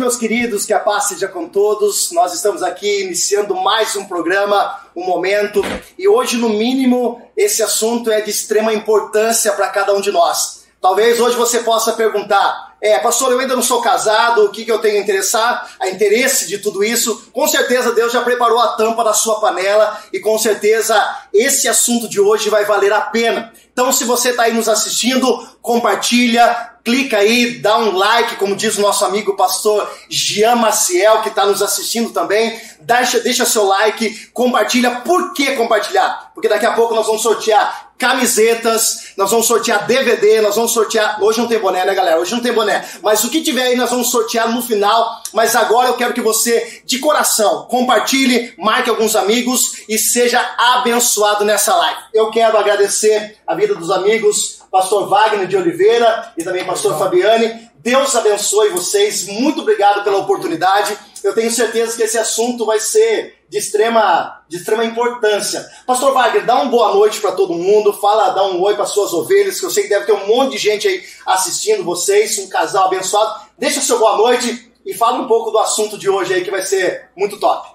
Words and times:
meus 0.00 0.16
queridos, 0.16 0.64
que 0.64 0.72
a 0.72 0.80
paz 0.80 1.08
seja 1.08 1.28
com 1.28 1.46
todos. 1.46 2.10
Nós 2.12 2.32
estamos 2.32 2.62
aqui 2.62 3.02
iniciando 3.02 3.54
mais 3.54 3.94
um 3.94 4.06
programa, 4.06 4.80
um 4.96 5.04
momento, 5.04 5.62
e 5.98 6.08
hoje, 6.08 6.38
no 6.38 6.48
mínimo, 6.48 7.20
esse 7.36 7.62
assunto 7.62 8.10
é 8.10 8.22
de 8.22 8.30
extrema 8.30 8.72
importância 8.72 9.52
para 9.52 9.68
cada 9.68 9.92
um 9.92 10.00
de 10.00 10.10
nós. 10.10 10.64
Talvez 10.80 11.20
hoje 11.20 11.36
você 11.36 11.58
possa 11.60 11.92
perguntar: 11.92 12.69
é, 12.82 12.98
pastor, 12.98 13.32
eu 13.32 13.38
ainda 13.38 13.54
não 13.54 13.62
sou 13.62 13.82
casado, 13.82 14.44
o 14.44 14.50
que, 14.50 14.64
que 14.64 14.72
eu 14.72 14.78
tenho 14.78 14.96
a 14.96 15.00
interessar, 15.00 15.76
a 15.78 15.88
interesse 15.88 16.48
de 16.48 16.58
tudo 16.58 16.82
isso? 16.82 17.28
Com 17.32 17.46
certeza 17.46 17.92
Deus 17.92 18.12
já 18.12 18.22
preparou 18.22 18.58
a 18.58 18.68
tampa 18.68 19.04
da 19.04 19.12
sua 19.12 19.38
panela 19.40 20.00
e 20.12 20.18
com 20.18 20.38
certeza 20.38 20.96
esse 21.32 21.68
assunto 21.68 22.08
de 22.08 22.20
hoje 22.20 22.48
vai 22.48 22.64
valer 22.64 22.92
a 22.92 23.00
pena. 23.00 23.52
Então, 23.72 23.92
se 23.92 24.04
você 24.04 24.30
está 24.30 24.44
aí 24.44 24.52
nos 24.52 24.68
assistindo, 24.68 25.46
compartilha, 25.62 26.70
clica 26.84 27.18
aí, 27.18 27.58
dá 27.58 27.78
um 27.78 27.96
like, 27.96 28.36
como 28.36 28.56
diz 28.56 28.76
o 28.76 28.82
nosso 28.82 29.04
amigo 29.04 29.36
pastor 29.36 29.90
Jean 30.08 30.56
Maciel, 30.56 31.22
que 31.22 31.28
está 31.28 31.46
nos 31.46 31.62
assistindo 31.62 32.10
também. 32.10 32.60
Deixa, 32.80 33.20
deixa 33.20 33.44
seu 33.44 33.64
like, 33.64 34.28
compartilha. 34.32 35.02
Por 35.02 35.32
que 35.34 35.52
compartilhar? 35.56 36.30
Porque 36.34 36.48
daqui 36.48 36.66
a 36.66 36.72
pouco 36.72 36.94
nós 36.94 37.06
vamos 37.06 37.22
sortear 37.22 37.89
camisetas, 38.00 39.12
nós 39.16 39.30
vamos 39.30 39.46
sortear 39.46 39.86
DVD, 39.86 40.40
nós 40.40 40.56
vamos 40.56 40.72
sortear. 40.72 41.22
Hoje 41.22 41.38
não 41.38 41.46
tem 41.46 41.58
boné, 41.58 41.84
né, 41.84 41.94
galera? 41.94 42.18
Hoje 42.18 42.32
não 42.32 42.40
tem 42.40 42.52
boné. 42.52 42.82
Mas 43.02 43.22
o 43.22 43.28
que 43.28 43.42
tiver 43.42 43.64
aí 43.64 43.76
nós 43.76 43.90
vamos 43.90 44.10
sortear 44.10 44.50
no 44.50 44.62
final. 44.62 45.22
Mas 45.34 45.54
agora 45.54 45.88
eu 45.88 45.94
quero 45.94 46.14
que 46.14 46.20
você, 46.22 46.80
de 46.84 46.98
coração, 46.98 47.66
compartilhe, 47.68 48.54
marque 48.56 48.88
alguns 48.88 49.14
amigos 49.14 49.82
e 49.86 49.98
seja 49.98 50.40
abençoado 50.58 51.44
nessa 51.44 51.76
live. 51.76 52.00
Eu 52.14 52.30
quero 52.30 52.56
agradecer 52.56 53.36
a 53.46 53.54
vida 53.54 53.74
dos 53.74 53.90
amigos 53.90 54.58
pastor 54.70 55.08
Wagner 55.08 55.46
de 55.46 55.56
Oliveira 55.56 56.32
e 56.38 56.44
também 56.44 56.64
pastor 56.64 56.96
Fabiane. 56.98 57.68
Deus 57.76 58.14
abençoe 58.14 58.68
vocês. 58.70 59.26
Muito 59.26 59.62
obrigado 59.62 60.04
pela 60.04 60.18
oportunidade. 60.18 60.96
Eu 61.24 61.34
tenho 61.34 61.50
certeza 61.50 61.96
que 61.96 62.02
esse 62.02 62.18
assunto 62.18 62.64
vai 62.64 62.78
ser 62.78 63.39
de 63.50 63.58
extrema, 63.58 64.42
de 64.48 64.58
extrema 64.58 64.84
importância. 64.84 65.68
Pastor 65.84 66.14
Wagner, 66.14 66.46
dá 66.46 66.54
uma 66.54 66.70
boa 66.70 66.94
noite 66.94 67.20
para 67.20 67.32
todo 67.32 67.52
mundo. 67.52 67.92
Fala, 67.92 68.30
dá 68.30 68.44
um 68.46 68.62
oi 68.62 68.76
para 68.76 68.86
suas 68.86 69.12
ovelhas, 69.12 69.58
que 69.58 69.66
eu 69.66 69.70
sei 69.70 69.82
que 69.82 69.88
deve 69.88 70.06
ter 70.06 70.12
um 70.12 70.28
monte 70.28 70.52
de 70.52 70.58
gente 70.58 70.86
aí 70.86 71.02
assistindo 71.26 71.82
vocês, 71.82 72.38
um 72.38 72.48
casal 72.48 72.86
abençoado. 72.86 73.40
Deixa 73.58 73.80
seu 73.80 73.98
boa 73.98 74.16
noite 74.16 74.72
e 74.86 74.94
fala 74.94 75.18
um 75.18 75.26
pouco 75.26 75.50
do 75.50 75.58
assunto 75.58 75.98
de 75.98 76.08
hoje 76.08 76.32
aí 76.32 76.44
que 76.44 76.50
vai 76.50 76.62
ser 76.62 77.10
muito 77.16 77.40
top. 77.40 77.68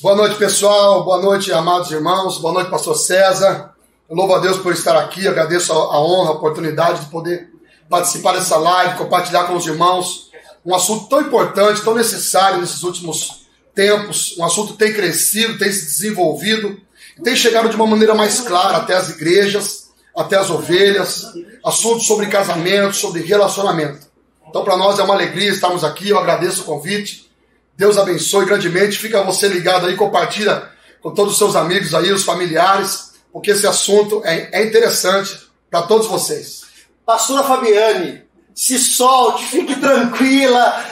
Boa 0.00 0.14
noite, 0.14 0.36
pessoal. 0.36 1.02
Boa 1.02 1.20
noite, 1.20 1.52
amados 1.52 1.90
irmãos. 1.90 2.38
Boa 2.38 2.54
noite, 2.54 2.70
pastor 2.70 2.94
César. 2.94 3.74
Eu 4.08 4.14
louvo 4.14 4.36
a 4.36 4.38
Deus 4.38 4.56
por 4.58 4.72
estar 4.72 4.96
aqui, 4.96 5.26
agradeço 5.26 5.72
a 5.72 6.00
honra, 6.00 6.30
a 6.30 6.34
oportunidade 6.34 7.00
de 7.00 7.10
poder 7.10 7.50
participar 7.90 8.34
dessa 8.34 8.56
live, 8.56 8.98
compartilhar 8.98 9.44
com 9.44 9.56
os 9.56 9.66
irmãos 9.66 10.30
um 10.64 10.72
assunto 10.76 11.08
tão 11.08 11.22
importante, 11.22 11.82
tão 11.82 11.94
necessário 11.94 12.60
nesses 12.60 12.84
últimos 12.84 13.45
tempos. 13.76 14.34
Um 14.36 14.44
assunto 14.44 14.74
tem 14.74 14.92
crescido, 14.92 15.56
tem 15.56 15.70
se 15.70 15.84
desenvolvido, 15.84 16.80
tem 17.22 17.36
chegado 17.36 17.68
de 17.68 17.76
uma 17.76 17.86
maneira 17.86 18.12
mais 18.14 18.40
clara 18.40 18.78
até 18.78 18.96
as 18.96 19.10
igrejas, 19.10 19.90
até 20.16 20.36
as 20.36 20.50
ovelhas. 20.50 21.26
Assuntos 21.64 22.08
sobre 22.08 22.26
casamento, 22.26 22.96
sobre 22.96 23.22
relacionamento. 23.22 24.04
Então, 24.48 24.64
para 24.64 24.76
nós 24.76 24.98
é 24.98 25.02
uma 25.04 25.14
alegria 25.14 25.50
estarmos 25.50 25.84
aqui. 25.84 26.08
Eu 26.08 26.18
agradeço 26.18 26.62
o 26.62 26.64
convite. 26.64 27.30
Deus 27.76 27.96
abençoe 27.96 28.46
grandemente. 28.46 28.98
Fica 28.98 29.22
você 29.22 29.46
ligado 29.46 29.86
aí, 29.86 29.94
compartilha 29.94 30.70
com 31.00 31.14
todos 31.14 31.34
os 31.34 31.38
seus 31.38 31.54
amigos 31.54 31.94
aí, 31.94 32.10
os 32.10 32.24
familiares 32.24 33.06
porque 33.36 33.50
esse 33.50 33.66
assunto 33.66 34.22
é, 34.24 34.48
é 34.50 34.66
interessante 34.66 35.38
para 35.70 35.82
todos 35.82 36.06
vocês. 36.06 36.62
Pastora 37.04 37.44
Fabiane, 37.44 38.22
se 38.54 38.78
solte, 38.78 39.44
fique 39.44 39.76
tranquila. 39.78 40.82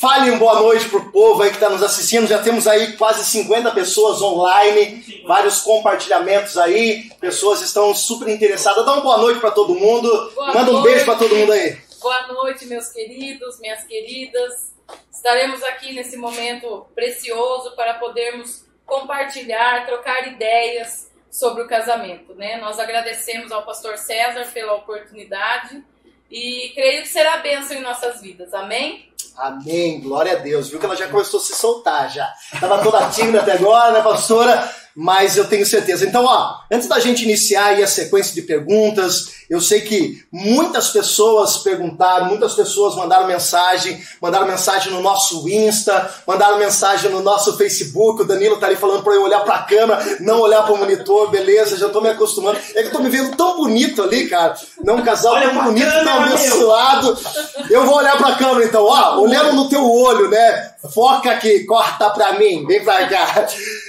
Fale 0.00 0.30
uma 0.30 0.38
boa 0.38 0.60
noite 0.60 0.88
para 0.88 1.00
o 1.00 1.10
povo 1.10 1.42
aí 1.42 1.50
que 1.50 1.56
está 1.56 1.68
nos 1.68 1.82
assistindo. 1.82 2.28
Já 2.28 2.40
temos 2.40 2.68
aí 2.68 2.96
quase 2.96 3.24
50 3.24 3.72
pessoas 3.72 4.22
online, 4.22 5.24
vários 5.26 5.60
compartilhamentos 5.62 6.56
aí. 6.56 7.10
Pessoas 7.20 7.62
estão 7.62 7.92
super 7.96 8.28
interessadas. 8.28 8.86
Dá 8.86 8.92
uma 8.92 9.02
boa 9.02 9.18
noite 9.18 9.40
para 9.40 9.50
todo 9.50 9.74
mundo. 9.74 10.08
Boa 10.36 10.54
Manda 10.54 10.70
um 10.70 10.74
noite. 10.74 10.84
beijo 10.84 11.04
para 11.04 11.18
todo 11.18 11.34
mundo 11.34 11.50
aí. 11.50 11.76
Boa 12.00 12.28
noite, 12.28 12.64
meus 12.66 12.90
queridos, 12.90 13.58
minhas 13.58 13.82
queridas. 13.82 14.72
Estaremos 15.12 15.64
aqui 15.64 15.92
nesse 15.92 16.16
momento 16.16 16.86
precioso 16.94 17.74
para 17.74 17.94
podermos 17.94 18.64
compartilhar, 18.86 19.84
trocar 19.84 20.28
ideias 20.28 21.10
sobre 21.28 21.64
o 21.64 21.66
casamento. 21.66 22.36
Né? 22.36 22.56
Nós 22.58 22.78
agradecemos 22.78 23.50
ao 23.50 23.64
pastor 23.64 23.98
César 23.98 24.46
pela 24.54 24.74
oportunidade 24.74 25.82
e 26.30 26.70
creio 26.76 27.02
que 27.02 27.08
será 27.08 27.38
bênção 27.38 27.76
em 27.76 27.80
nossas 27.80 28.20
vidas. 28.20 28.54
Amém? 28.54 29.07
Amém, 29.38 30.00
glória 30.00 30.32
a 30.32 30.36
Deus. 30.36 30.68
Viu 30.68 30.80
que 30.80 30.86
ela 30.86 30.96
já 30.96 31.06
começou 31.06 31.38
a 31.38 31.42
se 31.42 31.54
soltar 31.54 32.10
já. 32.10 32.28
Estava 32.52 32.82
toda 32.82 33.08
tímida 33.10 33.40
até 33.40 33.52
agora, 33.52 33.92
né, 33.92 34.02
pastora? 34.02 34.68
Mas 35.00 35.36
eu 35.36 35.46
tenho 35.46 35.64
certeza. 35.64 36.04
Então, 36.04 36.24
ó, 36.24 36.56
antes 36.68 36.88
da 36.88 36.98
gente 36.98 37.22
iniciar 37.22 37.66
aí 37.66 37.84
a 37.84 37.86
sequência 37.86 38.34
de 38.34 38.42
perguntas, 38.42 39.28
eu 39.48 39.60
sei 39.60 39.82
que 39.82 40.24
muitas 40.32 40.88
pessoas 40.88 41.58
perguntaram, 41.58 42.26
muitas 42.26 42.54
pessoas 42.54 42.96
mandaram 42.96 43.28
mensagem, 43.28 44.02
mandaram 44.20 44.48
mensagem 44.48 44.92
no 44.92 45.00
nosso 45.00 45.48
Insta, 45.48 46.12
mandaram 46.26 46.58
mensagem 46.58 47.12
no 47.12 47.22
nosso 47.22 47.56
Facebook. 47.56 48.22
O 48.22 48.24
Danilo 48.24 48.56
tá 48.56 48.66
ali 48.66 48.74
falando 48.74 49.04
para 49.04 49.14
eu 49.14 49.22
olhar 49.22 49.38
para 49.44 49.54
a 49.54 49.62
câmera, 49.62 50.18
não 50.18 50.40
olhar 50.40 50.64
para 50.64 50.74
o 50.74 50.78
monitor, 50.78 51.30
beleza? 51.30 51.76
Já 51.76 51.88
tô 51.90 52.00
me 52.00 52.08
acostumando. 52.08 52.58
É 52.74 52.82
que 52.82 52.88
eu 52.88 52.92
tô 52.92 52.98
me 52.98 53.08
vendo 53.08 53.36
tão 53.36 53.56
bonito 53.56 54.02
ali, 54.02 54.26
cara. 54.26 54.56
Não 54.82 54.96
um 54.96 55.04
casal 55.04 55.34
Olha 55.34 55.50
tão 55.50 55.62
bonito, 55.62 55.86
câmera, 55.86 56.04
tão 56.04 56.22
abençoado. 56.24 57.18
Eu 57.70 57.86
vou 57.86 57.98
olhar 57.98 58.18
para 58.18 58.30
a 58.30 58.34
câmera 58.34 58.64
então, 58.64 58.84
ó, 58.84 59.20
olhando 59.20 59.52
no 59.52 59.68
teu 59.68 59.88
olho, 59.88 60.28
né? 60.28 60.72
Foca 60.92 61.30
aqui, 61.30 61.64
corta 61.66 62.10
para 62.10 62.32
mim, 62.32 62.66
vem 62.66 62.82
para 62.82 63.06
cá. 63.06 63.46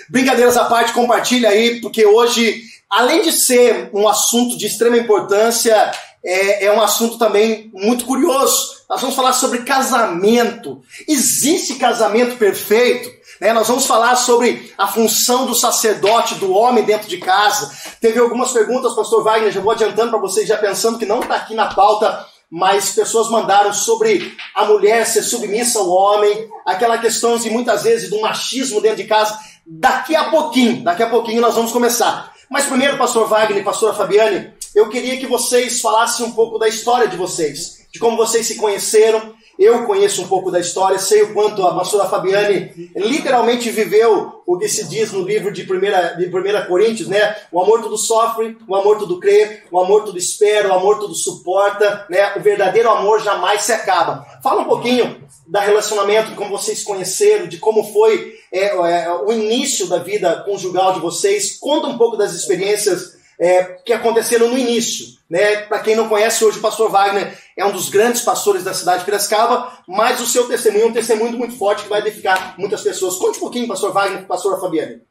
Brincadeiras 0.10 0.58
à 0.58 0.66
parte, 0.66 0.94
compartilha 0.94 1.50
aí, 1.50 1.80
porque 1.82 2.06
hoje 2.06 2.64
além 2.90 3.22
de 3.22 3.32
ser 3.32 3.90
um 3.94 4.08
assunto 4.08 4.58
de 4.58 4.66
extrema 4.66 4.98
importância, 4.98 5.92
é, 6.24 6.66
é, 6.66 6.72
um 6.72 6.82
assunto 6.82 7.18
também 7.18 7.70
muito 7.74 8.06
curioso. 8.06 8.80
Nós 8.90 9.00
vamos 9.00 9.16
falar 9.16 9.34
sobre 9.34 9.60
casamento. 9.60 10.82
Existe 11.08 11.76
casamento 11.76 12.38
perfeito? 12.38 13.10
Né? 13.40 13.54
Nós 13.54 13.68
vamos 13.68 13.86
falar 13.86 14.16
sobre 14.16 14.74
a 14.78 14.88
função 14.88 15.46
do 15.46 15.54
sacerdote, 15.54 16.36
do 16.36 16.52
homem 16.52 16.84
dentro 16.84 17.08
de 17.08 17.18
casa. 17.18 17.72
Teve 18.02 18.20
algumas 18.20 18.52
perguntas, 18.52 18.96
pastor 18.96 19.24
Wagner, 19.24 19.52
já 19.52 19.62
vou 19.62 19.72
adiantando 19.72 20.10
para 20.10 20.20
vocês, 20.20 20.48
já 20.48 20.58
pensando 20.58 20.98
que 20.98 21.06
não 21.06 21.20
está 21.20 21.36
aqui 21.36 21.54
na 21.54 21.68
pauta, 21.68 22.26
mas 22.50 22.92
pessoas 22.92 23.30
mandaram 23.30 23.72
sobre 23.72 24.36
a 24.56 24.66
mulher 24.66 25.06
ser 25.06 25.22
submissa 25.22 25.80
ao 25.80 25.88
homem, 25.88 26.50
aquela 26.66 26.98
questão 26.98 27.38
de 27.38 27.50
muitas 27.50 27.84
vezes 27.84 28.10
do 28.10 28.20
machismo 28.20 28.82
dentro 28.82 28.98
de 28.98 29.04
casa. 29.06 29.38
Daqui 29.72 30.16
a 30.16 30.32
pouquinho, 30.32 30.84
daqui 30.84 31.04
a 31.04 31.10
pouquinho 31.10 31.42
nós 31.42 31.54
vamos 31.54 31.72
começar. 31.72 32.34
Mas 32.50 32.66
primeiro, 32.66 32.98
pastor 32.98 33.28
Wagner 33.28 33.64
pastora 33.64 33.94
Fabiane, 33.94 34.52
eu 34.74 34.90
queria 34.90 35.18
que 35.18 35.28
vocês 35.28 35.80
falassem 35.80 36.26
um 36.26 36.32
pouco 36.32 36.58
da 36.58 36.68
história 36.68 37.08
de 37.08 37.16
vocês, 37.16 37.86
de 37.94 38.00
como 38.00 38.18
vocês 38.18 38.48
se 38.48 38.56
conheceram. 38.56 39.36
Eu 39.60 39.86
conheço 39.86 40.22
um 40.22 40.28
pouco 40.30 40.50
da 40.50 40.58
história, 40.58 40.98
sei 40.98 41.24
o 41.24 41.34
quanto 41.34 41.62
a 41.68 41.76
pastora 41.76 42.08
Fabiane 42.08 42.92
literalmente 42.96 43.70
viveu 43.70 44.42
o 44.48 44.58
que 44.58 44.70
se 44.70 44.88
diz 44.88 45.12
no 45.12 45.22
livro 45.22 45.52
de 45.52 45.64
1 45.64 46.18
de 46.18 46.28
primeira 46.28 46.66
Coríntios, 46.66 47.10
né? 47.10 47.36
O 47.52 47.60
amor 47.60 47.82
tudo 47.82 47.98
sofre, 47.98 48.58
o 48.66 48.74
amor 48.74 48.98
tudo 48.98 49.20
crê, 49.20 49.64
o 49.70 49.78
amor 49.78 50.06
tudo 50.06 50.18
espera, 50.18 50.70
o 50.70 50.74
amor 50.74 50.98
tudo 50.98 51.14
suporta, 51.14 52.06
né? 52.10 52.38
O 52.38 52.40
verdadeiro 52.40 52.90
amor 52.90 53.22
jamais 53.22 53.64
se 53.64 53.74
acaba. 53.74 54.26
Fala 54.42 54.62
um 54.62 54.66
pouquinho 54.66 55.22
da 55.46 55.60
relacionamento, 55.60 56.30
de 56.30 56.36
como 56.38 56.58
vocês 56.58 56.82
conheceram, 56.82 57.46
de 57.46 57.58
como 57.58 57.84
foi 57.92 58.36
é, 58.54 58.68
é, 58.68 59.12
o 59.12 59.30
início 59.34 59.88
da 59.88 59.98
vida 59.98 60.42
conjugal 60.46 60.94
de 60.94 61.02
vocês. 61.02 61.58
Conta 61.60 61.88
um 61.88 61.98
pouco 61.98 62.16
das 62.16 62.34
experiências 62.34 63.19
é, 63.40 63.64
que 63.86 63.94
aconteceram 63.94 64.50
no 64.50 64.58
início. 64.58 65.18
Né? 65.30 65.58
Para 65.62 65.80
quem 65.80 65.96
não 65.96 66.10
conhece, 66.10 66.44
hoje 66.44 66.58
o 66.58 66.62
pastor 66.62 66.92
Wagner 66.92 67.38
é 67.58 67.66
um 67.66 67.72
dos 67.72 67.90
grandes 67.90 68.22
pastores 68.22 68.64
da 68.64 68.74
cidade 68.74 69.00
de 69.00 69.06
Piracicaba, 69.06 69.72
mas 69.88 70.20
o 70.20 70.26
seu 70.26 70.48
testemunho 70.48 70.86
é 70.86 70.88
um 70.88 70.94
testemunho 70.94 71.38
muito 71.38 71.56
forte 71.56 71.84
que 71.84 71.90
vai 71.90 72.02
edificar 72.02 72.56
muitas 72.58 72.82
pessoas. 72.82 73.16
Conte 73.16 73.38
um 73.38 73.42
pouquinho, 73.42 73.68
pastor 73.68 73.94
Wagner, 73.94 74.26
pastora 74.26 74.60
Fabiane. 74.60 75.02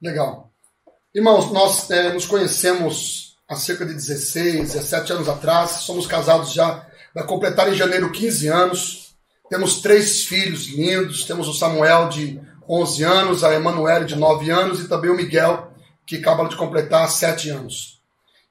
Legal. 0.00 0.50
Irmãos, 1.14 1.50
nós 1.52 1.90
é, 1.90 2.12
nos 2.12 2.26
conhecemos 2.26 3.36
há 3.48 3.56
cerca 3.56 3.84
de 3.84 3.92
16, 3.92 4.72
17 4.72 5.12
anos 5.12 5.28
atrás, 5.28 5.70
somos 5.70 6.06
casados 6.06 6.52
já, 6.52 6.86
vai 7.14 7.24
completar 7.26 7.70
em 7.72 7.76
janeiro 7.76 8.10
15 8.10 8.48
anos. 8.48 9.14
Temos 9.48 9.80
três 9.80 10.24
filhos 10.24 10.66
lindos, 10.66 11.24
temos 11.24 11.46
o 11.46 11.52
Samuel 11.52 12.08
de 12.08 12.40
11 12.68 13.04
anos, 13.04 13.44
a 13.44 13.52
Emanuele 13.54 14.06
de 14.06 14.16
9 14.16 14.50
anos 14.50 14.80
e 14.80 14.88
também 14.88 15.10
o 15.10 15.16
Miguel, 15.16 15.73
que 16.06 16.16
acaba 16.16 16.48
de 16.48 16.56
completar 16.56 17.08
7 17.08 17.50
anos. 17.50 18.00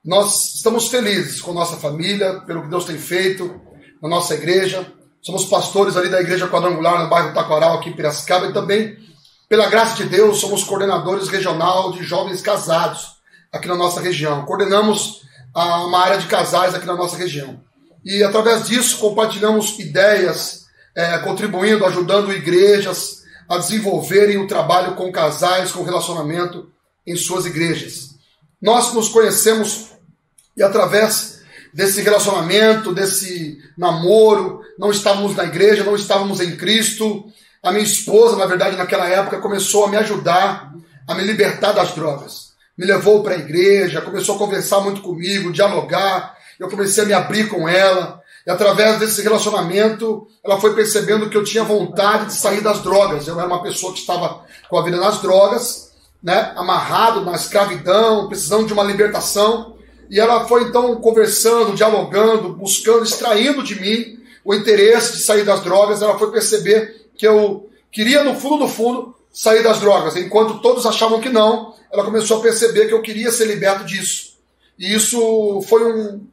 Nós 0.04 0.56
estamos 0.56 0.88
felizes 0.88 1.40
com 1.40 1.54
nossa 1.54 1.78
família, 1.78 2.42
pelo 2.42 2.64
que 2.64 2.68
Deus 2.68 2.86
tem 2.86 2.98
feito 2.98 3.62
na 4.02 4.10
nossa 4.10 4.34
igreja. 4.34 4.86
Somos 5.22 5.46
pastores 5.46 5.96
ali 5.96 6.10
da 6.10 6.20
Igreja 6.20 6.50
Quadrangular 6.50 7.02
no 7.02 7.10
bairro 7.10 7.34
Taquaral, 7.34 7.78
aqui 7.78 7.90
em 7.90 7.94
Piracicaba, 7.94 8.48
e 8.48 8.54
também, 8.54 8.98
pela 9.48 9.70
graça 9.70 9.96
de 9.96 10.10
Deus, 10.10 10.40
somos 10.40 10.64
coordenadores 10.64 11.30
regional 11.30 11.94
de 11.94 12.04
jovens 12.04 12.42
casados 12.42 13.14
aqui 13.52 13.68
na 13.68 13.76
nossa 13.76 14.02
região. 14.02 14.44
Coordenamos 14.46 15.22
uma 15.56 16.00
área 16.00 16.18
de 16.18 16.28
casais 16.28 16.74
aqui 16.74 16.86
na 16.86 16.96
nossa 16.96 17.16
região. 17.16 17.62
E 18.04 18.24
através 18.24 18.68
disso 18.68 18.98
compartilhamos 18.98 19.80
ideias 19.80 20.66
é, 20.96 21.18
contribuindo, 21.20 21.86
ajudando 21.86 22.34
igrejas 22.34 23.24
a 23.48 23.58
desenvolverem 23.58 24.38
o 24.38 24.48
trabalho 24.48 24.96
com 24.96 25.12
casais, 25.12 25.72
com 25.72 25.84
relacionamento 25.84 26.70
em 27.06 27.16
suas 27.16 27.46
igrejas. 27.46 28.16
Nós 28.62 28.94
nos 28.94 29.10
conhecemos 29.10 29.90
e 30.56 30.64
através 30.64 31.42
desse 31.74 32.02
relacionamento, 32.02 32.94
desse 32.94 33.58
namoro, 33.78 34.62
não 34.78 34.92
estávamos 34.92 35.36
na 35.36 35.46
igreja, 35.46 35.84
não 35.84 35.96
estávamos 35.96 36.40
em 36.40 36.56
Cristo. 36.56 37.26
A 37.62 37.72
minha 37.72 37.84
esposa, 37.84 38.36
na 38.38 38.46
verdade, 38.46 38.78
naquela 38.78 39.08
época, 39.08 39.40
começou 39.40 39.86
a 39.86 39.90
me 39.90 39.98
ajudar 39.98 40.74
a 41.08 41.16
me 41.16 41.24
libertar 41.24 41.74
das 41.74 41.94
drogas. 41.94 42.54
Me 42.78 42.86
levou 42.86 43.22
para 43.24 43.36
a 43.36 43.38
igreja, 43.40 44.02
começou 44.02 44.36
a 44.36 44.38
conversar 44.38 44.80
muito 44.82 45.02
comigo, 45.02 45.52
dialogar. 45.52 46.36
Eu 46.60 46.70
comecei 46.70 47.04
a 47.04 47.08
me 47.08 47.14
abrir 47.14 47.50
com 47.50 47.68
ela. 47.68 48.22
E 48.46 48.52
através 48.52 49.00
desse 49.00 49.22
relacionamento, 49.22 50.28
ela 50.44 50.60
foi 50.60 50.74
percebendo 50.74 51.30
que 51.30 51.38
eu 51.38 51.44
tinha 51.44 51.64
vontade 51.64 52.28
de 52.28 52.34
sair 52.34 52.62
das 52.62 52.82
drogas. 52.82 53.28
Eu 53.28 53.40
era 53.40 53.48
uma 53.48 53.62
pessoa 53.62 53.94
que 53.94 54.00
estava 54.00 54.44
com 54.70 54.78
a 54.78 54.84
vida 54.84 54.98
nas 54.98 55.22
drogas, 55.22 55.83
né, 56.24 56.54
amarrado 56.56 57.22
na 57.22 57.34
escravidão, 57.34 58.30
precisando 58.30 58.66
de 58.66 58.74
uma 58.74 58.84
libertação. 58.84 59.76
E 60.10 60.20
ela 60.20 60.48
foi 60.48 60.64
então 60.64 60.96
conversando, 60.96 61.76
dialogando, 61.76 62.54
buscando, 62.54 63.04
extraindo 63.04 63.62
de 63.62 63.80
mim 63.80 64.20
o 64.46 64.54
interesse 64.56 65.14
de 65.14 65.20
sair 65.20 65.44
das 65.44 65.62
drogas. 65.62 66.02
Ela 66.02 66.18
foi 66.18 66.32
perceber 66.32 67.08
que 67.18 67.28
eu 67.28 67.70
queria, 67.92 68.24
no 68.24 68.36
fundo 68.36 68.66
do 68.66 68.68
fundo, 68.68 69.14
sair 69.32 69.64
das 69.64 69.80
drogas. 69.80 70.16
Enquanto 70.16 70.62
todos 70.62 70.86
achavam 70.86 71.20
que 71.20 71.30
não, 71.30 71.74
ela 71.92 72.06
começou 72.06 72.38
a 72.38 72.42
perceber 72.42 72.88
que 72.88 72.94
eu 72.94 73.02
queria 73.02 73.32
ser 73.32 73.46
liberto 73.46 73.84
disso. 73.84 74.38
E 74.80 74.94
isso 74.94 75.62
foi 75.68 75.84
um, 75.84 76.26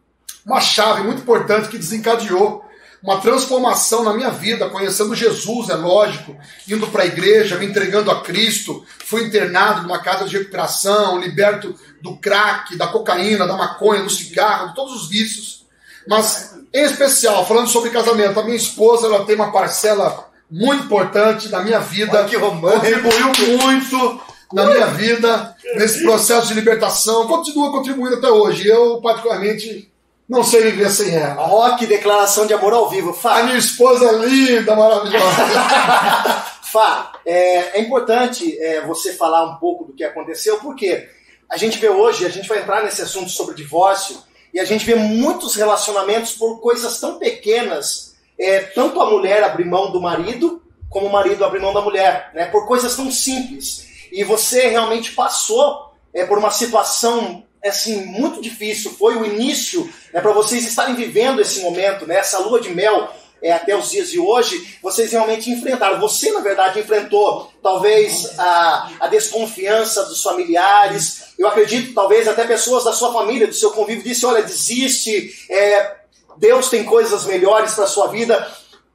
uma 0.47 0.61
chave 0.61 1.03
muito 1.03 1.23
importante 1.23 1.69
que 1.69 1.79
desencadeou 1.79 2.65
uma 3.03 3.21
transformação 3.21 4.05
na 4.05 4.13
minha 4.13 4.31
vida, 4.31 4.69
conhecendo 4.69 5.15
Jesus, 5.15 5.71
é 5.71 5.75
lógico, 5.75 6.37
indo 6.69 6.87
para 6.89 7.05
a 7.05 7.07
igreja, 7.07 7.57
me 7.57 7.67
entregando 7.67 8.11
a 8.11 8.21
Cristo, 8.21 8.85
fui 9.07 9.25
internado 9.25 9.83
numa 9.83 10.01
casa 10.01 10.27
de 10.27 10.37
recuperação, 10.37 11.19
liberto 11.19 11.75
do 12.03 12.17
crack, 12.17 12.77
da 12.77 12.89
cocaína, 12.89 13.47
da 13.47 13.57
maconha, 13.57 14.03
do 14.03 14.11
cigarro, 14.11 14.69
de 14.69 14.75
todos 14.75 14.95
os 14.95 15.09
vícios. 15.09 15.65
Mas, 16.07 16.55
em 16.75 16.85
especial, 16.85 17.47
falando 17.47 17.69
sobre 17.69 17.91
casamento, 17.91 18.39
a 18.39 18.45
minha 18.45 18.57
esposa 18.57 19.07
ela 19.07 19.25
tem 19.25 19.35
uma 19.35 19.51
parcela 19.51 20.29
muito 20.51 20.85
importante 20.85 21.49
na 21.49 21.61
minha 21.61 21.79
vida, 21.79 22.25
que 22.25 22.39
contribuiu 22.39 23.59
muito 23.59 24.21
na 24.53 24.67
minha 24.67 24.87
vida, 24.87 25.55
nesse 25.77 26.03
processo 26.03 26.49
de 26.49 26.55
libertação, 26.55 27.27
continua 27.29 27.71
contribuindo 27.71 28.17
até 28.17 28.29
hoje. 28.29 28.67
Eu, 28.67 29.01
particularmente, 29.01 29.90
não 30.31 30.45
sei 30.45 30.63
viver 30.63 30.89
sem 30.91 31.13
ela. 31.13 31.43
Ó, 31.43 31.77
que 31.77 31.89
declaração 31.89 32.47
de 32.47 32.55
amor 32.55 32.73
ao 32.73 32.89
vivo. 32.89 33.13
Fá. 33.13 33.41
A 33.41 33.43
minha 33.43 33.59
esposa 33.59 34.07
é 34.07 34.13
linda, 34.13 34.77
maravilhosa. 34.77 35.27
Fá, 36.63 37.11
é, 37.27 37.79
é 37.79 37.81
importante 37.81 38.57
é, 38.63 38.81
você 38.87 39.13
falar 39.15 39.43
um 39.43 39.57
pouco 39.57 39.87
do 39.87 39.93
que 39.93 40.05
aconteceu, 40.05 40.61
porque 40.61 41.09
a 41.49 41.57
gente 41.57 41.79
vê 41.79 41.89
hoje, 41.89 42.25
a 42.25 42.29
gente 42.29 42.49
vai 42.49 42.61
entrar 42.61 42.85
nesse 42.85 43.03
assunto 43.03 43.29
sobre 43.29 43.57
divórcio, 43.57 44.19
e 44.55 44.61
a 44.61 44.65
gente 44.65 44.85
vê 44.85 44.95
muitos 44.95 45.57
relacionamentos 45.57 46.33
por 46.35 46.61
coisas 46.61 47.01
tão 47.01 47.19
pequenas, 47.19 48.15
é, 48.39 48.61
tanto 48.61 49.01
a 49.01 49.11
mulher 49.11 49.43
abrir 49.43 49.65
mão 49.65 49.91
do 49.91 50.01
marido, 50.01 50.63
como 50.89 51.07
o 51.07 51.13
marido 51.13 51.45
abrir 51.45 51.61
mão 51.61 51.75
da 51.75 51.81
mulher, 51.81 52.31
né, 52.35 52.47
por 52.47 52.69
coisas 52.69 52.95
tão 52.95 53.11
simples. 53.11 53.89
E 54.13 54.23
você 54.23 54.69
realmente 54.69 55.11
passou 55.11 55.93
é, 56.15 56.25
por 56.25 56.39
uma 56.39 56.53
situação 56.53 57.43
assim, 57.69 58.05
muito 58.07 58.41
difícil. 58.41 58.93
Foi 58.93 59.17
o 59.17 59.25
início 59.25 59.89
né, 60.13 60.21
para 60.21 60.33
vocês 60.33 60.67
estarem 60.67 60.95
vivendo 60.95 61.41
esse 61.41 61.61
momento, 61.61 62.07
né, 62.07 62.17
essa 62.17 62.39
lua 62.39 62.61
de 62.61 62.71
mel 62.71 63.11
é, 63.43 63.53
até 63.53 63.75
os 63.75 63.91
dias 63.91 64.11
de 64.11 64.19
hoje, 64.19 64.79
vocês 64.83 65.13
realmente 65.13 65.51
enfrentaram. 65.51 65.99
Você, 66.01 66.31
na 66.31 66.41
verdade, 66.41 66.79
enfrentou 66.79 67.51
talvez 67.63 68.39
a, 68.39 68.91
a 69.01 69.07
desconfiança 69.07 70.05
dos 70.05 70.23
familiares. 70.23 71.35
Eu 71.39 71.49
acredito, 71.49 71.95
talvez 71.95 72.29
até 72.29 72.47
pessoas 72.47 72.85
da 72.85 72.93
sua 72.93 73.13
família, 73.13 73.47
do 73.47 73.55
seu 73.55 73.71
convívio, 73.71 74.05
disse: 74.05 74.27
olha, 74.27 74.43
desiste, 74.43 75.47
é, 75.49 75.97
Deus 76.37 76.69
tem 76.69 76.85
coisas 76.85 77.25
melhores 77.25 77.75
para 77.75 77.87
sua 77.87 78.09
vida. 78.09 78.47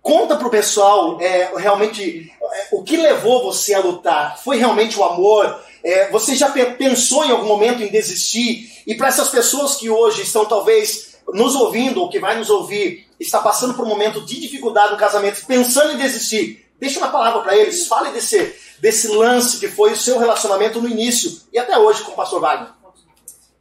Conta 0.02 0.36
para 0.36 0.48
o 0.48 0.52
pessoal 0.52 1.20
é, 1.20 1.52
realmente 1.58 2.32
é, 2.40 2.68
o 2.72 2.84
que 2.84 2.96
levou 2.96 3.44
você 3.44 3.74
a 3.74 3.80
lutar. 3.80 4.40
Foi 4.44 4.58
realmente 4.58 5.00
o 5.00 5.04
amor? 5.04 5.60
É, 5.86 6.10
você 6.10 6.36
já 6.36 6.50
pensou 6.50 7.24
em 7.24 7.30
algum 7.30 7.46
momento 7.46 7.84
em 7.84 7.92
desistir? 7.92 8.82
E 8.88 8.96
para 8.96 9.08
essas 9.08 9.30
pessoas 9.30 9.76
que 9.76 9.88
hoje 9.88 10.24
estão 10.24 10.44
talvez 10.44 11.20
nos 11.32 11.54
ouvindo, 11.54 12.02
ou 12.02 12.10
que 12.10 12.20
vai 12.20 12.36
nos 12.40 12.50
ouvir, 12.50 13.08
está 13.20 13.40
passando 13.40 13.76
por 13.76 13.86
um 13.86 13.90
momento 13.90 14.26
de 14.26 14.40
dificuldade 14.40 14.94
no 14.94 14.98
casamento, 14.98 15.46
pensando 15.46 15.94
em 15.94 15.98
desistir, 15.98 16.68
deixa 16.80 16.98
uma 16.98 17.12
palavra 17.12 17.44
para 17.44 17.56
eles, 17.56 17.88
fale 17.88 18.12
desse, 18.12 18.56
desse 18.80 19.08
lance 19.10 19.60
que 19.60 19.68
foi 19.68 19.92
o 19.92 19.96
seu 19.96 20.18
relacionamento 20.18 20.82
no 20.82 20.90
início 20.90 21.40
e 21.54 21.60
até 21.60 21.78
hoje 21.78 22.02
com 22.02 22.14
o 22.14 22.16
pastor 22.16 22.42
Wagner. 22.42 22.70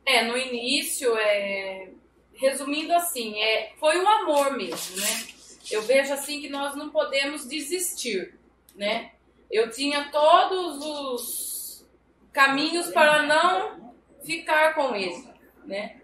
É, 0.06 0.24
no 0.24 0.36
início, 0.38 1.14
é... 1.18 1.88
resumindo 2.36 2.94
assim, 2.94 3.38
é... 3.38 3.72
foi 3.78 3.98
o 3.98 4.08
amor 4.08 4.56
mesmo, 4.56 4.96
né? 4.96 5.26
Eu 5.70 5.82
vejo 5.82 6.12
assim 6.14 6.40
que 6.40 6.48
nós 6.48 6.74
não 6.74 6.88
podemos 6.88 7.44
desistir, 7.44 8.34
né? 8.74 9.10
Eu 9.50 9.70
tinha 9.70 10.10
todos 10.10 10.82
os 10.82 11.53
caminhos 12.34 12.88
para 12.90 13.22
não 13.22 13.94
ficar 14.24 14.74
com 14.74 14.94
ele, 14.94 15.24
né? 15.64 16.00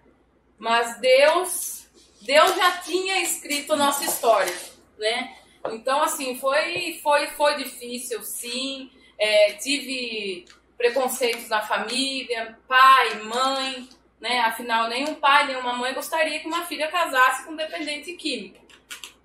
Mas 0.57 0.99
Deus, 1.01 1.89
Deus 2.23 2.55
já 2.55 2.79
tinha 2.79 3.21
escrito 3.21 3.77
nossa 3.77 4.05
história, 4.05 4.55
né? 4.97 5.37
Então 5.73 6.01
assim 6.03 6.39
foi, 6.39 6.99
foi, 7.03 7.27
foi 7.29 7.57
difícil, 7.57 8.23
sim. 8.23 8.91
É, 9.19 9.53
tive 9.55 10.47
preconceitos 10.79 11.49
na 11.49 11.61
família, 11.61 12.59
pai, 12.67 13.23
mãe, 13.25 13.89
né? 14.21 14.41
Afinal, 14.41 14.89
nenhum 14.89 15.17
pai, 15.17 15.49
nenhuma 15.49 15.75
mãe 15.75 15.93
gostaria 15.93 16.39
que 16.39 16.47
uma 16.47 16.65
filha 16.65 16.89
casasse 16.89 17.45
com 17.45 17.53
um 17.53 17.57
dependente 17.57 18.13
químico. 18.15 18.65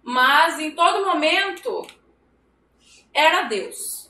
Mas 0.04 0.60
em 0.60 0.72
todo 0.72 1.06
momento 1.06 1.86
era 3.14 3.44
Deus. 3.44 4.05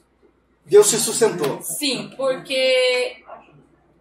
Deus 0.66 0.88
se 0.88 1.00
sustentou. 1.00 1.62
Sim, 1.62 2.12
porque 2.18 3.24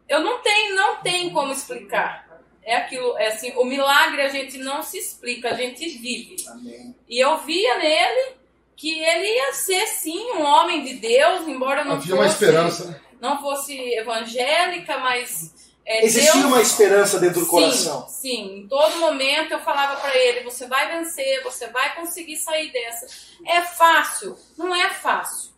eu 0.09 0.21
não 0.21 0.41
tenho, 0.41 0.75
não 0.75 0.97
tem 1.03 1.31
como 1.31 1.53
explicar. 1.53 2.25
É 2.63 2.77
aquilo, 2.77 3.17
é 3.19 3.29
assim, 3.29 3.53
o 3.57 3.65
milagre 3.65 4.23
a 4.23 4.29
gente 4.29 4.57
não 4.59 4.83
se 4.83 4.99
explica, 4.99 5.51
a 5.51 5.55
gente 5.55 5.87
vive. 5.99 6.37
Amém. 6.49 6.95
E 7.07 7.23
eu 7.23 7.37
via 7.39 7.79
nele 7.79 8.37
que 8.75 8.99
ele 8.99 9.27
ia 9.27 9.53
ser 9.53 9.87
sim 9.87 10.33
um 10.33 10.43
homem 10.43 10.83
de 10.83 10.95
Deus, 10.95 11.47
embora 11.47 11.85
não 11.85 11.93
Havia 11.93 12.07
fosse, 12.07 12.13
uma 12.15 12.27
esperança. 12.27 13.03
não 13.21 13.41
fosse 13.41 13.77
evangélica, 13.95 14.97
mas 14.99 15.53
é, 15.87 16.07
Existia 16.07 16.33
Deus, 16.33 16.45
uma 16.47 16.63
esperança 16.63 17.21
dentro 17.21 17.41
do 17.41 17.45
sim, 17.45 17.51
coração. 17.51 18.09
Sim, 18.09 18.57
em 18.61 18.69
todo 18.69 18.97
momento 18.97 19.53
eu 19.53 19.61
falava 19.61 20.01
para 20.01 20.17
ele: 20.17 20.43
você 20.43 20.67
vai 20.67 20.97
vencer, 20.97 21.43
você 21.43 21.67
vai 21.69 21.95
conseguir 21.95 22.37
sair 22.37 22.73
dessa. 22.73 23.07
É 23.47 23.61
fácil? 23.61 24.37
Não 24.57 24.75
é 24.75 24.89
fácil. 24.89 25.51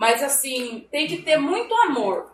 Mas 0.00 0.22
assim, 0.22 0.88
tem 0.90 1.06
que 1.06 1.18
ter 1.18 1.36
muito 1.36 1.74
amor. 1.74 2.32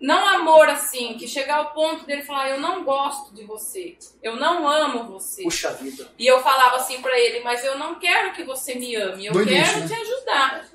Não 0.00 0.26
amor 0.26 0.66
assim, 0.70 1.12
que 1.18 1.28
chegar 1.28 1.56
ao 1.56 1.74
ponto 1.74 2.06
dele 2.06 2.22
falar, 2.22 2.48
eu 2.48 2.58
não 2.58 2.84
gosto 2.84 3.34
de 3.34 3.44
você, 3.44 3.98
eu 4.22 4.34
não 4.36 4.66
amo 4.66 5.04
você. 5.04 5.42
Puxa 5.42 5.74
vida. 5.74 6.08
E 6.18 6.26
eu 6.26 6.40
falava 6.40 6.76
assim 6.76 7.02
para 7.02 7.20
ele, 7.20 7.40
mas 7.40 7.62
eu 7.62 7.76
não 7.76 7.96
quero 7.96 8.32
que 8.32 8.42
você 8.42 8.76
me 8.76 8.96
ame, 8.96 9.26
eu 9.26 9.34
No 9.34 9.44
quero 9.44 9.56
início, 9.58 9.78
né? 9.80 9.86
te 9.88 9.92
ajudar. 9.92 10.68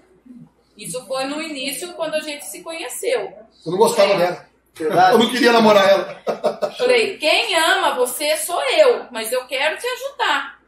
Isso 0.77 1.03
foi 1.07 1.23
no 1.25 1.41
início, 1.41 1.91
quando 1.93 2.13
a 2.13 2.19
gente 2.19 2.45
se 2.45 2.61
conheceu. 2.61 3.21
Eu 3.65 3.71
não 3.71 3.77
gostava 3.79 4.13
É. 4.13 4.17
dela. 4.19 4.45
Verdade? 4.75 5.13
Eu 5.13 5.17
não 5.19 5.29
queria 5.31 5.53
namorar 5.53 5.89
ela. 5.89 6.71
Falei, 6.77 7.17
quem 7.17 7.55
ama 7.55 7.95
você 7.95 8.37
sou 8.37 8.61
eu, 8.63 9.07
mas 9.09 9.31
eu 9.31 9.43
quero 9.47 9.75
te 9.79 9.87
ajudar. 9.87 10.61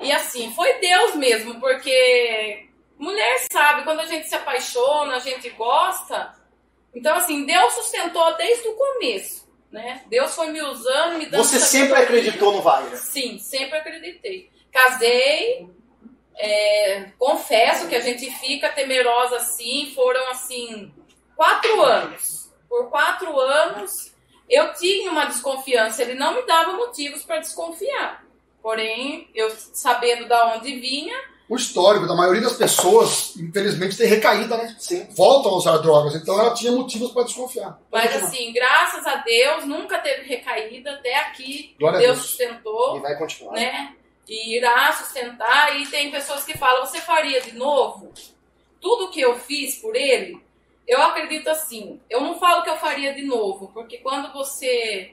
E 0.00 0.12
assim, 0.12 0.52
foi 0.54 0.74
Deus 0.74 1.16
mesmo, 1.16 1.58
porque 1.58 2.68
mulher 2.98 3.46
sabe, 3.50 3.84
quando 3.84 4.00
a 4.00 4.06
gente 4.06 4.28
se 4.28 4.34
apaixona, 4.34 5.16
a 5.16 5.20
gente 5.20 5.48
gosta. 5.50 6.34
Então, 6.94 7.14
assim, 7.16 7.44
Deus 7.44 7.74
sustentou 7.74 8.36
desde 8.36 8.68
o 8.68 8.74
começo, 8.74 9.48
né? 9.70 10.02
Deus 10.08 10.34
foi 10.34 10.50
me 10.50 10.62
usando, 10.62 11.18
me 11.18 11.26
dando 11.26 11.44
Você 11.44 11.60
sempre 11.60 12.00
acreditou 12.00 12.52
no 12.52 12.62
Wagner. 12.62 12.96
Sim, 12.96 13.38
sempre 13.38 13.78
acreditei. 13.78 14.50
Casei, 14.72 15.68
é, 16.36 17.10
confesso 17.18 17.88
que 17.88 17.94
a 17.94 18.00
gente 18.00 18.30
fica 18.30 18.70
temerosa 18.70 19.36
assim, 19.36 19.92
foram 19.94 20.30
assim, 20.30 20.92
quatro 21.34 21.82
anos. 21.82 22.50
Por 22.68 22.90
quatro 22.90 23.38
anos 23.38 24.14
eu 24.48 24.72
tinha 24.74 25.10
uma 25.10 25.26
desconfiança, 25.26 26.02
ele 26.02 26.14
não 26.14 26.34
me 26.34 26.42
dava 26.46 26.72
motivos 26.72 27.24
para 27.24 27.38
desconfiar. 27.38 28.24
Porém, 28.62 29.28
eu 29.34 29.50
sabendo 29.50 30.26
da 30.26 30.54
onde 30.54 30.76
vinha, 30.76 31.16
O 31.48 31.54
histórico 31.56 32.06
da 32.06 32.14
maioria 32.14 32.42
das 32.42 32.54
pessoas, 32.56 33.36
infelizmente, 33.36 33.96
tem 33.96 34.08
recaída, 34.08 34.56
né? 34.56 34.74
Sim. 34.78 35.06
Voltam 35.10 35.52
a 35.52 35.56
usar 35.56 35.76
drogas. 35.78 36.14
Então 36.16 36.38
ela 36.38 36.52
tinha 36.54 36.72
motivos 36.72 37.12
para 37.12 37.22
desconfiar. 37.22 37.78
mas 37.90 38.16
assim, 38.16 38.52
graças 38.52 39.06
a 39.06 39.16
Deus, 39.16 39.64
nunca 39.64 39.98
teve 39.98 40.22
recaída, 40.28 40.92
até 40.92 41.14
aqui 41.20 41.74
Glória 41.78 41.98
a 41.98 42.02
Deus 42.02 42.16
Deus. 42.16 42.28
sustentou. 42.28 42.96
E 42.96 43.00
vai 43.00 43.16
continuar. 43.16 43.54
né? 43.54 43.94
e 44.28 44.56
irá 44.56 44.92
sustentar. 44.92 45.80
E 45.80 45.86
tem 45.86 46.10
pessoas 46.10 46.44
que 46.44 46.58
falam: 46.58 46.84
você 46.84 47.00
faria 47.00 47.40
de 47.40 47.52
novo? 47.52 48.12
Tudo 48.80 49.10
que 49.10 49.20
eu 49.20 49.38
fiz 49.38 49.76
por 49.76 49.94
ele, 49.96 50.40
eu 50.86 51.00
acredito 51.02 51.48
assim. 51.48 52.00
Eu 52.10 52.20
não 52.20 52.38
falo 52.38 52.62
que 52.62 52.70
eu 52.70 52.76
faria 52.76 53.14
de 53.14 53.22
novo, 53.24 53.70
porque 53.72 53.98
quando 53.98 54.32
você 54.32 55.12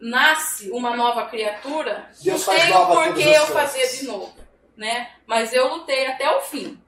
nasce 0.00 0.70
uma 0.70 0.96
nova 0.96 1.26
criatura, 1.26 2.08
Deus 2.22 2.46
não 2.46 2.54
tem 2.54 2.72
por 2.72 3.14
que 3.14 3.22
eu 3.22 3.46
coisas. 3.46 3.48
fazer 3.48 3.96
de 3.98 4.06
novo, 4.06 4.32
né? 4.78 5.10
Mas 5.26 5.52
eu 5.52 5.68
lutei 5.68 6.06
até 6.06 6.30
o 6.30 6.40
fim. 6.40 6.80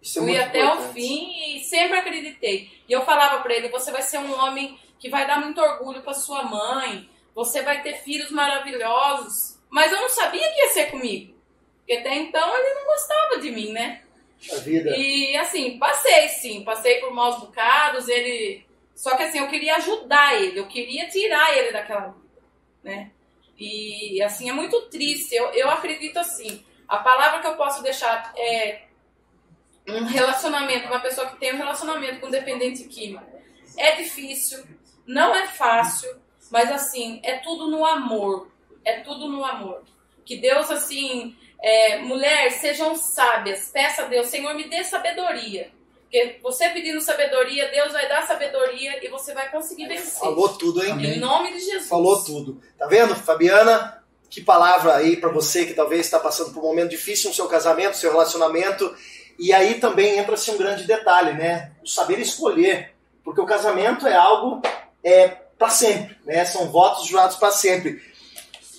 Isso 0.00 0.18
é 0.18 0.22
Fui 0.22 0.30
muito 0.32 0.44
até 0.44 0.60
importante. 0.62 0.88
o 0.88 0.92
fim 0.92 1.56
e 1.56 1.60
sempre 1.64 1.98
acreditei. 1.98 2.70
E 2.88 2.92
eu 2.92 3.04
falava 3.04 3.42
pra 3.42 3.54
ele: 3.54 3.68
você 3.68 3.90
vai 3.90 4.02
ser 4.02 4.18
um 4.18 4.32
homem 4.32 4.78
que 4.98 5.10
vai 5.10 5.26
dar 5.26 5.40
muito 5.40 5.60
orgulho 5.60 6.02
pra 6.02 6.14
sua 6.14 6.44
mãe, 6.44 7.10
você 7.34 7.62
vai 7.62 7.82
ter 7.82 7.98
filhos 8.02 8.30
maravilhosos. 8.30 9.58
Mas 9.68 9.90
eu 9.90 10.00
não 10.00 10.08
sabia 10.08 10.48
que 10.52 10.60
ia 10.60 10.68
ser 10.68 10.90
comigo. 10.90 11.34
Porque 11.78 11.94
até 11.94 12.14
então 12.14 12.56
ele 12.56 12.74
não 12.74 12.84
gostava 12.86 13.38
de 13.40 13.50
mim, 13.50 13.72
né? 13.72 14.02
A 14.52 14.56
vida. 14.56 14.96
E 14.96 15.36
assim, 15.36 15.78
passei 15.78 16.28
sim, 16.28 16.62
passei 16.64 17.00
por 17.00 17.12
maus 17.12 17.40
bocados, 17.40 18.08
ele. 18.08 18.64
Só 18.94 19.16
que 19.16 19.24
assim, 19.24 19.38
eu 19.38 19.48
queria 19.48 19.76
ajudar 19.76 20.40
ele, 20.40 20.60
eu 20.60 20.68
queria 20.68 21.08
tirar 21.08 21.56
ele 21.56 21.72
daquela 21.72 22.08
vida, 22.08 22.42
né? 22.84 23.10
E 23.58 24.22
assim, 24.22 24.48
é 24.48 24.52
muito 24.52 24.80
triste. 24.82 25.34
Eu, 25.34 25.46
eu 25.52 25.70
acredito 25.70 26.18
assim, 26.18 26.64
a 26.88 26.98
palavra 26.98 27.40
que 27.40 27.46
eu 27.46 27.56
posso 27.56 27.82
deixar 27.82 28.32
é 28.36 28.82
um 29.88 30.04
relacionamento, 30.04 30.86
uma 30.86 31.00
pessoa 31.00 31.28
que 31.28 31.36
tem 31.36 31.54
um 31.54 31.58
relacionamento 31.58 32.20
com 32.20 32.30
dependente 32.30 32.84
químico. 32.84 33.24
É 33.76 33.96
difícil, 33.96 34.64
não 35.06 35.34
é 35.34 35.46
fácil, 35.46 36.14
mas 36.50 36.70
assim, 36.70 37.20
é 37.22 37.38
tudo 37.38 37.70
no 37.70 37.84
amor. 37.84 38.50
É 38.84 39.00
tudo 39.00 39.28
no 39.28 39.44
amor. 39.44 39.82
Que 40.24 40.36
Deus, 40.36 40.70
assim, 40.70 41.36
é, 41.60 41.98
mulher, 41.98 42.50
sejam 42.50 42.94
sábias. 42.94 43.70
Peça 43.72 44.02
a 44.02 44.06
Deus, 44.06 44.26
Senhor, 44.26 44.54
me 44.54 44.68
dê 44.68 44.84
sabedoria. 44.84 45.70
Porque 46.02 46.38
você 46.42 46.68
pedindo 46.68 47.00
sabedoria, 47.00 47.70
Deus 47.70 47.92
vai 47.92 48.06
dar 48.06 48.26
sabedoria 48.26 49.02
e 49.02 49.08
você 49.08 49.32
vai 49.32 49.50
conseguir 49.50 49.88
vencer. 49.88 50.20
Falou 50.20 50.50
tudo, 50.50 50.84
hein? 50.84 50.94
Em 51.00 51.18
nome 51.18 51.52
de 51.52 51.60
Jesus. 51.60 51.88
Falou 51.88 52.22
tudo. 52.22 52.60
Tá 52.76 52.86
vendo, 52.86 53.16
Fabiana? 53.16 54.01
Que 54.32 54.40
palavra 54.40 54.96
aí 54.96 55.18
pra 55.18 55.28
você 55.28 55.66
que 55.66 55.74
talvez 55.74 56.06
está 56.06 56.18
passando 56.18 56.54
por 56.54 56.64
um 56.64 56.68
momento 56.68 56.88
difícil 56.88 57.28
no 57.28 57.36
seu 57.36 57.46
casamento, 57.46 57.98
seu 57.98 58.10
relacionamento. 58.10 58.90
E 59.38 59.52
aí 59.52 59.74
também 59.74 60.18
entra-se 60.18 60.50
um 60.50 60.56
grande 60.56 60.84
detalhe, 60.84 61.34
né? 61.34 61.72
O 61.84 61.86
saber 61.86 62.18
escolher. 62.18 62.94
Porque 63.22 63.42
o 63.42 63.44
casamento 63.44 64.06
é 64.06 64.16
algo 64.16 64.62
é, 65.04 65.28
para 65.28 65.68
sempre, 65.68 66.16
né? 66.24 66.46
São 66.46 66.72
votos 66.72 67.06
jurados 67.06 67.36
para 67.36 67.52
sempre. 67.52 68.00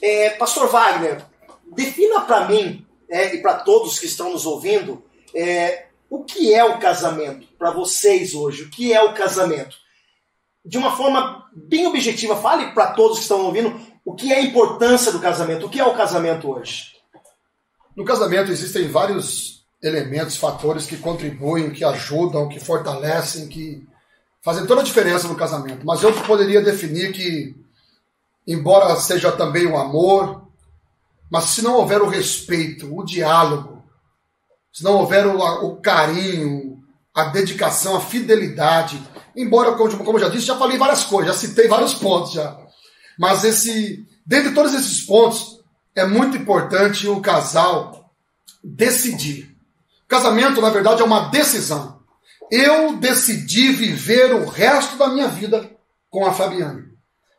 É, 0.01 0.31
Pastor 0.31 0.69
Wagner, 0.69 1.23
defina 1.71 2.21
para 2.21 2.47
mim 2.47 2.83
é, 3.07 3.35
e 3.35 3.39
para 3.39 3.59
todos 3.59 3.99
que 3.99 4.07
estão 4.07 4.31
nos 4.31 4.47
ouvindo 4.47 5.05
é, 5.35 5.85
o 6.09 6.23
que 6.23 6.51
é 6.51 6.63
o 6.63 6.79
casamento 6.79 7.47
para 7.59 7.69
vocês 7.69 8.33
hoje. 8.33 8.63
O 8.63 8.71
que 8.71 8.91
é 8.91 9.03
o 9.03 9.13
casamento? 9.13 9.77
De 10.65 10.79
uma 10.79 10.97
forma 10.97 11.47
bem 11.55 11.85
objetiva, 11.85 12.35
fale 12.37 12.71
para 12.71 12.93
todos 12.93 13.17
que 13.17 13.23
estão 13.25 13.45
ouvindo 13.45 13.92
o 14.05 14.13
que 14.13 14.33
é 14.33 14.37
a 14.37 14.41
importância 14.41 15.11
do 15.11 15.19
casamento. 15.19 15.65
O 15.65 15.69
que 15.69 15.79
é 15.79 15.85
o 15.85 15.95
casamento 15.95 16.49
hoje? 16.49 16.93
No 17.95 18.03
casamento 18.03 18.51
existem 18.51 18.87
vários 18.87 19.63
elementos, 19.81 20.37
fatores 20.37 20.85
que 20.85 20.97
contribuem, 20.97 21.71
que 21.71 21.83
ajudam, 21.83 22.49
que 22.49 22.59
fortalecem, 22.59 23.47
que 23.47 23.87
fazem 24.41 24.65
toda 24.65 24.81
a 24.81 24.83
diferença 24.83 25.27
no 25.27 25.35
casamento. 25.35 25.85
Mas 25.85 26.01
eu 26.01 26.11
poderia 26.23 26.61
definir 26.61 27.11
que, 27.13 27.55
embora 28.47 28.95
seja 28.95 29.31
também 29.31 29.65
o 29.65 29.77
amor, 29.77 30.47
mas 31.29 31.45
se 31.45 31.61
não 31.61 31.75
houver 31.75 32.01
o 32.01 32.07
respeito, 32.07 32.93
o 32.95 33.03
diálogo, 33.03 33.83
se 34.71 34.83
não 34.83 34.97
houver 34.97 35.27
o, 35.27 35.37
o 35.65 35.75
carinho, 35.77 36.81
a 37.13 37.25
dedicação, 37.25 37.95
a 37.95 38.01
fidelidade, 38.01 39.01
embora, 39.35 39.73
como, 39.73 40.03
como 40.03 40.17
eu 40.17 40.23
já 40.23 40.29
disse, 40.29 40.47
já 40.47 40.57
falei 40.57 40.77
várias 40.77 41.03
coisas, 41.03 41.35
já 41.35 41.39
citei 41.39 41.67
vários 41.67 41.93
pontos 41.93 42.33
já. 42.33 42.62
Mas 43.17 43.43
esse, 43.43 44.05
dentre 44.25 44.53
todos 44.53 44.73
esses 44.73 45.01
pontos, 45.01 45.59
é 45.95 46.05
muito 46.05 46.37
importante 46.37 47.07
o 47.07 47.21
casal 47.21 48.11
decidir. 48.63 49.55
Casamento, 50.07 50.61
na 50.61 50.69
verdade, 50.69 51.01
é 51.01 51.05
uma 51.05 51.29
decisão. 51.29 51.99
Eu 52.51 52.97
decidi 52.97 53.71
viver 53.71 54.33
o 54.33 54.45
resto 54.45 54.97
da 54.97 55.07
minha 55.07 55.27
vida 55.27 55.69
com 56.09 56.25
a 56.25 56.33
Fabiane. 56.33 56.83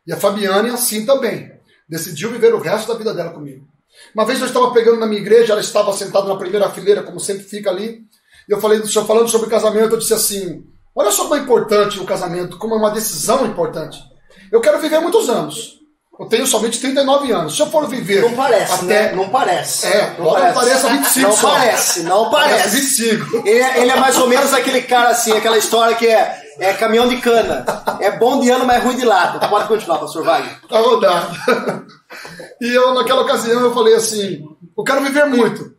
E 0.06 0.12
a 0.12 0.16
Fabiane, 0.16 0.70
assim 0.70 1.06
também, 1.06 1.52
decidiu 1.88 2.30
viver 2.30 2.54
o 2.54 2.60
resto 2.60 2.88
da 2.88 2.98
vida 2.98 3.14
dela 3.14 3.30
comigo. 3.30 3.66
Uma 4.14 4.24
vez 4.24 4.40
eu 4.40 4.46
estava 4.46 4.72
pegando 4.72 4.98
na 4.98 5.06
minha 5.06 5.20
igreja, 5.20 5.52
ela 5.52 5.60
estava 5.60 5.92
sentada 5.92 6.26
na 6.26 6.36
primeira 6.36 6.68
fileira, 6.70 7.02
como 7.02 7.20
sempre 7.20 7.44
fica 7.44 7.70
ali, 7.70 8.04
e 8.48 8.52
eu 8.52 8.60
falei, 8.60 8.80
falando 8.82 9.28
sobre 9.28 9.48
casamento, 9.48 9.94
eu 9.94 9.98
disse 9.98 10.14
assim: 10.14 10.66
olha 10.94 11.10
só 11.10 11.24
como 11.24 11.36
é 11.36 11.38
importante 11.38 11.98
o 11.98 12.04
casamento, 12.04 12.58
como 12.58 12.74
é 12.74 12.78
uma 12.78 12.90
decisão 12.90 13.46
importante. 13.46 13.98
Eu 14.50 14.60
quero 14.60 14.80
viver 14.80 15.00
muitos 15.00 15.28
anos. 15.28 15.74
Eu 16.18 16.26
tenho 16.26 16.46
somente 16.46 16.78
39 16.78 17.32
anos. 17.32 17.56
Se 17.56 17.60
eu 17.60 17.66
for 17.66 17.88
viver. 17.88 18.22
Não 18.22 18.34
parece, 18.34 18.72
até... 18.72 18.84
né? 18.84 19.12
Não 19.16 19.28
parece. 19.28 19.86
É, 19.86 20.14
não 20.16 20.54
parece 20.54 20.86
a 20.86 20.90
25 20.90 21.20
Não 21.28 21.36
só. 21.36 21.50
parece, 21.50 22.02
não 22.04 22.30
parece. 22.30 22.54
Parece 22.54 22.76
25. 22.76 23.48
Ele 23.48 23.58
é, 23.58 23.80
ele 23.80 23.90
é 23.90 23.96
mais 23.96 24.16
ou 24.18 24.28
menos 24.28 24.54
aquele 24.54 24.82
cara 24.82 25.08
assim, 25.08 25.32
aquela 25.32 25.58
história 25.58 25.96
que 25.96 26.06
é, 26.06 26.40
é 26.60 26.72
caminhão 26.74 27.08
de 27.08 27.16
cana. 27.16 27.64
É 27.98 28.12
bom 28.12 28.40
de 28.40 28.48
ano, 28.48 28.64
mas 28.64 28.76
é 28.76 28.86
ruim 28.86 28.96
de 28.96 29.04
lata. 29.04 29.48
Pode 29.48 29.66
continuar, 29.66 29.98
pastor 29.98 30.24
Wagner. 30.24 30.60
Tá 30.68 30.78
rodado. 30.78 31.36
E 32.60 32.72
eu, 32.72 32.94
naquela 32.94 33.22
ocasião, 33.22 33.60
eu 33.60 33.74
falei 33.74 33.94
assim: 33.94 34.44
eu 34.78 34.84
quero 34.84 35.02
viver 35.02 35.26
muito. 35.26 35.74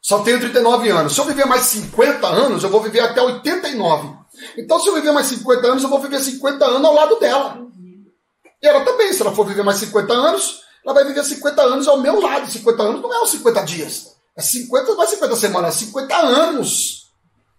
Só 0.00 0.20
tenho 0.20 0.38
39 0.38 0.88
anos. 0.90 1.14
Se 1.14 1.20
eu 1.20 1.24
viver 1.24 1.44
mais 1.44 1.62
50 1.62 2.26
anos, 2.26 2.62
eu 2.62 2.70
vou 2.70 2.80
viver 2.80 3.00
até 3.00 3.20
89. 3.20 4.10
Então, 4.56 4.78
se 4.78 4.88
eu 4.88 4.94
viver 4.94 5.12
mais 5.12 5.26
50 5.26 5.66
anos, 5.66 5.82
eu 5.82 5.88
vou 5.88 6.00
viver 6.00 6.20
50 6.20 6.64
anos 6.64 6.84
ao 6.84 6.94
lado 6.94 7.16
dela. 7.20 7.58
E 8.62 8.66
ela 8.66 8.84
também, 8.84 9.12
se 9.12 9.20
ela 9.20 9.34
for 9.34 9.46
viver 9.46 9.64
mais 9.64 9.78
50 9.78 10.12
anos, 10.12 10.62
ela 10.84 10.94
vai 10.94 11.04
viver 11.04 11.24
50 11.24 11.62
anos 11.62 11.88
ao 11.88 12.00
meu 12.00 12.20
lado. 12.20 12.50
50 12.50 12.82
anos 12.82 13.02
não 13.02 13.12
é 13.12 13.22
os 13.22 13.30
50 13.30 13.62
dias. 13.62 14.12
É 14.36 14.40
50, 14.40 14.94
não 14.94 15.02
é 15.02 15.06
50 15.06 15.36
semanas, 15.36 15.76
é 15.76 15.78
50 15.86 16.16
anos. 16.16 17.02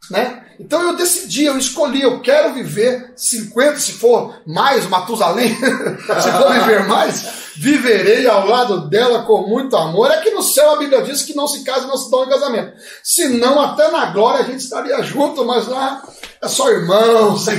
Né? 0.10 0.44
Então 0.60 0.82
eu 0.82 0.96
decidi, 0.96 1.46
eu 1.46 1.58
escolhi, 1.58 2.02
eu 2.02 2.20
quero 2.20 2.54
viver 2.54 3.14
50, 3.16 3.80
se 3.80 3.94
for 3.94 4.42
mais, 4.46 4.86
Matusalém, 4.86 5.56
se 5.56 6.32
for 6.32 6.52
viver 6.52 6.86
mais, 6.88 7.26
viverei 7.56 8.28
ao 8.28 8.46
lado 8.46 8.90
dela 8.90 9.24
com 9.24 9.48
muito 9.48 9.78
amor. 9.78 10.12
É 10.12 10.18
que 10.18 10.32
no 10.32 10.44
céu 10.44 10.72
a 10.72 10.78
Bíblia 10.78 11.04
diz 11.04 11.22
que 11.22 11.36
não 11.36 11.48
se 11.48 11.64
casa 11.64 11.88
não 11.88 11.96
se 11.96 12.12
dá 12.12 12.18
em 12.18 12.30
casamento. 12.30 12.74
Senão, 13.02 13.62
até 13.62 13.90
na 13.92 14.08
glória 14.08 14.42
a 14.42 14.44
gente 14.44 14.60
estaria 14.60 15.02
junto, 15.04 15.46
mas 15.46 15.68
lá 15.68 16.04
é 16.42 16.48
só 16.48 16.70
irmãos. 16.70 17.46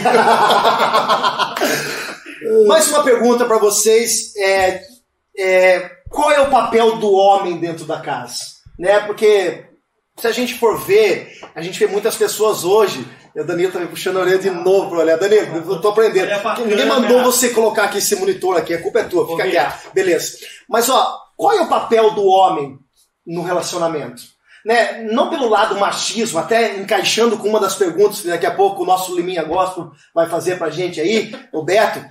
Mais 2.66 2.88
uma 2.88 3.02
pergunta 3.02 3.44
para 3.44 3.58
vocês: 3.58 4.34
é, 4.36 4.82
é, 5.36 5.90
qual 6.10 6.30
é 6.30 6.40
o 6.40 6.50
papel 6.50 6.96
do 6.96 7.12
homem 7.12 7.58
dentro 7.58 7.84
da 7.84 8.00
casa? 8.00 8.54
Né? 8.78 9.00
Porque 9.00 9.64
se 10.16 10.26
a 10.26 10.32
gente 10.32 10.54
for 10.54 10.78
ver, 10.78 11.38
a 11.54 11.62
gente 11.62 11.78
vê 11.78 11.86
muitas 11.86 12.16
pessoas 12.16 12.64
hoje. 12.64 13.06
E 13.34 13.40
o 13.40 13.44
Danilo 13.44 13.72
tá 13.72 13.80
me 13.80 13.88
puxando 13.88 14.18
a 14.18 14.20
orelha 14.20 14.38
de 14.38 14.50
novo 14.50 14.90
pra 14.90 15.00
olhar. 15.00 15.18
Danilo, 15.18 15.72
eu 15.72 15.80
tô 15.80 15.88
aprendendo. 15.88 16.28
Ninguém 16.28 16.86
câmera. 16.86 16.86
mandou 16.86 17.22
você 17.24 17.50
colocar 17.50 17.84
aqui 17.84 17.98
esse 17.98 18.14
monitor 18.14 18.56
aqui, 18.56 18.72
a 18.72 18.80
culpa 18.80 19.00
é 19.00 19.04
tua, 19.04 19.26
fica 19.26 19.50
quieto. 19.50 19.92
Beleza. 19.92 20.38
Mas 20.68 20.88
ó, 20.88 21.18
qual 21.36 21.52
é 21.52 21.60
o 21.62 21.68
papel 21.68 22.12
do 22.12 22.24
homem 22.24 22.78
no 23.26 23.42
relacionamento? 23.42 24.22
Né? 24.64 25.02
Não 25.12 25.28
pelo 25.28 25.48
lado 25.48 25.78
machismo, 25.78 26.38
até 26.38 26.78
encaixando 26.78 27.36
com 27.36 27.48
uma 27.48 27.60
das 27.60 27.74
perguntas 27.74 28.20
que 28.22 28.28
daqui 28.28 28.46
a 28.46 28.54
pouco 28.54 28.82
o 28.82 28.86
nosso 28.86 29.14
Liminha 29.14 29.44
Gospel 29.44 29.90
vai 30.14 30.26
fazer 30.26 30.56
pra 30.56 30.70
gente 30.70 30.98
aí, 31.00 31.34
o 31.52 31.62
Beto. 31.62 32.02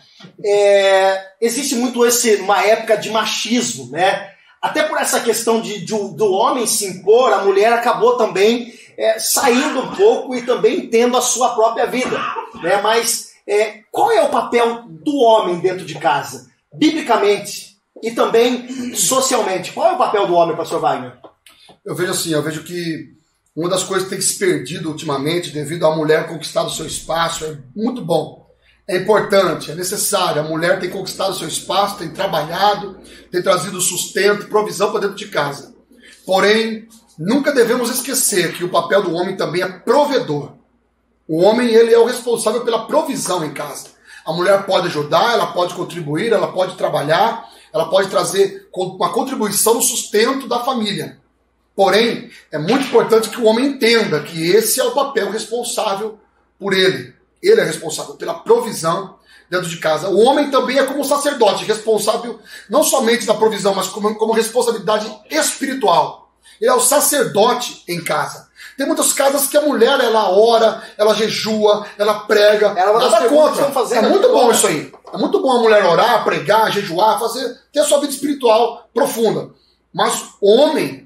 É, 0.45 1.19
existe 1.41 1.75
muito 1.75 2.05
esse, 2.05 2.36
uma 2.36 2.63
época 2.63 2.95
de 2.98 3.10
machismo, 3.10 3.89
né? 3.89 4.29
Até 4.62 4.83
por 4.83 4.98
essa 4.98 5.19
questão 5.19 5.60
de, 5.60 5.83
de- 5.83 6.15
do 6.15 6.31
homem 6.31 6.65
se 6.67 6.86
impor, 6.86 7.33
a 7.33 7.39
mulher 7.43 7.74
acabou 7.74 8.17
também 8.17 8.72
é, 8.98 9.17
saindo 9.19 9.79
um 9.81 9.95
pouco 9.95 10.36
e 10.36 10.43
também 10.43 10.88
tendo 10.88 11.17
a 11.17 11.22
sua 11.22 11.50
própria 11.55 11.86
vida. 11.88 12.17
Né? 12.62 12.79
Mas 12.81 13.31
é, 13.48 13.79
qual 13.91 14.12
é 14.12 14.22
o 14.22 14.29
papel 14.29 14.83
do 14.88 15.17
homem 15.17 15.60
dentro 15.60 15.83
de 15.86 15.95
casa? 15.95 16.48
Biblicamente 16.72 17.77
e 18.01 18.12
também 18.12 18.93
socialmente. 18.95 19.72
Qual 19.74 19.89
é 19.89 19.93
o 19.93 19.98
papel 19.98 20.27
do 20.27 20.36
homem, 20.36 20.55
pastor 20.55 20.79
Wagner? 20.79 21.13
Eu 21.85 21.95
vejo 21.95 22.11
assim, 22.11 22.31
eu 22.31 22.41
vejo 22.41 22.63
que 22.63 23.11
uma 23.53 23.69
das 23.69 23.83
coisas 23.83 24.07
que 24.07 24.15
tem 24.15 24.21
se 24.21 24.39
perdido 24.39 24.89
ultimamente 24.89 25.51
devido 25.51 25.85
à 25.85 25.93
mulher 25.93 26.27
conquistar 26.27 26.63
o 26.63 26.69
seu 26.69 26.85
espaço 26.85 27.43
é 27.43 27.57
muito 27.75 28.01
bom. 28.01 28.47
É 28.87 28.97
importante, 28.97 29.69
é 29.69 29.75
necessário. 29.75 30.41
A 30.41 30.45
mulher 30.45 30.79
tem 30.79 30.89
conquistado 30.89 31.31
o 31.31 31.37
seu 31.37 31.47
espaço, 31.47 31.97
tem 31.97 32.09
trabalhado, 32.09 32.97
tem 33.29 33.41
trazido 33.41 33.81
sustento, 33.81 34.47
provisão 34.47 34.91
para 34.91 35.01
dentro 35.01 35.17
de 35.17 35.27
casa. 35.27 35.73
Porém, 36.25 36.87
nunca 37.19 37.51
devemos 37.51 37.89
esquecer 37.89 38.53
que 38.53 38.63
o 38.63 38.69
papel 38.69 39.03
do 39.03 39.13
homem 39.13 39.35
também 39.35 39.61
é 39.61 39.67
provedor. 39.67 40.53
O 41.27 41.41
homem 41.41 41.67
ele 41.67 41.93
é 41.93 41.99
o 41.99 42.05
responsável 42.05 42.61
pela 42.61 42.87
provisão 42.87 43.43
em 43.43 43.53
casa. 43.53 43.87
A 44.25 44.31
mulher 44.31 44.65
pode 44.65 44.87
ajudar, 44.87 45.33
ela 45.33 45.47
pode 45.47 45.73
contribuir, 45.73 46.31
ela 46.31 46.51
pode 46.53 46.75
trabalhar, 46.77 47.45
ela 47.73 47.89
pode 47.89 48.09
trazer 48.09 48.69
uma 48.73 49.11
contribuição 49.11 49.73
no 49.73 49.81
sustento 49.81 50.47
da 50.47 50.63
família. 50.63 51.21
Porém, 51.75 52.29
é 52.51 52.57
muito 52.57 52.87
importante 52.87 53.29
que 53.29 53.39
o 53.39 53.45
homem 53.45 53.65
entenda 53.65 54.21
que 54.21 54.51
esse 54.51 54.79
é 54.79 54.83
o 54.83 54.91
papel 54.91 55.31
responsável 55.31 56.19
por 56.59 56.73
ele. 56.73 57.13
Ele 57.41 57.61
é 57.61 57.63
responsável 57.63 58.15
pela 58.15 58.35
provisão 58.35 59.15
dentro 59.49 59.67
de 59.67 59.77
casa. 59.77 60.09
O 60.09 60.19
homem 60.19 60.49
também 60.49 60.77
é 60.77 60.83
como 60.83 61.03
sacerdote, 61.03 61.65
responsável 61.65 62.39
não 62.69 62.83
somente 62.83 63.25
da 63.25 63.33
provisão, 63.33 63.73
mas 63.73 63.87
como, 63.87 64.15
como 64.15 64.33
responsabilidade 64.33 65.11
espiritual. 65.29 66.31
Ele 66.61 66.69
é 66.69 66.73
o 66.73 66.79
sacerdote 66.79 67.83
em 67.87 68.03
casa. 68.03 68.47
Tem 68.77 68.87
muitas 68.87 69.13
casas 69.13 69.47
que 69.47 69.57
a 69.57 69.61
mulher 69.61 69.99
ela 69.99 70.31
ora, 70.31 70.81
ela 70.97 71.13
jejua, 71.13 71.85
ela 71.97 72.21
prega. 72.21 72.73
Ela 72.75 72.97
nada 72.97 73.29
contra. 73.29 73.65
É 73.95 74.01
muito 74.01 74.29
bom 74.29 74.51
isso 74.51 74.67
aí. 74.67 74.91
É 75.13 75.17
muito 75.17 75.39
bom 75.41 75.51
a 75.51 75.59
mulher 75.59 75.85
orar, 75.85 76.23
pregar, 76.23 76.71
jejuar, 76.71 77.19
fazer, 77.19 77.55
ter 77.71 77.81
a 77.81 77.85
sua 77.85 77.99
vida 77.99 78.13
espiritual 78.13 78.89
profunda. 78.93 79.51
Mas 79.93 80.23
homem, 80.41 81.02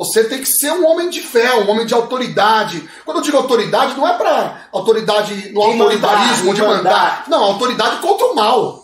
você 0.00 0.24
tem 0.24 0.38
que 0.38 0.46
ser 0.46 0.72
um 0.72 0.86
homem 0.88 1.10
de 1.10 1.20
fé, 1.20 1.56
um 1.56 1.68
homem 1.68 1.84
de 1.84 1.92
autoridade. 1.92 2.88
Quando 3.04 3.18
eu 3.18 3.22
digo 3.22 3.36
autoridade, 3.36 3.94
não 3.98 4.08
é 4.08 4.16
para 4.16 4.62
autoridade 4.72 5.52
no 5.52 5.60
autoritarismo, 5.60 6.54
de 6.54 6.62
mandar. 6.62 6.76
mandar. 6.76 7.24
Não, 7.28 7.44
autoridade 7.44 7.98
contra 7.98 8.28
o 8.28 8.34
mal. 8.34 8.82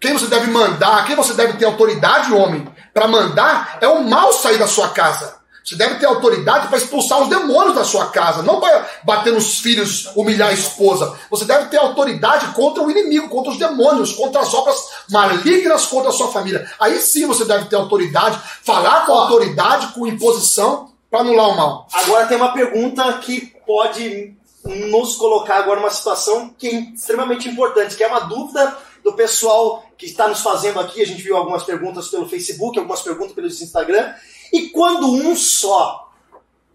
Quem 0.00 0.14
você 0.14 0.26
deve 0.26 0.50
mandar, 0.50 1.04
quem 1.04 1.14
você 1.16 1.34
deve 1.34 1.58
ter 1.58 1.66
autoridade, 1.66 2.32
homem, 2.32 2.66
para 2.94 3.06
mandar, 3.06 3.76
é 3.82 3.88
o 3.88 4.04
mal 4.04 4.32
sair 4.32 4.56
da 4.56 4.66
sua 4.66 4.88
casa. 4.88 5.36
Você 5.64 5.76
deve 5.76 5.94
ter 5.94 6.04
autoridade 6.04 6.68
para 6.68 6.76
expulsar 6.76 7.22
os 7.22 7.28
demônios 7.28 7.74
da 7.74 7.84
sua 7.84 8.10
casa, 8.10 8.42
não 8.42 8.60
para 8.60 8.86
bater 9.02 9.32
nos 9.32 9.60
filhos, 9.60 10.10
humilhar 10.14 10.50
a 10.50 10.52
esposa. 10.52 11.18
Você 11.30 11.46
deve 11.46 11.68
ter 11.68 11.78
autoridade 11.78 12.48
contra 12.48 12.82
o 12.82 12.90
inimigo, 12.90 13.30
contra 13.30 13.50
os 13.50 13.58
demônios, 13.58 14.12
contra 14.12 14.42
as 14.42 14.52
obras 14.52 14.76
malignas 15.10 15.86
contra 15.86 16.10
a 16.10 16.12
sua 16.12 16.28
família. 16.28 16.70
Aí 16.78 17.00
sim 17.00 17.26
você 17.26 17.46
deve 17.46 17.64
ter 17.66 17.76
autoridade, 17.76 18.38
falar 18.62 19.06
com 19.06 19.12
autoridade, 19.12 19.94
com 19.94 20.06
imposição, 20.06 20.90
para 21.10 21.20
anular 21.20 21.48
o 21.48 21.56
mal. 21.56 21.88
Agora 21.94 22.26
tem 22.26 22.36
uma 22.36 22.52
pergunta 22.52 23.10
que 23.14 23.54
pode 23.66 24.34
nos 24.64 25.16
colocar 25.16 25.58
agora 25.58 25.80
numa 25.80 25.90
situação 25.90 26.52
que 26.58 26.68
é 26.68 26.80
extremamente 26.94 27.48
importante, 27.48 27.96
que 27.96 28.02
é 28.02 28.08
uma 28.08 28.20
dúvida 28.20 28.76
do 29.04 29.12
pessoal 29.12 29.84
que 29.96 30.06
está 30.06 30.26
nos 30.26 30.40
fazendo 30.40 30.80
aqui. 30.80 31.02
A 31.02 31.06
gente 31.06 31.22
viu 31.22 31.36
algumas 31.36 31.62
perguntas 31.62 32.08
pelo 32.08 32.28
Facebook, 32.28 32.78
algumas 32.78 33.02
perguntas 33.02 33.34
pelo 33.34 33.46
Instagram. 33.46 34.14
E 34.50 34.70
quando 34.70 35.12
um 35.12 35.36
só, 35.36 36.10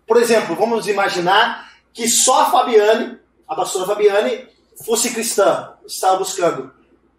por 0.07 0.17
exemplo, 0.17 0.55
vamos 0.55 0.87
imaginar 0.87 1.73
que 1.91 2.07
só 2.07 2.43
a 2.43 2.51
Fabiane, 2.51 3.17
a 3.47 3.55
pastora 3.55 3.87
Fabiane, 3.87 4.47
fosse 4.85 5.09
cristã, 5.09 5.73
estava 5.85 6.17
buscando. 6.17 6.71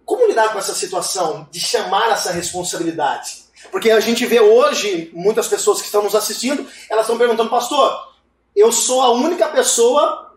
Como 0.05 0.27
lidar 0.27 0.53
com 0.53 0.59
essa 0.59 0.75
situação 0.75 1.47
de 1.51 1.61
chamar 1.61 2.11
essa 2.11 2.33
responsabilidade? 2.33 3.45
Porque 3.71 3.91
a 3.91 4.01
gente 4.01 4.25
vê 4.27 4.41
hoje 4.41 5.11
muitas 5.13 5.49
pessoas 5.49 5.81
que 5.81 5.87
estão 5.87 6.03
nos 6.03 6.15
assistindo, 6.15 6.67
elas 6.89 7.05
estão 7.05 7.19
perguntando, 7.19 7.51
pastor, 7.51 8.09
eu 8.55 8.73
sou 8.73 9.03
a 9.03 9.11
única 9.11 9.49
pessoa 9.49 10.35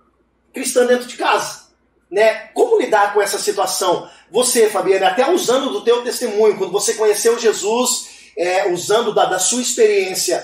cristã 0.52 0.86
dentro 0.86 1.08
de 1.08 1.16
casa. 1.16 1.64
Né? 2.12 2.48
Como 2.54 2.80
lidar 2.80 3.14
com 3.14 3.22
essa 3.22 3.40
situação? 3.40 4.08
Você, 4.34 4.68
Fabiane, 4.68 5.06
até 5.06 5.32
usando 5.32 5.70
do 5.70 5.84
teu 5.84 6.04
testemunho, 6.04 6.58
quando 6.58 6.72
você 6.72 6.96
conheceu 6.96 7.38
Jesus 7.38 8.32
é, 8.36 8.68
usando 8.68 9.14
da, 9.14 9.26
da, 9.26 9.38
sua 9.38 9.62
experiência, 9.62 10.44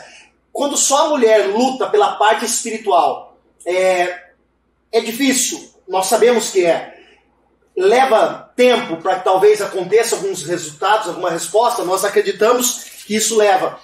quando 0.53 0.77
só 0.77 1.07
a 1.07 1.09
mulher 1.09 1.47
luta 1.47 1.89
pela 1.89 2.15
parte 2.15 2.45
espiritual, 2.45 3.35
é, 3.65 4.29
é 4.91 5.01
difícil, 5.01 5.73
nós 5.87 6.05
sabemos 6.05 6.51
que 6.51 6.63
é. 6.63 6.97
Leva 7.75 8.51
tempo 8.55 8.97
para 8.97 9.15
que 9.15 9.23
talvez 9.23 9.59
aconteça 9.59 10.15
alguns 10.15 10.43
resultados, 10.43 11.07
alguma 11.07 11.31
resposta, 11.31 11.83
nós 11.83 12.05
acreditamos 12.05 12.83
que 13.07 13.15
isso 13.15 13.35
leva. 13.35 13.79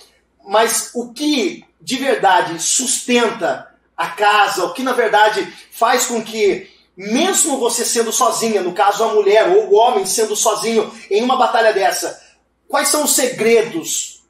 Mas 0.46 0.92
o 0.94 1.14
que 1.14 1.66
de 1.82 1.96
verdade 1.96 2.62
sustenta 2.62 3.74
a 3.98 4.08
casa, 4.10 4.66
o 4.66 4.74
que 4.74 4.84
na 4.84 4.94
verdade 4.94 5.52
faz 5.72 6.06
com 6.06 6.24
que, 6.24 6.70
mesmo 6.96 7.58
você 7.58 7.84
sendo 7.84 8.12
sozinha, 8.12 8.62
no 8.62 8.74
caso 8.74 9.04
a 9.04 9.14
mulher 9.14 9.50
ou 9.50 9.70
o 9.70 9.76
homem 9.76 10.06
sendo 10.06 10.36
sozinho 10.36 10.92
em 11.10 11.24
uma 11.24 11.36
batalha 11.36 11.74
dessa, 11.74 12.24
Quais 12.68 12.90
são 12.90 13.04
os 13.04 13.16
segredos 13.16 14.24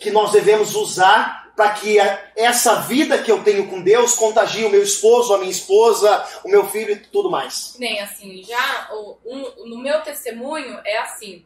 que 0.00 0.10
nós 0.10 0.32
devemos 0.32 0.74
usar 0.74 1.52
para 1.54 1.70
que 1.74 1.98
essa 2.36 2.80
vida 2.80 3.22
que 3.22 3.30
eu 3.30 3.44
tenho 3.44 3.68
com 3.68 3.82
Deus 3.82 4.14
contagie 4.14 4.64
o 4.64 4.70
meu 4.70 4.82
esposo, 4.82 5.34
a 5.34 5.38
minha 5.38 5.50
esposa, 5.50 6.26
o 6.42 6.48
meu 6.48 6.66
filho 6.66 6.92
e 6.92 6.96
tudo 6.96 7.30
mais? 7.30 7.76
Nem 7.78 8.00
assim, 8.00 8.42
já 8.42 8.90
um, 9.24 9.66
no 9.66 9.78
meu 9.78 10.00
testemunho 10.02 10.80
é 10.84 10.98
assim. 10.98 11.44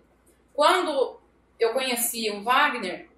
Quando 0.55 1.19
eu 1.59 1.73
conheci 1.73 2.31
o 2.31 2.43
Wagner, 2.43 3.09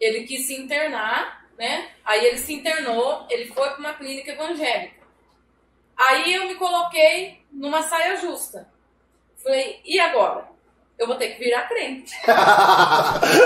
ele 0.00 0.24
quis 0.24 0.46
se 0.46 0.54
internar, 0.54 1.46
né? 1.58 1.90
Aí 2.04 2.24
ele 2.24 2.38
se 2.38 2.54
internou, 2.54 3.26
ele 3.28 3.46
foi 3.52 3.68
para 3.70 3.78
uma 3.78 3.94
clínica 3.94 4.32
evangélica. 4.32 5.01
Aí 5.96 6.34
eu 6.34 6.48
me 6.48 6.54
coloquei 6.56 7.44
numa 7.52 7.82
saia 7.82 8.16
justa. 8.16 8.68
Falei, 9.42 9.80
e 9.84 9.98
agora? 9.98 10.52
eu 11.02 11.06
vou 11.06 11.16
ter 11.16 11.30
que 11.30 11.44
virar 11.44 11.62
crente. 11.62 12.14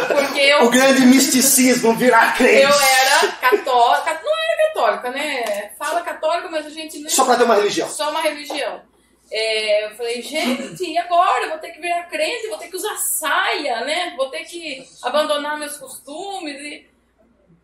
Porque 0.09 0.41
eu, 0.41 0.65
o 0.65 0.71
grande 0.71 1.07
misticismo, 1.07 1.95
virar 1.95 2.37
crente. 2.37 2.63
Eu 2.63 2.69
era 2.69 3.33
católica, 3.41 4.21
não 4.23 4.39
era 4.39 4.69
católica, 4.69 5.11
né? 5.11 5.73
Fala 5.79 6.03
católica, 6.03 6.49
mas 6.51 6.67
a 6.67 6.71
gente 6.71 6.99
não. 6.99 7.09
Só 7.09 7.25
para 7.25 7.37
ter 7.37 7.45
uma 7.45 7.55
religião. 7.55 7.89
Só 7.89 8.11
uma 8.11 8.21
religião. 8.21 8.83
É, 9.31 9.87
eu 9.87 9.97
falei, 9.97 10.23
gente, 10.23 10.85
e 10.85 10.99
agora? 10.99 11.45
Eu 11.45 11.51
vou 11.51 11.59
ter 11.59 11.71
que 11.71 11.81
virar 11.81 12.05
crente, 12.05 12.49
vou 12.49 12.59
ter 12.59 12.69
que 12.69 12.77
usar 12.77 12.97
saia, 12.97 13.81
né? 13.85 14.15
Vou 14.17 14.29
ter 14.29 14.45
que 14.45 14.87
abandonar 15.03 15.59
meus 15.59 15.77
costumes. 15.79 16.61
E... 16.61 16.87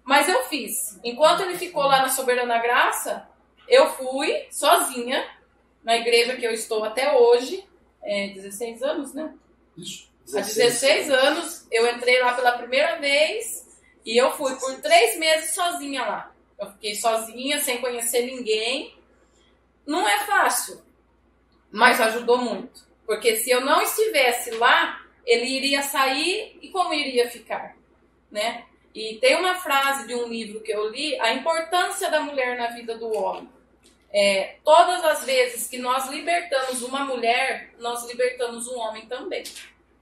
Mas 0.04 0.28
eu 0.28 0.42
fiz. 0.44 0.98
Enquanto 1.04 1.42
ele 1.42 1.58
ficou 1.58 1.84
lá 1.84 2.00
na 2.00 2.08
Soberana 2.08 2.58
Graça, 2.58 3.28
eu 3.68 3.90
fui 3.94 4.46
sozinha 4.50 5.24
na 5.82 5.96
igreja 5.96 6.36
que 6.36 6.46
eu 6.46 6.52
estou 6.52 6.84
até 6.84 7.16
hoje. 7.16 7.64
É, 8.02 8.28
16 8.28 8.82
anos, 8.82 9.14
né? 9.14 9.34
Isso. 9.76 10.10
16. 10.26 10.36
Há 10.36 10.64
16 10.64 11.10
anos, 11.10 11.66
eu 11.70 11.86
entrei 11.90 12.20
lá 12.20 12.34
pela 12.34 12.52
primeira 12.52 12.96
vez 12.98 13.66
e 14.04 14.16
eu 14.16 14.32
fui 14.32 14.54
por 14.56 14.80
três 14.80 15.18
meses 15.18 15.54
sozinha 15.54 16.02
lá. 16.02 16.34
Eu 16.58 16.70
fiquei 16.72 16.94
sozinha, 16.94 17.60
sem 17.60 17.80
conhecer 17.80 18.22
ninguém. 18.22 18.96
Não 19.86 20.06
é 20.08 20.24
fácil, 20.26 20.80
mas 21.70 22.00
ajudou 22.00 22.38
muito. 22.38 22.86
Porque 23.04 23.36
se 23.36 23.50
eu 23.50 23.60
não 23.60 23.82
estivesse 23.82 24.52
lá, 24.52 25.04
ele 25.24 25.44
iria 25.44 25.82
sair 25.82 26.56
e 26.62 26.68
como 26.68 26.94
iria 26.94 27.28
ficar, 27.30 27.76
né? 28.30 28.64
E 28.94 29.14
tem 29.20 29.36
uma 29.36 29.54
frase 29.54 30.06
de 30.06 30.14
um 30.14 30.28
livro 30.28 30.60
que 30.60 30.72
eu 30.72 30.90
li, 30.90 31.18
a 31.20 31.32
importância 31.32 32.10
da 32.10 32.20
mulher 32.20 32.58
na 32.58 32.68
vida 32.68 32.96
do 32.96 33.12
homem. 33.12 33.48
É, 34.12 34.56
todas 34.62 35.02
as 35.04 35.24
vezes 35.24 35.66
que 35.66 35.78
nós 35.78 36.08
libertamos 36.08 36.82
uma 36.82 37.04
mulher, 37.04 37.70
nós 37.78 38.06
libertamos 38.06 38.68
um 38.68 38.78
homem 38.78 39.06
também. 39.06 39.42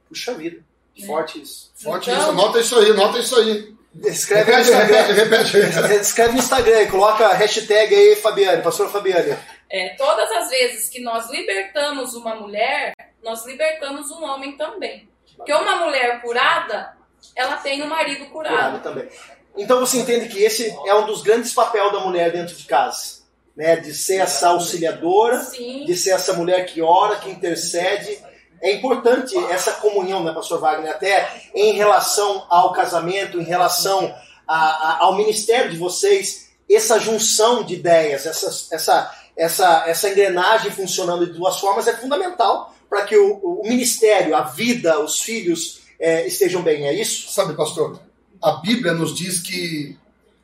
Puxa 0.09 0.35
vida. 0.35 0.65
É. 1.01 1.07
Forte 1.07 1.41
isso. 1.41 1.73
Forte 1.77 2.11
então, 2.11 2.21
isso. 2.21 2.31
Anota 2.31 2.61
isso 2.61 2.79
aí, 2.79 2.91
anota 2.91 3.19
isso 3.19 3.37
aí. 3.37 3.75
Escreve 4.05 4.51
repete, 4.51 4.71
no 4.71 4.77
Instagram. 4.77 5.15
Repete, 5.15 5.59
repete. 5.59 6.01
Escreve 6.01 6.33
no 6.33 6.39
Instagram, 6.39 6.91
coloca 6.91 7.27
a 7.27 7.35
hashtag 7.35 7.95
aí, 7.95 8.17
Fabiane, 8.17 8.63
pastora 8.63 8.89
Fabiane. 8.89 9.37
É, 9.69 9.91
todas 9.91 10.31
as 10.33 10.51
vezes 10.51 10.89
que 10.89 11.01
nós 11.01 11.31
libertamos 11.31 12.15
uma 12.15 12.35
mulher, 12.35 12.93
nós 13.23 13.45
libertamos 13.47 14.11
um 14.11 14.25
homem 14.25 14.57
também. 14.57 15.09
Porque 15.37 15.53
uma 15.53 15.77
mulher 15.85 16.21
curada, 16.21 16.97
ela 17.35 17.57
tem 17.57 17.83
um 17.83 17.87
marido 17.87 18.27
curado. 18.27 18.55
curado 18.55 18.83
também. 18.83 19.09
Então 19.57 19.81
você 19.81 19.99
entende 19.99 20.29
que 20.29 20.43
esse 20.43 20.75
é 20.87 20.95
um 20.95 21.07
dos 21.07 21.23
grandes 21.23 21.53
papéis 21.53 21.93
da 21.93 22.01
mulher 22.01 22.33
dentro 22.33 22.55
de 22.55 22.65
casa 22.65 23.21
né, 23.61 23.77
de 23.77 23.93
ser 23.93 24.17
essa 24.17 24.49
auxiliadora, 24.49 25.43
Sim. 25.43 25.85
de 25.85 25.95
ser 25.95 26.13
essa 26.13 26.33
mulher 26.33 26.65
que 26.65 26.81
ora, 26.81 27.17
que 27.17 27.31
intercede. 27.31 28.19
É 28.63 28.73
importante 28.73 29.37
essa 29.51 29.73
comunhão, 29.73 30.23
né, 30.23 30.33
Pastor 30.33 30.61
Wagner, 30.61 30.91
até 30.91 31.29
em 31.55 31.73
relação 31.73 32.47
ao 32.49 32.73
casamento, 32.73 33.39
em 33.39 33.45
relação 33.45 34.15
a, 34.47 34.57
a, 34.57 34.99
ao 35.05 35.17
ministério 35.17 35.71
de 35.71 35.77
vocês, 35.77 36.51
essa 36.71 36.99
junção 36.99 37.63
de 37.63 37.75
ideias, 37.75 38.25
essa, 38.25 38.75
essa, 38.75 39.15
essa, 39.37 39.85
essa 39.87 40.09
engrenagem 40.09 40.71
funcionando 40.71 41.27
de 41.27 41.33
duas 41.33 41.59
formas 41.59 41.87
é 41.87 41.97
fundamental 41.97 42.75
para 42.89 43.05
que 43.05 43.17
o, 43.17 43.61
o, 43.61 43.63
ministério, 43.65 44.35
a 44.35 44.43
vida, 44.43 45.01
os 45.01 45.21
filhos 45.21 45.80
é, 46.01 46.27
estejam 46.27 46.63
bem, 46.63 46.89
é 46.89 46.95
isso? 46.95 47.31
Sabe, 47.31 47.55
pastor, 47.55 48.01
a 48.43 48.53
Bíblia 48.53 48.95
nos 48.95 49.15
diz 49.15 49.39
que 49.39 49.97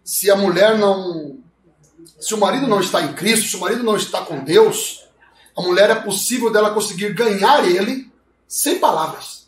se 0.04 0.30
a 0.30 0.36
mulher 0.36 0.78
não 0.78 1.38
se 2.20 2.34
o 2.34 2.38
marido 2.38 2.66
não 2.66 2.80
está 2.80 3.02
em 3.02 3.12
Cristo, 3.12 3.48
se 3.48 3.56
o 3.56 3.60
marido 3.60 3.82
não 3.82 3.96
está 3.96 4.20
com 4.22 4.44
Deus, 4.44 5.04
a 5.56 5.62
mulher 5.62 5.90
é 5.90 5.94
possível 5.94 6.50
dela 6.50 6.70
conseguir 6.70 7.12
ganhar 7.12 7.66
ele 7.66 8.10
sem 8.46 8.78
palavras. 8.78 9.46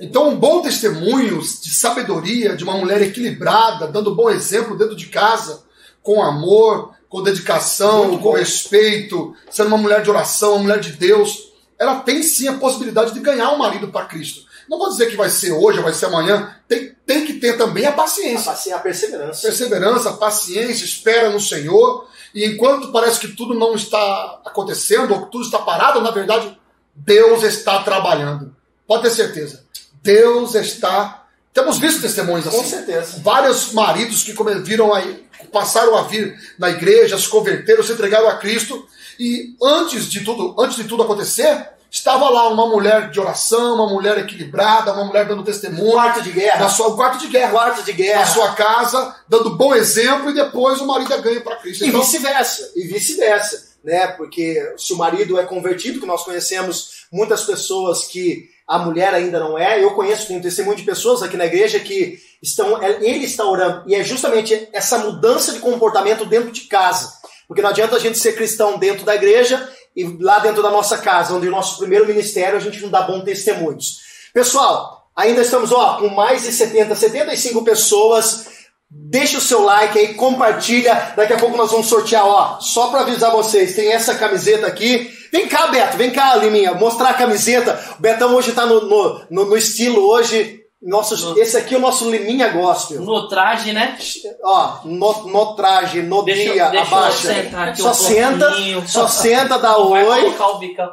Então, 0.00 0.28
um 0.28 0.36
bom 0.36 0.62
testemunho 0.62 1.40
de 1.40 1.74
sabedoria 1.74 2.56
de 2.56 2.64
uma 2.64 2.76
mulher 2.76 3.02
equilibrada, 3.02 3.86
dando 3.86 4.14
bom 4.14 4.30
exemplo 4.30 4.76
dentro 4.76 4.96
de 4.96 5.06
casa, 5.06 5.62
com 6.02 6.22
amor, 6.22 6.94
com 7.08 7.22
dedicação, 7.22 8.18
com 8.18 8.32
respeito, 8.32 9.34
sendo 9.50 9.68
uma 9.68 9.78
mulher 9.78 10.02
de 10.02 10.10
oração, 10.10 10.54
uma 10.54 10.62
mulher 10.62 10.80
de 10.80 10.92
Deus, 10.92 11.52
ela 11.78 12.00
tem 12.00 12.22
sim 12.22 12.48
a 12.48 12.54
possibilidade 12.54 13.14
de 13.14 13.20
ganhar 13.20 13.50
o 13.50 13.54
um 13.54 13.58
marido 13.58 13.88
para 13.88 14.06
Cristo. 14.06 14.43
Não 14.68 14.78
vou 14.78 14.88
dizer 14.88 15.06
que 15.10 15.16
vai 15.16 15.28
ser 15.30 15.52
hoje 15.52 15.78
ou 15.78 15.84
vai 15.84 15.92
ser 15.92 16.06
amanhã. 16.06 16.56
Tem, 16.68 16.94
tem 17.06 17.26
que 17.26 17.34
ter 17.34 17.56
também 17.56 17.84
a 17.86 17.92
paciência. 17.92 18.50
A, 18.50 18.54
paci- 18.54 18.72
a 18.72 18.78
perseverança. 18.78 19.42
Perseverança, 19.42 20.12
paciência, 20.14 20.84
espera 20.84 21.30
no 21.30 21.40
Senhor. 21.40 22.06
E 22.34 22.44
enquanto 22.46 22.90
parece 22.90 23.20
que 23.20 23.28
tudo 23.28 23.54
não 23.54 23.74
está 23.74 24.40
acontecendo, 24.44 25.12
ou 25.14 25.26
que 25.26 25.32
tudo 25.32 25.44
está 25.44 25.58
parado, 25.58 26.00
na 26.00 26.10
verdade, 26.10 26.58
Deus 26.94 27.42
está 27.42 27.82
trabalhando. 27.82 28.54
Pode 28.86 29.02
ter 29.04 29.10
certeza. 29.10 29.64
Deus 30.02 30.54
está. 30.54 31.24
Temos 31.52 31.78
visto 31.78 32.00
testemunhos 32.02 32.46
assim. 32.46 32.56
Com 32.58 32.64
certeza. 32.64 33.20
Vários 33.22 33.72
maridos 33.72 34.22
que 34.24 34.34
viram 34.62 34.92
aí, 34.92 35.24
passaram 35.52 35.96
a 35.96 36.02
vir 36.02 36.36
na 36.58 36.70
igreja, 36.70 37.16
se 37.16 37.28
converteram, 37.28 37.82
se 37.84 37.92
entregaram 37.92 38.28
a 38.28 38.36
Cristo. 38.36 38.86
E 39.18 39.54
antes 39.62 40.10
de 40.10 40.24
tudo, 40.24 40.56
antes 40.58 40.76
de 40.76 40.84
tudo 40.84 41.04
acontecer, 41.04 41.68
estava 41.94 42.28
lá 42.28 42.48
uma 42.48 42.66
mulher 42.66 43.08
de 43.08 43.20
oração, 43.20 43.76
uma 43.76 43.88
mulher 43.88 44.18
equilibrada, 44.18 44.92
uma 44.92 45.04
mulher 45.04 45.26
dando 45.26 45.44
testemunho. 45.44 45.92
Quarto 45.92 46.22
de 46.22 46.32
guerra. 46.32 46.64
Na 46.64 46.68
sua, 46.68 46.96
quarto 46.96 47.18
de 47.18 47.28
guerra. 47.28 47.52
Quarto 47.52 47.84
de 47.84 47.92
Na 47.92 47.96
guerra. 47.96 48.26
sua 48.26 48.52
casa, 48.54 49.14
dando 49.28 49.50
bom 49.50 49.72
exemplo, 49.72 50.30
e 50.30 50.34
depois 50.34 50.80
o 50.80 50.86
marido 50.88 51.16
ganha 51.22 51.40
para 51.40 51.54
Cristo. 51.56 51.84
E 51.84 51.88
Então, 51.88 52.00
vice-versa, 52.00 52.72
e 52.74 52.88
vice-versa, 52.88 53.76
né? 53.84 54.08
Porque 54.08 54.74
se 54.76 54.92
o 54.92 54.96
marido 54.96 55.38
é 55.38 55.44
convertido, 55.44 56.00
que 56.00 56.06
nós 56.06 56.24
conhecemos 56.24 57.06
muitas 57.12 57.44
pessoas 57.44 58.08
que 58.08 58.48
a 58.66 58.76
mulher 58.76 59.14
ainda 59.14 59.38
não 59.38 59.56
é, 59.56 59.82
eu 59.82 59.92
conheço, 59.92 60.26
tenho 60.26 60.42
testemunho 60.42 60.76
de 60.76 60.82
pessoas 60.82 61.22
aqui 61.22 61.36
na 61.36 61.46
igreja 61.46 61.78
que 61.78 62.18
estão, 62.42 62.82
ele 62.82 63.24
está 63.24 63.44
orando, 63.44 63.88
e 63.88 63.94
é 63.94 64.02
justamente 64.02 64.68
essa 64.72 64.98
mudança 64.98 65.52
de 65.52 65.60
comportamento 65.60 66.24
dentro 66.24 66.50
de 66.50 66.62
casa. 66.62 67.12
Porque 67.46 67.62
não 67.62 67.70
adianta 67.70 67.94
a 67.94 68.00
gente 68.00 68.18
ser 68.18 68.34
cristão 68.34 68.78
dentro 68.78 69.04
da 69.04 69.14
igreja 69.14 69.70
e 69.94 70.04
lá 70.20 70.38
dentro 70.40 70.62
da 70.62 70.70
nossa 70.70 70.98
casa, 70.98 71.34
onde 71.34 71.48
o 71.48 71.50
nosso 71.50 71.78
primeiro 71.78 72.06
ministério 72.06 72.56
a 72.56 72.60
gente 72.60 72.80
não 72.80 72.88
dá 72.88 73.02
bons 73.02 73.22
testemunhos. 73.22 74.00
Pessoal, 74.32 75.08
ainda 75.14 75.42
estamos 75.42 75.70
ó, 75.72 75.98
com 75.98 76.08
mais 76.08 76.42
de 76.42 76.52
70, 76.52 76.94
75 76.94 77.62
pessoas 77.62 78.54
Deixa 78.96 79.38
o 79.38 79.40
seu 79.40 79.64
like 79.64 79.98
aí, 79.98 80.14
compartilha. 80.14 81.14
Daqui 81.16 81.32
a 81.32 81.36
pouco 81.36 81.56
nós 81.56 81.72
vamos 81.72 81.88
sortear, 81.88 82.24
ó. 82.24 82.60
Só 82.60 82.88
para 82.88 83.00
avisar 83.00 83.32
vocês, 83.32 83.74
tem 83.74 83.92
essa 83.92 84.14
camiseta 84.14 84.68
aqui. 84.68 85.10
Vem 85.32 85.48
cá, 85.48 85.66
Beto, 85.66 85.96
vem 85.96 86.12
cá, 86.12 86.36
Liminha, 86.36 86.74
mostrar 86.74 87.10
a 87.10 87.14
camiseta. 87.14 87.78
O 87.98 88.02
Betão 88.02 88.32
hoje 88.36 88.52
tá 88.52 88.64
no, 88.64 88.82
no, 88.82 89.46
no 89.48 89.56
estilo 89.56 90.00
hoje. 90.00 90.60
Nosso, 90.84 91.38
esse 91.40 91.56
aqui 91.56 91.74
é 91.74 91.78
o 91.78 91.80
nosso 91.80 92.10
Liminha 92.10 92.48
Gospel. 92.48 93.00
No 93.00 93.26
traje, 93.26 93.72
né? 93.72 93.96
Ó, 94.44 94.80
no, 94.84 95.26
no 95.28 95.56
traje, 95.56 96.02
no 96.02 96.22
Deixa, 96.22 96.52
dia, 96.52 96.68
deixa 96.68 96.96
abaixa. 96.96 97.74
Só 97.76 97.90
um 97.90 97.94
senta, 97.94 98.46
pouquinho. 98.48 98.88
só 98.88 99.08
senta, 99.08 99.58
dá 99.58 99.78
Vai 99.78 100.04
oi. 100.04 100.20
colocar 100.20 100.48
o 100.48 100.58
bicão. 100.58 100.90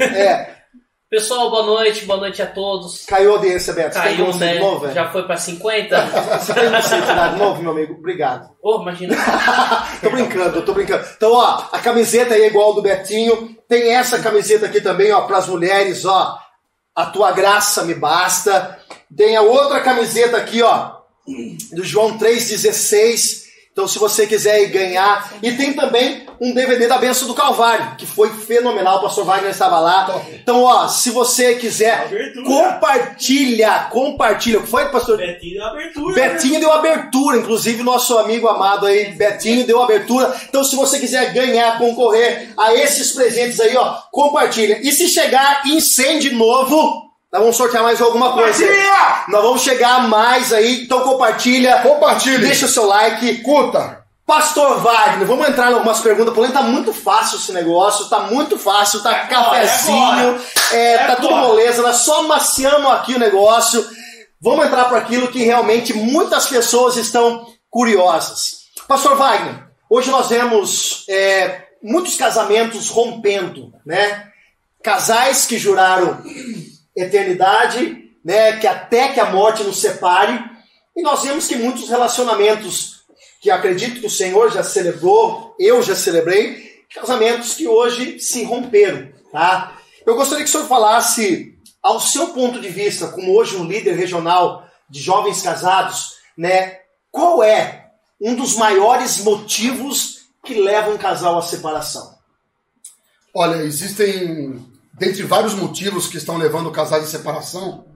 É, 0.00 0.54
Pessoal, 1.14 1.48
boa 1.48 1.62
noite, 1.64 2.06
boa 2.06 2.18
noite 2.18 2.42
a 2.42 2.46
todos. 2.46 3.04
caiu 3.06 3.30
a 3.30 3.36
audiência, 3.36 3.72
Beto. 3.72 3.94
Você 3.94 4.00
tem 4.00 4.16
Caiu, 4.16 4.32
ser 4.32 4.38
né? 4.40 4.52
de 4.54 4.58
novo, 4.58 4.80
velho? 4.80 4.94
Já 4.94 5.12
foi 5.12 5.22
pra 5.22 5.36
50? 5.36 6.06
Você 6.40 6.54
tem 6.54 6.82
ser 6.82 7.02
de 7.02 7.38
novo, 7.38 7.62
meu 7.62 7.70
amigo? 7.70 7.94
Obrigado. 7.94 8.48
Ô, 8.60 8.82
imagina. 8.82 9.14
tô 10.02 10.10
brincando, 10.10 10.62
tô 10.62 10.72
brincando. 10.72 11.06
Então, 11.16 11.30
ó, 11.32 11.62
a 11.70 11.78
camiseta 11.78 12.34
aí 12.34 12.42
é 12.42 12.46
igual 12.48 12.68
ao 12.68 12.74
do 12.74 12.82
Betinho. 12.82 13.54
Tem 13.68 13.94
essa 13.94 14.18
camiseta 14.18 14.66
aqui 14.66 14.80
também, 14.80 15.12
ó, 15.12 15.20
pras 15.20 15.46
mulheres, 15.46 16.04
ó. 16.04 16.36
A 16.96 17.06
tua 17.06 17.30
graça 17.30 17.84
me 17.84 17.94
basta. 17.94 18.80
Tem 19.16 19.36
a 19.36 19.42
outra 19.42 19.80
camiseta 19.80 20.36
aqui, 20.36 20.62
ó, 20.62 20.92
do 21.72 21.84
João 21.84 22.18
3,16. 22.18 23.44
Então, 23.74 23.88
se 23.88 23.98
você 23.98 24.24
quiser 24.24 24.62
ir 24.62 24.68
ganhar. 24.68 25.34
E 25.42 25.50
tem 25.50 25.72
também 25.72 26.24
um 26.40 26.54
DVD 26.54 26.86
da 26.86 26.96
Benção 26.96 27.26
do 27.26 27.34
Calvário, 27.34 27.96
que 27.96 28.06
foi 28.06 28.30
fenomenal. 28.30 28.98
O 28.98 29.02
pastor 29.02 29.24
Wagner 29.24 29.50
estava 29.50 29.80
lá. 29.80 30.22
Então, 30.32 30.62
ó, 30.62 30.86
se 30.86 31.10
você 31.10 31.56
quiser, 31.56 32.04
Abertura. 32.04 32.46
compartilha, 32.46 33.88
compartilha. 33.90 34.60
O 34.60 34.62
que 34.62 34.68
foi, 34.68 34.88
pastor? 34.90 35.16
Betinho 35.16 35.54
deu 35.54 35.64
abertura. 35.64 36.14
Betinho 36.14 36.60
deu 36.60 36.72
abertura, 36.72 37.36
inclusive 37.38 37.82
nosso 37.82 38.16
amigo 38.16 38.46
amado 38.46 38.86
aí, 38.86 39.12
Betinho, 39.12 39.66
deu 39.66 39.82
abertura. 39.82 40.32
Então, 40.48 40.62
se 40.62 40.76
você 40.76 41.00
quiser 41.00 41.32
ganhar, 41.32 41.76
concorrer 41.76 42.50
a 42.56 42.72
esses 42.74 43.10
presentes 43.10 43.58
aí, 43.58 43.76
ó, 43.76 43.96
compartilha. 44.12 44.78
E 44.86 44.92
se 44.92 45.08
chegar 45.08 45.66
incêndio 45.66 46.32
novo, 46.36 47.12
nós 47.34 47.42
vamos 47.42 47.56
sortear 47.56 47.82
mais 47.82 48.00
alguma 48.00 48.32
coisa. 48.32 48.64
Compartilha! 48.64 49.24
Nós 49.26 49.42
vamos 49.42 49.62
chegar 49.62 49.96
a 49.96 50.00
mais 50.02 50.52
aí, 50.52 50.84
então 50.84 51.00
compartilha. 51.00 51.80
Compartilhe. 51.80 52.38
Deixa 52.46 52.66
o 52.66 52.68
seu 52.68 52.86
like. 52.86 53.38
Curta. 53.38 54.04
Pastor 54.24 54.80
Wagner, 54.80 55.26
vamos 55.26 55.48
entrar 55.48 55.72
em 55.72 55.74
algumas 55.74 55.98
perguntas, 55.98 56.32
porém 56.32 56.52
tá 56.52 56.62
muito 56.62 56.94
fácil 56.94 57.36
esse 57.36 57.52
negócio, 57.52 58.08
tá 58.08 58.20
muito 58.20 58.56
fácil, 58.56 59.02
tá 59.02 59.26
cafezinho, 59.26 60.28
agora. 60.28 60.40
é, 60.70 60.94
É 60.94 60.98
tá 61.08 61.16
tudo 61.16 61.34
moleza, 61.36 61.82
nós 61.82 61.96
só 61.96 62.20
amaciamos 62.20 62.90
aqui 62.92 63.14
o 63.14 63.18
negócio. 63.18 63.84
Vamos 64.40 64.66
entrar 64.66 64.84
para 64.84 64.98
aquilo 64.98 65.26
que 65.26 65.42
realmente 65.42 65.92
muitas 65.92 66.46
pessoas 66.46 66.96
estão 66.96 67.44
curiosas. 67.68 68.60
Pastor 68.86 69.16
Wagner, 69.16 69.66
hoje 69.90 70.08
nós 70.10 70.28
vemos 70.28 71.04
é, 71.08 71.62
muitos 71.82 72.16
casamentos 72.16 72.88
rompendo, 72.88 73.72
né? 73.84 74.28
Casais 74.82 75.46
que 75.46 75.58
juraram 75.58 76.22
eternidade, 76.96 78.10
né? 78.24 78.58
Que 78.58 78.66
até 78.66 79.08
que 79.08 79.20
a 79.20 79.30
morte 79.30 79.62
nos 79.62 79.80
separe. 79.80 80.42
E 80.96 81.02
nós 81.02 81.22
vemos 81.22 81.46
que 81.46 81.56
muitos 81.56 81.88
relacionamentos 81.88 83.04
que 83.40 83.50
acredito 83.50 84.00
que 84.00 84.06
o 84.06 84.10
Senhor 84.10 84.50
já 84.50 84.62
celebrou, 84.62 85.54
eu 85.58 85.82
já 85.82 85.94
celebrei, 85.94 86.84
casamentos 86.94 87.54
que 87.54 87.66
hoje 87.66 88.18
se 88.20 88.44
romperam, 88.44 89.12
tá? 89.32 89.76
Eu 90.06 90.14
gostaria 90.14 90.44
que 90.44 90.48
o 90.48 90.52
senhor 90.52 90.68
falasse, 90.68 91.58
ao 91.82 91.98
seu 91.98 92.28
ponto 92.28 92.60
de 92.60 92.68
vista, 92.68 93.08
como 93.08 93.36
hoje 93.36 93.56
um 93.56 93.66
líder 93.66 93.94
regional 93.96 94.66
de 94.88 95.00
jovens 95.00 95.42
casados, 95.42 96.14
né? 96.36 96.80
Qual 97.10 97.42
é 97.42 97.90
um 98.20 98.34
dos 98.34 98.56
maiores 98.56 99.18
motivos 99.18 100.26
que 100.44 100.54
levam 100.54 100.94
um 100.94 100.98
casal 100.98 101.38
à 101.38 101.42
separação? 101.42 102.14
Olha, 103.34 103.56
existem, 103.62 104.64
dentre 104.98 105.22
vários 105.24 105.54
motivos 105.54 106.06
que 106.06 106.16
estão 106.16 106.36
levando 106.36 106.70
casais 106.70 107.04
à 107.04 107.06
separação, 107.06 107.86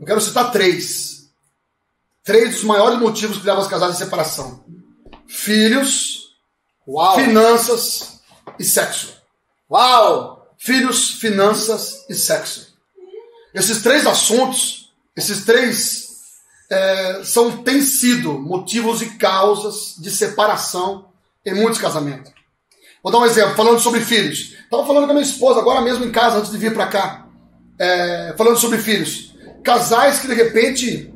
eu 0.00 0.06
quero 0.06 0.20
citar 0.20 0.50
três. 0.50 1.28
Três 2.24 2.54
dos 2.54 2.64
maiores 2.64 2.98
motivos 2.98 3.38
que 3.38 3.46
levam 3.46 3.62
os 3.62 3.68
casais 3.68 3.92
à 3.92 3.94
separação: 3.94 4.64
filhos, 5.26 6.36
Uau! 6.86 7.16
finanças 7.16 8.20
e 8.58 8.64
sexo. 8.64 9.16
Uau! 9.70 10.46
Filhos, 10.58 11.12
finanças 11.12 12.04
e 12.08 12.14
sexo. 12.14 12.74
Esses 13.54 13.82
três 13.82 14.06
assuntos, 14.06 14.92
esses 15.16 15.44
três 15.44 16.08
é, 16.70 17.22
são 17.24 17.62
têm 17.62 17.80
sido 17.80 18.38
motivos 18.38 19.00
e 19.00 19.10
causas 19.16 19.94
de 19.98 20.10
separação 20.10 21.08
em 21.44 21.54
muitos 21.54 21.80
casamentos. 21.80 22.32
Vou 23.02 23.12
dar 23.12 23.18
um 23.18 23.26
exemplo, 23.26 23.54
falando 23.54 23.78
sobre 23.78 24.00
filhos. 24.00 24.54
Estava 24.64 24.86
falando 24.86 25.04
com 25.04 25.10
a 25.10 25.14
minha 25.14 25.26
esposa 25.26 25.60
agora 25.60 25.80
mesmo 25.80 26.04
em 26.04 26.10
casa, 26.10 26.38
antes 26.38 26.50
de 26.50 26.58
vir 26.58 26.74
para 26.74 26.86
cá. 26.86 27.26
É, 27.78 28.34
falando 28.36 28.58
sobre 28.58 28.78
filhos. 28.78 29.34
Casais 29.62 30.18
que 30.18 30.26
de 30.26 30.34
repente, 30.34 31.12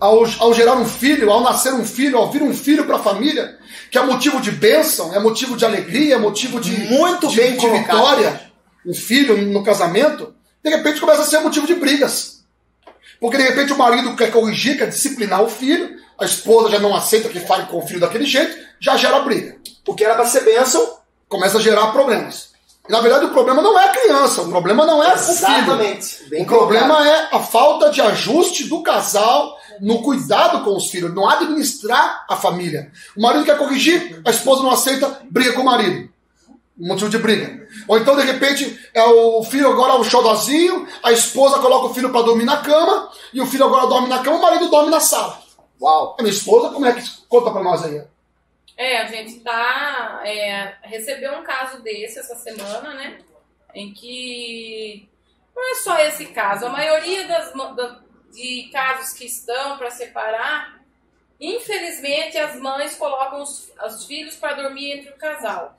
ao, 0.00 0.24
ao 0.38 0.54
gerar 0.54 0.76
um 0.76 0.86
filho, 0.86 1.30
ao 1.30 1.42
nascer 1.42 1.74
um 1.74 1.84
filho, 1.84 2.16
ao 2.16 2.30
vir 2.30 2.42
um 2.42 2.54
filho 2.54 2.84
para 2.84 2.96
a 2.96 3.02
família, 3.02 3.58
que 3.90 3.98
é 3.98 4.02
motivo 4.02 4.40
de 4.40 4.50
bênção, 4.50 5.14
é 5.14 5.20
motivo 5.20 5.56
de 5.56 5.64
alegria, 5.64 6.14
é 6.14 6.18
motivo 6.18 6.58
de, 6.60 6.72
Muito 6.72 7.28
de, 7.28 7.36
bem 7.36 7.52
de 7.52 7.58
colocado. 7.58 7.80
vitória, 7.80 8.40
um 8.86 8.94
filho 8.94 9.36
no 9.36 9.62
casamento, 9.62 10.34
de 10.62 10.70
repente 10.70 11.00
começa 11.00 11.22
a 11.22 11.26
ser 11.26 11.40
motivo 11.40 11.66
de 11.66 11.74
brigas. 11.74 12.44
Porque 13.20 13.36
de 13.36 13.42
repente 13.42 13.72
o 13.72 13.78
marido 13.78 14.16
quer 14.16 14.30
corrigir, 14.30 14.78
quer 14.78 14.88
disciplinar 14.88 15.42
o 15.42 15.48
filho, 15.48 15.96
a 16.18 16.24
esposa 16.24 16.70
já 16.70 16.78
não 16.78 16.94
aceita 16.94 17.28
que 17.28 17.40
fale 17.40 17.66
com 17.66 17.78
o 17.78 17.86
filho 17.86 18.00
daquele 18.00 18.24
jeito, 18.24 18.56
já 18.80 18.96
gera 18.96 19.20
briga. 19.20 19.56
O 19.86 19.94
que 19.94 20.04
era 20.04 20.14
para 20.14 20.26
ser 20.26 20.44
bênção, 20.44 20.98
Começa 21.26 21.58
a 21.58 21.60
gerar 21.60 21.88
problemas. 21.88 22.50
E 22.88 22.92
na 22.92 23.00
verdade 23.00 23.24
o 23.24 23.30
problema 23.30 23.60
não 23.62 23.76
é 23.78 23.84
a 23.86 23.92
criança, 23.92 24.42
o 24.42 24.48
problema 24.48 24.84
não 24.86 25.02
é 25.02 25.14
o 25.14 25.18
filho. 25.18 25.32
exatamente. 25.32 26.28
Bem 26.28 26.42
O 26.42 26.46
problema 26.46 26.94
colocado. 26.96 27.06
é 27.32 27.36
a 27.36 27.40
falta 27.40 27.90
de 27.90 28.00
ajuste 28.00 28.64
do 28.64 28.82
casal 28.82 29.58
no 29.80 30.02
cuidado 30.02 30.62
com 30.62 30.76
os 30.76 30.90
filhos, 30.90 31.12
não 31.14 31.28
administrar 31.28 32.24
a 32.28 32.36
família. 32.36 32.92
O 33.16 33.22
marido 33.22 33.44
quer 33.44 33.56
corrigir, 33.58 34.20
a 34.24 34.30
esposa 34.30 34.62
não 34.62 34.70
aceita, 34.70 35.22
briga 35.30 35.54
com 35.54 35.62
o 35.62 35.64
marido. 35.64 36.08
Motivo 36.76 37.08
de 37.10 37.18
briga. 37.18 37.66
Ou 37.88 37.98
então, 37.98 38.14
de 38.16 38.22
repente, 38.22 38.78
é 38.92 39.02
o 39.04 39.42
filho 39.44 39.70
agora 39.70 39.94
é 39.94 39.96
o 39.96 40.04
xodozinho, 40.04 40.86
a 41.02 41.10
esposa 41.10 41.58
coloca 41.58 41.86
o 41.86 41.94
filho 41.94 42.10
para 42.10 42.22
dormir 42.22 42.44
na 42.44 42.58
cama, 42.58 43.08
e 43.32 43.40
o 43.40 43.46
filho 43.46 43.64
agora 43.64 43.86
dorme 43.86 44.08
na 44.08 44.18
cama, 44.18 44.36
o 44.36 44.42
marido 44.42 44.68
dorme 44.68 44.90
na 44.90 45.00
sala. 45.00 45.38
Uau! 45.80 46.16
A 46.18 46.22
minha 46.22 46.34
esposa, 46.34 46.68
como 46.68 46.84
é 46.86 46.92
que. 46.92 47.02
Conta 47.28 47.50
pra 47.50 47.62
nós 47.62 47.82
aí. 47.82 48.02
É, 48.76 48.98
a 48.98 49.06
gente 49.06 49.40
tá. 49.40 50.22
É, 50.24 50.76
recebeu 50.82 51.32
um 51.38 51.44
caso 51.44 51.82
desse 51.82 52.18
essa 52.18 52.34
semana, 52.36 52.94
né? 52.94 53.18
Em 53.74 53.92
que 53.92 55.08
não 55.54 55.70
é 55.72 55.74
só 55.76 55.98
esse 56.00 56.26
caso, 56.26 56.66
a 56.66 56.70
maioria 56.70 57.26
das, 57.28 57.52
da- 57.76 58.00
de 58.32 58.68
casos 58.72 59.16
que 59.16 59.24
estão 59.26 59.78
para 59.78 59.90
separar, 59.90 60.80
infelizmente 61.40 62.36
as 62.38 62.56
mães 62.56 62.96
colocam 62.96 63.42
os, 63.42 63.72
os 63.84 64.06
filhos 64.06 64.36
para 64.36 64.54
dormir 64.54 64.92
entre 64.98 65.10
o 65.12 65.16
casal. 65.18 65.76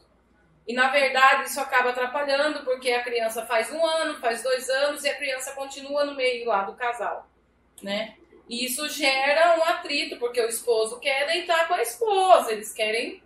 E 0.68 0.74
na 0.74 0.90
verdade 0.90 1.46
isso 1.50 1.60
acaba 1.60 1.92
atrapalhando 1.92 2.64
porque 2.64 2.92
a 2.92 3.04
criança 3.04 3.46
faz 3.46 3.72
um 3.72 3.86
ano, 3.86 4.20
faz 4.20 4.42
dois 4.44 4.70
anos 4.70 5.04
e 5.04 5.10
a 5.10 5.16
criança 5.16 5.52
continua 5.54 6.06
no 6.06 6.16
meio 6.16 6.48
lá 6.48 6.64
do 6.64 6.74
casal, 6.76 7.28
né? 7.84 8.16
E 8.48 8.66
isso 8.66 8.88
gera 8.90 9.58
um 9.60 9.64
atrito 9.64 10.18
porque 10.18 10.40
o 10.42 10.48
esposo 10.50 11.00
quer 11.00 11.26
deitar 11.28 11.68
com 11.68 11.74
a 11.74 11.82
esposa, 11.82 12.52
eles 12.52 12.72
querem 12.74 13.22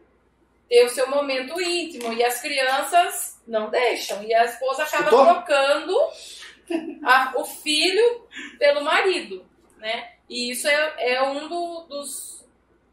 ter 0.69 0.85
o 0.85 0.89
seu 0.89 1.09
momento 1.09 1.59
íntimo 1.59 2.13
e 2.13 2.23
as 2.23 2.39
crianças 2.41 3.39
não 3.47 3.69
deixam 3.69 4.23
e 4.23 4.33
a 4.33 4.45
esposa 4.45 4.83
acaba 4.83 5.03
Escutou? 5.09 5.25
trocando 5.25 5.97
a- 7.03 7.33
o 7.37 7.43
filho 7.45 8.27
pelo 8.57 8.83
marido, 8.83 9.45
né? 9.77 10.11
E 10.29 10.51
isso 10.51 10.67
é, 10.67 11.13
é 11.15 11.23
um 11.23 11.47
do- 11.47 11.81
dos 11.89 12.29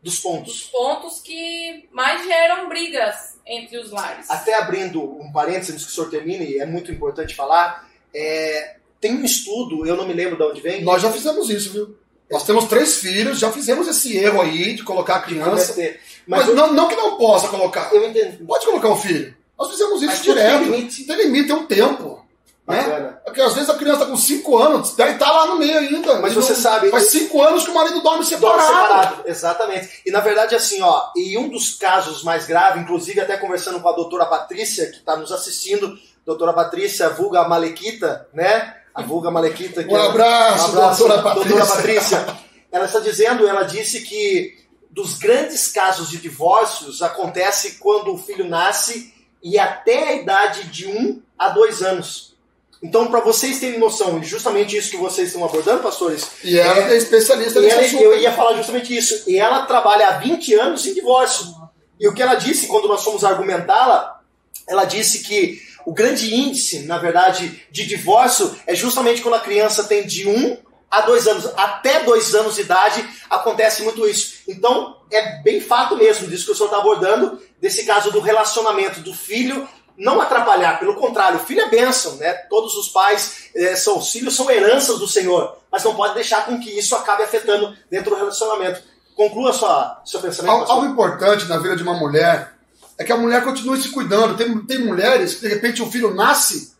Dos 0.03 0.15
dos 0.15 0.21
pontos. 0.21 0.63
pontos 0.65 1.21
que 1.21 1.89
mais 1.93 2.25
geram 2.25 2.69
brigas 2.69 3.39
entre 3.45 3.77
os 3.79 3.91
lares. 3.91 4.31
Até 4.31 4.55
abrindo 4.55 5.03
um 5.21 5.31
parênteses 5.33 5.71
antes 5.75 5.85
que 5.87 5.91
o 5.93 5.95
senhor 5.95 6.11
termine, 6.11 6.59
é 6.59 6.67
muito 6.67 6.91
importante 6.93 7.35
falar. 7.35 7.87
é, 8.19 8.77
tem 8.99 9.13
um 9.15 9.25
estudo, 9.27 9.87
eu 9.87 9.95
não 9.95 10.07
me 10.09 10.15
lembro 10.15 10.37
de 10.39 10.43
onde 10.43 10.61
vem. 10.63 10.83
Nós 10.83 11.03
já 11.03 11.13
fizemos 11.13 11.51
isso, 11.51 11.71
viu? 11.71 11.99
Nós 12.31 12.45
temos 12.45 12.65
três 12.65 12.97
filhos, 12.97 13.39
já 13.39 13.53
fizemos 13.53 13.87
esse 13.87 14.17
erro 14.17 14.41
aí 14.41 14.75
de 14.75 14.83
colocar 14.83 15.17
a 15.17 15.21
criança. 15.21 15.75
Mas, 15.77 15.95
Mas, 16.27 16.49
eu, 16.49 16.55
não, 16.57 16.73
não 16.73 16.89
que 16.89 16.97
não 16.97 17.17
possa 17.17 17.49
colocar. 17.49 17.89
eu 17.93 18.09
entendi. 18.09 18.43
Pode 18.45 18.67
colocar 18.67 18.89
o 18.89 18.97
filho. 18.97 19.35
Nós 19.59 19.71
fizemos 19.71 20.03
isso 20.03 20.07
Mas 20.13 20.23
direto. 20.23 20.59
tem 20.59 20.71
limite. 20.71 21.05
Tem 21.05 21.17
limite, 21.17 21.47
tem 21.47 21.57
um 21.57 21.67
tempo. 21.67 22.27
Né? 22.67 23.15
Porque 23.25 23.41
às 23.41 23.55
vezes 23.55 23.71
a 23.71 23.75
criança 23.75 24.01
tá 24.01 24.07
com 24.07 24.17
5 24.17 24.59
anos, 24.59 24.97
daí 24.97 25.17
tá 25.17 25.31
lá 25.31 25.47
no 25.47 25.57
meio 25.57 25.79
ainda. 25.79 26.17
Mas 26.21 26.35
você 26.35 26.53
não- 26.53 26.59
sabe- 26.61 26.91
Faz 26.91 27.05
5 27.11 27.41
anos 27.41 27.63
que 27.63 27.71
o 27.71 27.75
marido 27.75 28.01
dorme 28.01 28.25
Dorme 28.25 28.27
separado. 28.27 28.67
separado, 28.67 29.23
exatamente. 29.27 30.03
E 30.05 30.11
na 30.11 30.19
verdade, 30.19 30.57
assim, 30.57 30.83
ó, 30.83 31.01
e 31.15 31.39
um 31.39 31.49
dos 31.49 31.77
casos 31.77 32.25
mais 32.25 32.45
graves, 32.45 32.83
inclusive 32.83 33.21
até 33.21 33.37
conversando 33.37 33.79
com 33.81 33.89
a 33.89 33.93
doutora 33.93 34.27
Patrícia, 34.27 34.87
que 34.91 34.97
está 34.97 35.17
nos 35.17 35.31
assistindo, 35.31 35.97
doutora 36.25 36.53
Patrícia, 36.53 37.09
vulga 37.09 37.47
Malequita, 37.47 38.27
né? 38.35 38.75
A 38.97 39.03
vulga 39.03 39.31
Malequita. 39.31 39.85
que 39.85 39.93
Um 39.93 39.97
é- 39.97 40.07
abraço, 40.07 40.73
doutora 40.73 41.23
Patrícia. 41.23 41.67
Patrícia. 41.67 42.27
Ela 42.73 42.85
está 42.87 42.99
dizendo, 43.01 43.47
ela 43.47 43.63
disse 43.63 44.01
que 44.01 44.57
dos 44.91 45.19
grandes 45.19 45.69
casos 45.69 46.09
de 46.11 46.17
divórcios 46.19 47.03
acontece 47.03 47.73
quando 47.79 48.15
o 48.15 48.19
filho 48.19 48.49
nasce 48.49 49.13
e 49.43 49.59
até 49.59 50.09
a 50.09 50.13
idade 50.15 50.65
de 50.65 50.87
um 50.89 51.21
a 51.39 51.51
dois 51.51 51.83
anos. 51.83 52.35
Então, 52.83 53.07
para 53.09 53.21
vocês 53.21 53.59
terem 53.59 53.79
noção, 53.79 54.19
e 54.19 54.25
justamente 54.25 54.77
isso 54.77 54.91
que 54.91 54.97
vocês 54.97 55.29
estão 55.29 55.45
abordando, 55.45 55.83
pastores, 55.83 56.27
E 56.45 56.59
ela 56.59 56.93
é, 56.93 56.97
especialista 56.97 57.59
e 57.59 57.63
nesse 57.63 57.75
ela, 57.77 57.87
assunto. 57.87 58.03
eu 58.03 58.19
ia 58.19 58.33
falar 58.33 58.55
justamente 58.57 58.95
isso. 58.97 59.25
E 59.29 59.39
ela 59.39 59.65
trabalha 59.67 60.09
há 60.09 60.19
20 60.19 60.55
anos 60.55 60.87
em 60.87 60.95
divórcio. 60.95 61.55
E 61.99 62.07
o 62.07 62.13
que 62.15 62.23
ela 62.23 62.35
disse 62.35 62.67
quando 62.67 62.87
nós 62.89 63.03
fomos 63.03 63.25
argumentá-la, 63.25 64.21
ela 64.69 64.85
disse 64.85 65.21
que 65.21 65.61
o 65.87 65.95
grande 65.95 66.35
índice, 66.35 66.81
na 66.81 66.99
verdade, 66.99 67.63
de 67.71 67.87
divórcio 67.87 68.55
é 68.67 68.75
justamente 68.75 69.23
quando 69.23 69.35
a 69.35 69.41
criança 69.41 69.85
tem 69.85 70.05
de 70.07 70.29
1 70.29 70.59
a 70.91 71.01
2 71.03 71.27
anos. 71.29 71.47
Até 71.57 72.03
2 72.03 72.35
anos 72.35 72.57
de 72.57 72.63
idade 72.63 73.09
acontece 73.31 73.83
muito 73.83 74.07
isso. 74.07 74.35
Então, 74.49 74.97
é 75.13 75.43
bem 75.43 75.61
fato 75.61 75.97
mesmo 75.97 76.27
disso 76.27 76.45
que 76.47 76.53
o 76.53 76.55
senhor 76.55 76.67
está 76.67 76.79
abordando, 76.79 77.41
desse 77.61 77.87
caso 77.87 78.11
do 78.11 78.21
relacionamento 78.21 79.01
do 79.01 79.15
filho 79.15 79.67
não 79.97 80.21
atrapalhar, 80.21 80.79
pelo 80.79 80.95
contrário, 80.97 81.39
o 81.39 81.45
filho 81.47 81.63
é 81.63 81.71
bênção, 81.71 82.17
né? 82.17 82.35
Todos 82.51 82.75
os 82.77 82.89
pais 82.91 83.49
eh, 83.55 83.75
são, 83.77 83.97
os 83.97 84.11
filhos 84.11 84.37
são 84.37 84.51
heranças 84.51 84.99
do 84.99 85.09
Senhor, 85.09 85.57
mas 85.73 85.83
não 85.85 85.95
pode 85.95 86.13
deixar 86.13 86.45
com 86.45 86.61
que 86.61 86.69
isso 86.69 86.95
acabe 86.95 87.23
afetando 87.23 87.75
dentro 87.91 88.11
do 88.11 88.17
relacionamento. 88.17 88.83
Conclua 89.15 89.55
sua, 89.55 90.03
seu 90.05 90.21
pensamento. 90.21 90.53
Al- 90.53 90.59
pastor. 90.61 90.77
Algo 90.77 90.89
importante 90.93 91.47
na 91.47 91.57
vida 91.57 91.75
de 91.77 91.83
uma 91.83 91.95
mulher 91.95 92.56
é 92.99 93.05
que 93.05 93.13
a 93.13 93.17
mulher 93.17 93.45
continue 93.45 93.81
se 93.81 93.91
cuidando. 93.91 94.37
Tem, 94.37 94.59
tem 94.61 94.79
mulheres 94.79 95.35
que, 95.35 95.43
de 95.43 95.49
repente, 95.49 95.83
o 95.83 95.91
filho 95.91 96.15
nasce, 96.15 96.77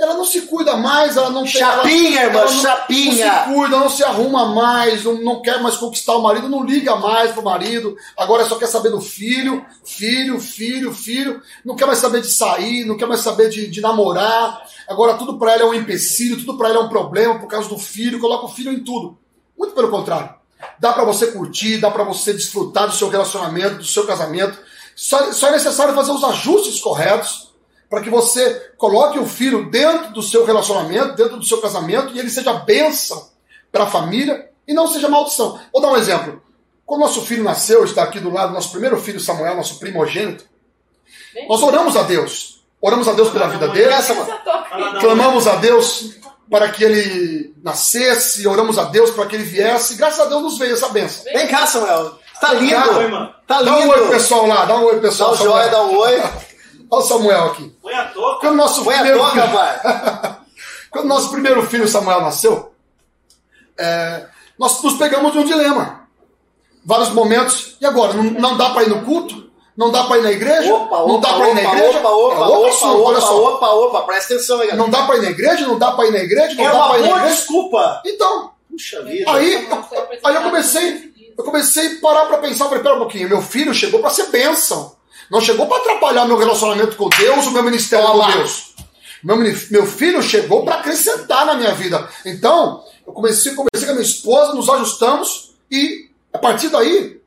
ela 0.00 0.14
não 0.14 0.24
se 0.24 0.42
cuida 0.42 0.78
mais, 0.78 1.14
ela 1.14 1.28
não. 1.28 1.44
Chapinha, 1.44 2.22
irmã, 2.22 2.48
chapinha. 2.48 3.26
Não 3.26 3.44
se 3.44 3.54
cuida, 3.54 3.76
não 3.76 3.90
se 3.90 4.02
arruma 4.02 4.46
mais, 4.46 5.04
não, 5.04 5.14
não 5.22 5.42
quer 5.42 5.60
mais 5.60 5.76
conquistar 5.76 6.16
o 6.16 6.22
marido, 6.22 6.48
não 6.48 6.64
liga 6.64 6.96
mais 6.96 7.32
pro 7.32 7.42
marido, 7.42 7.94
agora 8.16 8.46
só 8.46 8.56
quer 8.56 8.66
saber 8.66 8.88
do 8.88 9.00
filho, 9.00 9.62
filho, 9.84 10.40
filho, 10.40 10.94
filho, 10.94 11.42
não 11.62 11.76
quer 11.76 11.84
mais 11.84 11.98
saber 11.98 12.22
de 12.22 12.28
sair, 12.28 12.86
não 12.86 12.96
quer 12.96 13.06
mais 13.06 13.20
saber 13.20 13.50
de, 13.50 13.68
de 13.68 13.80
namorar. 13.82 14.62
Agora 14.88 15.18
tudo 15.18 15.38
pra 15.38 15.52
ela 15.52 15.64
é 15.64 15.66
um 15.66 15.74
empecilho, 15.74 16.38
tudo 16.38 16.56
pra 16.56 16.70
ela 16.70 16.78
é 16.78 16.82
um 16.82 16.88
problema 16.88 17.38
por 17.38 17.46
causa 17.46 17.68
do 17.68 17.78
filho, 17.78 18.18
coloca 18.18 18.46
o 18.46 18.48
filho 18.48 18.72
em 18.72 18.82
tudo. 18.82 19.18
Muito 19.56 19.74
pelo 19.74 19.90
contrário. 19.90 20.34
Dá 20.78 20.94
pra 20.94 21.04
você 21.04 21.26
curtir, 21.26 21.76
dá 21.76 21.90
pra 21.90 22.04
você 22.04 22.32
desfrutar 22.32 22.86
do 22.86 22.94
seu 22.94 23.10
relacionamento, 23.10 23.76
do 23.76 23.84
seu 23.84 24.06
casamento. 24.06 24.58
Só, 25.00 25.32
só 25.32 25.48
é 25.48 25.52
necessário 25.52 25.94
fazer 25.94 26.12
os 26.12 26.22
ajustes 26.22 26.78
corretos 26.78 27.54
para 27.88 28.02
que 28.02 28.10
você 28.10 28.72
coloque 28.76 29.18
o 29.18 29.24
filho 29.24 29.70
dentro 29.70 30.12
do 30.12 30.22
seu 30.22 30.44
relacionamento, 30.44 31.14
dentro 31.14 31.38
do 31.38 31.44
seu 31.44 31.58
casamento, 31.58 32.14
e 32.14 32.18
ele 32.18 32.28
seja 32.28 32.52
bênção 32.52 33.30
para 33.72 33.84
a 33.84 33.86
família 33.86 34.50
e 34.68 34.74
não 34.74 34.86
seja 34.86 35.08
maldição. 35.08 35.58
Vou 35.72 35.80
dar 35.80 35.88
um 35.88 35.96
exemplo. 35.96 36.42
Quando 36.84 37.00
nosso 37.00 37.22
filho 37.22 37.42
nasceu, 37.42 37.82
está 37.82 38.02
aqui 38.02 38.20
do 38.20 38.30
lado, 38.30 38.52
nosso 38.52 38.70
primeiro 38.72 39.00
filho 39.00 39.18
Samuel, 39.18 39.56
nosso 39.56 39.78
primogênito, 39.78 40.44
nós 41.48 41.62
oramos 41.62 41.96
a 41.96 42.02
Deus. 42.02 42.62
Oramos 42.78 43.08
a 43.08 43.14
Deus 43.14 43.30
pela 43.30 43.48
vida 43.48 43.68
dele, 43.68 43.94
Essa 43.94 44.14
toca. 44.14 45.00
clamamos 45.00 45.46
a 45.46 45.56
Deus 45.56 46.16
para 46.50 46.68
que 46.68 46.84
ele 46.84 47.54
nascesse, 47.62 48.46
oramos 48.46 48.76
a 48.76 48.84
Deus 48.84 49.10
para 49.12 49.24
que 49.24 49.34
ele 49.34 49.44
viesse, 49.44 49.94
e 49.94 49.96
graças 49.96 50.20
a 50.20 50.26
Deus 50.26 50.42
nos 50.42 50.58
veio 50.58 50.74
essa 50.74 50.90
bênção. 50.90 51.24
Vem 51.24 51.48
cá, 51.48 51.66
Samuel. 51.66 52.19
Tá 52.40 52.52
lindo. 52.54 53.00
irmã. 53.00 53.34
Tá 53.46 53.62
Dá 53.62 53.72
um 53.76 53.80
lindo. 53.80 53.90
oi, 53.92 54.08
pessoal, 54.10 54.46
lá, 54.46 54.64
dá 54.64 54.76
um 54.76 54.84
oi, 54.84 54.94
Dá 54.96 55.00
pessoal. 55.00 55.32
um 55.32 55.36
joia, 55.36 55.68
dá 55.68 55.82
um 55.82 55.96
oi. 55.96 56.22
Olha 56.92 57.02
o 57.02 57.02
Samuel 57.02 57.44
aqui. 57.46 57.68
Põe 57.82 57.94
a 57.94 58.04
touca. 58.06 58.40
Quando 58.40 58.56
nosso 58.56 58.82
Põe 58.84 58.94
a 58.94 58.98
primeiro 58.98 59.18
toca, 59.24 59.40
filho- 59.42 59.52
pai. 59.52 60.36
Quando 60.90 61.06
nosso 61.06 61.30
primeiro 61.30 61.62
filho 61.66 61.86
Samuel 61.86 62.20
nasceu, 62.22 62.72
é, 63.78 64.26
nós 64.58 64.82
nos 64.82 64.94
pegamos 64.94 65.32
de 65.32 65.38
um 65.38 65.44
dilema. 65.44 66.00
Vários 66.84 67.10
momentos. 67.10 67.76
E 67.80 67.86
agora? 67.86 68.14
Não, 68.14 68.24
não 68.24 68.56
dá 68.56 68.70
para 68.70 68.82
ir 68.84 68.88
no 68.88 69.02
culto? 69.04 69.48
Não 69.76 69.90
dá 69.90 70.04
para 70.04 70.18
ir 70.18 70.22
na 70.22 70.32
igreja? 70.32 70.74
Opa, 70.74 70.96
não 70.98 71.14
opa, 71.16 71.28
dá 71.28 71.34
para 71.34 71.48
ir 71.50 71.54
na 71.54 71.60
opa, 71.60 71.76
igreja? 71.76 71.98
opa, 72.00 72.08
É 72.08 72.12
opa, 72.12 72.46
outro 72.46 72.58
opa, 72.60 72.68
assunto, 72.68 73.02
olha 73.04 73.18
opa, 73.18 73.26
só. 73.26 73.54
opa, 73.54 73.66
opa, 73.68 74.02
presta 74.02 74.34
atenção 74.34 74.56
aí, 74.60 74.66
galera. 74.66 74.82
Não 74.82 74.90
dá 74.90 75.06
para 75.06 75.16
ir 75.16 75.22
na 75.22 75.30
igreja? 75.30 75.66
Não 75.66 75.78
dá 75.78 75.92
para 75.92 76.06
ir 76.06 76.12
na 76.12 76.18
igreja? 76.18 76.54
Não 76.54 76.64
É 76.64 76.72
dá 76.72 76.74
uma 76.76 76.88
para 76.88 76.98
ir 76.98 77.02
na 77.02 77.06
boa 77.08 77.18
igreja? 77.20 77.36
desculpa. 77.36 78.02
Então, 78.04 78.50
Puxa 78.68 79.02
vida. 79.02 79.30
aí, 79.32 79.68
aí 80.24 80.34
eu 80.34 80.42
comecei, 80.42 81.09
eu 81.40 81.44
comecei 81.44 81.96
a 81.96 82.00
parar 82.00 82.26
para 82.26 82.38
pensar, 82.38 82.66
falei, 82.68 82.82
pera 82.82 82.94
um 82.96 82.98
pouquinho, 82.98 83.28
meu 83.28 83.42
filho 83.42 83.72
chegou 83.74 84.00
para 84.00 84.10
ser 84.10 84.26
bênção. 84.26 84.94
Não 85.30 85.40
chegou 85.40 85.66
para 85.66 85.78
atrapalhar 85.78 86.26
meu 86.26 86.36
relacionamento 86.36 86.96
com 86.96 87.08
Deus, 87.08 87.46
o 87.46 87.50
meu 87.52 87.62
ministério 87.62 88.06
com 88.06 88.12
Deus. 88.32 88.74
Meu, 89.22 89.36
meu 89.36 89.86
filho 89.86 90.22
chegou 90.22 90.64
para 90.64 90.76
acrescentar 90.76 91.46
na 91.46 91.54
minha 91.54 91.72
vida. 91.74 92.08
Então, 92.26 92.82
eu 93.06 93.12
comecei, 93.12 93.54
comecei 93.54 93.86
com 93.86 93.92
a 93.92 93.94
minha 93.94 94.06
esposa, 94.06 94.54
nos 94.54 94.68
ajustamos 94.68 95.54
e 95.70 96.10
a 96.32 96.38
partir 96.38 96.68
daí, 96.68 97.20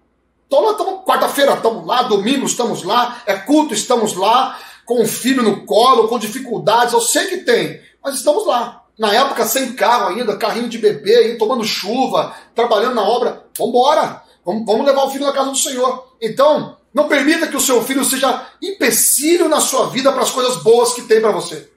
tamo- 0.50 1.04
quarta-feira 1.06 1.54
estamos 1.54 1.86
lá, 1.86 2.04
domingo 2.04 2.46
estamos 2.46 2.84
lá, 2.84 3.22
é 3.26 3.36
culto, 3.36 3.74
estamos 3.74 4.14
lá, 4.16 4.60
com 4.86 5.02
o 5.02 5.08
filho 5.08 5.42
no 5.42 5.66
colo, 5.66 6.08
com 6.08 6.20
dificuldades, 6.20 6.94
eu 6.94 7.02
sei 7.02 7.28
que 7.28 7.38
tem, 7.38 7.82
mas 8.04 8.16
estamos 8.16 8.46
lá. 8.46 8.83
Na 8.98 9.14
época, 9.14 9.46
sem 9.46 9.74
carro 9.74 10.10
ainda, 10.10 10.38
carrinho 10.38 10.70
de 10.70 10.78
bebê, 10.78 11.16
aí, 11.16 11.38
tomando 11.38 11.64
chuva, 11.64 12.36
trabalhando 12.54 12.96
na 12.96 13.04
obra, 13.04 13.44
vambora, 13.58 14.22
vamos, 14.46 14.66
vamos 14.66 14.86
levar 14.86 15.04
o 15.04 15.10
filho 15.10 15.26
na 15.26 15.34
casa 15.34 15.50
do 15.50 15.58
Senhor. 15.58 16.14
Então, 16.22 16.78
não 16.94 17.08
permita 17.08 17.48
que 17.48 17.58
o 17.58 17.62
seu 17.62 17.82
filho 17.84 18.06
seja 18.06 18.48
empecilho 18.62 19.50
na 19.50 19.60
sua 19.60 19.90
vida 19.90 20.12
para 20.12 20.22
as 20.22 20.32
coisas 20.32 20.58
boas 20.58 20.94
que 20.94 21.02
tem 21.02 21.20
para 21.20 21.32
você 21.32 21.74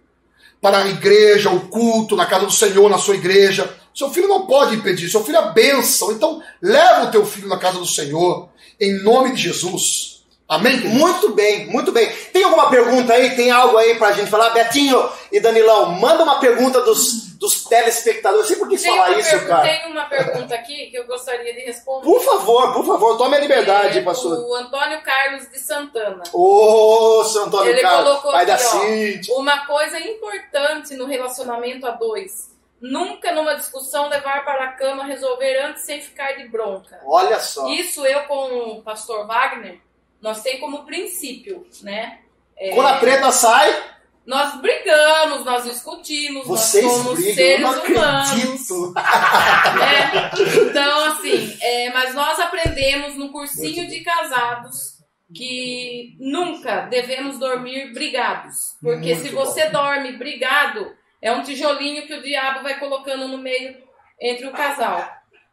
para 0.60 0.78
a 0.78 0.88
igreja, 0.88 1.50
o 1.50 1.68
culto, 1.68 2.16
na 2.16 2.26
casa 2.26 2.46
do 2.46 2.52
Senhor, 2.52 2.88
na 2.90 2.98
sua 2.98 3.14
igreja. 3.14 3.72
Seu 3.94 4.10
filho 4.10 4.28
não 4.28 4.46
pode 4.46 4.74
impedir, 4.74 5.08
seu 5.08 5.22
filho 5.22 5.38
é 5.38 5.52
bênção. 5.52 6.12
Então, 6.12 6.42
leva 6.60 7.04
o 7.04 7.10
teu 7.10 7.24
filho 7.24 7.48
na 7.48 7.58
casa 7.58 7.78
do 7.78 7.86
Senhor, 7.86 8.48
em 8.80 9.02
nome 9.02 9.32
de 9.32 9.42
Jesus. 9.42 10.15
Amém? 10.48 10.80
querido? 10.80 10.94
Muito 10.94 11.30
bem, 11.34 11.66
muito 11.66 11.90
bem. 11.90 12.08
Tem 12.32 12.44
alguma 12.44 12.70
pergunta 12.70 13.12
aí? 13.12 13.34
Tem 13.34 13.50
algo 13.50 13.76
aí 13.76 13.96
pra 13.96 14.12
gente 14.12 14.30
falar? 14.30 14.50
Betinho 14.50 15.08
e 15.32 15.40
Danilão, 15.40 15.90
manda 15.90 16.22
uma 16.22 16.38
pergunta 16.38 16.80
dos, 16.82 17.34
dos 17.36 17.64
telespectadores. 17.64 18.46
Você 18.46 18.56
por 18.56 18.68
que 18.68 18.78
Tem 18.78 18.96
falar 18.96 19.10
uma, 19.10 19.18
isso, 19.18 19.46
cara? 19.46 19.62
tem 19.68 19.90
uma 19.90 20.04
pergunta 20.04 20.54
aqui 20.54 20.86
que 20.86 20.96
eu 20.96 21.04
gostaria 21.06 21.52
de 21.52 21.60
responder. 21.60 22.04
Por 22.04 22.20
favor, 22.22 22.72
por 22.72 22.86
favor, 22.86 23.18
tome 23.18 23.36
a 23.36 23.40
liberdade, 23.40 23.98
É 23.98 24.02
pastor. 24.02 24.38
O 24.38 24.54
Antônio 24.54 25.02
Carlos 25.02 25.50
de 25.50 25.58
Santana. 25.58 26.22
Ô, 26.32 27.24
seu 27.24 27.44
Antônio 27.44 27.72
Ele 27.72 27.80
Carlos, 27.80 28.04
colocou 28.04 28.30
pai 28.32 28.46
da 28.46 28.54
aqui, 28.54 29.20
ó. 29.30 29.40
Uma 29.40 29.66
coisa 29.66 29.98
importante 29.98 30.94
no 30.94 31.06
relacionamento 31.06 31.86
a 31.86 31.90
dois. 31.90 32.54
Nunca 32.80 33.32
numa 33.32 33.54
discussão 33.54 34.08
levar 34.08 34.44
para 34.44 34.64
a 34.64 34.72
cama, 34.72 35.02
resolver 35.04 35.58
antes 35.64 35.82
sem 35.82 36.00
ficar 36.00 36.36
de 36.36 36.46
bronca. 36.46 37.00
Olha 37.04 37.40
só. 37.40 37.66
Isso 37.68 38.06
eu 38.06 38.20
com 38.24 38.74
o 38.78 38.82
pastor 38.82 39.26
Wagner, 39.26 39.80
nós 40.20 40.42
tem 40.42 40.58
como 40.58 40.84
princípio, 40.84 41.66
né? 41.82 42.20
É, 42.56 42.74
Quando 42.74 42.88
a 42.88 42.98
treta 42.98 43.30
sai, 43.30 43.94
Nós 44.24 44.60
brigamos, 44.60 45.44
nós 45.44 45.64
discutimos, 45.64 46.46
vocês 46.46 46.84
nós 46.84 46.92
somos 46.94 47.14
brigam, 47.14 47.34
seres 47.34 47.66
humanos. 47.76 48.68
né? 49.78 50.30
Então, 50.68 51.04
assim, 51.04 51.56
é, 51.60 51.90
mas 51.90 52.14
nós 52.14 52.40
aprendemos 52.40 53.14
no 53.14 53.30
cursinho 53.30 53.86
de 53.86 54.00
casados 54.00 54.96
que 55.34 56.16
nunca 56.18 56.82
devemos 56.82 57.38
dormir 57.38 57.92
brigados. 57.92 58.76
Porque 58.80 59.14
Muito 59.14 59.28
se 59.28 59.34
você 59.34 59.68
dorme 59.68 60.12
brigado, 60.12 60.92
é 61.20 61.32
um 61.32 61.42
tijolinho 61.42 62.06
que 62.06 62.14
o 62.14 62.22
diabo 62.22 62.62
vai 62.62 62.78
colocando 62.78 63.28
no 63.28 63.38
meio 63.38 63.76
entre 64.20 64.46
o 64.46 64.52
casal. 64.52 65.08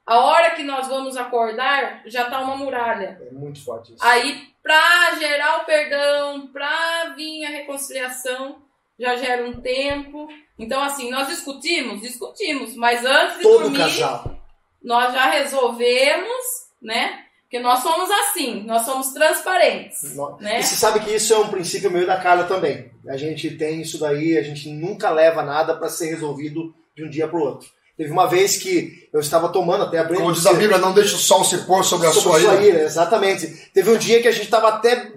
A 0.06 0.20
hora 0.20 0.52
que 0.52 0.63
nós 0.63 0.88
vamos 0.88 1.16
acordar, 1.16 2.02
já 2.06 2.30
tá 2.30 2.42
uma 2.42 2.58
muralha. 2.58 3.20
É 3.26 3.32
muito 3.32 3.63
forte 3.63 3.94
isso. 3.94 4.04
Aí, 4.06 4.48
pra 4.62 5.16
gerar 5.18 5.62
o 5.62 5.66
perdão, 5.66 6.48
pra 6.48 7.13
vir 7.16 7.46
a 7.46 7.50
reconciliação, 7.50 8.58
já 9.00 9.16
gera 9.16 9.48
um 9.48 9.62
tempo. 9.62 10.28
Então, 10.60 10.82
assim, 10.84 11.10
nós 11.10 11.28
discutimos? 11.30 12.02
Discutimos. 12.02 12.76
Mas 12.76 13.06
antes 13.06 13.38
de 13.38 13.44
Todo 13.44 13.62
dormir, 13.63 13.78
casal. 13.78 14.38
nós 14.84 15.13
já 15.13 15.26
resolvemos, 15.30 16.44
né? 16.82 17.20
Porque 17.44 17.60
nós 17.60 17.80
somos 17.80 18.10
assim, 18.10 18.63
nós 18.63 18.82
somos 18.84 19.12
transparentes, 19.13 20.16
No- 20.16 20.38
né? 20.39 20.60
E 20.60 20.63
você 20.63 20.76
sabe 20.76 21.00
que 21.02 21.12
isso 21.16 21.34
é 21.34 21.38
um 21.38 21.50
princípio 21.50 21.92
meu 21.92 22.02
e 22.02 22.06
da 22.06 22.20
Carla 22.20 22.46
também. 22.46 22.92
A 23.08 23.16
gente 23.16 23.52
tem 23.58 23.80
isso 23.82 24.00
daí, 24.00 24.38
a 24.38 24.42
gente 24.42 24.68
nunca 24.70 25.12
leva 25.12 25.44
nada 25.44 25.76
para 25.76 25.88
ser 25.88 26.08
resolvido 26.10 26.74
de 26.96 27.04
um 27.06 27.10
dia 27.10 27.28
para 27.28 27.38
o 27.38 27.44
outro. 27.44 27.70
Teve 27.98 28.12
uma 28.12 28.28
vez 28.28 28.58
que 28.58 29.08
eu 29.14 29.20
estava 29.20 29.50
tomando 29.50 29.84
até 29.84 30.00
abrindo. 30.00 30.22
Como 30.22 30.34
diz 30.34 30.46
a 30.46 30.54
Bíblia, 30.54 30.80
não 30.80 30.94
deixe 30.94 31.14
o 31.14 31.18
sol 31.20 31.44
se 31.44 31.60
pôr 31.60 31.84
sobre 31.84 32.08
a 32.08 32.12
sobre 32.12 32.42
sua 32.42 32.56
ira. 32.56 32.84
Exatamente. 32.84 33.48
Teve 33.74 33.92
um 33.92 33.98
dia 33.98 34.22
que 34.22 34.28
a 34.28 34.32
gente 34.32 34.46
estava 34.46 34.70
até. 34.70 35.12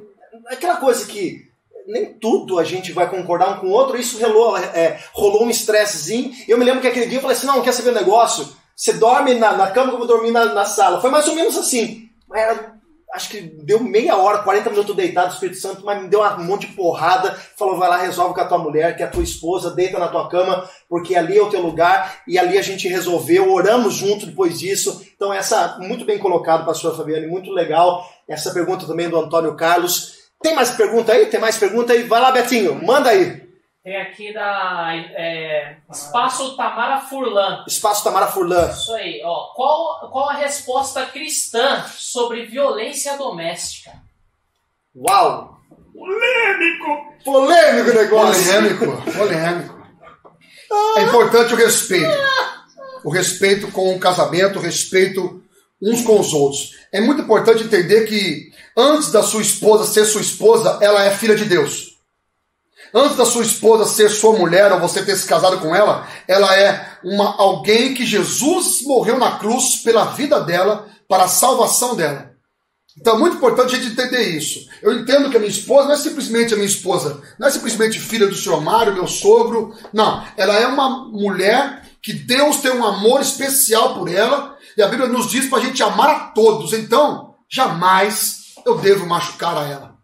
Aquela 0.48 0.76
coisa 0.76 1.06
que 1.06 1.46
nem 1.86 2.12
tudo 2.14 2.58
a 2.58 2.64
gente 2.64 2.92
vai 2.92 3.08
concordar 3.08 3.50
um 3.56 3.60
com 3.60 3.68
o 3.68 3.70
outro, 3.70 3.96
isso 3.98 4.18
rolou, 4.20 4.56
é, 4.58 5.00
rolou 5.12 5.44
um 5.44 5.50
estressezinho. 5.50 6.32
Eu 6.46 6.58
me 6.58 6.64
lembro 6.64 6.80
que 6.80 6.86
aquele 6.88 7.06
dia 7.06 7.18
eu 7.18 7.22
falei 7.22 7.36
assim: 7.36 7.46
não, 7.46 7.62
quer 7.62 7.72
saber 7.72 7.90
o 7.90 7.94
negócio? 7.94 8.46
Você 8.74 8.92
dorme 8.92 9.34
na, 9.34 9.52
na 9.56 9.70
cama 9.70 9.88
que 9.88 9.94
eu 9.94 9.98
vou 9.98 10.06
dormir 10.06 10.30
na, 10.30 10.44
na 10.46 10.64
sala. 10.66 11.00
Foi 11.00 11.10
mais 11.10 11.26
ou 11.28 11.34
menos 11.34 11.56
assim. 11.56 12.10
Era- 12.34 12.74
acho 13.14 13.30
que 13.30 13.40
deu 13.40 13.80
meia 13.80 14.16
hora, 14.16 14.42
40 14.42 14.70
minutos 14.70 14.94
deitado, 14.94 15.30
o 15.30 15.34
Espírito 15.34 15.58
Santo, 15.58 15.84
mas 15.84 16.02
me 16.02 16.08
deu 16.08 16.22
um 16.22 16.44
monte 16.44 16.66
de 16.66 16.74
porrada. 16.74 17.32
Falou: 17.56 17.78
vai 17.78 17.88
lá, 17.88 17.96
resolve 17.96 18.34
com 18.34 18.40
a 18.40 18.44
tua 18.44 18.58
mulher, 18.58 18.96
que 18.96 19.02
é 19.02 19.06
a 19.06 19.10
tua 19.10 19.22
esposa, 19.22 19.74
deita 19.74 19.98
na 19.98 20.08
tua 20.08 20.28
cama, 20.28 20.68
porque 20.88 21.14
ali 21.14 21.38
é 21.38 21.42
o 21.42 21.50
teu 21.50 21.60
lugar. 21.60 22.22
E 22.26 22.38
ali 22.38 22.58
a 22.58 22.62
gente 22.62 22.88
resolveu, 22.88 23.52
oramos 23.52 23.94
junto 23.94 24.26
depois 24.26 24.58
disso. 24.58 25.04
Então, 25.14 25.32
essa, 25.32 25.78
muito 25.80 26.04
bem 26.04 26.18
colocado, 26.18 26.66
pastor 26.66 26.96
Fabiane, 26.96 27.26
muito 27.26 27.50
legal. 27.50 28.06
Essa 28.28 28.52
pergunta 28.52 28.86
também 28.86 29.08
do 29.08 29.18
Antônio 29.18 29.54
Carlos. 29.54 30.16
Tem 30.42 30.54
mais 30.54 30.70
pergunta 30.70 31.12
aí? 31.12 31.26
Tem 31.26 31.40
mais 31.40 31.56
pergunta 31.56 31.92
aí? 31.92 32.02
Vai 32.02 32.20
lá, 32.20 32.30
Betinho, 32.30 32.84
manda 32.84 33.08
aí. 33.08 33.45
Tem 33.86 33.96
aqui 33.98 34.34
da 34.34 34.88
é, 34.96 35.76
Espaço 35.88 36.56
Tamara 36.56 37.02
Furlan. 37.02 37.62
Espaço 37.68 38.02
Tamara 38.02 38.26
Furlan. 38.26 38.68
Isso 38.68 38.92
aí, 38.92 39.22
ó. 39.24 39.52
Qual, 39.54 40.10
qual 40.10 40.30
a 40.30 40.32
resposta 40.32 41.06
cristã 41.06 41.84
sobre 41.96 42.46
violência 42.46 43.16
doméstica? 43.16 43.92
Uau! 44.92 45.60
Polêmico! 45.94 47.14
Polêmico 47.24 47.90
o 47.90 47.94
negócio! 47.94 48.44
Polêmico, 48.44 49.12
polêmico. 49.12 49.86
É 50.96 51.02
importante 51.02 51.54
o 51.54 51.56
respeito. 51.56 52.18
O 53.04 53.10
respeito 53.12 53.70
com 53.70 53.94
o 53.94 54.00
casamento, 54.00 54.58
o 54.58 54.62
respeito 54.62 55.40
uns 55.80 56.02
com 56.02 56.18
os 56.18 56.32
outros. 56.32 56.72
É 56.90 57.00
muito 57.00 57.22
importante 57.22 57.62
entender 57.62 58.04
que 58.06 58.50
antes 58.76 59.12
da 59.12 59.22
sua 59.22 59.42
esposa 59.42 59.84
ser 59.84 60.06
sua 60.06 60.22
esposa, 60.22 60.76
ela 60.82 61.04
é 61.04 61.12
filha 61.12 61.36
de 61.36 61.44
Deus. 61.44 61.95
Antes 62.96 63.18
da 63.18 63.26
sua 63.26 63.42
esposa 63.42 63.84
ser 63.84 64.08
sua 64.08 64.38
mulher 64.38 64.72
ou 64.72 64.80
você 64.80 65.04
ter 65.04 65.14
se 65.16 65.26
casado 65.26 65.58
com 65.58 65.76
ela, 65.76 66.08
ela 66.26 66.56
é 66.56 66.96
uma 67.04 67.36
alguém 67.36 67.92
que 67.92 68.06
Jesus 68.06 68.80
morreu 68.86 69.18
na 69.18 69.32
cruz 69.32 69.76
pela 69.84 70.06
vida 70.06 70.40
dela, 70.40 70.88
para 71.06 71.24
a 71.24 71.28
salvação 71.28 71.94
dela. 71.94 72.30
Então 72.98 73.16
é 73.16 73.18
muito 73.18 73.36
importante 73.36 73.74
a 73.74 73.78
gente 73.78 73.92
entender 73.92 74.22
isso. 74.30 74.66
Eu 74.80 74.98
entendo 74.98 75.28
que 75.28 75.36
a 75.36 75.38
minha 75.38 75.50
esposa 75.50 75.88
não 75.88 75.94
é 75.94 75.98
simplesmente 75.98 76.54
a 76.54 76.56
minha 76.56 76.66
esposa, 76.66 77.20
não 77.38 77.46
é 77.46 77.50
simplesmente 77.50 78.00
filha 78.00 78.28
do 78.28 78.34
senhor 78.34 78.62
Mário, 78.62 78.94
meu 78.94 79.06
sogro. 79.06 79.74
Não, 79.92 80.26
ela 80.34 80.54
é 80.54 80.66
uma 80.66 81.06
mulher 81.10 81.82
que 82.02 82.14
Deus 82.14 82.62
tem 82.62 82.70
um 82.70 82.86
amor 82.86 83.20
especial 83.20 83.92
por 83.92 84.08
ela 84.08 84.56
e 84.74 84.82
a 84.82 84.88
Bíblia 84.88 85.06
nos 85.06 85.30
diz 85.30 85.50
para 85.50 85.58
a 85.58 85.62
gente 85.62 85.82
amar 85.82 86.08
a 86.08 86.20
todos. 86.28 86.72
Então, 86.72 87.34
jamais 87.46 88.54
eu 88.64 88.78
devo 88.78 89.04
machucar 89.04 89.54
a 89.54 89.68
ela. 89.68 89.95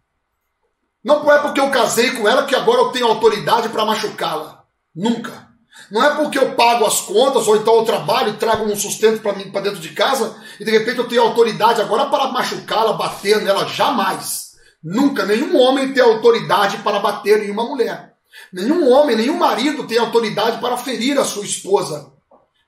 Não 1.05 1.31
é 1.33 1.39
porque 1.39 1.61
eu 1.61 1.71
casei 1.71 2.13
com 2.13 2.29
ela 2.29 2.45
que 2.45 2.55
agora 2.55 2.81
eu 2.81 2.89
tenho 2.91 3.07
autoridade 3.07 3.69
para 3.69 3.85
machucá-la. 3.85 4.65
Nunca. 4.95 5.49
Não 5.91 6.05
é 6.05 6.15
porque 6.15 6.39
eu 6.39 6.55
pago 6.55 6.85
as 6.85 7.01
contas 7.01 7.49
ou 7.49 7.57
então 7.57 7.77
eu 7.77 7.85
trabalho 7.85 8.31
e 8.31 8.37
trago 8.37 8.65
um 8.65 8.77
sustento 8.77 9.21
para 9.21 9.33
mim 9.33 9.51
para 9.51 9.63
dentro 9.63 9.81
de 9.81 9.89
casa 9.91 10.37
e 10.61 10.65
de 10.65 10.71
repente 10.71 10.99
eu 10.99 11.09
tenho 11.09 11.23
autoridade 11.23 11.81
agora 11.81 12.07
para 12.07 12.29
machucá-la, 12.29 12.93
bater 12.93 13.41
nela. 13.43 13.67
Jamais. 13.67 14.53
Nunca. 14.83 15.25
Nenhum 15.25 15.59
homem 15.59 15.93
tem 15.93 16.03
autoridade 16.03 16.79
para 16.79 16.99
bater 16.99 17.43
em 17.43 17.51
uma 17.51 17.65
mulher. 17.65 18.13
Nenhum 18.53 18.91
homem, 18.91 19.17
nenhum 19.17 19.37
marido 19.37 19.87
tem 19.87 19.99
autoridade 19.99 20.59
para 20.59 20.77
ferir 20.77 21.19
a 21.19 21.25
sua 21.25 21.45
esposa. 21.45 22.13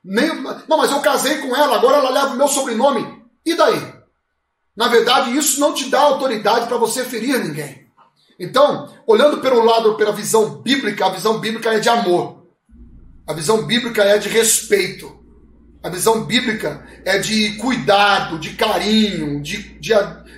Nem, 0.03 0.35
não, 0.67 0.77
mas 0.77 0.91
eu 0.91 0.99
casei 0.99 1.39
com 1.39 1.55
ela, 1.55 1.75
agora 1.75 1.97
ela 1.97 2.11
leva 2.11 2.33
o 2.33 2.37
meu 2.37 2.47
sobrenome. 2.47 3.23
E 3.43 3.55
daí? 3.55 3.95
Na 4.75 4.87
verdade, 4.87 5.35
isso 5.35 5.59
não 5.59 5.73
te 5.73 5.89
dá 5.89 6.01
autoridade 6.01 6.67
para 6.67 6.77
você 6.77 7.03
ferir 7.03 7.43
ninguém. 7.43 7.84
Então, 8.39 8.89
olhando 9.07 9.39
pelo 9.39 9.63
lado, 9.63 9.95
pela 9.95 10.11
visão 10.11 10.55
bíblica, 10.61 11.05
a 11.05 11.09
visão 11.09 11.39
bíblica 11.39 11.73
é 11.73 11.79
de 11.79 11.89
amor. 11.89 12.45
A 13.25 13.33
visão 13.33 13.65
bíblica 13.65 14.03
é 14.03 14.17
de 14.17 14.29
respeito. 14.29 15.15
A 15.81 15.89
visão 15.89 16.25
bíblica 16.25 16.85
é 17.05 17.17
de 17.17 17.57
cuidado, 17.57 18.39
de 18.39 18.51
carinho, 18.53 19.41
de, 19.41 19.79
de, 19.79 19.93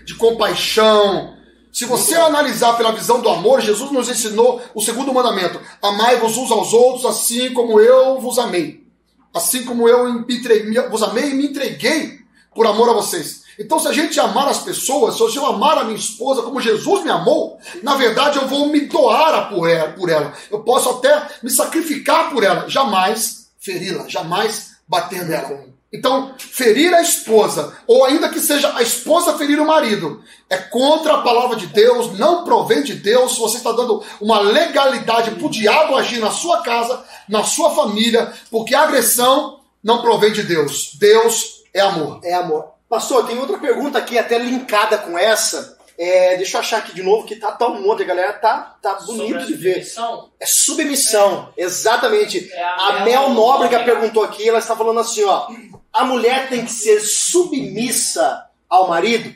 de 0.06 0.16
compaixão. 0.16 1.36
Se 1.72 1.86
você 1.86 2.16
analisar 2.16 2.76
pela 2.76 2.92
visão 2.92 3.22
do 3.22 3.30
amor, 3.30 3.62
Jesus 3.62 3.92
nos 3.92 4.10
ensinou 4.10 4.62
o 4.76 4.82
segundo 4.82 5.14
mandamento: 5.14 5.60
amai-vos 5.82 6.38
uns 6.38 6.52
aos 6.52 6.74
outros, 6.74 7.06
assim 7.06 7.54
como 7.54 7.80
eu 7.80 8.20
vos 8.20 8.38
amei. 8.38 8.86
Assim 9.34 9.64
como 9.64 9.88
eu 9.88 10.10
entreguei, 10.10 10.82
vos 10.90 11.04
amei 11.04 11.32
e 11.32 11.34
me 11.34 11.48
entreguei 11.48 12.20
por 12.54 12.66
amor 12.66 12.90
a 12.90 12.94
vocês. 12.94 13.44
Então, 13.60 13.80
se 13.80 13.88
a 13.88 13.93
gente 13.93 14.20
amar 14.20 14.48
as 14.48 14.60
pessoas, 14.60 15.15
se 15.15 15.36
eu 15.36 15.46
amar 15.46 15.78
a 15.80 15.84
minha 15.84 15.98
esposa 15.98 16.43
como 16.43 16.62
Jesus 16.62 17.04
me 17.04 17.10
amou, 17.10 17.58
na 17.82 17.96
verdade 17.96 18.38
eu 18.38 18.48
vou 18.48 18.67
me 18.67 18.82
doar 18.82 19.50
por 19.50 19.67
ela. 20.10 20.34
Eu 20.52 20.60
posso 20.60 20.89
até 20.89 21.28
me 21.41 21.50
sacrificar 21.50 22.30
por 22.30 22.43
ela, 22.43 22.70
jamais 22.70 23.50
feri-la, 23.60 24.08
jamais 24.08 24.78
bater 24.88 25.26
nela. 25.26 25.65
Então, 25.91 26.36
ferir 26.38 26.93
a 26.93 27.02
esposa, 27.02 27.74
ou 27.88 28.04
ainda 28.04 28.30
que 28.30 28.41
seja 28.41 28.76
a 28.76 28.82
esposa 28.82 29.38
ferir 29.38 29.60
o 29.60 29.65
marido, 29.65 30.22
é 30.50 30.58
contra 30.58 31.15
a 31.15 31.22
palavra 31.22 31.56
de 31.56 31.67
Deus, 31.67 32.17
não 32.20 32.43
provém 32.43 32.84
de 32.84 32.93
Deus. 32.93 33.38
Você 33.38 33.58
está 33.58 33.72
dando 33.72 34.04
uma 34.20 34.39
legalidade 34.39 35.32
para 35.32 35.48
o 35.48 35.50
diabo 35.50 35.96
agir 35.96 36.20
na 36.20 36.30
sua 36.30 36.62
casa, 36.62 37.04
na 37.28 37.43
sua 37.43 37.74
família, 37.74 38.34
porque 38.52 38.76
a 38.76 38.84
agressão 38.84 39.62
não 39.82 40.02
provém 40.02 40.34
de 40.34 40.43
Deus. 40.43 40.91
Deus 41.00 41.63
é 41.74 41.80
amor. 41.80 42.20
É 42.22 42.34
amor. 42.34 42.77
Pastor, 42.89 43.28
tem 43.28 43.38
outra 43.38 43.58
pergunta 43.58 43.97
aqui, 43.97 44.17
até 44.17 44.38
linkada 44.38 44.97
com 44.97 45.17
essa. 45.17 45.78
É, 45.97 46.38
deixa 46.38 46.58
eu 46.58 46.62
achar 46.62 46.78
aqui 46.78 46.93
de 46.93 47.02
novo, 47.02 47.26
que 47.26 47.36
tá 47.36 47.52
tão 47.52 47.82
monte, 47.82 48.04
a 48.04 48.06
galera 48.06 48.34
tá, 48.34 48.78
tá 48.82 48.93
bonito 49.06 49.45
de 49.47 49.56
ver. 49.56 49.84
submissão? 49.84 50.32
É 50.39 50.45
submissão, 50.45 51.54
exatamente. 51.58 52.52
É 52.54 52.63
a 52.63 52.76
a 52.76 53.00
Mel 53.04 53.32
Nóbrega. 53.32 53.84
perguntou 53.84 54.23
aqui, 54.23 54.47
ela 54.47 54.60
está 54.60 54.76
falando 54.76 55.00
assim, 55.00 55.23
ó. 55.23 55.47
A 55.91 56.06
mulher 56.06 56.50
tem 56.50 56.63
que 56.63 56.71
ser 56.71 57.00
submissa 57.00 58.45
ao 58.69 58.88
marido? 58.88 59.34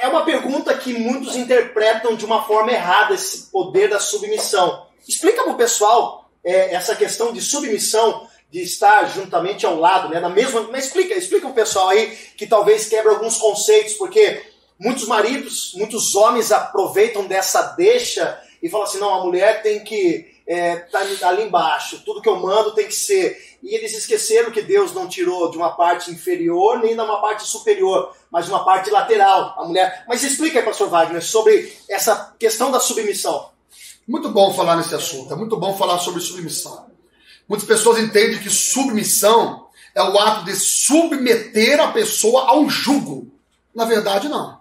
É 0.00 0.08
uma 0.08 0.24
pergunta 0.24 0.74
que 0.74 0.92
muitos 0.94 1.36
interpretam 1.36 2.16
de 2.16 2.24
uma 2.24 2.42
forma 2.44 2.72
errada, 2.72 3.14
esse 3.14 3.50
poder 3.50 3.88
da 3.88 4.00
submissão. 4.00 4.86
Explica 5.06 5.44
pro 5.44 5.54
pessoal 5.54 6.30
é, 6.44 6.74
essa 6.74 6.94
questão 6.94 7.32
de 7.32 7.40
submissão, 7.40 8.27
de 8.50 8.62
estar 8.62 9.04
juntamente 9.14 9.66
ao 9.66 9.78
lado, 9.78 10.08
né? 10.08 10.20
Na 10.20 10.28
mesma. 10.28 10.62
Mas 10.70 10.86
explica, 10.86 11.14
explica 11.14 11.46
o 11.46 11.54
pessoal 11.54 11.88
aí 11.88 12.16
que 12.36 12.46
talvez 12.46 12.88
quebra 12.88 13.12
alguns 13.12 13.36
conceitos, 13.36 13.94
porque 13.94 14.42
muitos 14.78 15.06
maridos, 15.06 15.72
muitos 15.74 16.14
homens 16.14 16.50
aproveitam 16.52 17.26
dessa 17.26 17.62
deixa 17.76 18.40
e 18.62 18.68
falam 18.68 18.86
assim, 18.86 18.98
não, 18.98 19.14
a 19.14 19.24
mulher 19.24 19.62
tem 19.62 19.84
que 19.84 20.38
estar 20.46 21.28
ali 21.28 21.42
embaixo, 21.44 22.02
tudo 22.06 22.22
que 22.22 22.28
eu 22.28 22.40
mando 22.40 22.74
tem 22.74 22.86
que 22.86 22.94
ser. 22.94 23.36
E 23.62 23.74
eles 23.74 23.92
esqueceram 23.92 24.50
que 24.50 24.62
Deus 24.62 24.94
não 24.94 25.08
tirou 25.08 25.50
de 25.50 25.56
uma 25.58 25.76
parte 25.76 26.10
inferior 26.10 26.78
nem 26.78 26.94
de 26.94 27.00
uma 27.00 27.20
parte 27.20 27.42
superior, 27.44 28.14
mas 28.30 28.46
de 28.46 28.52
uma 28.52 28.64
parte 28.64 28.88
lateral, 28.88 29.54
a 29.58 29.64
mulher. 29.66 30.04
Mas 30.08 30.22
explica 30.22 30.60
aí, 30.60 30.64
pastor 30.64 30.88
Wagner, 30.88 31.22
sobre 31.22 31.70
essa 31.90 32.34
questão 32.38 32.70
da 32.70 32.80
submissão. 32.80 33.50
Muito 34.06 34.30
bom 34.30 34.54
falar 34.54 34.76
nesse 34.76 34.94
assunto, 34.94 35.34
é 35.34 35.36
muito 35.36 35.56
bom 35.56 35.76
falar 35.76 35.98
sobre 35.98 36.20
submissão. 36.22 36.88
Muitas 37.48 37.66
pessoas 37.66 37.98
entendem 37.98 38.38
que 38.38 38.50
submissão 38.50 39.68
é 39.94 40.02
o 40.02 40.18
ato 40.18 40.44
de 40.44 40.54
submeter 40.54 41.80
a 41.80 41.92
pessoa 41.92 42.48
ao 42.48 42.68
jugo. 42.68 43.32
Na 43.74 43.84
verdade, 43.84 44.28
não. 44.28 44.58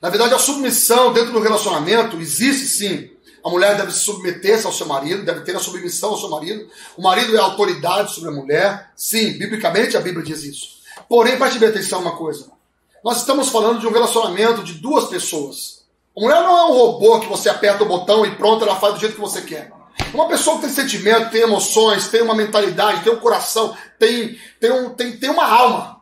Na 0.00 0.10
verdade, 0.10 0.34
a 0.34 0.38
submissão 0.38 1.12
dentro 1.12 1.32
do 1.32 1.40
relacionamento 1.40 2.16
existe 2.20 2.66
sim. 2.66 3.10
A 3.44 3.48
mulher 3.48 3.76
deve 3.76 3.90
se 3.92 4.00
submeter-se 4.00 4.66
ao 4.66 4.72
seu 4.72 4.86
marido, 4.86 5.24
deve 5.24 5.40
ter 5.40 5.56
a 5.56 5.60
submissão 5.60 6.10
ao 6.10 6.18
seu 6.18 6.28
marido. 6.28 6.68
O 6.96 7.02
marido 7.02 7.34
é 7.36 7.40
a 7.40 7.44
autoridade 7.44 8.14
sobre 8.14 8.30
a 8.30 8.32
mulher. 8.32 8.90
Sim, 8.94 9.32
biblicamente 9.38 9.96
a 9.96 10.00
Bíblia 10.00 10.24
diz 10.24 10.42
isso. 10.42 10.80
Porém, 11.08 11.38
preste 11.38 11.58
bem 11.58 11.70
atenção 11.70 12.00
uma 12.00 12.16
coisa. 12.16 12.50
Nós 13.02 13.18
estamos 13.18 13.48
falando 13.48 13.80
de 13.80 13.86
um 13.86 13.92
relacionamento 13.92 14.62
de 14.62 14.74
duas 14.74 15.06
pessoas. 15.06 15.84
A 16.16 16.20
mulher 16.20 16.42
não 16.42 16.58
é 16.58 16.64
um 16.66 16.74
robô 16.74 17.18
que 17.20 17.28
você 17.28 17.48
aperta 17.48 17.82
o 17.82 17.88
botão 17.88 18.26
e 18.26 18.34
pronto, 18.36 18.64
ela 18.64 18.76
faz 18.76 18.94
do 18.94 19.00
jeito 19.00 19.14
que 19.14 19.20
você 19.20 19.40
quer. 19.40 19.72
Uma 20.12 20.26
pessoa 20.28 20.56
que 20.56 20.62
tem 20.62 20.70
sentimento, 20.70 21.30
tem 21.30 21.42
emoções, 21.42 22.08
tem 22.08 22.22
uma 22.22 22.34
mentalidade, 22.34 23.02
tem 23.02 23.12
um 23.12 23.20
coração, 23.20 23.76
tem, 23.98 24.38
tem, 24.58 24.70
um, 24.70 24.90
tem, 24.90 25.16
tem 25.16 25.30
uma 25.30 25.44
alma. 25.46 26.00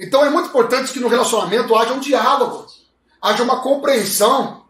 Então 0.00 0.24
é 0.24 0.30
muito 0.30 0.48
importante 0.48 0.92
que 0.92 1.00
no 1.00 1.08
relacionamento 1.08 1.74
haja 1.76 1.92
um 1.92 2.00
diálogo, 2.00 2.66
haja 3.22 3.42
uma 3.42 3.60
compreensão. 3.60 4.64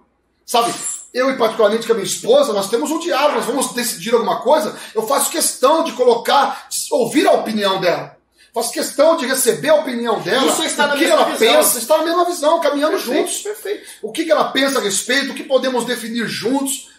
Sabe, 0.45 0.75
eu 1.15 1.31
e 1.31 1.37
particularmente 1.39 1.87
com 1.87 1.93
a 1.93 1.97
minha 1.97 2.07
esposa, 2.07 2.53
nós 2.53 2.69
temos 2.69 2.91
um 2.91 2.99
diálogo, 2.99 3.37
nós 3.37 3.47
vamos 3.47 3.73
decidir 3.73 4.13
alguma 4.13 4.41
coisa, 4.41 4.77
eu 4.95 5.07
faço 5.07 5.31
questão 5.31 5.83
de 5.85 5.93
colocar, 5.93 6.67
de 6.69 6.79
ouvir 6.93 7.27
a 7.27 7.33
opinião 7.33 7.81
dela. 7.81 8.15
Faço 8.53 8.73
questão 8.73 9.17
de 9.17 9.27
receber 9.27 9.71
a 9.71 9.75
opinião 9.77 10.21
dela. 10.21 10.47
Isso 10.47 10.63
está 10.63 10.87
na 10.87 10.95
o 10.95 10.97
que 10.99 11.05
ela 11.05 11.25
visão. 11.25 11.39
pensa, 11.39 11.79
está 11.79 11.99
na 11.99 12.05
mesma 12.05 12.25
visão, 12.25 12.61
caminhando 12.61 12.93
Perfeito, 12.93 13.19
juntos. 13.19 13.39
perfeito. 13.39 13.87
O 14.01 14.13
que, 14.13 14.25
que 14.25 14.31
ela 14.31 14.45
pensa 14.45 14.79
a 14.79 14.83
respeito, 14.83 15.33
o 15.33 15.35
que 15.35 15.43
podemos 15.43 15.85
definir 15.85 16.29
juntos. 16.29 16.94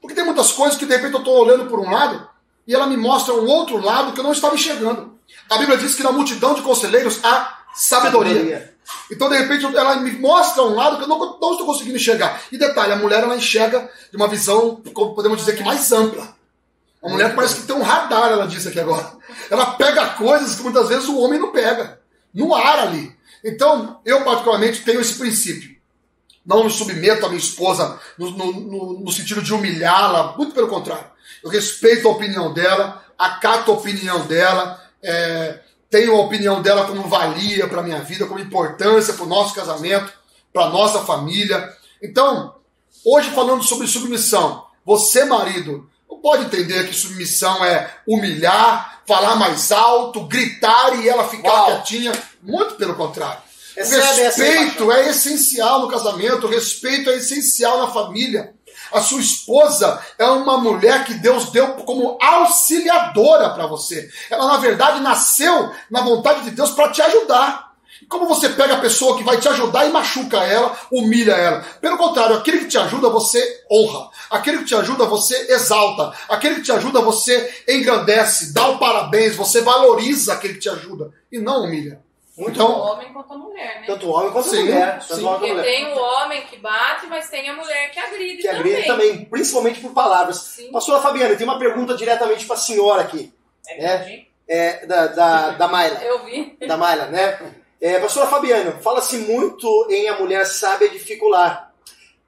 Porque 0.00 0.14
tem 0.14 0.24
muitas 0.24 0.52
coisas 0.52 0.78
que 0.78 0.86
de 0.86 0.94
repente 0.94 1.14
eu 1.14 1.20
estou 1.20 1.44
olhando 1.44 1.66
por 1.66 1.78
um 1.78 1.90
lado 1.90 2.28
e 2.66 2.74
ela 2.74 2.86
me 2.86 2.96
mostra 2.96 3.34
um 3.34 3.46
outro 3.46 3.78
lado 3.78 4.12
que 4.12 4.20
eu 4.20 4.24
não 4.24 4.32
estava 4.32 4.54
enxergando. 4.54 5.18
A 5.48 5.58
Bíblia 5.58 5.76
diz 5.78 5.94
que 5.94 6.02
na 6.02 6.12
multidão 6.12 6.54
de 6.54 6.62
conselheiros 6.62 7.20
há 7.22 7.58
sabedoria. 7.74 8.34
Sabedoria. 8.34 8.70
Então, 9.10 9.28
de 9.28 9.36
repente, 9.36 9.64
ela 9.76 9.96
me 9.96 10.12
mostra 10.12 10.62
um 10.62 10.74
lado 10.74 10.96
que 10.96 11.04
eu 11.04 11.08
não, 11.08 11.18
não 11.18 11.52
estou 11.52 11.66
conseguindo 11.66 11.96
enxergar. 11.96 12.40
E 12.50 12.58
detalhe, 12.58 12.92
a 12.92 12.96
mulher 12.96 13.22
ela 13.22 13.36
enxerga 13.36 13.90
de 14.10 14.16
uma 14.16 14.28
visão, 14.28 14.80
como 14.92 15.14
podemos 15.14 15.38
dizer 15.38 15.56
que 15.56 15.62
mais 15.62 15.90
ampla. 15.92 16.34
A 17.02 17.08
mulher 17.08 17.34
parece 17.34 17.56
que 17.56 17.66
tem 17.66 17.74
um 17.74 17.82
radar, 17.82 18.30
ela 18.30 18.46
disse 18.46 18.68
aqui 18.68 18.78
agora. 18.78 19.12
Ela 19.50 19.66
pega 19.72 20.10
coisas 20.10 20.54
que 20.54 20.62
muitas 20.62 20.88
vezes 20.88 21.08
o 21.08 21.18
homem 21.18 21.40
não 21.40 21.50
pega. 21.50 22.00
No 22.32 22.54
ar 22.54 22.80
ali. 22.80 23.16
Então, 23.44 24.00
eu 24.04 24.22
particularmente 24.22 24.82
tenho 24.82 25.00
esse 25.00 25.14
princípio. 25.14 25.69
Não 26.50 26.64
me 26.64 26.70
submeto 26.70 27.24
à 27.24 27.28
minha 27.28 27.38
esposa 27.40 28.00
no, 28.18 28.28
no- 28.32 28.52
no- 28.52 29.00
no 29.04 29.12
sentido 29.12 29.40
de 29.40 29.54
humilhá-la, 29.54 30.34
muito 30.36 30.52
pelo 30.52 30.66
contrário. 30.66 31.06
Eu 31.44 31.48
respeito 31.48 32.08
a 32.08 32.10
opinião 32.10 32.52
dela, 32.52 33.04
acato 33.16 33.70
a 33.70 33.74
opinião 33.74 34.26
dela, 34.26 34.82
é, 35.00 35.60
tenho 35.88 36.16
a 36.16 36.20
opinião 36.20 36.60
dela 36.60 36.86
como 36.88 37.08
valia 37.08 37.68
para 37.68 37.78
a 37.80 37.84
minha 37.84 38.00
vida, 38.00 38.26
como 38.26 38.40
importância 38.40 39.14
para 39.14 39.24
o 39.24 39.28
nosso 39.28 39.54
casamento, 39.54 40.12
para 40.52 40.64
a 40.64 40.70
nossa 40.70 40.98
família. 41.04 41.72
Então, 42.02 42.56
hoje 43.04 43.30
falando 43.30 43.62
sobre 43.62 43.86
submissão, 43.86 44.64
você, 44.84 45.24
marido, 45.24 45.88
não 46.10 46.18
pode 46.18 46.46
entender 46.46 46.88
que 46.88 46.94
submissão 46.94 47.64
é 47.64 47.94
humilhar, 48.06 49.02
falar 49.06 49.36
mais 49.36 49.70
alto, 49.70 50.24
gritar 50.26 50.98
e 51.00 51.08
ela 51.08 51.28
ficar 51.28 51.48
Uau. 51.52 51.66
quietinha. 51.66 52.12
Muito 52.42 52.74
pelo 52.74 52.94
contrário. 52.96 53.40
O 53.76 53.80
Recebe 53.80 54.00
essa 54.00 54.22
respeito 54.22 54.92
é 54.92 55.08
essencial 55.08 55.80
no 55.80 55.88
casamento, 55.88 56.46
o 56.46 56.50
respeito 56.50 57.10
é 57.10 57.16
essencial 57.16 57.78
na 57.78 57.92
família. 57.92 58.54
A 58.92 59.00
sua 59.00 59.20
esposa 59.20 60.00
é 60.18 60.26
uma 60.26 60.58
mulher 60.58 61.04
que 61.04 61.14
Deus 61.14 61.50
deu 61.50 61.74
como 61.74 62.18
auxiliadora 62.20 63.50
para 63.50 63.66
você. 63.66 64.08
Ela, 64.28 64.46
na 64.46 64.56
verdade, 64.56 65.00
nasceu 65.00 65.70
na 65.90 66.02
vontade 66.02 66.42
de 66.42 66.50
Deus 66.50 66.70
para 66.70 66.90
te 66.90 67.00
ajudar. 67.00 67.70
E 68.02 68.06
Como 68.06 68.26
você 68.26 68.48
pega 68.48 68.74
a 68.74 68.80
pessoa 68.80 69.16
que 69.16 69.22
vai 69.22 69.38
te 69.38 69.48
ajudar 69.48 69.86
e 69.86 69.92
machuca 69.92 70.38
ela, 70.38 70.76
humilha 70.90 71.32
ela? 71.32 71.60
Pelo 71.80 71.98
contrário, 71.98 72.36
aquele 72.36 72.60
que 72.60 72.68
te 72.68 72.78
ajuda, 72.78 73.08
você 73.10 73.64
honra. 73.70 74.08
Aquele 74.30 74.58
que 74.58 74.64
te 74.64 74.74
ajuda, 74.74 75.04
você 75.04 75.52
exalta. 75.52 76.12
Aquele 76.28 76.56
que 76.56 76.62
te 76.62 76.72
ajuda, 76.72 77.00
você 77.00 77.64
engrandece, 77.68 78.52
dá 78.52 78.68
o 78.68 78.78
parabéns, 78.78 79.36
você 79.36 79.60
valoriza 79.60 80.32
aquele 80.32 80.54
que 80.54 80.60
te 80.60 80.70
ajuda 80.70 81.12
e 81.30 81.38
não 81.38 81.64
humilha. 81.64 82.00
Muito 82.40 82.58
Tanto 82.58 82.72
o 82.72 82.74
Então, 82.74 82.80
homem 82.92 83.12
quanto 83.12 83.32
a 83.34 83.38
mulher, 83.38 83.80
né? 83.80 83.86
Tanto 83.86 84.06
o 84.06 84.10
homem 84.10 84.32
quanto 84.32 84.46
a 84.46 84.50
Sim, 84.50 84.62
mulher. 84.64 84.98
Tanto 85.00 85.14
sim. 85.16 85.22
o 85.22 85.26
homem 85.26 85.26
quanto 85.26 85.34
a 85.34 85.38
Porque 85.38 85.52
mulher. 85.52 85.62
tem 85.64 85.92
o 85.92 85.98
homem 85.98 86.42
que 86.46 86.56
bate, 86.58 87.06
mas 87.06 87.28
tem 87.28 87.48
a 87.50 87.54
mulher 87.54 87.90
que 87.90 87.98
agride 88.00 88.36
Que 88.42 88.48
também. 88.48 88.58
agride 88.60 88.86
também, 88.86 89.24
principalmente 89.26 89.80
por 89.80 89.92
palavras. 89.92 90.36
Sim. 90.38 90.72
Pastora 90.72 91.00
Fabiana, 91.02 91.36
tem 91.36 91.46
uma 91.46 91.58
pergunta 91.58 91.94
diretamente 91.96 92.46
para 92.46 92.56
a 92.56 92.58
senhora 92.58 93.02
aqui. 93.02 93.32
É, 93.68 94.24
É, 94.48 94.86
da, 94.86 95.06
da, 95.08 95.50
da 95.58 95.68
Mayla. 95.68 96.02
Eu 96.02 96.24
vi. 96.24 96.56
da 96.66 96.76
Mayla, 96.76 97.06
né? 97.06 97.52
É, 97.80 97.98
pastora 97.98 98.26
Fabiana, 98.26 98.72
fala-se 98.82 99.18
muito 99.18 99.86
em 99.90 100.08
a 100.08 100.18
mulher 100.18 100.44
sábia 100.46 100.88
dificular. 100.90 101.72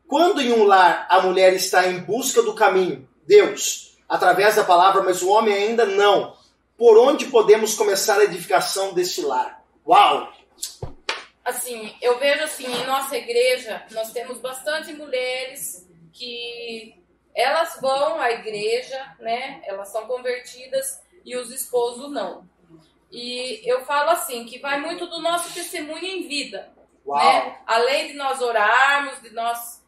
Quando 0.07 0.41
em 0.41 0.53
um 0.53 0.65
lar 0.65 1.07
a 1.09 1.21
mulher 1.23 1.53
está 1.55 1.87
em 1.89 1.99
busca 2.01 2.43
do 2.43 2.55
caminho, 2.55 3.09
Deus, 3.27 3.97
através 4.09 4.57
da 4.57 4.65
palavra, 4.65 5.03
mas 5.03 5.23
o 5.23 5.29
homem 5.31 5.55
ainda 5.55 5.85
não, 5.87 6.35
por 6.77 6.99
onde 6.99 7.27
podemos 7.27 7.75
começar 7.75 8.19
a 8.19 8.25
edificação 8.25 8.93
desse 8.93 9.23
lar? 9.23 9.62
Uau! 9.87 10.33
Assim, 11.45 11.95
eu 12.01 12.19
vejo 12.19 12.45
assim, 12.45 12.67
em 12.67 12.87
nossa 12.87 13.17
igreja, 13.17 13.85
nós 13.91 14.13
temos 14.13 14.39
bastante 14.39 14.93
mulheres 14.93 15.89
que 16.13 17.03
elas 17.35 17.81
vão 17.81 18.21
à 18.21 18.31
igreja, 18.31 19.17
né? 19.19 19.61
Elas 19.65 19.89
são 19.89 20.07
convertidas 20.07 21.03
e 21.25 21.37
os 21.37 21.51
esposos 21.51 22.11
não. 22.13 22.49
E 23.11 23.61
eu 23.65 23.85
falo 23.85 24.11
assim, 24.11 24.45
que 24.45 24.59
vai 24.59 24.81
muito 24.81 25.07
do 25.07 25.21
nosso 25.21 25.53
testemunho 25.53 26.05
em 26.05 26.29
vida, 26.29 26.73
Uau! 27.05 27.19
né? 27.19 27.59
Além 27.67 28.09
de 28.09 28.15
nós 28.15 28.41
orarmos, 28.41 29.21
de 29.21 29.31
nós 29.31 29.83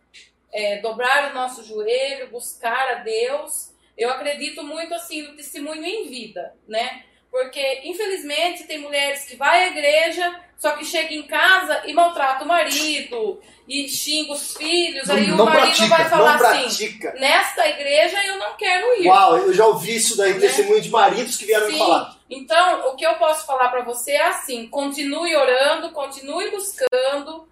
é, 0.52 0.78
dobrar 0.78 1.30
o 1.30 1.34
nosso 1.34 1.64
joelho, 1.64 2.30
buscar 2.30 2.90
a 2.90 2.94
Deus, 2.96 3.72
eu 3.96 4.10
acredito 4.10 4.62
muito 4.62 4.92
assim 4.92 5.22
no 5.22 5.36
testemunho 5.36 5.84
em 5.84 6.08
vida, 6.08 6.54
né? 6.66 7.04
Porque 7.34 7.80
infelizmente 7.82 8.62
tem 8.62 8.78
mulheres 8.78 9.24
que 9.24 9.34
vai 9.34 9.64
à 9.64 9.66
igreja, 9.66 10.40
só 10.56 10.70
que 10.76 10.84
chega 10.84 11.12
em 11.12 11.24
casa 11.24 11.82
e 11.84 11.92
maltrata 11.92 12.44
o 12.44 12.46
marido 12.46 13.42
e 13.66 13.88
xinga 13.88 14.34
os 14.34 14.56
filhos, 14.56 15.08
Não- 15.08 15.16
aí 15.16 15.32
o 15.32 15.36
marido 15.36 15.50
pratica, 15.50 15.88
vai 15.88 16.08
falar 16.08 16.38
não 16.38 16.46
assim: 16.48 16.96
nesta 17.18 17.68
igreja 17.68 18.24
eu 18.24 18.38
não 18.38 18.54
quero 18.56 19.02
ir. 19.02 19.08
Uau, 19.08 19.36
eu 19.36 19.52
já 19.52 19.66
ouvi 19.66 19.96
isso 19.96 20.16
daí, 20.16 20.34
Né? 20.34 20.38
testemunho 20.38 20.80
de 20.80 20.90
maridos 20.90 21.36
que 21.36 21.44
vieram 21.44 21.66
me 21.66 21.72
Sim. 21.72 21.78
falar. 21.80 22.16
Então, 22.30 22.90
o 22.90 22.94
que 22.94 23.04
eu 23.04 23.16
posso 23.16 23.44
falar 23.44 23.68
para 23.68 23.82
você 23.82 24.12
é 24.12 24.26
assim: 24.28 24.68
continue 24.68 25.34
orando, 25.34 25.90
continue 25.90 26.52
buscando, 26.52 27.48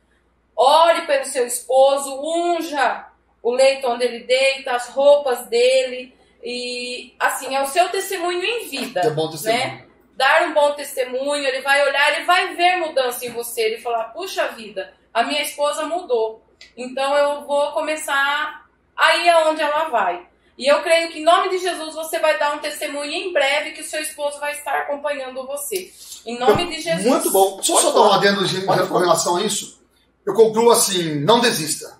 ore 0.54 1.02
pelo 1.08 1.24
seu 1.24 1.44
esposo, 1.44 2.20
unja 2.22 3.08
o 3.42 3.50
leito 3.50 3.88
onde 3.88 4.04
ele 4.04 4.20
deita, 4.20 4.76
as 4.76 4.90
roupas 4.90 5.46
dele. 5.48 6.14
E 6.42 7.14
assim, 7.20 7.54
é 7.54 7.62
o 7.62 7.66
seu 7.66 7.88
testemunho 7.88 8.42
em 8.42 8.68
vida. 8.68 9.00
é 9.00 9.10
bom 9.10 9.30
testemunho. 9.30 9.64
né? 9.64 9.86
Dar 10.16 10.42
um 10.42 10.52
bom 10.54 10.72
testemunho, 10.74 11.44
ele 11.44 11.62
vai 11.62 11.86
olhar, 11.86 12.14
ele 12.14 12.24
vai 12.24 12.54
ver 12.54 12.76
mudança 12.76 13.24
em 13.24 13.30
você, 13.30 13.62
ele 13.62 13.80
falar, 13.80 14.04
puxa 14.06 14.48
vida, 14.48 14.92
a 15.12 15.22
minha 15.22 15.42
esposa 15.42 15.86
mudou. 15.86 16.44
Então 16.76 17.14
eu 17.16 17.46
vou 17.46 17.72
começar 17.72 18.66
a 18.96 19.16
ir 19.16 19.28
aonde 19.30 19.62
ela 19.62 19.88
vai. 19.88 20.26
E 20.58 20.66
eu 20.66 20.82
creio 20.82 21.10
que 21.10 21.20
em 21.20 21.24
nome 21.24 21.48
de 21.48 21.58
Jesus 21.58 21.94
você 21.94 22.18
vai 22.18 22.38
dar 22.38 22.54
um 22.54 22.58
testemunho 22.58 23.10
em 23.10 23.32
breve 23.32 23.72
que 23.72 23.80
o 23.80 23.84
seu 23.84 24.00
esposo 24.02 24.38
vai 24.38 24.52
estar 24.52 24.78
acompanhando 24.80 25.46
você. 25.46 25.90
Em 26.26 26.38
nome 26.38 26.66
de 26.68 26.80
Jesus. 26.80 27.04
Muito 27.06 27.30
bom. 27.30 27.56
Deixa 27.56 27.72
eu 27.72 27.78
só 27.78 27.90
dar 27.92 28.02
um 28.02 28.12
adendo 28.12 28.66
Pode 28.66 28.88
com 28.88 28.98
relação 28.98 29.36
a 29.36 29.42
isso. 29.42 29.82
Eu 30.24 30.34
concluo 30.34 30.70
assim, 30.70 31.20
não 31.20 31.40
desista. 31.40 31.98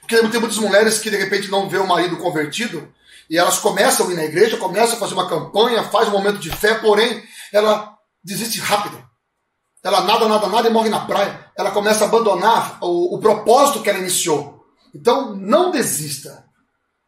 Porque 0.00 0.16
tem 0.16 0.40
muitas 0.40 0.58
mulheres 0.58 0.98
que 0.98 1.10
de 1.10 1.16
repente 1.16 1.50
não 1.50 1.68
vê 1.68 1.78
o 1.78 1.86
marido 1.86 2.16
convertido 2.16 2.94
e 3.28 3.36
elas 3.36 3.58
começam 3.58 4.08
a 4.08 4.12
ir 4.12 4.16
na 4.16 4.24
igreja, 4.24 4.56
começam 4.56 4.96
a 4.96 5.00
fazer 5.00 5.14
uma 5.14 5.28
campanha, 5.28 5.84
faz 5.84 6.08
um 6.08 6.12
momento 6.12 6.38
de 6.38 6.50
fé, 6.50 6.74
porém 6.74 7.22
ela 7.52 7.96
desiste 8.22 8.60
rápido. 8.60 9.04
Ela 9.82 10.02
nada, 10.02 10.26
nada, 10.28 10.48
nada 10.48 10.68
e 10.68 10.72
morre 10.72 10.88
na 10.88 11.00
praia. 11.00 11.48
Ela 11.56 11.70
começa 11.70 12.04
a 12.04 12.08
abandonar 12.08 12.78
o, 12.80 13.14
o 13.14 13.20
propósito 13.20 13.82
que 13.82 13.88
ela 13.88 14.00
iniciou. 14.00 14.64
Então, 14.94 15.36
não 15.36 15.70
desista. 15.70 16.44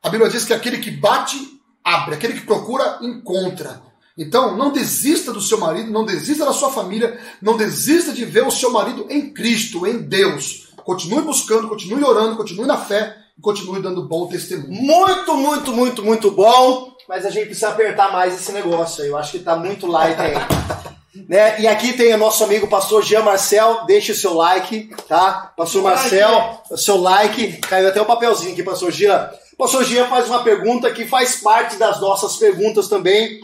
A 0.03 0.09
Bíblia 0.09 0.31
diz 0.31 0.45
que 0.45 0.55
aquele 0.55 0.79
que 0.79 0.91
bate, 0.91 1.37
abre. 1.85 2.15
Aquele 2.15 2.35
que 2.35 2.47
procura, 2.47 2.99
encontra. 3.03 3.83
Então, 4.17 4.57
não 4.57 4.73
desista 4.73 5.33
do 5.33 5.41
seu 5.41 5.59
marido, 5.59 5.91
não 5.91 6.05
desista 6.05 6.45
da 6.45 6.53
sua 6.53 6.71
família, 6.71 7.19
não 7.43 7.57
desista 7.57 8.13
de 8.13 8.25
ver 8.25 8.47
o 8.47 8.51
seu 8.51 8.71
marido 8.71 9.07
em 9.11 9.33
Cristo, 9.33 9.87
em 9.87 9.99
Deus. 9.99 10.69
Continue 10.85 11.23
buscando, 11.23 11.69
continue 11.69 12.05
orando, 12.05 12.37
continue 12.37 12.67
na 12.67 12.77
fé 12.77 13.17
continue 13.41 13.81
dando 13.81 14.03
bom 14.03 14.27
testemunho. 14.27 14.71
Muito, 14.71 15.35
muito, 15.35 15.73
muito, 15.73 16.05
muito 16.05 16.31
bom. 16.31 16.93
Mas 17.09 17.25
a 17.25 17.31
gente 17.31 17.47
precisa 17.47 17.71
apertar 17.71 18.13
mais 18.13 18.35
esse 18.35 18.53
negócio 18.53 19.03
aí. 19.03 19.09
Eu 19.09 19.17
acho 19.17 19.33
que 19.33 19.39
tá 19.39 19.57
muito 19.57 19.87
light 19.87 20.19
aí. 20.21 20.35
né? 21.29 21.61
E 21.61 21.67
aqui 21.67 21.95
tem 21.95 22.13
o 22.15 22.19
nosso 22.19 22.45
amigo 22.45 22.69
pastor 22.69 23.03
Jean 23.03 23.23
Marcel. 23.23 23.85
Deixe 23.87 24.13
o 24.13 24.15
seu 24.15 24.35
like, 24.35 24.91
tá? 25.09 25.53
Pastor 25.57 25.83
Marcel, 25.83 26.61
o 26.71 26.77
seu 26.77 27.01
like. 27.01 27.59
Caiu 27.59 27.89
até 27.89 28.01
o 28.01 28.07
papelzinho 28.07 28.53
aqui, 28.53 28.63
pastor 28.63 28.93
Jean. 28.93 29.31
Pastor 29.57 29.85
Jean 29.85 30.07
faz 30.07 30.29
uma 30.29 30.45
pergunta 30.45 30.91
que 30.91 31.07
faz 31.07 31.37
parte 31.37 31.77
das 31.77 32.01
nossas 32.01 32.37
perguntas 32.37 32.89
também. 32.89 33.41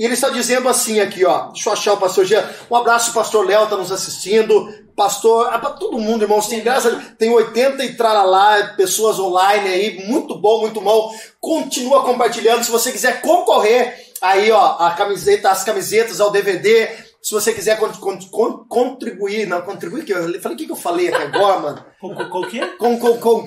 E 0.00 0.04
ele 0.06 0.14
está 0.14 0.30
dizendo 0.30 0.66
assim 0.66 0.98
aqui, 0.98 1.26
ó. 1.26 1.48
Deixa 1.48 1.68
eu 1.68 1.74
achar 1.74 1.92
o 1.92 1.98
pastor 1.98 2.24
Jean. 2.24 2.42
Um 2.70 2.74
abraço, 2.74 3.12
pastor 3.12 3.44
Léo 3.46 3.66
tá 3.66 3.76
nos 3.76 3.92
assistindo. 3.92 4.72
Pastor, 4.96 5.50
ah, 5.52 5.58
pra 5.58 5.72
todo 5.72 5.98
mundo, 5.98 6.24
irmãos. 6.24 6.46
Tem 6.46 6.62
graça, 6.62 7.14
tem 7.18 7.30
80 7.30 7.84
e 7.84 7.94
traralá, 7.96 8.72
pessoas 8.78 9.18
online 9.18 9.68
aí. 9.68 10.06
Muito 10.06 10.38
bom, 10.38 10.62
muito 10.62 10.80
bom. 10.80 11.14
Continua 11.38 12.02
compartilhando. 12.02 12.64
Se 12.64 12.70
você 12.70 12.90
quiser 12.90 13.20
concorrer 13.20 13.94
aí, 14.22 14.50
ó, 14.50 14.76
a 14.78 14.92
camiseta, 14.92 15.50
as 15.50 15.64
camisetas, 15.64 16.18
ao 16.18 16.30
DVD, 16.30 16.88
Se 17.22 17.34
você 17.34 17.52
quiser 17.52 17.78
con- 17.78 17.92
con- 17.92 18.18
con- 18.30 18.64
contribuir, 18.66 19.46
não, 19.46 19.60
contribuir, 19.60 20.04
que 20.04 20.12
eu 20.12 20.40
falei, 20.40 20.54
o 20.54 20.58
que, 20.58 20.66
que 20.66 20.72
eu 20.72 20.76
falei 20.76 21.08
aqui 21.08 21.22
agora, 21.22 21.58
mano? 21.58 21.84
Com, 22.00 22.40
o 22.40 22.48
quê? 22.48 22.60
Com, 22.78 22.96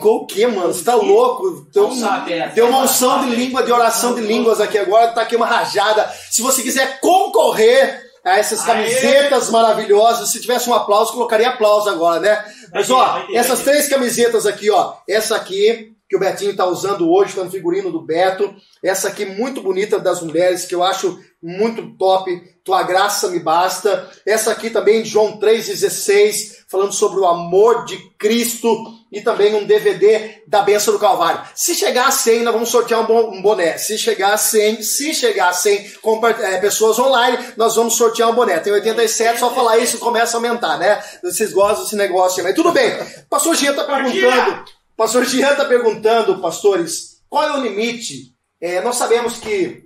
o 0.10 0.26
quê, 0.28 0.46
mano? 0.46 0.72
Você 0.72 0.84
tá 0.84 0.94
louco? 0.94 1.66
Deu, 1.74 1.90
é. 2.28 2.50
deu 2.50 2.68
uma 2.68 2.82
unção 2.84 3.26
de 3.26 3.36
língua, 3.36 3.64
de 3.64 3.72
oração 3.72 4.14
de 4.14 4.22
línguas 4.22 4.62
aqui 4.62 4.78
agora, 4.78 5.08
tá 5.12 5.22
aqui 5.24 5.36
uma 5.36 5.48
rajada. 5.48 6.08
Se 6.30 6.44
você 6.44 6.62
quiser 6.62 7.00
concorrer 7.00 8.00
a 8.24 8.38
essas 8.38 8.60
Aê! 8.62 8.66
camisetas 8.68 9.50
maravilhosas, 9.50 10.30
se 10.32 10.40
tivesse 10.40 10.70
um 10.70 10.74
aplauso, 10.74 11.12
colocaria 11.12 11.50
aplauso 11.50 11.90
agora, 11.90 12.20
né? 12.20 12.46
Mas 12.72 12.90
ó, 12.92 13.24
essas 13.34 13.62
três 13.62 13.88
camisetas 13.90 14.46
aqui, 14.46 14.70
ó. 14.70 14.94
Essa 15.10 15.36
aqui, 15.36 15.93
que 16.14 16.18
o 16.18 16.20
Betinho 16.20 16.56
tá 16.56 16.64
usando 16.68 17.12
hoje, 17.12 17.34
tá 17.34 17.44
no 17.44 17.50
figurino 17.50 17.92
do 17.92 18.00
Beto. 18.06 18.54
Essa 18.84 19.08
aqui, 19.08 19.26
muito 19.26 19.64
bonita 19.64 19.98
das 19.98 20.22
mulheres, 20.22 20.64
que 20.64 20.76
eu 20.76 20.84
acho 20.84 21.20
muito 21.42 21.98
top. 21.98 22.32
Tua 22.64 22.84
graça 22.84 23.30
me 23.30 23.40
basta. 23.40 24.08
Essa 24.24 24.52
aqui 24.52 24.70
também, 24.70 25.04
João 25.04 25.40
3,16, 25.40 26.66
falando 26.70 26.94
sobre 26.94 27.20
o 27.20 27.26
amor 27.26 27.84
de 27.86 27.98
Cristo. 28.20 28.70
E 29.12 29.22
também 29.22 29.54
um 29.56 29.66
DVD 29.66 30.42
da 30.48 30.62
Benção 30.64 30.94
do 30.94 31.00
Calvário. 31.00 31.42
Se 31.56 31.74
chegar 31.76 32.08
a 32.08 32.12
100, 32.12 32.42
nós 32.44 32.54
vamos 32.54 32.70
sortear 32.70 33.02
um 33.02 33.06
bo- 33.06 33.42
boné. 33.44 33.78
Se 33.78 33.96
chegar 33.98 34.34
a 34.34 34.38
100, 34.38 34.82
se 34.84 35.14
chegar 35.14 35.50
a 35.50 35.54
100 35.54 35.88
compa- 36.02 36.30
é, 36.32 36.60
pessoas 36.60 36.98
online, 37.00 37.38
nós 37.58 37.76
vamos 37.76 37.96
sortear 37.96 38.30
um 38.30 38.36
boné. 38.36 38.60
Tem 38.60 38.74
87, 38.74 39.40
só 39.40 39.54
falar 39.54 39.78
isso 39.80 39.98
começa 40.00 40.36
a 40.36 40.38
aumentar, 40.38 40.78
né? 40.80 41.00
Vocês 41.24 41.54
gostam 41.54 41.84
desse 41.84 41.96
negócio 41.96 42.40
aí. 42.40 42.44
Mas 42.44 42.56
tudo 42.56 42.72
bem. 42.72 42.92
Pastor 43.30 43.56
Gia 43.56 43.74
tá 43.74 43.84
perguntando. 43.84 44.64
Pastor 44.96 45.26
Jean 45.26 45.52
está 45.52 45.66
perguntando, 45.66 46.40
pastores, 46.40 47.24
qual 47.28 47.44
é 47.44 47.58
o 47.58 47.62
limite? 47.62 48.36
É, 48.62 48.80
nós 48.82 48.96
sabemos 48.96 49.40
que 49.40 49.84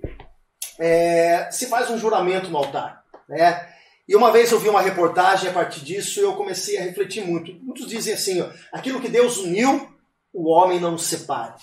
é, 0.78 1.50
se 1.50 1.66
faz 1.66 1.90
um 1.90 1.98
juramento 1.98 2.50
no 2.50 2.58
altar, 2.58 3.02
né? 3.28 3.72
E 4.06 4.16
uma 4.16 4.30
vez 4.30 4.50
eu 4.50 4.58
vi 4.58 4.68
uma 4.68 4.80
reportagem 4.80 5.50
a 5.50 5.52
partir 5.52 5.80
disso 5.80 6.20
eu 6.20 6.34
comecei 6.34 6.78
a 6.78 6.82
refletir 6.82 7.26
muito. 7.26 7.52
Muitos 7.62 7.86
dizem 7.86 8.14
assim, 8.14 8.40
ó, 8.40 8.50
aquilo 8.72 9.00
que 9.00 9.08
Deus 9.08 9.38
uniu, 9.38 9.94
o 10.32 10.50
homem 10.50 10.80
não 10.80 10.96
separa. 10.96 11.56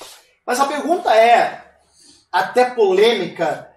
Mas 0.46 0.60
a 0.60 0.68
pergunta 0.68 1.16
é, 1.16 1.64
até 2.32 2.70
polêmica, 2.70 3.72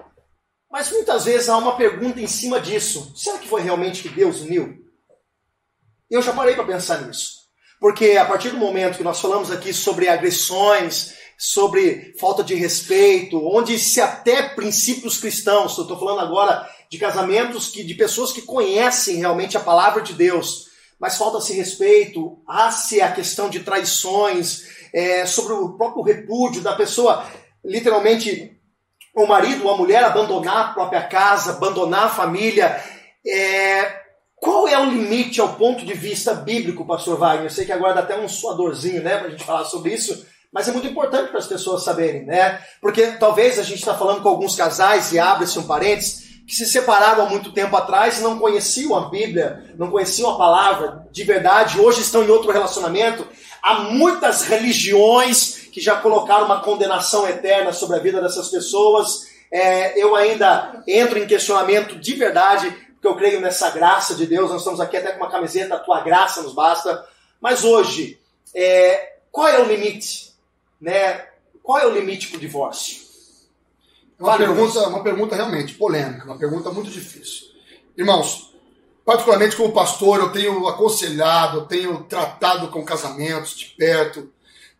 mas 0.70 0.90
muitas 0.90 1.24
vezes 1.24 1.48
há 1.48 1.56
uma 1.56 1.76
pergunta 1.76 2.20
em 2.20 2.26
cima 2.26 2.60
disso. 2.60 3.12
Será 3.16 3.38
que 3.38 3.48
foi 3.48 3.62
realmente 3.62 4.02
que 4.02 4.08
Deus 4.08 4.40
uniu? 4.40 4.84
Eu 6.10 6.20
já 6.20 6.32
parei 6.32 6.54
para 6.54 6.64
pensar 6.64 7.02
nisso. 7.02 7.37
Porque 7.80 8.12
a 8.12 8.24
partir 8.24 8.50
do 8.50 8.56
momento 8.56 8.96
que 8.96 9.04
nós 9.04 9.20
falamos 9.20 9.50
aqui 9.50 9.72
sobre 9.72 10.08
agressões, 10.08 11.14
sobre 11.38 12.14
falta 12.18 12.42
de 12.42 12.54
respeito, 12.54 13.40
onde 13.46 13.78
se 13.78 14.00
até 14.00 14.42
princípios 14.42 15.18
cristãos, 15.18 15.76
eu 15.78 15.82
estou 15.82 15.98
falando 15.98 16.20
agora 16.20 16.68
de 16.90 16.98
casamentos 16.98 17.68
que, 17.68 17.84
de 17.84 17.94
pessoas 17.94 18.32
que 18.32 18.42
conhecem 18.42 19.16
realmente 19.16 19.56
a 19.56 19.60
palavra 19.60 20.02
de 20.02 20.14
Deus, 20.14 20.66
mas 20.98 21.16
falta-se 21.16 21.52
respeito, 21.52 22.42
há-se 22.48 23.00
a 23.00 23.12
questão 23.12 23.48
de 23.48 23.60
traições, 23.60 24.66
é, 24.92 25.26
sobre 25.26 25.52
o 25.52 25.76
próprio 25.76 26.02
repúdio 26.02 26.62
da 26.62 26.74
pessoa, 26.74 27.24
literalmente 27.64 28.58
o 29.14 29.26
marido 29.26 29.64
ou 29.64 29.72
a 29.72 29.76
mulher 29.76 30.02
abandonar 30.02 30.56
a 30.56 30.72
própria 30.72 31.02
casa, 31.02 31.52
abandonar 31.52 32.06
a 32.06 32.10
família. 32.10 32.82
É, 33.26 34.07
qual 34.40 34.68
é 34.68 34.78
o 34.78 34.90
limite 34.90 35.40
ao 35.40 35.54
ponto 35.54 35.84
de 35.84 35.94
vista 35.94 36.34
bíblico, 36.34 36.86
pastor 36.86 37.18
Wagner? 37.18 37.46
Eu 37.46 37.50
sei 37.50 37.64
que 37.64 37.72
agora 37.72 37.94
dá 37.94 38.00
até 38.00 38.18
um 38.18 38.28
suadorzinho, 38.28 39.02
né, 39.02 39.18
pra 39.18 39.30
gente 39.30 39.44
falar 39.44 39.64
sobre 39.64 39.94
isso, 39.94 40.26
mas 40.52 40.68
é 40.68 40.72
muito 40.72 40.86
importante 40.86 41.30
para 41.30 41.38
as 41.38 41.46
pessoas 41.46 41.82
saberem, 41.82 42.24
né? 42.24 42.60
Porque 42.80 43.06
talvez 43.18 43.58
a 43.58 43.62
gente 43.62 43.80
está 43.80 43.94
falando 43.94 44.22
com 44.22 44.28
alguns 44.28 44.56
casais, 44.56 45.12
e 45.12 45.18
abre-se 45.18 45.58
um 45.58 45.66
parênteses, 45.66 46.28
que 46.46 46.54
se 46.54 46.64
separaram 46.64 47.26
há 47.26 47.28
muito 47.28 47.52
tempo 47.52 47.76
atrás 47.76 48.18
e 48.18 48.22
não 48.22 48.38
conheciam 48.38 48.96
a 48.96 49.10
Bíblia, 49.10 49.74
não 49.76 49.90
conheciam 49.90 50.30
a 50.30 50.38
palavra 50.38 51.06
de 51.12 51.22
verdade, 51.22 51.78
hoje 51.78 52.00
estão 52.00 52.24
em 52.24 52.30
outro 52.30 52.50
relacionamento. 52.50 53.26
Há 53.62 53.80
muitas 53.80 54.44
religiões 54.44 55.68
que 55.70 55.78
já 55.78 55.96
colocaram 55.96 56.46
uma 56.46 56.60
condenação 56.60 57.28
eterna 57.28 57.70
sobre 57.74 57.98
a 57.98 58.00
vida 58.00 58.22
dessas 58.22 58.48
pessoas. 58.48 59.26
É, 59.52 60.02
eu 60.02 60.16
ainda 60.16 60.82
entro 60.88 61.18
em 61.18 61.26
questionamento 61.26 61.96
de 61.96 62.14
verdade, 62.14 62.74
porque 62.98 63.06
eu 63.06 63.16
creio 63.16 63.40
nessa 63.40 63.70
graça 63.70 64.14
de 64.14 64.26
Deus. 64.26 64.50
Nós 64.50 64.60
estamos 64.60 64.80
aqui 64.80 64.96
até 64.96 65.12
com 65.12 65.18
uma 65.18 65.30
camiseta, 65.30 65.76
a 65.76 65.78
tua 65.78 66.00
graça 66.00 66.42
nos 66.42 66.52
basta. 66.52 67.06
Mas 67.40 67.62
hoje, 67.62 68.20
é, 68.52 69.18
qual 69.30 69.46
é 69.46 69.60
o 69.60 69.66
limite? 69.66 70.34
Né? 70.80 71.26
Qual 71.62 71.78
é 71.78 71.86
o 71.86 71.92
limite 71.92 72.26
para 72.26 72.38
o 72.38 72.40
divórcio? 72.40 73.06
Uma 74.18 74.32
Fale, 74.32 74.46
pergunta, 74.46 74.88
uma 74.88 75.02
pergunta 75.02 75.36
realmente 75.36 75.74
polêmica, 75.74 76.24
uma 76.24 76.36
pergunta 76.36 76.70
muito 76.70 76.90
difícil. 76.90 77.46
Irmãos, 77.96 78.52
particularmente 79.04 79.54
como 79.54 79.72
pastor, 79.72 80.18
eu 80.18 80.32
tenho 80.32 80.66
aconselhado, 80.66 81.58
eu 81.58 81.66
tenho 81.66 82.02
tratado 82.02 82.66
com 82.68 82.84
casamentos 82.84 83.56
de 83.56 83.66
perto, 83.66 84.28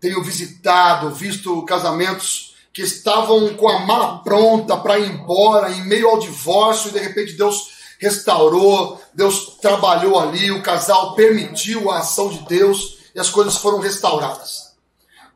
tenho 0.01 0.25
visitado, 0.25 1.15
visto 1.15 1.65
casamentos 1.65 2.57
que 2.73 2.83
estavam 2.83 3.55
com 3.55 3.69
a 3.69 3.81
mala 3.81 4.19
pronta 4.25 4.77
para 4.77 4.99
ir 4.99 5.09
embora, 5.09 5.71
em 5.71 5.85
meio 5.87 6.09
ao 6.09 6.19
divórcio, 6.19 6.89
e 6.89 6.93
de 6.93 6.99
repente 6.99 7.35
Deus 7.35 7.78
restaurou, 7.99 9.01
Deus 9.13 9.57
trabalhou 9.61 10.19
ali, 10.19 10.51
o 10.51 10.63
casal 10.63 11.15
permitiu 11.15 11.91
a 11.91 11.99
ação 11.99 12.29
de 12.29 12.39
Deus 12.47 12.99
e 13.15 13.21
as 13.21 13.29
coisas 13.29 13.57
foram 13.57 13.81
restauradas. 13.81 14.69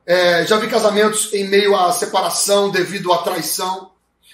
É, 0.07 0.47
já 0.47 0.57
vi 0.57 0.69
casamentos 0.69 1.33
em 1.33 1.49
meio 1.49 1.77
à 1.77 1.93
separação 1.93 2.71
devido 2.71 3.13
à 3.13 3.19
traição, 3.19 3.91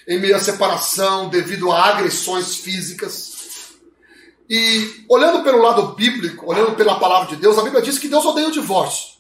em 0.07 0.19
meio 0.19 0.37
à 0.37 0.39
separação 0.39 1.29
devido 1.29 1.71
a 1.71 1.85
agressões 1.85 2.57
físicas. 2.57 3.37
E 4.49 5.05
olhando 5.09 5.43
pelo 5.43 5.61
lado 5.61 5.95
bíblico, 5.95 6.47
olhando 6.47 6.75
pela 6.75 6.99
palavra 6.99 7.29
de 7.29 7.37
Deus, 7.37 7.59
a 7.59 7.63
Bíblia 7.63 7.83
diz 7.83 7.99
que 7.99 8.09
Deus 8.09 8.25
odeia 8.25 8.49
o 8.49 8.53
divórcio. 8.53 9.19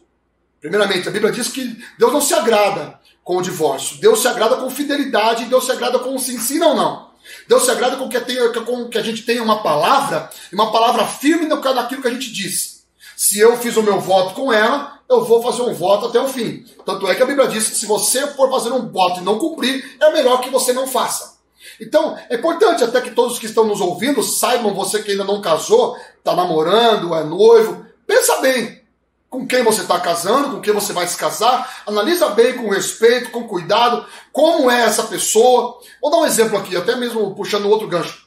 Primeiramente, 0.61 1.09
a 1.09 1.13
Bíblia 1.13 1.31
diz 1.31 1.49
que 1.49 1.79
Deus 1.99 2.13
não 2.13 2.21
se 2.21 2.33
agrada 2.35 2.99
com 3.23 3.37
o 3.37 3.43
divórcio. 3.43 4.01
Deus 4.01 4.23
se 4.23 4.29
agrada 4.29 4.57
com 4.57 4.71
fidelidade, 4.71 5.45
Deus 5.45 5.67
se 5.67 5.73
agrada 5.73 5.99
com 5.99 6.19
se 6.19 6.35
ensina 6.35 6.69
ou 6.69 6.75
não. 6.75 7.08
Deus 7.49 7.64
se 7.64 7.70
agrada 7.70 7.96
com 7.96 8.09
que, 8.11 8.20
tenha, 8.20 8.51
com 8.51 8.88
que 8.88 8.99
a 8.99 9.03
gente 9.03 9.22
tenha 9.22 9.42
uma 9.42 9.62
palavra, 9.62 10.28
e 10.53 10.55
uma 10.55 10.70
palavra 10.70 11.07
firme 11.07 11.46
naquilo 11.46 12.03
que 12.03 12.09
a 12.09 12.12
gente 12.12 12.30
diz. 12.30 12.84
Se 13.16 13.38
eu 13.40 13.57
fiz 13.57 13.74
o 13.76 13.82
meu 13.82 13.99
voto 13.99 14.34
com 14.34 14.53
ela, 14.53 15.01
eu 15.09 15.24
vou 15.24 15.42
fazer 15.42 15.62
um 15.62 15.72
voto 15.72 16.07
até 16.07 16.20
o 16.20 16.28
fim. 16.28 16.66
Tanto 16.84 17.09
é 17.09 17.14
que 17.14 17.22
a 17.22 17.26
Bíblia 17.26 17.49
diz 17.49 17.68
que 17.68 17.76
se 17.76 17.86
você 17.86 18.26
for 18.28 18.51
fazer 18.51 18.70
um 18.70 18.92
voto 18.92 19.20
e 19.20 19.24
não 19.24 19.38
cumprir, 19.38 19.96
é 19.99 20.12
melhor 20.12 20.42
que 20.42 20.51
você 20.51 20.74
não 20.74 20.86
faça. 20.86 21.38
Então, 21.80 22.16
é 22.28 22.36
importante 22.36 22.84
até 22.84 23.01
que 23.01 23.12
todos 23.12 23.38
que 23.38 23.46
estão 23.46 23.64
nos 23.64 23.80
ouvindo 23.80 24.22
saibam, 24.22 24.74
você 24.74 25.03
que 25.03 25.12
ainda 25.12 25.24
não 25.24 25.40
casou, 25.40 25.96
está 26.18 26.36
namorando, 26.36 27.14
é 27.14 27.24
noivo, 27.24 27.84
pensa 28.07 28.40
bem 28.40 28.78
com 29.31 29.47
quem 29.47 29.62
você 29.62 29.83
está 29.83 30.01
casando, 30.01 30.57
com 30.57 30.61
quem 30.61 30.72
você 30.72 30.93
vai 30.93 31.07
se 31.07 31.16
casar, 31.16 31.83
analisa 31.87 32.31
bem 32.31 32.55
com 32.55 32.70
respeito, 32.70 33.31
com 33.31 33.47
cuidado, 33.47 34.07
como 34.33 34.70
é 34.70 34.83
essa 34.83 35.03
pessoa. 35.05 35.79
Vou 36.01 36.11
dar 36.11 36.18
um 36.18 36.26
exemplo 36.26 36.59
aqui, 36.59 36.76
até 36.76 36.97
mesmo 36.97 37.35
puxando 37.35 37.68
outro 37.68 37.87
gancho. 37.87 38.26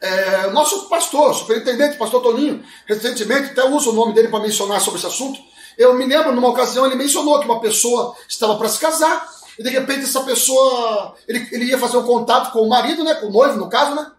É, 0.00 0.50
nosso 0.50 0.88
pastor, 0.88 1.32
superintendente, 1.34 1.96
pastor 1.96 2.20
Toninho, 2.22 2.62
recentemente, 2.86 3.52
até 3.52 3.64
uso 3.64 3.90
o 3.90 3.94
nome 3.94 4.12
dele 4.12 4.28
para 4.28 4.40
mencionar 4.40 4.80
sobre 4.80 4.98
esse 4.98 5.06
assunto. 5.06 5.40
Eu 5.78 5.94
me 5.94 6.04
lembro, 6.04 6.34
numa 6.34 6.48
ocasião, 6.48 6.84
ele 6.84 6.96
mencionou 6.96 7.38
que 7.40 7.46
uma 7.46 7.60
pessoa 7.60 8.14
estava 8.28 8.56
para 8.56 8.68
se 8.68 8.78
casar, 8.78 9.26
e 9.58 9.62
de 9.62 9.70
repente 9.70 10.02
essa 10.02 10.20
pessoa, 10.22 11.14
ele, 11.26 11.48
ele 11.52 11.66
ia 11.66 11.78
fazer 11.78 11.96
um 11.96 12.02
contato 12.02 12.52
com 12.52 12.60
o 12.60 12.68
marido, 12.68 13.04
né, 13.04 13.14
com 13.14 13.28
o 13.28 13.32
noivo, 13.32 13.56
no 13.56 13.68
caso, 13.68 13.94
né, 13.94 14.10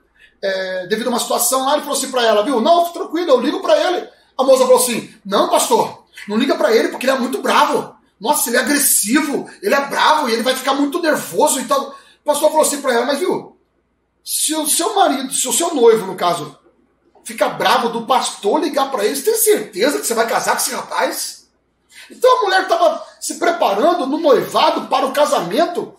é, 0.41 0.87
devido 0.87 1.07
a 1.07 1.09
uma 1.11 1.19
situação 1.19 1.65
lá, 1.65 1.73
ele 1.73 1.81
falou 1.81 1.97
assim 1.97 2.09
para 2.09 2.25
ela, 2.25 2.43
viu, 2.43 2.59
não, 2.61 2.85
tranquilo, 2.91 3.29
eu 3.29 3.39
ligo 3.39 3.61
para 3.61 3.77
ele. 3.77 4.07
A 4.37 4.43
moça 4.43 4.63
falou 4.63 4.79
assim, 4.79 5.13
não, 5.25 5.49
pastor, 5.49 6.05
não 6.27 6.37
liga 6.37 6.55
para 6.55 6.75
ele, 6.75 6.89
porque 6.89 7.05
ele 7.05 7.15
é 7.15 7.19
muito 7.19 7.41
bravo. 7.41 7.95
Nossa, 8.19 8.49
ele 8.49 8.57
é 8.57 8.61
agressivo, 8.61 9.49
ele 9.61 9.75
é 9.75 9.85
bravo, 9.87 10.29
e 10.29 10.33
ele 10.33 10.43
vai 10.43 10.55
ficar 10.55 10.73
muito 10.73 11.01
nervoso 11.01 11.59
e 11.59 11.65
tal. 11.65 11.89
O 11.89 12.25
pastor 12.25 12.49
falou 12.49 12.65
assim 12.65 12.81
para 12.81 12.93
ela, 12.93 13.05
mas 13.05 13.19
viu, 13.19 13.57
se 14.23 14.55
o 14.55 14.65
seu 14.67 14.95
marido, 14.95 15.33
se 15.33 15.47
o 15.47 15.53
seu 15.53 15.75
noivo, 15.75 16.05
no 16.05 16.15
caso, 16.15 16.57
fica 17.23 17.49
bravo 17.49 17.89
do 17.89 18.05
pastor 18.05 18.61
ligar 18.61 18.89
para 18.89 19.05
ele, 19.05 19.15
você 19.15 19.23
tem 19.23 19.35
certeza 19.35 19.99
que 19.99 20.07
você 20.07 20.13
vai 20.13 20.27
casar 20.27 20.53
com 20.53 20.61
esse 20.61 20.73
rapaz? 20.73 21.47
Então 22.09 22.37
a 22.37 22.41
mulher 22.43 22.61
estava 22.63 23.05
se 23.19 23.35
preparando 23.35 24.05
no 24.05 24.17
noivado 24.17 24.87
para 24.87 25.05
o 25.05 25.11
casamento, 25.11 25.93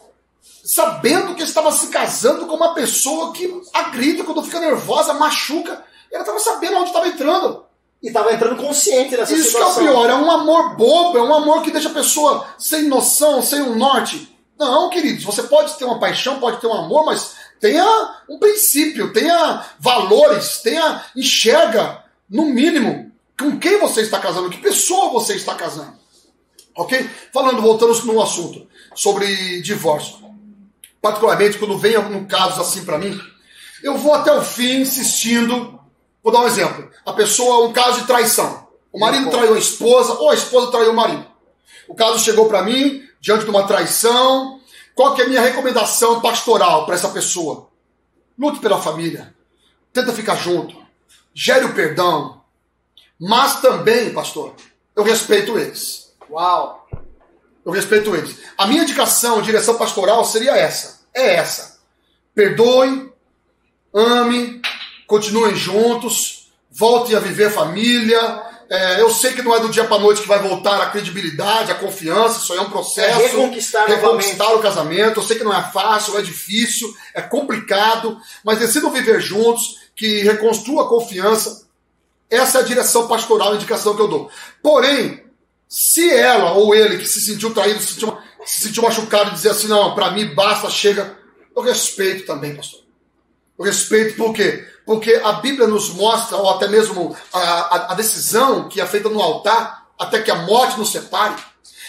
sabendo 0.64 1.34
que 1.34 1.42
estava 1.42 1.70
se 1.72 1.88
casando 1.88 2.46
com 2.46 2.54
uma 2.54 2.74
pessoa 2.74 3.32
que 3.32 3.62
agride 3.72 4.22
quando 4.22 4.42
fica 4.42 4.60
nervosa, 4.60 5.12
machuca. 5.14 5.84
Ela 6.10 6.22
estava 6.22 6.38
sabendo 6.38 6.76
onde 6.76 6.88
estava 6.88 7.08
entrando. 7.08 7.64
E 8.04 8.08
estava 8.08 8.34
entrando 8.34 8.62
consciente 8.62 9.16
nessa 9.16 9.32
Isso 9.32 9.52
situação. 9.52 9.82
que 9.82 9.88
é 9.88 9.90
o 9.90 9.94
pior, 9.94 10.10
é 10.10 10.14
um 10.14 10.30
amor 10.30 10.76
bobo, 10.76 11.16
é 11.16 11.22
um 11.22 11.34
amor 11.34 11.62
que 11.62 11.70
deixa 11.70 11.88
a 11.88 11.94
pessoa 11.94 12.46
sem 12.58 12.82
noção, 12.82 13.40
sem 13.40 13.62
um 13.62 13.76
norte. 13.76 14.28
Não, 14.58 14.90
queridos, 14.90 15.24
você 15.24 15.44
pode 15.44 15.72
ter 15.78 15.86
uma 15.86 15.98
paixão, 15.98 16.38
pode 16.38 16.60
ter 16.60 16.66
um 16.66 16.74
amor, 16.74 17.06
mas 17.06 17.34
tenha 17.58 18.14
um 18.28 18.38
princípio, 18.38 19.10
tenha 19.10 19.64
valores, 19.80 20.58
tenha 20.58 21.02
enxerga, 21.16 22.04
no 22.28 22.44
mínimo, 22.44 23.10
com 23.40 23.58
quem 23.58 23.78
você 23.78 24.02
está 24.02 24.18
casando, 24.18 24.50
que 24.50 24.58
pessoa 24.58 25.08
você 25.08 25.34
está 25.34 25.54
casando. 25.54 25.94
Ok? 26.76 27.08
Falando, 27.32 27.62
voltando 27.62 27.94
no 28.04 28.20
assunto 28.20 28.66
sobre 28.94 29.62
divórcio. 29.62 30.16
Particularmente 31.00 31.56
quando 31.56 31.78
vem 31.78 31.94
algum 31.96 32.26
caso 32.26 32.60
assim 32.60 32.84
para 32.84 32.98
mim, 32.98 33.18
Eu 33.82 33.96
vou 33.96 34.12
até 34.12 34.30
o 34.30 34.42
fim 34.42 34.80
insistindo. 34.80 35.80
Vou 36.24 36.32
dar 36.32 36.40
um 36.40 36.46
exemplo. 36.46 36.90
A 37.04 37.12
pessoa, 37.12 37.68
um 37.68 37.72
caso 37.74 38.00
de 38.00 38.06
traição. 38.06 38.66
O 38.90 38.98
marido 38.98 39.28
traiu 39.28 39.54
a 39.54 39.58
esposa, 39.58 40.14
ou 40.14 40.30
a 40.30 40.34
esposa 40.34 40.70
traiu 40.70 40.92
o 40.92 40.96
marido. 40.96 41.26
O 41.86 41.94
caso 41.94 42.18
chegou 42.18 42.48
para 42.48 42.62
mim, 42.62 43.06
diante 43.20 43.44
de 43.44 43.50
uma 43.50 43.66
traição. 43.66 44.58
Qual 44.94 45.14
que 45.14 45.20
é 45.20 45.26
a 45.26 45.28
minha 45.28 45.42
recomendação 45.42 46.22
pastoral 46.22 46.86
para 46.86 46.94
essa 46.94 47.10
pessoa? 47.10 47.68
Lute 48.38 48.58
pela 48.58 48.80
família. 48.80 49.34
Tenta 49.92 50.14
ficar 50.14 50.36
junto. 50.36 50.82
Gere 51.34 51.66
o 51.66 51.74
perdão. 51.74 52.40
Mas 53.20 53.60
também, 53.60 54.12
pastor, 54.14 54.54
eu 54.96 55.02
respeito 55.02 55.58
eles. 55.58 56.14
Uau! 56.30 56.88
Eu 57.64 57.72
respeito 57.72 58.14
eles. 58.14 58.38
A 58.56 58.66
minha 58.66 58.82
indicação, 58.82 59.42
direção 59.42 59.76
pastoral 59.76 60.24
seria 60.24 60.56
essa. 60.56 61.00
É 61.12 61.34
essa. 61.34 61.80
Perdoe, 62.34 63.12
ame, 63.92 64.60
continuem 65.14 65.54
juntos, 65.54 66.48
voltem 66.68 67.14
a 67.14 67.20
viver 67.20 67.48
família. 67.52 68.42
É, 68.68 69.00
eu 69.00 69.10
sei 69.10 69.32
que 69.32 69.42
não 69.42 69.54
é 69.54 69.60
do 69.60 69.68
dia 69.68 69.84
para 69.84 70.00
noite 70.00 70.22
que 70.22 70.26
vai 70.26 70.40
voltar 70.40 70.80
a 70.80 70.90
credibilidade, 70.90 71.70
a 71.70 71.76
confiança, 71.76 72.40
isso 72.40 72.52
aí 72.52 72.58
é 72.58 72.62
um 72.62 72.70
processo. 72.70 73.20
É 73.20 73.26
reconquistar, 73.26 73.86
reconquistar 73.86 74.54
o 74.54 74.58
casamento. 74.60 75.20
Eu 75.20 75.24
sei 75.24 75.36
que 75.36 75.44
não 75.44 75.56
é 75.56 75.62
fácil, 75.70 76.18
é 76.18 76.22
difícil, 76.22 76.92
é 77.14 77.22
complicado, 77.22 78.18
mas 78.44 78.58
decidam 78.58 78.90
viver 78.90 79.20
juntos, 79.20 79.78
que 79.94 80.22
reconstrua 80.22 80.82
a 80.82 80.88
confiança. 80.88 81.64
Essa 82.28 82.58
é 82.58 82.60
a 82.62 82.64
direção 82.64 83.06
pastoral, 83.06 83.52
a 83.52 83.56
indicação 83.56 83.94
que 83.94 84.02
eu 84.02 84.08
dou. 84.08 84.28
Porém, 84.60 85.22
se 85.68 86.10
ela 86.10 86.52
ou 86.54 86.74
ele 86.74 86.98
que 86.98 87.06
se 87.06 87.20
sentiu 87.20 87.54
traído, 87.54 87.78
se 87.78 87.92
sentiu, 87.92 88.18
se 88.44 88.62
sentiu 88.62 88.82
machucado 88.82 89.30
e 89.30 89.34
dizer 89.34 89.50
assim, 89.50 89.68
não, 89.68 89.94
para 89.94 90.10
mim 90.10 90.34
basta, 90.34 90.68
chega, 90.68 91.16
eu 91.54 91.62
respeito 91.62 92.26
também, 92.26 92.56
pastor. 92.56 92.80
Eu 93.56 93.64
respeito 93.64 94.16
por 94.16 94.32
quê? 94.32 94.73
Porque 94.84 95.20
a 95.24 95.32
Bíblia 95.34 95.66
nos 95.66 95.90
mostra, 95.90 96.36
ou 96.36 96.50
até 96.50 96.68
mesmo 96.68 97.16
a, 97.32 97.38
a, 97.40 97.92
a 97.92 97.94
decisão 97.94 98.68
que 98.68 98.80
é 98.80 98.86
feita 98.86 99.08
no 99.08 99.20
altar, 99.20 99.86
até 99.98 100.20
que 100.20 100.30
a 100.30 100.36
morte 100.36 100.78
nos 100.78 100.92
separe. 100.92 101.34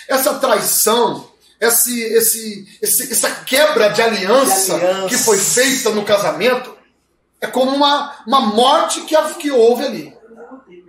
Essa 0.07 0.35
traição, 0.35 1.27
esse, 1.59 2.01
esse, 2.13 2.79
esse, 2.81 3.11
essa 3.11 3.29
quebra 3.43 3.89
de 3.89 4.01
aliança, 4.01 4.77
De 4.77 4.85
aliança. 4.85 5.07
que 5.07 5.17
foi 5.17 5.37
feita 5.37 5.89
no 5.89 6.03
casamento 6.03 6.75
é 7.41 7.47
como 7.47 7.71
uma, 7.75 8.15
uma 8.25 8.41
morte 8.41 9.01
que, 9.01 9.15
que 9.39 9.51
houve 9.51 9.85
ali. 9.85 10.15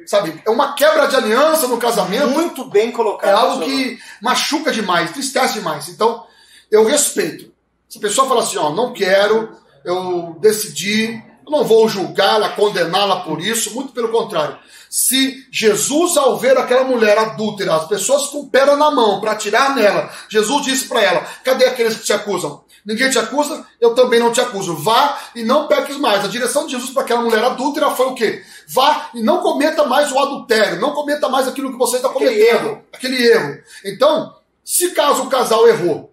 Sabe? 0.06 0.40
É 0.46 0.50
uma 0.50 0.74
quebra 0.74 1.06
de 1.06 1.16
aliança 1.16 1.66
no 1.66 1.78
casamento. 1.78 2.28
Muito 2.28 2.64
bem 2.64 2.92
colocado. 2.92 3.28
É 3.28 3.32
algo 3.32 3.64
que 3.64 3.98
machuca 4.22 4.70
demais, 4.70 5.10
tristece 5.10 5.54
demais. 5.54 5.88
Então, 5.88 6.24
eu 6.70 6.84
respeito. 6.84 7.52
Se 7.88 7.98
a 7.98 8.00
pessoa 8.00 8.28
fala 8.28 8.42
assim, 8.42 8.56
ó, 8.56 8.70
não 8.70 8.92
quero, 8.92 9.56
eu 9.84 10.36
decidi, 10.40 11.22
eu 11.46 11.52
não 11.52 11.64
vou 11.64 11.88
julgá-la, 11.88 12.50
condená-la 12.50 13.20
por 13.20 13.40
isso, 13.40 13.72
muito 13.72 13.92
pelo 13.92 14.08
contrário. 14.08 14.58
Se 14.90 15.46
Jesus, 15.50 16.16
ao 16.16 16.36
ver 16.36 16.56
aquela 16.58 16.84
mulher 16.84 17.16
adúltera, 17.16 17.76
as 17.76 17.86
pessoas 17.86 18.26
com 18.26 18.48
pedra 18.48 18.76
na 18.76 18.90
mão 18.90 19.20
para 19.20 19.32
atirar 19.32 19.74
nela, 19.74 20.10
Jesus 20.28 20.64
disse 20.64 20.88
para 20.88 21.02
ela: 21.02 21.26
cadê 21.44 21.66
aqueles 21.66 21.96
que 21.96 22.04
te 22.04 22.12
acusam? 22.12 22.64
Ninguém 22.84 23.10
te 23.10 23.18
acusa, 23.18 23.66
eu 23.80 23.94
também 23.94 24.20
não 24.20 24.30
te 24.30 24.40
acuso. 24.40 24.76
Vá 24.76 25.18
e 25.34 25.42
não 25.42 25.66
peques 25.66 25.96
mais. 25.96 26.24
A 26.24 26.28
direção 26.28 26.66
de 26.66 26.72
Jesus 26.72 26.90
para 26.90 27.02
aquela 27.02 27.20
mulher 27.20 27.42
adúltera 27.42 27.90
foi 27.90 28.06
o 28.06 28.14
quê? 28.14 28.44
Vá 28.68 29.10
e 29.12 29.22
não 29.22 29.40
cometa 29.40 29.84
mais 29.84 30.12
o 30.12 30.18
adultério, 30.18 30.80
não 30.80 30.92
cometa 30.92 31.28
mais 31.28 31.48
aquilo 31.48 31.72
que 31.72 31.78
você 31.78 31.96
está 31.96 32.08
cometendo, 32.08 32.38
erro. 32.38 32.84
aquele 32.92 33.24
erro. 33.26 33.58
Então, 33.84 34.36
se 34.64 34.92
caso 34.92 35.24
o 35.24 35.28
casal 35.28 35.66
errou 35.68 36.12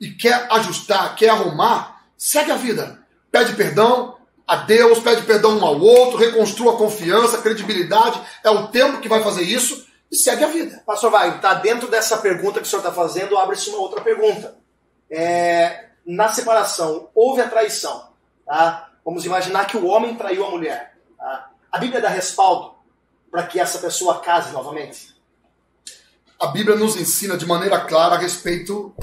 e 0.00 0.10
quer 0.10 0.46
ajustar, 0.52 1.14
quer 1.16 1.28
arrumar, 1.28 2.02
segue 2.16 2.50
a 2.50 2.56
vida. 2.56 2.98
Pede 3.30 3.52
perdão 3.54 4.15
a 4.46 4.56
Deus, 4.56 5.00
pede 5.00 5.22
perdão 5.22 5.58
um 5.58 5.64
ao 5.64 5.80
outro, 5.80 6.18
reconstrua 6.18 6.74
a 6.74 6.76
confiança, 6.76 7.38
a 7.38 7.42
credibilidade. 7.42 8.20
É 8.44 8.50
o 8.50 8.68
tempo 8.68 9.00
que 9.00 9.08
vai 9.08 9.22
fazer 9.22 9.42
isso 9.42 9.86
e 10.10 10.16
segue 10.16 10.44
a 10.44 10.48
vida. 10.48 10.82
Pastor 10.86 11.10
Wagner, 11.10 11.40
tá 11.40 11.54
dentro 11.54 11.88
dessa 11.88 12.18
pergunta 12.18 12.60
que 12.60 12.66
o 12.66 12.68
senhor 12.68 12.80
está 12.80 12.92
fazendo, 12.92 13.36
abre-se 13.36 13.70
uma 13.70 13.78
outra 13.78 14.00
pergunta. 14.00 14.56
É, 15.10 15.86
na 16.06 16.32
separação, 16.32 17.10
houve 17.12 17.40
a 17.40 17.48
traição. 17.48 18.10
Tá? 18.44 18.90
Vamos 19.04 19.24
imaginar 19.24 19.66
que 19.66 19.76
o 19.76 19.86
homem 19.86 20.14
traiu 20.14 20.46
a 20.46 20.50
mulher. 20.50 20.96
tá? 21.18 21.50
A 21.72 21.78
Bíblia 21.78 22.00
dá 22.00 22.08
respaldo 22.08 22.76
para 23.30 23.42
que 23.42 23.58
essa 23.58 23.78
pessoa 23.80 24.20
case 24.20 24.52
novamente? 24.52 25.16
A 26.38 26.46
Bíblia 26.48 26.76
nos 26.76 26.96
ensina 26.96 27.36
de 27.36 27.46
maneira 27.46 27.80
clara 27.80 28.14
a 28.14 28.18
respeito 28.18 28.94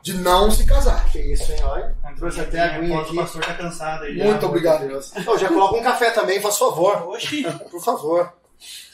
de 0.00 0.14
não 0.14 0.50
se 0.50 0.64
casar. 0.64 1.10
Que 1.10 1.18
isso, 1.18 1.50
hein? 1.50 1.62
Olha, 1.64 1.96
trouxe 2.22 2.40
até 2.40 2.60
a 2.60 2.76
aguinha 2.76 2.96
O 2.96 3.00
aqui. 3.00 3.16
pastor 3.16 3.44
tá 3.44 3.54
cansado 3.54 4.04
aí. 4.04 4.16
já. 4.16 4.24
Muito 4.24 4.46
obrigado. 4.46 4.84
Então, 5.16 5.36
já 5.36 5.48
coloca 5.48 5.76
um 5.76 5.82
café 5.82 6.12
também, 6.12 6.40
faz 6.40 6.56
favor. 6.56 7.08
Oxi. 7.08 7.42
Por 7.68 7.82
favor. 7.82 8.32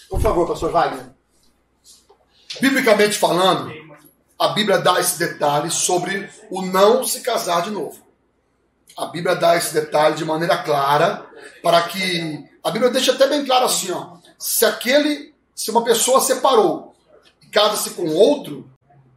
Por 0.08 0.18
favor, 0.18 0.48
pastor 0.48 0.70
Wagner. 0.72 1.10
Biblicamente 2.58 3.18
falando, 3.18 3.70
a 4.38 4.48
Bíblia 4.48 4.78
dá 4.78 4.98
esse 4.98 5.18
detalhe 5.18 5.70
sobre 5.70 6.30
o 6.50 6.62
não 6.62 7.04
se 7.04 7.20
casar 7.20 7.60
de 7.62 7.70
novo. 7.70 8.02
A 8.96 9.04
Bíblia 9.06 9.36
dá 9.36 9.56
esse 9.56 9.74
detalhe 9.74 10.14
de 10.16 10.24
maneira 10.24 10.56
clara 10.62 11.26
para 11.62 11.82
que 11.82 12.48
a 12.64 12.70
Bíblia 12.70 12.90
deixa 12.90 13.12
até 13.12 13.26
bem 13.26 13.44
claro 13.44 13.66
assim, 13.66 13.92
ó, 13.92 14.16
se 14.38 14.64
aquele, 14.64 15.34
se 15.54 15.70
uma 15.70 15.84
pessoa 15.84 16.20
separou 16.20 16.94
e 17.42 17.46
casa-se 17.48 17.90
com 17.90 18.08
outro, 18.08 18.68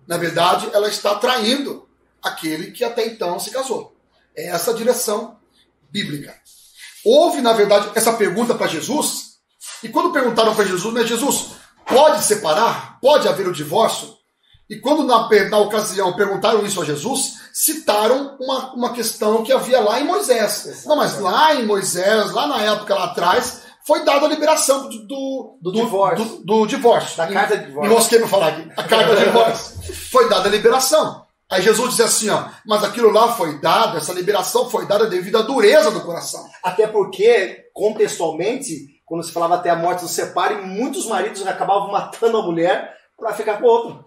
na 0.05 0.18
verdade 0.18 0.70
ela 0.74 0.89
está 0.89 1.16
traindo 1.16 1.88
aquele 2.22 2.72
que 2.72 2.84
até 2.84 3.07
então 3.07 3.39
se 3.39 3.49
casou. 3.51 3.91
É 4.36 4.50
essa 4.50 4.74
direção 4.74 5.38
bíblica. 5.92 6.34
Houve, 7.06 7.42
na 7.42 7.54
verdade, 7.54 7.92
essa 7.96 8.14
pergunta 8.14 8.56
para 8.56 8.68
Jesus, 8.68 9.32
e 9.84 9.90
quando 9.90 10.12
perguntaram 10.12 10.56
para 10.56 10.66
Jesus, 10.66 10.94
né, 10.94 11.04
Jesus, 11.04 11.52
pode 11.88 12.24
separar? 12.24 13.00
Pode 13.02 13.28
haver 13.28 13.48
o 13.48 13.54
divórcio? 13.54 14.16
E 14.70 14.78
quando 14.78 15.04
na, 15.04 15.28
na 15.50 15.58
ocasião 15.58 16.14
perguntaram 16.14 16.66
isso 16.66 16.82
a 16.82 16.86
Jesus, 16.86 17.42
citaram 17.52 18.38
uma, 18.40 18.74
uma 18.74 18.94
questão 18.94 19.44
que 19.44 19.52
havia 19.52 19.82
lá 19.82 20.00
em 20.00 20.06
Moisés. 20.06 20.86
Não, 20.86 20.96
mas 20.96 21.20
lá 21.20 21.54
em 21.56 21.66
Moisés, 21.66 22.32
lá 22.32 22.48
na 22.48 22.62
época 22.62 22.96
lá 22.96 23.06
atrás, 23.06 23.64
foi 23.86 24.06
dada 24.06 24.26
a 24.26 24.30
liberação 24.30 24.88
do, 24.88 25.06
do, 25.06 25.58
Do 25.62 25.72
divórcio. 25.74 26.26
Do, 26.26 26.38
do 26.46 26.66
divórcio. 26.68 27.18
Da 27.18 27.28
carta 27.28 27.58
de 27.58 27.66
divórcio. 27.66 27.92
Enrosquei 27.92 28.20
pra 28.20 28.28
falar 28.28 28.48
aqui. 28.48 28.72
A 28.78 28.84
carta 28.84 29.16
de 29.16 29.26
divórcio. 29.26 29.94
Foi 30.12 30.30
dada 30.30 30.48
a 30.48 30.52
liberação. 30.52 31.26
Aí 31.52 31.62
Jesus 31.62 31.97
diz 31.97 31.99
assim, 31.99 32.30
ó, 32.30 32.45
mas 32.66 32.82
aquilo 32.82 33.12
lá 33.12 33.34
foi 33.34 33.60
dado, 33.60 33.97
essa 33.97 34.14
liberação 34.14 34.70
foi 34.70 34.86
dada 34.88 35.06
devido 35.06 35.38
à 35.38 35.41
dureza 35.41 35.91
do 35.91 35.99
coração. 35.99 36.49
Até 36.64 36.88
porque, 36.88 37.66
contextualmente, 37.74 39.02
quando 39.06 39.22
se 39.22 39.34
falava 39.34 39.56
até 39.56 39.70
a 39.70 39.76
morte 39.76 39.99
do 39.99 40.08
separe, 40.08 40.66
muitos 40.66 41.08
maridos 41.08 41.45
acabavam 41.45 41.91
matando 41.91 42.38
a 42.38 42.41
mulher 42.41 42.95
para 43.18 43.34
ficar 43.34 43.58
com 43.58 43.66
outro. 43.66 44.06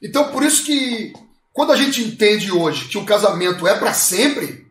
Então, 0.00 0.30
por 0.30 0.44
isso 0.44 0.64
que 0.64 1.12
quando 1.52 1.72
a 1.72 1.76
gente 1.76 2.04
entende 2.04 2.52
hoje 2.52 2.86
que 2.86 2.98
o 2.98 3.04
casamento 3.04 3.66
é 3.66 3.76
para 3.76 3.92
sempre, 3.92 4.67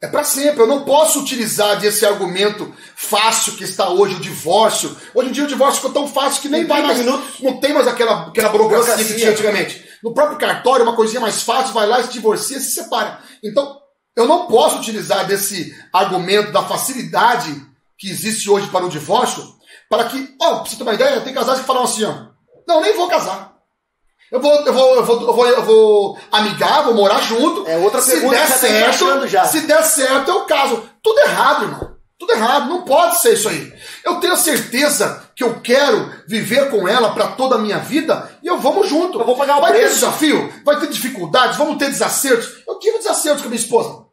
é 0.00 0.06
para 0.06 0.24
sempre. 0.24 0.60
Eu 0.60 0.66
não 0.66 0.84
posso 0.84 1.20
utilizar 1.20 1.78
desse 1.80 2.04
argumento 2.06 2.72
fácil 2.96 3.54
que 3.54 3.64
está 3.64 3.88
hoje 3.90 4.14
o 4.14 4.20
divórcio. 4.20 4.96
Hoje 5.14 5.28
em 5.28 5.32
dia 5.32 5.44
o 5.44 5.48
divórcio 5.48 5.76
ficou 5.80 5.92
tão 5.92 6.06
fácil 6.08 6.42
que 6.42 6.48
nem 6.48 6.62
Em 6.62 6.66
vai 6.66 6.82
30 6.82 6.94
mais. 6.94 7.04
minutos. 7.06 7.40
Não 7.40 7.58
tem 7.60 7.72
mais 7.72 7.86
aquela, 7.88 8.28
aquela 8.28 8.48
burocracia, 8.48 8.84
Burocracia. 8.86 9.14
que 9.14 9.20
tinha 9.20 9.32
antigamente. 9.32 9.88
No 10.02 10.14
próprio 10.14 10.38
cartório, 10.38 10.84
uma 10.84 10.94
coisinha 10.94 11.20
mais 11.20 11.42
fácil, 11.42 11.72
vai 11.74 11.86
lá, 11.86 12.02
se 12.02 12.12
divorcia, 12.12 12.60
se 12.60 12.70
separa. 12.72 13.18
Então, 13.42 13.76
eu 14.16 14.26
não 14.26 14.46
posso 14.46 14.78
utilizar 14.78 15.26
desse 15.26 15.74
argumento 15.92 16.52
da 16.52 16.62
facilidade 16.62 17.50
que 17.98 18.08
existe 18.08 18.48
hoje 18.48 18.68
para 18.68 18.84
o 18.86 18.88
divórcio, 18.88 19.44
para 19.90 20.04
que, 20.04 20.34
ó, 20.40 20.60
pra 20.60 20.64
você 20.70 20.76
ter 20.76 20.82
uma 20.84 20.94
ideia, 20.94 21.20
tem 21.20 21.34
casais 21.34 21.58
que 21.60 21.66
falam 21.66 21.82
assim, 21.82 22.04
ó, 22.04 22.28
não, 22.66 22.80
nem 22.80 22.96
vou 22.96 23.08
casar. 23.08 23.57
Eu 24.30 24.40
vou, 24.40 24.52
eu 24.54 24.72
vou, 24.72 24.96
eu 24.96 25.04
vou, 25.04 25.20
eu 25.20 25.32
vou, 25.32 25.46
eu 25.46 25.62
vou 25.62 26.18
amigar, 26.30 26.84
vou 26.84 26.94
morar 26.94 27.20
junto. 27.20 27.66
É 27.66 27.78
outra 27.78 28.00
se 28.00 28.12
pergunta 28.12 28.36
der 28.36 28.46
que 28.46 28.52
tá 28.52 28.58
certo, 28.58 29.26
já. 29.26 29.44
se 29.46 29.60
der 29.60 29.82
certo, 29.82 30.30
eu 30.30 30.40
caso. 30.44 30.82
Tudo 31.02 31.18
errado, 31.20 31.64
irmão. 31.64 31.96
Tudo 32.18 32.32
errado. 32.32 32.68
Não 32.68 32.82
pode 32.82 33.20
ser 33.20 33.34
isso 33.34 33.48
aí. 33.48 33.72
Eu 34.04 34.16
tenho 34.16 34.36
certeza 34.36 35.30
que 35.34 35.42
eu 35.42 35.60
quero 35.60 36.12
viver 36.26 36.70
com 36.70 36.86
ela 36.86 37.14
para 37.14 37.28
toda 37.28 37.54
a 37.54 37.58
minha 37.58 37.78
vida 37.78 38.30
e 38.42 38.46
eu 38.46 38.58
vamos 38.58 38.88
junto. 38.88 39.18
Eu 39.18 39.24
vou 39.24 39.36
pagar 39.36 39.58
o 39.58 39.60
vai 39.62 39.72
ter 39.72 39.78
preço. 39.78 39.94
desafio, 39.94 40.52
vai 40.64 40.78
ter 40.78 40.88
dificuldades, 40.88 41.56
vamos 41.56 41.78
ter 41.78 41.86
desacertos. 41.86 42.62
Eu 42.66 42.78
tive 42.78 42.98
desacertos 42.98 43.40
com 43.40 43.48
a 43.48 43.50
minha 43.50 43.60
esposa. 43.60 44.08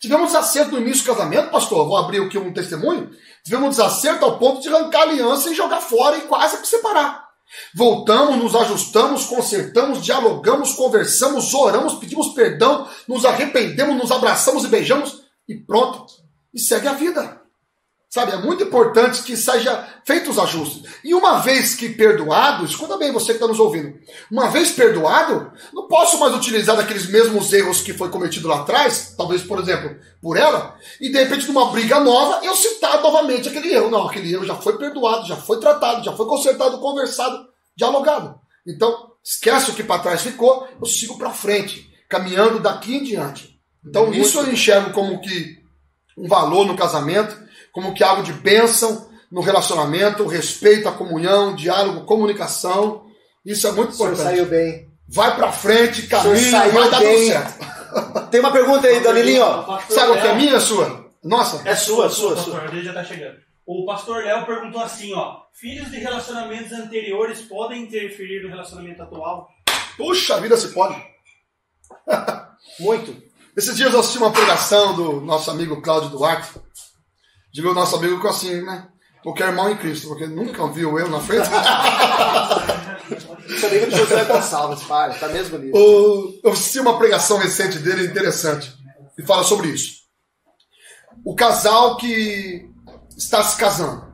Tivemos 0.00 0.28
desacerto 0.28 0.70
no 0.70 0.80
início 0.80 1.04
do 1.04 1.14
casamento, 1.14 1.50
pastor. 1.50 1.86
Vou 1.86 1.96
abrir 1.96 2.22
aqui 2.22 2.38
um 2.38 2.52
testemunho. 2.52 3.10
Tivemos 3.44 3.66
um 3.66 3.70
desacerto 3.70 4.24
ao 4.24 4.38
ponto 4.38 4.62
de 4.62 4.68
arrancar 4.68 5.00
a 5.00 5.02
aliança 5.02 5.50
e 5.50 5.54
jogar 5.54 5.80
fora 5.80 6.16
e 6.16 6.22
quase 6.22 6.58
que 6.58 6.68
separar. 6.68 7.27
Voltamos, 7.74 8.36
nos 8.36 8.54
ajustamos, 8.54 9.24
consertamos, 9.24 10.04
dialogamos, 10.04 10.74
conversamos, 10.74 11.52
oramos, 11.54 11.94
pedimos 11.94 12.28
perdão, 12.34 12.88
nos 13.06 13.24
arrependemos, 13.24 13.96
nos 13.96 14.10
abraçamos 14.10 14.64
e 14.64 14.68
beijamos 14.68 15.22
e 15.48 15.56
pronto. 15.56 16.06
E 16.52 16.60
segue 16.60 16.88
a 16.88 16.92
vida. 16.92 17.37
Sabe, 18.10 18.32
é 18.32 18.36
muito 18.38 18.64
importante 18.64 19.22
que 19.22 19.36
seja 19.36 19.86
feitos 20.02 20.30
os 20.30 20.42
ajustes. 20.42 20.90
E 21.04 21.14
uma 21.14 21.40
vez 21.40 21.74
que 21.74 21.90
perdoado, 21.90 22.64
escuta 22.64 22.96
bem 22.96 23.12
você 23.12 23.26
que 23.26 23.32
está 23.32 23.46
nos 23.46 23.60
ouvindo, 23.60 23.98
uma 24.32 24.48
vez 24.48 24.70
perdoado, 24.70 25.52
não 25.74 25.86
posso 25.86 26.18
mais 26.18 26.34
utilizar 26.34 26.74
daqueles 26.74 27.06
mesmos 27.06 27.52
erros 27.52 27.82
que 27.82 27.92
foi 27.92 28.08
cometido 28.08 28.48
lá 28.48 28.60
atrás, 28.60 29.14
talvez, 29.14 29.42
por 29.42 29.60
exemplo, 29.60 29.94
por 30.22 30.38
ela, 30.38 30.74
e 30.98 31.10
de 31.10 31.18
repente 31.18 31.46
numa 31.48 31.70
briga 31.70 32.00
nova 32.00 32.42
eu 32.42 32.56
citar 32.56 33.02
novamente 33.02 33.50
aquele 33.50 33.74
erro. 33.74 33.90
Não, 33.90 34.08
aquele 34.08 34.32
erro 34.32 34.46
já 34.46 34.54
foi 34.54 34.78
perdoado, 34.78 35.26
já 35.26 35.36
foi 35.36 35.60
tratado, 35.60 36.02
já 36.02 36.16
foi 36.16 36.24
consertado, 36.24 36.80
conversado, 36.80 37.46
dialogado. 37.76 38.40
Então, 38.66 39.12
esquece 39.22 39.70
o 39.70 39.74
que 39.74 39.84
para 39.84 40.00
trás 40.00 40.22
ficou, 40.22 40.66
eu 40.80 40.86
sigo 40.86 41.18
para 41.18 41.28
frente, 41.28 41.92
caminhando 42.08 42.58
daqui 42.58 42.96
em 42.96 43.04
diante. 43.04 43.60
Então, 43.86 44.06
muito 44.06 44.18
isso 44.18 44.38
eu 44.38 44.50
enxergo 44.50 44.92
como 44.92 45.20
que 45.20 45.58
um 46.16 46.26
valor 46.26 46.66
no 46.66 46.74
casamento 46.74 47.47
como 47.78 47.94
que 47.94 48.02
algo 48.02 48.24
de 48.24 48.32
bênção 48.32 49.08
no 49.30 49.40
relacionamento, 49.40 50.26
respeito, 50.26 50.88
a 50.88 50.92
comunhão, 50.92 51.54
diálogo, 51.54 52.04
comunicação. 52.06 53.06
Isso 53.46 53.68
é 53.68 53.70
muito 53.70 53.94
importante. 53.94 54.20
saiu 54.20 54.46
bem. 54.46 54.88
Vai 55.08 55.36
pra 55.36 55.52
frente, 55.52 56.08
caminha, 56.08 56.68
vai 56.70 56.90
dar 56.90 56.98
bem. 56.98 57.14
tudo 57.14 57.26
certo. 57.28 58.30
Tem 58.32 58.40
uma 58.40 58.50
pergunta 58.50 58.88
aí, 58.88 58.98
Danilinho. 58.98 59.44
Sabe 59.88 60.10
o 60.10 60.20
que 60.20 60.26
é 60.26 60.34
minha 60.34 60.54
ou 60.54 60.60
sua? 60.60 61.08
Nossa. 61.22 61.68
É 61.68 61.76
sua, 61.76 62.10
sua, 62.10 62.36
sua. 62.36 62.54
O 62.54 62.60
pastor 62.62 62.82
já 62.82 62.92
tá 62.92 63.04
chegando. 63.04 63.36
O 63.64 63.86
pastor 63.86 64.24
Léo 64.24 64.44
perguntou 64.44 64.80
assim, 64.80 65.14
ó. 65.14 65.42
Filhos 65.52 65.88
de 65.88 65.98
relacionamentos 65.98 66.72
anteriores 66.72 67.42
podem 67.42 67.84
interferir 67.84 68.42
no 68.42 68.48
relacionamento 68.48 69.04
atual? 69.04 69.48
Puxa 69.96 70.40
vida, 70.40 70.56
se 70.56 70.74
pode. 70.74 71.00
Muito. 72.80 73.22
Esses 73.56 73.76
dias 73.76 73.92
eu 73.92 73.98
assisti 73.98 74.18
uma 74.18 74.32
pregação 74.32 74.94
do 74.94 75.20
nosso 75.20 75.50
amigo 75.50 75.80
Cláudio 75.80 76.10
Duarte. 76.10 76.48
Diga 77.52 77.70
o 77.70 77.74
nosso 77.74 77.96
amigo 77.96 78.20
que 78.20 78.26
assim, 78.26 78.62
né? 78.62 78.88
Porque 79.22 79.42
é 79.42 79.46
irmão 79.46 79.70
em 79.70 79.76
Cristo, 79.76 80.08
porque 80.08 80.26
nunca 80.26 80.66
viu 80.68 80.98
eu 80.98 81.08
na 81.08 81.20
frente. 81.20 81.48
Isso 83.48 83.66
é 83.66 83.68
amigo 83.68 83.90
de 83.90 83.96
José 83.96 84.24
Gonçalves, 84.24 84.82
pai, 84.84 85.18
tá 85.18 85.28
mesmo 85.28 85.58
bonito. 85.58 85.76
Eu 86.44 86.52
assisti 86.52 86.78
uma 86.78 86.98
pregação 86.98 87.38
recente 87.38 87.78
dele 87.78 88.06
interessante 88.06 88.72
e 89.18 89.22
fala 89.22 89.42
sobre 89.42 89.68
isso. 89.68 89.98
O 91.24 91.34
casal 91.34 91.96
que 91.96 92.70
está 93.16 93.42
se 93.42 93.56
casando, 93.56 94.06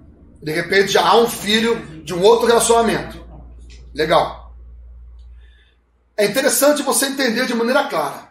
de 0.42 0.52
repente 0.52 0.92
já 0.92 1.06
há 1.06 1.16
um 1.16 1.28
filho 1.28 2.02
de 2.04 2.14
um 2.14 2.22
outro 2.22 2.46
relacionamento. 2.46 3.22
Legal. 3.94 4.54
É 6.16 6.24
interessante 6.26 6.82
você 6.82 7.06
entender 7.06 7.46
de 7.46 7.54
maneira 7.54 7.88
clara 7.88 8.23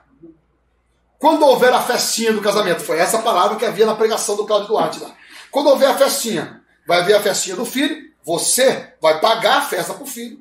quando 1.23 1.45
houver 1.45 1.71
a 1.71 1.81
festinha 1.81 2.33
do 2.33 2.41
casamento, 2.41 2.81
foi 2.81 2.99
essa 2.99 3.17
palavra 3.19 3.55
que 3.55 3.63
havia 3.63 3.85
na 3.85 3.95
pregação 3.95 4.35
do 4.35 4.45
Cláudio 4.45 4.67
Duarte 4.67 4.99
lá. 4.99 5.09
Quando 5.49 5.69
houver 5.69 5.89
a 5.89 5.95
festinha, 5.95 6.61
vai 6.85 6.99
haver 6.99 7.15
a 7.15 7.21
festinha 7.21 7.55
do 7.55 7.63
filho, 7.63 7.95
você 8.25 8.89
vai 9.01 9.21
pagar 9.21 9.59
a 9.59 9.61
festa 9.61 9.93
para 9.93 10.03
o 10.03 10.05
filho. 10.05 10.37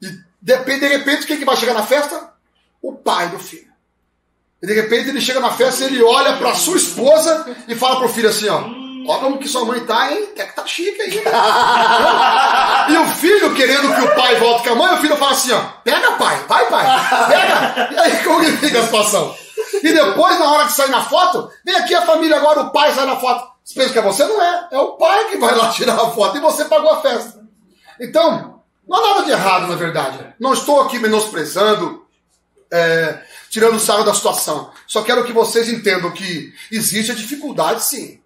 E 0.00 0.06
depende, 0.40 0.78
de 0.78 0.86
repente, 0.86 1.26
quem 1.26 1.38
que 1.38 1.44
vai 1.44 1.56
chegar 1.56 1.74
na 1.74 1.84
festa? 1.84 2.34
O 2.80 2.92
pai 2.92 3.30
do 3.30 3.38
filho. 3.40 3.66
E 4.62 4.66
de 4.68 4.72
repente 4.72 5.08
ele 5.08 5.20
chega 5.20 5.40
na 5.40 5.50
festa 5.50 5.82
ele 5.82 6.00
olha 6.00 6.36
para 6.36 6.54
sua 6.54 6.76
esposa 6.76 7.56
e 7.66 7.74
fala 7.74 7.98
pro 7.98 8.08
filho 8.08 8.28
assim, 8.28 8.48
ó. 8.48 8.60
Olha 9.08 9.22
como 9.22 9.38
que 9.38 9.48
sua 9.48 9.64
mãe 9.64 9.84
tá, 9.84 10.12
hein? 10.12 10.28
Até 10.30 10.46
que 10.46 10.54
tá 10.54 10.64
chique 10.64 11.02
aí. 11.02 11.20
e 12.94 12.96
o 12.96 13.06
filho 13.08 13.52
querendo 13.56 13.92
que 13.92 14.02
o 14.02 14.14
pai 14.14 14.36
volte 14.36 14.68
com 14.68 14.74
a 14.74 14.76
mãe, 14.76 14.94
o 14.94 15.00
filho 15.00 15.16
fala 15.16 15.32
assim, 15.32 15.50
ó. 15.50 15.62
Pega, 15.82 16.12
pai. 16.12 16.44
Vai, 16.46 16.66
pai. 16.66 16.86
Pega. 17.26 17.88
E 17.92 17.98
aí, 17.98 18.22
como 18.22 18.38
que 18.38 18.52
fica 18.58 18.78
a 18.78 18.84
situação? 18.84 19.41
E 19.82 19.92
depois, 19.92 20.38
na 20.38 20.50
hora 20.50 20.64
de 20.66 20.72
sair 20.72 20.90
na 20.90 21.02
foto, 21.02 21.50
vem 21.64 21.74
aqui 21.74 21.94
a 21.94 22.06
família 22.06 22.36
agora, 22.36 22.60
o 22.60 22.70
pai 22.70 22.94
sai 22.94 23.06
na 23.06 23.16
foto. 23.16 23.50
Você 23.64 23.74
pensa 23.74 23.92
que 23.92 23.98
é 23.98 24.02
você? 24.02 24.24
Não 24.24 24.42
é. 24.42 24.68
É 24.72 24.78
o 24.78 24.92
pai 24.92 25.30
que 25.30 25.38
vai 25.38 25.54
lá 25.54 25.70
tirar 25.70 25.94
a 25.94 26.10
foto 26.10 26.36
e 26.36 26.40
você 26.40 26.64
pagou 26.64 26.90
a 26.90 27.00
festa. 27.00 27.42
Então, 28.00 28.60
não 28.88 28.96
há 28.96 29.08
nada 29.08 29.24
de 29.24 29.30
errado, 29.30 29.66
na 29.66 29.76
verdade. 29.76 30.34
Não 30.38 30.52
estou 30.52 30.80
aqui 30.80 30.98
menosprezando, 30.98 32.06
é, 32.70 33.22
tirando 33.50 33.78
sarro 33.78 34.04
da 34.04 34.14
situação. 34.14 34.70
Só 34.86 35.02
quero 35.02 35.24
que 35.24 35.32
vocês 35.32 35.68
entendam 35.68 36.10
que 36.10 36.52
existe 36.70 37.12
a 37.12 37.14
dificuldade, 37.14 37.84
sim. 37.84 38.21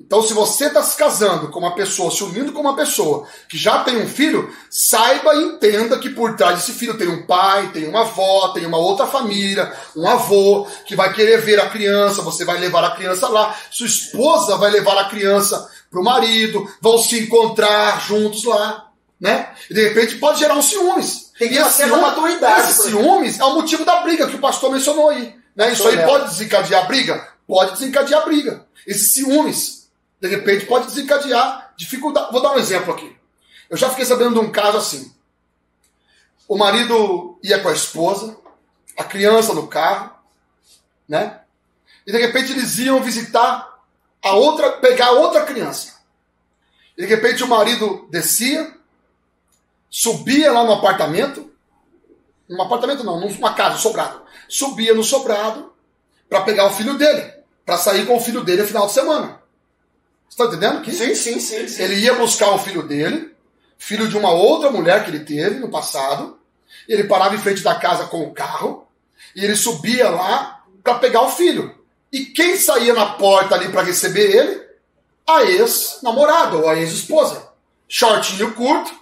Então, 0.00 0.22
se 0.22 0.32
você 0.32 0.66
está 0.66 0.80
se 0.82 0.96
casando 0.96 1.48
com 1.48 1.58
uma 1.58 1.74
pessoa, 1.74 2.10
se 2.10 2.22
unindo 2.22 2.52
com 2.52 2.60
uma 2.60 2.76
pessoa 2.76 3.26
que 3.48 3.58
já 3.58 3.82
tem 3.82 4.00
um 4.00 4.08
filho, 4.08 4.48
saiba 4.70 5.34
e 5.34 5.42
entenda 5.42 5.98
que 5.98 6.08
por 6.10 6.36
trás 6.36 6.56
desse 6.60 6.72
filho 6.72 6.96
tem 6.96 7.08
um 7.08 7.26
pai, 7.26 7.70
tem 7.72 7.88
uma 7.88 8.02
avó, 8.02 8.48
tem 8.50 8.64
uma 8.64 8.78
outra 8.78 9.06
família, 9.06 9.72
um 9.96 10.06
avô 10.08 10.66
que 10.86 10.94
vai 10.94 11.12
querer 11.12 11.40
ver 11.40 11.60
a 11.60 11.68
criança, 11.68 12.22
você 12.22 12.44
vai 12.44 12.58
levar 12.58 12.84
a 12.84 12.92
criança 12.92 13.28
lá, 13.28 13.56
sua 13.72 13.88
esposa 13.88 14.56
vai 14.56 14.70
levar 14.70 14.96
a 14.98 15.08
criança 15.08 15.68
para 15.90 16.00
o 16.00 16.04
marido, 16.04 16.66
vão 16.80 16.96
se 16.96 17.18
encontrar 17.18 18.00
juntos 18.00 18.44
lá, 18.44 18.90
né? 19.20 19.50
E 19.68 19.74
de 19.74 19.88
repente 19.88 20.16
pode 20.16 20.38
gerar 20.38 20.54
um 20.54 20.62
ciúmes. 20.62 21.32
Tem 21.36 21.48
que 21.48 21.54
ter 21.54 21.60
uma 21.60 21.70
certa 21.70 21.96
maturidade. 21.96 22.70
Esse 22.70 22.82
ciúmes 22.88 23.38
é 23.38 23.44
o 23.44 23.54
motivo 23.54 23.84
da 23.84 24.00
briga 24.00 24.28
que 24.28 24.36
o 24.36 24.40
pastor 24.40 24.70
mencionou 24.70 25.08
aí. 25.08 25.34
Né? 25.56 25.72
Isso 25.72 25.86
aí 25.88 25.98
pode 25.98 26.30
desencadear 26.30 26.86
briga? 26.86 27.28
Pode 27.46 27.72
desencadear 27.72 28.24
briga. 28.24 28.64
Esses 28.86 29.12
ciúmes 29.12 29.77
de 30.20 30.28
repente 30.28 30.66
pode 30.66 30.86
desencadear 30.86 31.72
dificuldade. 31.76 32.32
Vou 32.32 32.42
dar 32.42 32.52
um 32.52 32.58
exemplo 32.58 32.92
aqui. 32.92 33.16
Eu 33.70 33.76
já 33.76 33.88
fiquei 33.90 34.04
sabendo 34.04 34.34
de 34.34 34.40
um 34.40 34.50
caso 34.50 34.78
assim. 34.78 35.14
O 36.46 36.56
marido 36.56 37.38
ia 37.42 37.60
com 37.60 37.68
a 37.68 37.72
esposa, 37.72 38.36
a 38.96 39.04
criança 39.04 39.52
no 39.52 39.68
carro, 39.68 40.10
né? 41.08 41.40
E 42.06 42.12
de 42.12 42.18
repente 42.18 42.52
eles 42.52 42.78
iam 42.78 43.02
visitar 43.02 43.78
a 44.22 44.32
outra, 44.32 44.72
pegar 44.72 45.08
a 45.08 45.12
outra 45.12 45.44
criança. 45.44 45.98
E 46.96 47.02
de 47.02 47.06
repente 47.06 47.44
o 47.44 47.48
marido 47.48 48.08
descia, 48.10 48.74
subia 49.90 50.50
lá 50.50 50.64
no 50.64 50.72
apartamento, 50.72 51.52
num 52.48 52.62
apartamento 52.62 53.04
não, 53.04 53.20
numa 53.20 53.54
casa, 53.54 53.76
sobrado. 53.76 54.22
Subia 54.48 54.94
no 54.94 55.04
sobrado 55.04 55.72
para 56.28 56.40
pegar 56.40 56.66
o 56.66 56.72
filho 56.72 56.96
dele, 56.96 57.30
para 57.64 57.76
sair 57.76 58.06
com 58.06 58.16
o 58.16 58.20
filho 58.20 58.42
dele 58.42 58.62
no 58.62 58.68
final 58.68 58.86
de 58.86 58.94
semana. 58.94 59.42
Você 60.28 60.42
está 60.42 60.44
entendendo? 60.44 60.82
Que 60.82 60.92
sim, 60.92 61.14
sim, 61.14 61.40
sim, 61.40 61.66
sim. 61.66 61.82
Ele 61.82 61.96
ia 61.96 62.14
buscar 62.14 62.50
o 62.50 62.58
filho 62.58 62.82
dele, 62.82 63.34
filho 63.78 64.08
de 64.08 64.16
uma 64.16 64.30
outra 64.30 64.70
mulher 64.70 65.04
que 65.04 65.10
ele 65.10 65.20
teve 65.20 65.58
no 65.58 65.70
passado. 65.70 66.38
Ele 66.88 67.04
parava 67.04 67.34
em 67.34 67.38
frente 67.38 67.62
da 67.62 67.74
casa 67.74 68.04
com 68.04 68.22
o 68.22 68.32
carro 68.32 68.86
e 69.34 69.44
ele 69.44 69.56
subia 69.56 70.08
lá 70.10 70.62
para 70.82 70.94
pegar 70.94 71.22
o 71.22 71.30
filho. 71.30 71.74
E 72.12 72.26
quem 72.26 72.56
saía 72.56 72.94
na 72.94 73.06
porta 73.06 73.54
ali 73.54 73.68
para 73.68 73.82
receber 73.82 74.34
ele? 74.34 74.68
A 75.26 75.42
ex-namorada 75.44 76.56
ou 76.56 76.68
a 76.68 76.76
ex-esposa. 76.76 77.48
Shortinho 77.86 78.54
curto, 78.54 78.92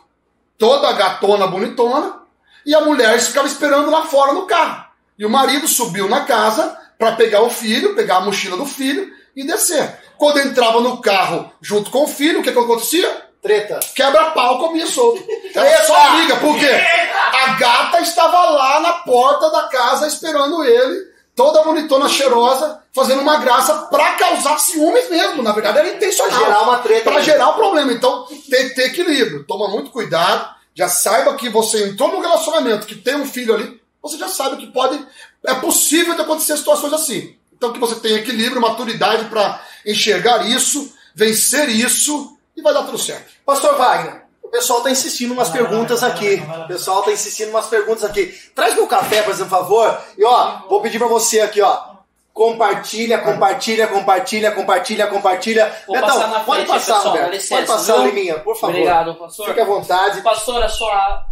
toda 0.58 0.92
gatona 0.92 1.46
bonitona, 1.46 2.20
e 2.64 2.74
a 2.74 2.80
mulher 2.80 3.20
ficava 3.20 3.46
esperando 3.46 3.90
lá 3.90 4.06
fora 4.06 4.32
no 4.32 4.46
carro. 4.46 4.86
E 5.18 5.24
o 5.24 5.30
marido 5.30 5.68
subiu 5.68 6.08
na 6.08 6.24
casa 6.24 6.76
para 6.98 7.12
pegar 7.12 7.42
o 7.42 7.50
filho, 7.50 7.94
pegar 7.94 8.16
a 8.16 8.20
mochila 8.20 8.56
do 8.56 8.66
filho 8.66 9.12
e 9.34 9.44
descer. 9.44 9.98
Quando 10.18 10.40
entrava 10.40 10.80
no 10.80 10.98
carro 10.98 11.50
junto 11.60 11.90
com 11.90 12.04
o 12.04 12.08
filho, 12.08 12.40
o 12.40 12.42
que, 12.42 12.52
que 12.52 12.58
acontecia? 12.58 13.26
Treta. 13.42 13.78
Quebra-pau 13.94 14.58
comia 14.58 14.86
solto. 14.86 15.22
Era 15.54 15.84
só 15.84 16.16
briga, 16.16 16.36
por 16.36 16.58
quê? 16.58 16.68
A 16.68 17.52
gata 17.54 18.00
estava 18.00 18.50
lá 18.50 18.80
na 18.80 18.92
porta 18.94 19.50
da 19.50 19.68
casa 19.68 20.06
esperando 20.06 20.64
ele, 20.64 21.06
toda 21.34 21.62
bonitona, 21.62 22.08
cheirosa, 22.08 22.82
fazendo 22.92 23.20
uma 23.20 23.36
graça 23.36 23.72
pra 23.90 24.14
causar 24.14 24.58
ciúmes 24.58 25.08
mesmo. 25.08 25.42
Na 25.42 25.52
verdade, 25.52 25.78
era 25.78 25.90
intencional. 25.90 26.38
Pra 26.38 26.46
gerar 26.46 26.62
uma 26.62 26.78
treta. 26.78 27.10
Pra 27.10 27.20
gerar 27.20 27.50
um 27.50 27.54
problema. 27.54 27.92
Então, 27.92 28.26
tem 28.50 28.68
que 28.68 28.74
ter 28.74 28.86
equilíbrio. 28.86 29.44
Toma 29.44 29.68
muito 29.68 29.90
cuidado. 29.90 30.56
Já 30.74 30.88
saiba 30.88 31.34
que 31.34 31.48
você 31.48 31.88
entrou 31.88 32.10
num 32.10 32.20
relacionamento 32.20 32.86
que 32.86 32.96
tem 32.96 33.14
um 33.14 33.26
filho 33.26 33.54
ali, 33.54 33.80
você 34.02 34.18
já 34.18 34.28
sabe 34.28 34.56
que 34.56 34.66
pode. 34.66 34.98
É 35.46 35.54
possível 35.54 36.14
de 36.14 36.22
acontecer 36.22 36.56
situações 36.56 36.92
assim. 36.92 37.36
Então 37.56 37.72
que 37.72 37.78
você 37.78 37.94
tenha 37.96 38.18
equilíbrio, 38.18 38.60
maturidade 38.60 39.24
para 39.26 39.60
enxergar 39.86 40.44
isso, 40.46 40.92
vencer 41.14 41.68
isso 41.68 42.36
e 42.56 42.60
vai 42.60 42.74
dar 42.74 42.82
tudo 42.82 42.98
certo. 42.98 43.24
Pastor 43.44 43.76
Wagner, 43.78 44.22
o 44.42 44.48
pessoal 44.48 44.78
está 44.80 44.90
insistindo 44.90 45.32
umas 45.32 45.48
perguntas 45.48 46.02
aqui. 46.02 46.42
O 46.64 46.68
pessoal 46.68 47.00
está 47.00 47.12
insistindo 47.12 47.50
umas 47.50 47.66
perguntas 47.66 48.04
aqui. 48.04 48.26
Traz 48.54 48.74
meu 48.74 48.86
café, 48.86 49.22
por 49.22 49.34
favor. 49.34 50.00
E 50.18 50.24
ó, 50.24 50.58
vou 50.68 50.80
pedir 50.82 50.98
para 50.98 51.08
você 51.08 51.40
aqui, 51.40 51.60
ó. 51.60 51.96
Compartilha, 52.32 53.18
compartilha, 53.18 53.86
compartilha, 53.86 54.52
compartilha, 54.52 55.06
compartilha. 55.06 55.74
Vou 55.86 55.96
Betão, 55.96 56.10
passar 56.10 56.28
na 56.28 56.40
pode 56.40 56.66
frente, 56.66 56.68
passar, 56.68 56.94
pessoal, 56.96 57.14
Roberto. 57.14 57.32
licença, 57.32 57.54
pode 57.54 57.66
passar, 57.66 57.94
viu? 57.94 58.06
Liminha, 58.06 58.38
por 58.40 58.54
favor. 58.56 58.74
Obrigado, 58.74 59.14
pastor. 59.14 59.46
Fique 59.46 59.60
à 59.60 59.64
vontade. 59.64 60.20
Pastor, 60.20 60.62
a 60.62 60.68
sua 60.68 61.26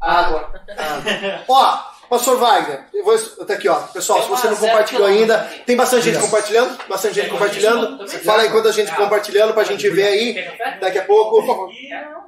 água. 0.00 0.50
Ó, 1.48 1.78
Pastor 2.08 2.38
Wagner, 2.38 2.84
eu 2.92 3.04
vou. 3.04 3.18
Tá 3.18 3.54
aqui, 3.54 3.68
ó. 3.68 3.74
Pessoal, 3.74 4.22
se 4.22 4.28
você 4.28 4.48
não 4.48 4.56
compartilhou 4.56 5.06
ainda, 5.06 5.38
tem 5.66 5.76
bastante 5.76 6.04
gente 6.04 6.20
compartilhando. 6.20 6.78
Bastante 6.88 7.14
gente 7.14 7.30
compartilhando. 7.30 8.08
Fala 8.24 8.42
aí 8.42 8.50
quanta 8.50 8.72
gente 8.72 8.94
compartilhando 8.94 9.54
pra 9.54 9.64
gente 9.64 9.88
ver 9.90 10.06
aí. 10.06 10.34
Daqui 10.80 10.98
a 10.98 11.04
pouco. 11.04 11.70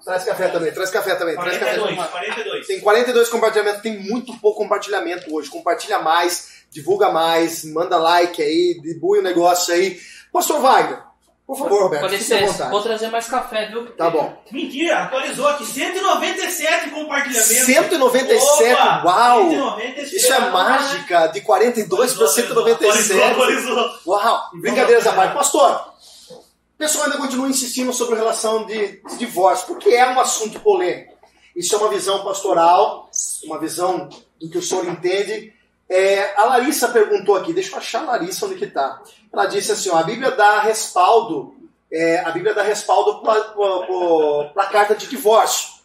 Traz 0.05 0.25
café 0.25 0.49
também, 0.49 0.73
traz 0.73 0.91
café 0.91 1.15
também, 1.15 1.35
traz 1.35 1.59
café 1.59 1.79
42, 1.79 2.11
42. 2.11 2.67
Tem 2.67 2.81
42 2.81 3.29
compartilhamentos, 3.29 3.83
tem 3.83 3.99
muito 3.99 4.39
pouco 4.39 4.63
compartilhamento 4.63 5.35
hoje. 5.35 5.49
Compartilha 5.49 5.99
mais, 5.99 6.65
divulga 6.71 7.11
mais, 7.11 7.65
manda 7.65 7.97
like 7.97 8.41
aí, 8.43 8.81
debulha 8.83 9.21
o 9.21 9.25
negócio 9.25 9.75
aí. 9.75 9.99
Pastor 10.33 10.61
Wagner, 10.61 10.99
Por 11.47 11.57
favor, 11.57 11.83
Roberto, 11.85 12.03
Com 12.03 12.09
licença, 12.09 12.69
vou 12.71 12.83
trazer 12.83 13.09
mais 13.09 13.29
café, 13.29 13.67
viu? 13.67 13.87
Tá 13.93 14.11
bom. 14.11 14.37
Mentira, 14.51 15.05
atualizou 15.05 15.47
aqui. 15.47 15.65
197 15.65 16.91
compartilhamentos. 16.91 17.47
197, 17.47 18.73
Opa, 18.73 19.03
uau! 19.05 19.51
197. 19.51 20.17
Isso 20.17 20.33
é 20.33 20.51
mágica, 20.51 21.27
de 21.29 21.41
42 21.43 22.15
para 22.15 22.27
Atualizou, 22.27 22.65
197. 22.65 23.23
atualizou. 23.31 23.91
Uau! 24.09 24.43
Brincadeiras 24.55 25.07
à 25.07 25.13
parte. 25.13 25.35
Pastor, 25.35 25.93
o 26.33 26.79
pessoal 26.79 27.05
ainda 27.05 27.19
continua 27.19 27.49
insistindo 27.49 27.93
sobre 27.93 28.17
relação 28.17 28.67
de, 28.67 29.01
de 29.09 29.17
divórcio, 29.17 29.69
porque 29.69 29.91
é 29.91 30.09
um 30.09 30.19
assunto 30.19 30.59
polêmico. 30.59 31.15
Isso 31.55 31.77
é 31.77 31.79
uma 31.79 31.89
visão 31.89 32.25
pastoral, 32.25 33.09
uma 33.45 33.61
visão 33.61 34.09
do 34.41 34.51
que 34.51 34.59
o 34.59 34.63
senhor 34.63 34.85
entende. 34.89 35.55
É, 35.89 36.35
a 36.37 36.45
Larissa 36.45 36.89
perguntou 36.89 37.37
aqui, 37.37 37.53
deixa 37.53 37.73
eu 37.73 37.79
achar 37.79 38.03
a 38.03 38.13
Larissa 38.13 38.47
onde 38.47 38.57
que 38.57 38.67
tá. 38.67 39.01
Ela 39.33 39.47
disse 39.47 39.73
assim, 39.73 39.89
ó, 39.91 39.99
a 39.99 40.03
Bíblia 40.03 40.33
dá 40.33 40.61
respaldo, 40.61 41.55
é, 41.91 42.19
a 42.21 42.31
Bíblia 42.31 42.55
dá 42.55 42.63
respaldo 42.63 43.23
para 43.23 44.65
a 44.65 44.67
carta 44.67 44.95
de 44.95 45.07
divórcio. 45.07 45.77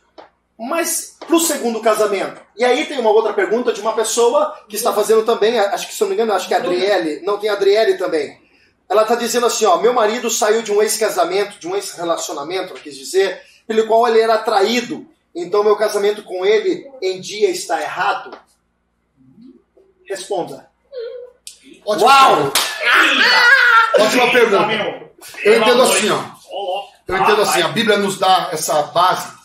Mas 0.58 1.18
para 1.20 1.36
o 1.36 1.40
segundo 1.40 1.80
casamento. 1.82 2.40
E 2.56 2.64
aí 2.64 2.86
tem 2.86 3.00
uma 3.00 3.10
outra 3.10 3.34
pergunta 3.34 3.74
de 3.74 3.82
uma 3.82 3.94
pessoa 3.94 4.56
que 4.68 4.76
está 4.76 4.94
fazendo 4.94 5.24
também, 5.24 5.58
acho 5.60 5.88
que 5.88 5.94
se 5.94 6.02
eu 6.02 6.06
não 6.08 6.16
me 6.16 6.22
engano, 6.22 6.34
acho 6.34 6.48
que 6.48 6.54
é 6.54 6.58
a 6.58 6.60
Adriele. 6.60 7.22
Não, 7.24 7.40
tem 7.40 7.50
a 7.50 7.54
Adriele 7.54 7.98
também. 7.98 8.40
Ela 8.88 9.04
está 9.04 9.16
dizendo 9.16 9.46
assim, 9.46 9.66
ó, 9.66 9.78
meu 9.78 9.94
marido 9.94 10.30
saiu 10.30 10.62
de 10.62 10.72
um 10.72 10.82
ex-casamento, 10.82 11.58
de 11.58 11.68
um 11.68 11.76
ex-relacionamento, 11.76 12.74
ela 12.74 12.80
quis 12.80 12.96
dizer, 12.96 13.42
pelo 13.66 13.88
qual 13.88 14.08
ele 14.08 14.20
era 14.20 14.38
traído. 14.38 15.08
Então 15.34 15.64
meu 15.64 15.78
casamento 15.78 16.24
com 16.24 16.46
ele 16.46 16.92
em 17.02 17.22
dia 17.22 17.50
está 17.50 17.82
errado? 17.82 18.38
Responda. 20.12 20.68
Ótima 21.86 22.08
Uau! 22.10 22.36
pergunta. 22.36 22.60
Ótima 24.00 24.32
pergunta. 24.32 25.12
Eu 25.44 25.58
entendo 25.62 25.82
assim, 25.84 26.10
ó. 26.10 26.20
Eu 27.08 27.18
entendo 27.18 27.42
assim, 27.42 27.62
a 27.62 27.68
Bíblia 27.70 27.98
nos 27.98 28.18
dá 28.20 28.50
essa 28.52 28.82
base. 28.84 29.40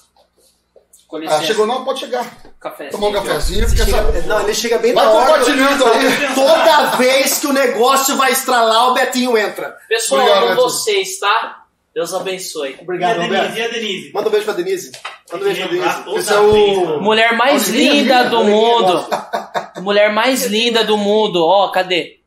Ah, 1.29 1.41
chegou 1.43 1.67
não, 1.69 1.85
pode 1.85 2.01
chegar. 2.01 2.27
Café. 2.61 2.89
Tomar 2.89 3.09
um 3.09 3.13
cafezinho, 3.13 3.69
Chega- 3.69 3.85
essa... 3.85 4.23
não, 4.27 4.41
ele 4.41 4.55
chega 4.55 4.79
bem 4.79 4.93
Vai 4.93 5.05
na 5.05 5.11
hora. 5.13 5.27
compartilhando 5.27 5.85
aí. 5.87 6.35
Toda 6.35 6.87
vez 6.97 7.39
que 7.39 7.47
o 7.47 7.53
negócio 7.53 8.17
vai 8.17 8.33
estralar, 8.33 8.89
o 8.91 8.95
Betinho 8.95 9.39
entra. 9.39 9.77
Pessoal, 9.89 10.23
Obrigado, 10.23 10.47
amo 10.49 10.63
vocês, 10.63 11.19
tá? 11.21 11.63
Deus 11.95 12.13
abençoe. 12.13 12.73
E 12.73 12.79
a 12.79 12.83
Obrigado, 12.83 13.21
Denise, 13.21 13.59
e 13.59 13.63
a 13.63 13.69
Denise? 13.69 14.13
Manda 14.13 14.29
um 14.29 14.33
beijo 14.33 14.45
pra 14.45 14.55
Denise. 14.55 14.93
Manda 15.33 15.45
um 15.45 15.49
beijo 15.49 15.61
pra 15.63 15.71
Denise. 15.71 16.19
Esse 16.19 16.33
é 16.33 16.37
a 16.37 16.41
o- 16.41 16.85
mano. 16.87 17.01
Mulher 17.03 17.37
mais 17.37 17.69
linda 17.69 18.19
alegria, 18.19 18.39
do 18.39 18.45
mundo. 18.45 19.07
Mulher 19.81 20.13
mais 20.13 20.45
linda 20.47 20.85
do 20.85 20.97
mundo. 20.97 21.45
Ó, 21.45 21.69
cadê? 21.71 22.19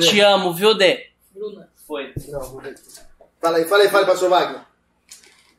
Te 0.00 0.20
amo, 0.20 0.52
viu, 0.54 0.74
Dê? 0.74 1.06
Bruna. 1.34 1.68
Foi. 1.86 2.12
Não, 2.28 2.40
vou 2.40 2.60
ver. 2.60 2.74
Fala 3.40 3.56
aí, 3.58 3.64
fala 3.64 3.82
aí, 3.82 3.88
fala 3.88 4.04
aí, 4.04 4.06
pastor 4.10 4.30
Wagner. 4.30 4.60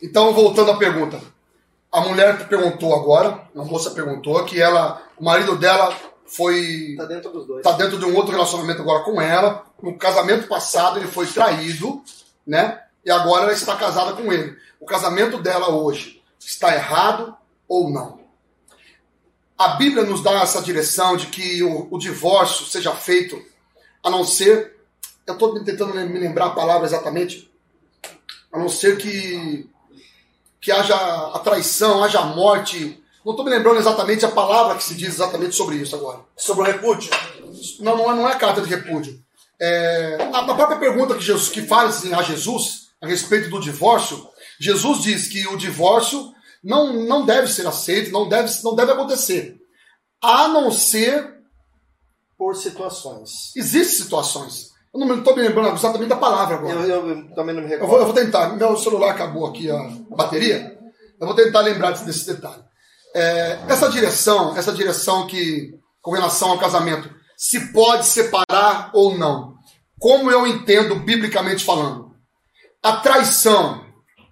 Então, 0.01 0.33
voltando 0.33 0.71
à 0.71 0.77
pergunta. 0.77 1.21
A 1.91 2.01
mulher 2.01 2.37
que 2.37 2.45
perguntou 2.45 2.95
agora, 2.95 3.41
a 3.55 3.63
moça 3.63 3.91
perguntou 3.91 4.43
que 4.45 4.61
ela, 4.61 5.01
o 5.17 5.23
marido 5.25 5.57
dela 5.57 5.93
foi 6.25 6.95
Tá 6.97 7.03
dentro 7.05 7.29
dos 7.31 7.45
dois. 7.45 7.59
está 7.65 7.73
dentro 7.73 7.99
de 7.99 8.05
um 8.05 8.15
outro 8.15 8.31
relacionamento 8.31 8.81
agora 8.81 9.03
com 9.03 9.21
ela. 9.21 9.65
No 9.81 9.97
casamento 9.97 10.47
passado 10.47 10.99
ele 10.99 11.07
foi 11.07 11.27
traído, 11.27 12.01
né? 12.47 12.79
E 13.03 13.11
agora 13.11 13.43
ela 13.43 13.53
está 13.53 13.75
casada 13.75 14.13
com 14.13 14.31
ele. 14.31 14.55
O 14.79 14.85
casamento 14.85 15.37
dela 15.39 15.69
hoje 15.69 16.21
está 16.39 16.73
errado 16.73 17.35
ou 17.67 17.89
não? 17.89 18.20
A 19.62 19.76
Bíblia 19.76 20.03
nos 20.03 20.24
dá 20.24 20.41
essa 20.41 20.59
direção 20.59 21.16
de 21.16 21.28
que 21.28 21.62
o, 21.62 21.88
o 21.91 21.99
divórcio 21.99 22.66
seja 22.66 22.95
feito, 22.95 23.39
a 24.03 24.09
não 24.09 24.26
ser. 24.26 24.76
Eu 25.28 25.36
estou 25.36 25.64
tentando 25.64 25.93
me 25.93 26.18
lembrar 26.18 26.47
a 26.47 26.49
palavra 26.55 26.88
exatamente. 26.88 27.47
A 28.51 28.57
não 28.57 28.68
ser 28.68 28.97
que, 28.97 29.70
que 30.59 30.72
haja 30.72 30.95
a 30.95 31.38
traição, 31.38 32.03
haja 32.03 32.22
a 32.22 32.26
morte. 32.26 32.99
Não 33.24 33.34
estou 33.34 33.45
me 33.45 33.51
lembrando 33.51 33.78
exatamente 33.78 34.26
a 34.26 34.32
palavra 34.32 34.76
que 34.76 34.84
se 34.84 34.95
diz 34.95 35.09
exatamente 35.09 35.53
sobre 35.53 35.76
isso 35.76 35.95
agora. 35.95 36.22
Sobre 36.36 36.64
o 36.64 36.66
repúdio. 36.66 37.12
Não, 37.82 37.95
não 37.95 38.12
é, 38.12 38.16
não 38.16 38.30
é 38.30 38.36
carta 38.39 38.62
de 38.62 38.68
repúdio. 38.68 39.24
É, 39.62 40.18
a, 40.34 40.43
própria 40.43 40.80
pergunta 40.80 41.14
que 41.14 41.22
Jesus 41.22 41.49
que 41.49 41.62
faz 41.68 42.12
a 42.12 42.24
Jesus 42.24 42.89
a 42.99 43.05
respeito 43.05 43.47
do 43.47 43.59
divórcio, 43.59 44.28
Jesus 44.59 45.03
diz 45.03 45.28
que 45.28 45.47
o 45.49 45.55
divórcio 45.55 46.34
não, 46.64 46.93
não 46.93 47.26
deve 47.26 47.47
ser 47.47 47.66
aceito, 47.68 48.12
não 48.12 48.28
deve, 48.30 48.51
não 48.64 48.76
deve 48.76 48.91
acontecer. 48.91 49.57
A 50.22 50.47
não 50.47 50.72
ser, 50.72 51.36
Por 52.38 52.55
situações. 52.55 53.55
existem 53.55 54.03
situações. 54.03 54.70
Eu 54.93 54.99
não 55.05 55.18
estou 55.20 55.36
me 55.36 55.41
lembrando 55.41 55.74
exatamente 55.76 56.09
da 56.09 56.18
palavra 56.18 56.55
agora. 56.57 56.74
Eu, 56.74 56.84
eu- 56.84 57.09
eu 57.09 57.36
também 57.36 57.55
não 57.55 57.62
me 57.64 57.68
Eu 57.68 57.80
recordo. 57.80 57.89
vou, 57.91 57.99
eu 57.99 58.05
vou 58.05 58.14
tentar. 58.14 58.49
Meu 58.55 58.76
celular 58.78 59.12
acabou 59.12 59.45
aqui 59.47 59.72
a 59.72 59.78
bateria. 60.16 60.78
Eu 61.20 61.28
vou 61.28 61.36
tentar 61.36 61.62
lembrar 61.62 61.91
desse, 61.91 62.05
desse 62.05 62.26
detalhe. 62.34 62.62
É, 63.16 63.59
essa 63.70 63.89
direção, 63.89 64.55
essa 64.57 64.72
direção 64.74 65.28
que, 65.28 65.74
com 66.01 66.12
relação 66.12 66.51
ao 66.51 66.59
casamento, 66.59 67.09
se 67.38 67.72
pode 67.72 68.05
separar 68.05 68.89
ou 68.93 69.18
não. 69.18 69.55
Como 69.99 70.30
eu 70.32 70.45
entendo 70.47 70.95
biblicamente 70.95 71.64
falando, 71.64 72.12
a 72.84 72.97
traição 72.97 73.86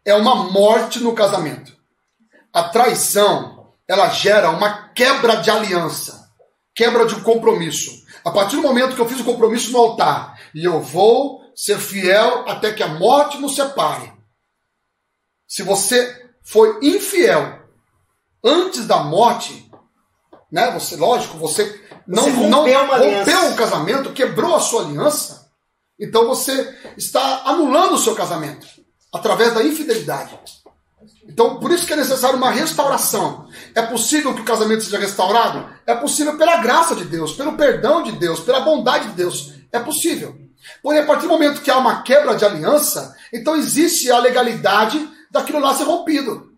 é 0.04 0.14
uma 0.16 0.36
morte 0.52 1.00
no 1.00 1.14
casamento. 1.14 1.72
A 2.54 2.64
traição, 2.64 3.74
ela 3.88 4.10
gera 4.10 4.50
uma 4.50 4.90
quebra 4.90 5.38
de 5.38 5.50
aliança, 5.50 6.30
quebra 6.76 7.06
de 7.06 7.16
um 7.16 7.24
compromisso. 7.24 8.04
A 8.24 8.32
partir 8.32 8.56
do 8.56 8.62
momento 8.62 8.96
que 8.96 9.02
eu 9.02 9.08
fiz 9.08 9.20
o 9.20 9.26
compromisso 9.26 9.72
no 9.72 9.80
altar 9.80 10.40
e 10.54 10.66
eu 10.66 10.82
vou 10.82 11.42
ser 11.56 11.78
fiel 11.78 12.48
até 12.48 12.74
que 12.74 12.84
a 12.84 12.88
morte 12.88 13.38
nos 13.38 13.56
separe. 13.56 14.12
Se 15.48 15.64
você 15.64 16.30
foi 16.44 16.80
infiel 16.82 17.60
antes 18.44 18.86
da 18.88 18.98
morte, 18.98 19.70
né? 20.52 20.72
Você, 20.72 20.96
lógico, 20.96 21.38
você 21.38 21.80
não 22.08 22.24
Você 22.24 22.32
rompeu 22.32 22.88
não 22.88 22.98
rompeu 22.98 23.52
o 23.52 23.56
casamento, 23.56 24.14
quebrou 24.14 24.56
a 24.56 24.60
sua 24.60 24.84
aliança. 24.84 25.52
Então 26.00 26.28
você 26.28 26.76
está 26.98 27.44
anulando 27.46 27.94
o 27.94 28.00
seu 28.00 28.16
casamento 28.16 28.66
através 29.14 29.54
da 29.54 29.64
infidelidade. 29.64 30.40
Então, 31.28 31.60
por 31.60 31.72
isso 31.72 31.86
que 31.86 31.94
é 31.94 31.96
necessário 31.96 32.38
uma 32.38 32.52
restauração. 32.52 33.48
É 33.76 33.82
possível 33.82 34.34
que 34.34 34.42
o 34.42 34.46
casamento 34.46 34.84
seja 34.84 34.98
restaurado? 34.98 35.70
É 35.86 35.96
possível 35.96 36.38
pela 36.38 36.58
graça 36.58 36.96
de 36.96 37.06
Deus, 37.06 37.34
pelo 37.34 37.54
perdão 37.54 38.04
de 38.04 38.14
Deus, 38.14 38.40
pela 38.40 38.62
bondade 38.62 39.10
de 39.10 39.14
Deus. 39.14 39.54
É 39.72 39.80
possível. 39.80 40.36
Porém, 40.82 41.00
a 41.00 41.06
partir 41.06 41.24
do 41.24 41.30
momento 41.30 41.62
que 41.62 41.72
há 41.72 41.78
uma 41.78 42.02
quebra 42.02 42.36
de 42.36 42.44
aliança, 42.44 43.16
então 43.34 43.56
existe 43.56 44.12
a 44.12 44.20
legalidade 44.20 45.08
daquilo 45.32 45.60
lá 45.60 45.74
ser 45.74 45.84
rompido. 45.84 46.50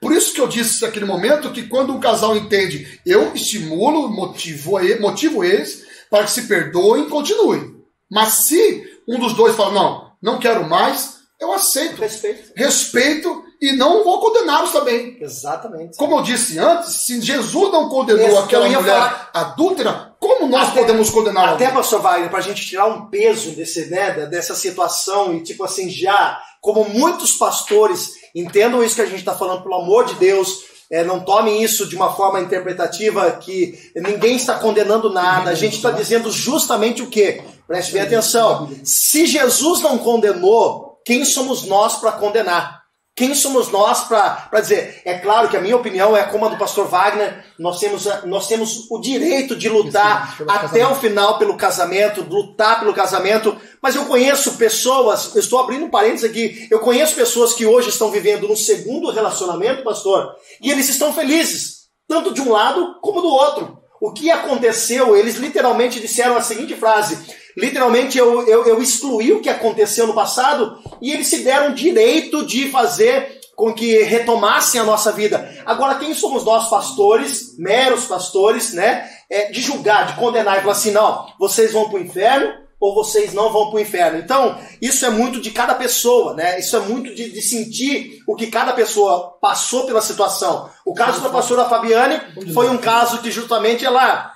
Por 0.00 0.12
isso 0.12 0.34
que 0.34 0.40
eu 0.40 0.48
disse 0.48 0.82
naquele 0.82 1.04
momento 1.04 1.50
que 1.50 1.66
quando 1.66 1.92
um 1.92 2.00
casal 2.00 2.36
entende, 2.36 3.00
eu 3.06 3.32
estimulo, 3.34 4.08
motivo, 4.08 4.78
motivo 5.00 5.44
eles 5.44 5.86
para 6.10 6.24
que 6.24 6.30
se 6.30 6.42
perdoem 6.42 7.04
e 7.04 7.08
continuem. 7.08 7.76
Mas 8.10 8.46
se 8.46 8.84
um 9.06 9.18
dos 9.18 9.34
dois 9.34 9.54
fala, 9.56 9.72
não, 9.72 10.12
não 10.20 10.38
quero 10.38 10.68
mais, 10.68 11.18
eu 11.40 11.52
aceito, 11.52 12.00
Respeito. 12.00 12.52
respeito 12.56 13.44
e 13.60 13.72
não 13.72 14.04
vou 14.04 14.20
condená-los 14.20 14.70
também. 14.70 15.16
Exatamente. 15.20 15.96
Como 15.96 16.16
eu 16.18 16.22
disse 16.22 16.58
antes, 16.58 16.92
se 17.06 17.20
Jesus 17.20 17.72
não 17.72 17.88
condenou 17.88 18.24
Esse 18.26 18.36
que 18.36 18.42
aquela 18.44 18.66
mulher 18.68 18.84
falar. 18.84 19.30
adúltera, 19.34 20.14
como 20.20 20.46
nós 20.48 20.68
Até- 20.68 20.80
podemos 20.80 21.10
condenar 21.10 21.50
Até, 21.54 21.70
pastor 21.70 22.00
Wagner, 22.00 22.30
pra 22.30 22.40
gente 22.40 22.64
tirar 22.66 22.86
um 22.86 23.06
peso 23.10 23.50
desse, 23.50 23.86
né, 23.90 24.26
dessa 24.26 24.54
situação 24.54 25.34
e, 25.34 25.42
tipo 25.42 25.64
assim, 25.64 25.88
já, 25.90 26.40
como 26.60 26.84
muitos 26.88 27.32
pastores 27.32 28.10
entendam 28.34 28.82
isso 28.82 28.94
que 28.94 29.02
a 29.02 29.06
gente 29.06 29.18
está 29.20 29.34
falando, 29.34 29.62
pelo 29.62 29.74
amor 29.76 30.04
de 30.06 30.14
Deus, 30.14 30.66
é, 30.90 31.04
não 31.04 31.20
tomem 31.20 31.62
isso 31.62 31.86
de 31.86 31.94
uma 31.96 32.14
forma 32.14 32.40
interpretativa 32.40 33.30
que 33.32 33.78
ninguém 33.96 34.36
está 34.36 34.54
condenando 34.58 35.12
nada, 35.12 35.50
a 35.50 35.54
gente 35.54 35.76
está 35.76 35.90
dizendo 35.90 36.30
justamente 36.30 37.02
o 37.02 37.08
quê? 37.08 37.42
Preste 37.66 37.92
bem 37.92 38.02
atenção. 38.02 38.70
Se 38.84 39.26
Jesus 39.26 39.80
não 39.82 39.98
condenou, 39.98 40.98
quem 41.04 41.24
somos 41.24 41.64
nós 41.64 41.96
para 41.96 42.12
condenar? 42.12 42.77
Quem 43.18 43.34
somos 43.34 43.72
nós 43.72 44.06
para 44.06 44.60
dizer? 44.60 45.02
É 45.04 45.18
claro 45.18 45.48
que 45.48 45.56
a 45.56 45.60
minha 45.60 45.74
opinião 45.74 46.16
é 46.16 46.22
como 46.22 46.46
a 46.46 46.48
do 46.48 46.56
pastor 46.56 46.86
Wagner, 46.86 47.44
nós 47.58 47.80
temos, 47.80 48.06
nós 48.26 48.46
temos 48.46 48.86
o 48.88 49.00
direito 49.00 49.56
de 49.56 49.68
lutar 49.68 50.36
Pelo 50.36 50.48
até 50.48 50.60
casamento. 50.60 50.92
o 50.92 50.94
final 51.00 51.36
pelo 51.36 51.56
casamento, 51.56 52.22
lutar 52.22 52.78
pelo 52.78 52.94
casamento, 52.94 53.56
mas 53.82 53.96
eu 53.96 54.06
conheço 54.06 54.52
pessoas, 54.52 55.34
eu 55.34 55.40
estou 55.40 55.58
abrindo 55.58 55.86
um 55.86 55.90
parênteses 55.90 56.30
aqui, 56.30 56.68
eu 56.70 56.78
conheço 56.78 57.16
pessoas 57.16 57.54
que 57.54 57.66
hoje 57.66 57.88
estão 57.88 58.08
vivendo 58.08 58.48
um 58.48 58.54
segundo 58.54 59.10
relacionamento, 59.10 59.82
pastor, 59.82 60.36
e 60.62 60.70
eles 60.70 60.88
estão 60.88 61.12
felizes, 61.12 61.88
tanto 62.06 62.32
de 62.32 62.40
um 62.40 62.52
lado 62.52 63.00
como 63.02 63.20
do 63.20 63.26
outro. 63.26 63.78
O 64.00 64.12
que 64.12 64.30
aconteceu, 64.30 65.16
eles 65.16 65.34
literalmente 65.38 65.98
disseram 65.98 66.36
a 66.36 66.40
seguinte 66.40 66.76
frase: 66.76 67.18
literalmente 67.58 68.16
eu, 68.16 68.46
eu, 68.46 68.64
eu 68.66 68.80
excluí 68.80 69.32
o 69.32 69.40
que 69.40 69.48
aconteceu 69.48 70.06
no 70.06 70.14
passado 70.14 70.78
e 71.02 71.12
eles 71.12 71.26
se 71.26 71.42
deram 71.42 71.74
direito 71.74 72.46
de 72.46 72.70
fazer 72.70 73.38
com 73.56 73.74
que 73.74 74.04
retomassem 74.04 74.80
a 74.80 74.84
nossa 74.84 75.10
vida. 75.10 75.52
Agora, 75.66 75.96
quem 75.96 76.14
somos 76.14 76.44
nós, 76.44 76.70
pastores, 76.70 77.58
meros 77.58 78.04
pastores, 78.04 78.72
né? 78.72 79.10
É, 79.28 79.50
de 79.50 79.60
julgar, 79.60 80.06
de 80.06 80.12
condenar 80.14 80.58
e 80.58 80.60
falar 80.60 80.72
assim: 80.72 80.92
não, 80.92 81.26
vocês 81.38 81.72
vão 81.72 81.90
para 81.90 81.98
o 81.98 82.02
inferno, 82.02 82.54
ou 82.80 82.94
vocês 82.94 83.34
não 83.34 83.52
vão 83.52 83.68
para 83.68 83.78
o 83.78 83.80
inferno. 83.80 84.18
Então, 84.18 84.56
isso 84.80 85.04
é 85.04 85.10
muito 85.10 85.40
de 85.40 85.50
cada 85.50 85.74
pessoa, 85.74 86.34
né? 86.34 86.58
Isso 86.60 86.76
é 86.76 86.80
muito 86.80 87.12
de, 87.12 87.30
de 87.30 87.42
sentir 87.42 88.22
o 88.26 88.36
que 88.36 88.46
cada 88.46 88.72
pessoa 88.72 89.36
passou 89.40 89.84
pela 89.86 90.00
situação. 90.00 90.70
O 90.86 90.94
caso 90.94 91.20
da 91.20 91.28
pastora 91.28 91.64
Fabiane 91.64 92.20
foi 92.54 92.70
um 92.70 92.78
caso 92.78 93.18
que 93.18 93.30
justamente 93.30 93.84
ela 93.84 94.32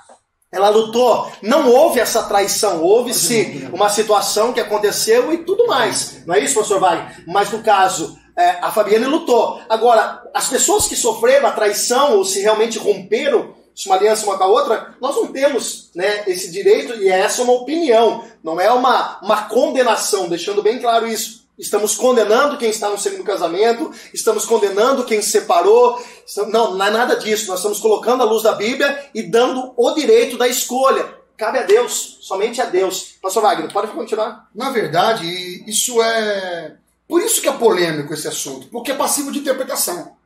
ela 0.53 0.69
lutou. 0.69 1.33
Não 1.41 1.71
houve 1.71 1.99
essa 1.99 2.23
traição, 2.25 2.83
houve-se 2.83 3.69
uma 3.73 3.89
situação 3.89 4.53
que 4.53 4.61
aconteceu 4.61 5.33
e 5.33 5.39
tudo 5.39 5.67
mais. 5.67 6.23
Não 6.27 6.35
é 6.35 6.41
isso, 6.41 6.55
professor 6.55 6.79
Wagner? 6.79 7.25
Mas 7.27 7.51
no 7.51 7.63
caso, 7.63 8.19
é, 8.37 8.51
a 8.61 8.71
Fabiane 8.71 9.07
lutou. 9.07 9.61
Agora, 9.69 10.23
as 10.35 10.49
pessoas 10.49 10.87
que 10.87 10.95
sofreram 10.95 11.49
a 11.49 11.53
traição 11.53 12.19
ou 12.19 12.25
se 12.25 12.41
realmente 12.41 12.79
romperam 12.79 13.55
uma 13.87 13.97
aliança 13.97 14.27
uma 14.27 14.37
com 14.37 14.45
a 14.45 14.49
outra, 14.49 14.95
nós 15.01 15.17
não 15.17 15.29
temos 15.29 15.91
né, 15.95 16.25
esse 16.27 16.51
direito 16.51 16.95
e 16.95 17.09
essa 17.09 17.41
é 17.41 17.45
uma 17.45 17.55
opinião, 17.55 18.23
não 18.45 18.61
é 18.61 18.71
uma, 18.71 19.19
uma 19.23 19.45
condenação, 19.45 20.29
deixando 20.29 20.63
bem 20.63 20.79
claro 20.79 21.09
isso. 21.09 21.42
Estamos 21.59 21.95
condenando 21.95 22.57
quem 22.57 22.71
está 22.71 22.89
no 22.89 22.99
segundo 22.99 23.25
casamento, 23.25 23.93
estamos 24.13 24.47
condenando 24.47 25.05
quem 25.05 25.21
se 25.21 25.31
separou. 25.31 26.03
Não, 26.49 26.75
não 26.75 26.85
é 26.85 26.91
nada 26.91 27.17
disso. 27.17 27.49
Nós 27.49 27.59
estamos 27.59 27.79
colocando 27.79 28.23
a 28.23 28.27
luz 28.27 28.43
da 28.43 28.53
Bíblia 28.53 29.11
e 29.15 29.23
dando 29.23 29.75
o 29.77 29.91
direito 29.93 30.39
da 30.39 30.49
escolha. 30.49 31.15
Cabe 31.37 31.59
a 31.59 31.63
Deus, 31.63 32.19
somente 32.23 32.61
a 32.61 32.65
Deus. 32.65 33.17
Pastor 33.21 33.43
Wagner, 33.43 33.73
pode 33.73 33.93
continuar? 33.93 34.49
Na 34.55 34.71
verdade, 34.71 35.27
isso 35.67 36.01
é. 36.03 36.77
Por 37.07 37.21
isso 37.21 37.43
que 37.43 37.49
é 37.49 37.53
polêmico 37.53 38.15
esse 38.15 38.29
assunto, 38.29 38.69
porque 38.69 38.93
é 38.93 38.95
passivo 38.95 39.31
de 39.31 39.41
interpretação. 39.41 40.17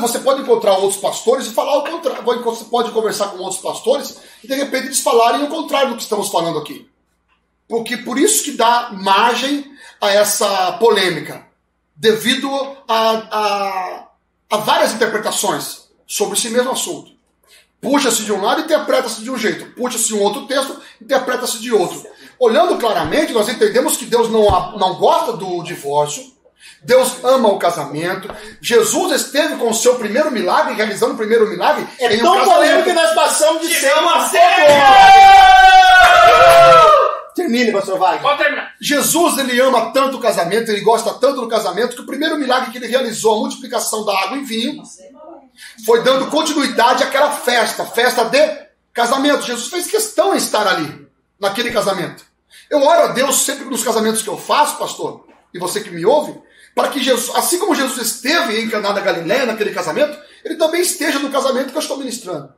Você 0.00 0.18
pode 0.18 0.42
encontrar 0.42 0.76
outros 0.78 1.00
pastores 1.00 1.46
e 1.46 1.50
falar 1.54 1.78
o 1.78 1.84
contrário. 1.84 2.22
Você 2.44 2.64
pode 2.64 2.90
conversar 2.90 3.28
com 3.28 3.38
outros 3.38 3.60
pastores 3.60 4.16
e 4.42 4.48
de 4.48 4.54
repente 4.54 4.86
eles 4.86 5.00
falarem 5.00 5.44
o 5.44 5.48
contrário 5.48 5.90
do 5.90 5.96
que 5.96 6.02
estamos 6.02 6.28
falando 6.28 6.58
aqui. 6.58 6.88
Porque 7.68 7.96
por 7.96 8.18
isso 8.18 8.44
que 8.44 8.52
dá 8.52 8.90
margem 8.92 9.71
a 10.02 10.10
essa 10.10 10.72
polêmica, 10.72 11.46
devido 11.94 12.50
a, 12.88 13.10
a, 13.30 14.06
a 14.50 14.56
várias 14.56 14.92
interpretações 14.92 15.82
sobre 16.04 16.36
esse 16.36 16.50
mesmo 16.50 16.72
assunto. 16.72 17.12
Puxa-se 17.80 18.24
de 18.24 18.32
um 18.32 18.42
lado, 18.42 18.62
interpreta-se 18.62 19.22
de 19.22 19.30
um 19.30 19.38
jeito. 19.38 19.64
Puxa-se 19.76 20.12
um 20.12 20.20
outro 20.20 20.46
texto, 20.46 20.76
interpreta-se 21.00 21.60
de 21.60 21.72
outro. 21.72 22.04
Olhando 22.36 22.78
claramente, 22.78 23.32
nós 23.32 23.48
entendemos 23.48 23.96
que 23.96 24.04
Deus 24.04 24.28
não, 24.28 24.76
não 24.76 24.96
gosta 24.96 25.34
do 25.34 25.62
divórcio, 25.62 26.32
Deus 26.82 27.22
ama 27.22 27.48
o 27.48 27.58
casamento. 27.58 28.28
Jesus 28.60 29.20
esteve 29.20 29.54
com 29.54 29.70
o 29.70 29.74
seu 29.74 29.94
primeiro 29.96 30.32
milagre, 30.32 30.74
realizando 30.74 31.14
o 31.14 31.16
primeiro 31.16 31.48
milagre. 31.48 31.86
É 32.00 32.16
tão 32.16 32.42
um 32.42 32.44
polêmico 32.44 32.84
que 32.84 32.92
nós 32.92 33.14
passamos 33.14 33.62
de 33.62 33.72
ser 33.72 33.94
uma 33.94 34.28
Termine, 37.34 37.72
pastor 37.72 37.98
Wagner. 37.98 38.22
Pode 38.22 38.38
terminar. 38.38 38.74
Jesus, 38.80 39.38
ele 39.38 39.58
ama 39.60 39.92
tanto 39.92 40.18
o 40.18 40.20
casamento, 40.20 40.70
ele 40.70 40.80
gosta 40.82 41.14
tanto 41.14 41.40
do 41.40 41.48
casamento, 41.48 41.96
que 41.96 42.02
o 42.02 42.06
primeiro 42.06 42.36
milagre 42.36 42.70
que 42.70 42.78
ele 42.78 42.86
realizou, 42.86 43.36
a 43.36 43.40
multiplicação 43.40 44.04
da 44.04 44.16
água 44.22 44.36
em 44.36 44.44
vinho, 44.44 44.82
foi 45.86 46.02
dando 46.02 46.26
continuidade 46.26 47.02
àquela 47.02 47.30
festa, 47.30 47.84
festa 47.86 48.24
de 48.24 48.66
casamento. 48.92 49.46
Jesus 49.46 49.68
fez 49.68 49.86
questão 49.86 50.34
em 50.34 50.38
estar 50.38 50.66
ali, 50.66 51.06
naquele 51.40 51.70
casamento. 51.70 52.24
Eu 52.70 52.82
oro 52.82 53.04
a 53.04 53.08
Deus 53.08 53.42
sempre 53.42 53.64
nos 53.64 53.82
casamentos 53.82 54.22
que 54.22 54.28
eu 54.28 54.36
faço, 54.36 54.78
pastor, 54.78 55.26
e 55.52 55.58
você 55.58 55.80
que 55.80 55.90
me 55.90 56.04
ouve, 56.04 56.40
para 56.74 56.88
que 56.88 57.02
Jesus, 57.02 57.36
assim 57.36 57.58
como 57.58 57.74
Jesus 57.74 57.98
esteve 57.98 58.60
em 58.60 58.68
Caná 58.68 58.92
da 58.92 59.00
Galileia, 59.00 59.46
naquele 59.46 59.72
casamento, 59.72 60.18
ele 60.44 60.56
também 60.56 60.80
esteja 60.80 61.18
no 61.18 61.30
casamento 61.30 61.70
que 61.70 61.76
eu 61.76 61.82
estou 61.82 61.98
ministrando. 61.98 62.52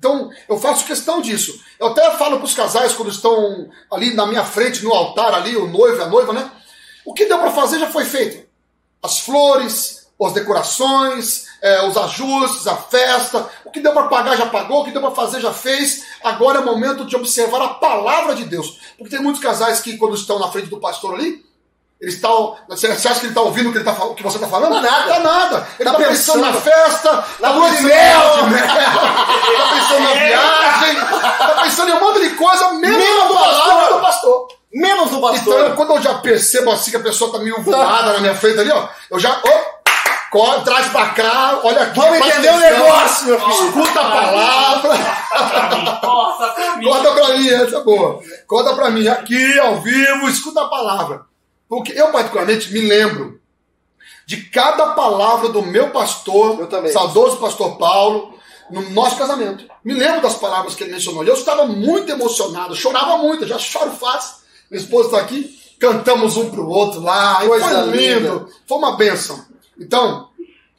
Então, 0.00 0.30
eu 0.48 0.58
faço 0.58 0.86
questão 0.86 1.20
disso. 1.20 1.60
Eu 1.78 1.88
até 1.88 2.10
falo 2.12 2.38
para 2.38 2.46
os 2.46 2.54
casais 2.54 2.94
quando 2.94 3.10
estão 3.10 3.68
ali 3.92 4.14
na 4.14 4.26
minha 4.26 4.42
frente, 4.42 4.82
no 4.82 4.94
altar, 4.94 5.34
ali, 5.34 5.54
o 5.54 5.68
noivo 5.68 5.98
e 5.98 6.02
a 6.02 6.06
noiva, 6.06 6.32
né? 6.32 6.50
O 7.04 7.12
que 7.12 7.26
deu 7.26 7.38
para 7.38 7.50
fazer 7.50 7.78
já 7.78 7.90
foi 7.90 8.06
feito. 8.06 8.48
As 9.02 9.20
flores, 9.20 10.08
as 10.18 10.32
decorações, 10.32 11.48
é, 11.60 11.86
os 11.86 11.98
ajustes, 11.98 12.66
a 12.66 12.78
festa. 12.78 13.46
O 13.62 13.70
que 13.70 13.80
deu 13.80 13.92
para 13.92 14.08
pagar 14.08 14.38
já 14.38 14.46
pagou, 14.46 14.80
o 14.80 14.84
que 14.84 14.90
deu 14.90 15.02
para 15.02 15.10
fazer 15.10 15.38
já 15.38 15.52
fez. 15.52 16.06
Agora 16.24 16.60
é 16.60 16.62
o 16.62 16.64
momento 16.64 17.04
de 17.04 17.14
observar 17.14 17.60
a 17.60 17.74
palavra 17.74 18.34
de 18.34 18.44
Deus. 18.44 18.80
Porque 18.96 19.14
tem 19.14 19.22
muitos 19.22 19.42
casais 19.42 19.80
que, 19.80 19.98
quando 19.98 20.14
estão 20.14 20.38
na 20.38 20.50
frente 20.50 20.70
do 20.70 20.80
pastor 20.80 21.14
ali, 21.14 21.44
eles 22.00 22.14
estão. 22.14 22.56
Você 22.68 22.86
acha 22.86 23.14
que 23.14 23.26
ele 23.26 23.28
está 23.28 23.40
ouvindo 23.42 23.68
o 23.68 23.72
que, 23.72 23.78
ele 23.78 23.84
tá, 23.84 23.92
o 24.04 24.14
que 24.14 24.22
você 24.22 24.36
está 24.38 24.48
falando? 24.48 24.72
Não, 24.74 24.80
nada. 24.82 25.12
Tá 25.12 25.18
nada. 25.20 25.68
Ele 25.78 25.88
está 25.88 25.92
Tá 25.92 25.98
pensando, 26.08 26.42
pensando. 26.42 26.54
na 26.54 26.60
festa, 26.60 27.24
Na 27.40 27.48
na 27.50 27.54
lua 27.56 27.70
de 27.70 27.82
mel, 27.82 28.48
está 28.56 29.68
pensando 29.74 30.02
na 30.02 30.12
viagem, 30.14 30.96
está 30.96 31.60
pensando 31.62 31.88
em 31.90 31.92
um 31.94 32.00
monte 32.00 32.20
de 32.20 32.30
coisa, 32.36 32.72
menos, 32.72 32.96
Menos 32.98 33.28
do 33.28 33.34
pastor. 33.34 33.88
do 33.94 34.00
pastor. 34.00 34.48
Menos 34.72 35.10
do 35.10 35.16
Então, 35.18 35.30
pastor. 35.32 35.74
quando 35.74 35.90
eu 35.96 36.00
já 36.02 36.14
percebo 36.14 36.70
assim 36.70 36.90
que 36.92 36.96
a 36.96 37.00
pessoa 37.00 37.28
está 37.30 37.42
meio 37.42 37.60
voada 37.62 38.12
na 38.14 38.20
minha 38.20 38.34
frente 38.34 38.60
ali, 38.60 38.70
ó, 38.70 38.88
eu 39.10 39.18
já. 39.18 39.30
Ó, 39.44 39.80
corre, 40.30 40.60
traz 40.60 40.86
pra 40.88 41.08
cá, 41.08 41.58
olha 41.64 41.82
aqui. 41.82 41.98
Vamos 41.98 42.18
entender 42.18 42.50
o 42.54 42.56
negócio, 42.58 43.26
meu 43.26 43.40
filho. 43.40 43.66
Escuta 43.68 44.00
a 44.00 44.10
palavra. 44.10 44.98
Nossa, 46.02 46.48
pra 46.54 46.76
mim. 46.76 46.86
Conta 46.86 47.10
pra 47.12 47.28
mim, 47.30 47.48
essa 47.50 47.76
é 47.78 47.82
boa. 47.82 48.20
Conta 48.46 48.74
pra 48.74 48.90
mim, 48.90 49.08
aqui, 49.08 49.58
ao 49.58 49.80
vivo, 49.80 50.28
escuta 50.28 50.62
a 50.62 50.68
palavra. 50.68 51.22
Porque 51.70 51.92
eu, 51.92 52.10
particularmente, 52.10 52.72
me 52.72 52.80
lembro 52.80 53.40
de 54.26 54.38
cada 54.48 54.88
palavra 54.88 55.50
do 55.50 55.62
meu 55.62 55.90
pastor, 55.90 56.68
saudoso 56.92 57.36
pastor 57.36 57.78
Paulo, 57.78 58.34
no 58.72 58.90
nosso 58.90 59.16
casamento. 59.16 59.64
Me 59.84 59.94
lembro 59.94 60.20
das 60.20 60.34
palavras 60.34 60.74
que 60.74 60.82
ele 60.82 60.90
mencionou. 60.92 61.22
Eu 61.22 61.34
estava 61.34 61.66
muito 61.66 62.10
emocionado, 62.10 62.74
chorava 62.74 63.18
muito, 63.18 63.46
já 63.46 63.56
choro 63.56 63.92
fácil. 63.92 64.38
Minha 64.68 64.82
esposa 64.82 65.10
está 65.10 65.20
aqui, 65.20 65.56
cantamos 65.78 66.36
um 66.36 66.50
pro 66.50 66.68
outro 66.68 67.00
lá, 67.00 67.40
foi 67.40 67.60
lindo, 67.60 67.90
linda. 67.92 68.46
foi 68.66 68.78
uma 68.78 68.96
bênção. 68.96 69.44
Então, 69.78 70.28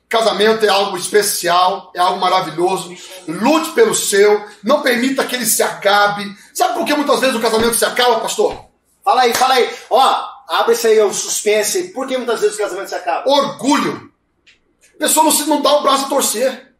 casamento 0.09 0.65
é 0.65 0.69
algo 0.69 0.97
especial, 0.97 1.89
é 1.95 1.99
algo 1.99 2.19
maravilhoso. 2.19 2.93
Lute 3.29 3.71
pelo 3.71 3.95
seu, 3.95 4.45
não 4.61 4.81
permita 4.81 5.25
que 5.25 5.35
ele 5.35 5.45
se 5.45 5.63
acabe. 5.63 6.25
Sabe 6.53 6.73
por 6.73 6.85
que 6.85 6.93
muitas 6.93 7.21
vezes 7.21 7.35
o 7.37 7.41
casamento 7.41 7.75
se 7.75 7.85
acaba, 7.85 8.19
pastor? 8.19 8.65
Fala 9.03 9.21
aí, 9.21 9.33
fala 9.33 9.53
aí. 9.53 9.69
Ó, 9.89 10.30
abre 10.51 10.73
isso 10.73 10.87
aí, 10.87 10.99
o 11.01 11.13
suspense. 11.13 11.89
Por 11.89 12.07
que 12.07 12.17
muitas 12.17 12.41
vezes 12.41 12.55
o 12.55 12.59
casamento 12.59 12.89
se 12.89 12.95
acaba? 12.95 13.29
Orgulho. 13.29 14.11
Pessoa 14.99 15.25
não 15.25 15.47
não 15.47 15.61
dá 15.61 15.77
o 15.77 15.81
braço 15.81 16.05
a 16.05 16.09
torcer. 16.09 16.73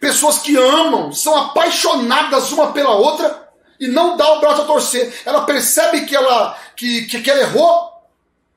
Pessoas 0.00 0.38
que 0.38 0.56
amam, 0.56 1.12
são 1.12 1.36
apaixonadas 1.36 2.50
uma 2.52 2.72
pela 2.72 2.90
outra 2.90 3.48
e 3.78 3.86
não 3.86 4.16
dá 4.16 4.32
o 4.32 4.40
braço 4.40 4.62
a 4.62 4.64
torcer. 4.64 5.22
Ela 5.24 5.44
percebe 5.44 6.04
que 6.04 6.16
ela 6.16 6.58
que, 6.76 7.06
que, 7.06 7.20
que 7.20 7.30
ela 7.30 7.40
errou, 7.40 7.90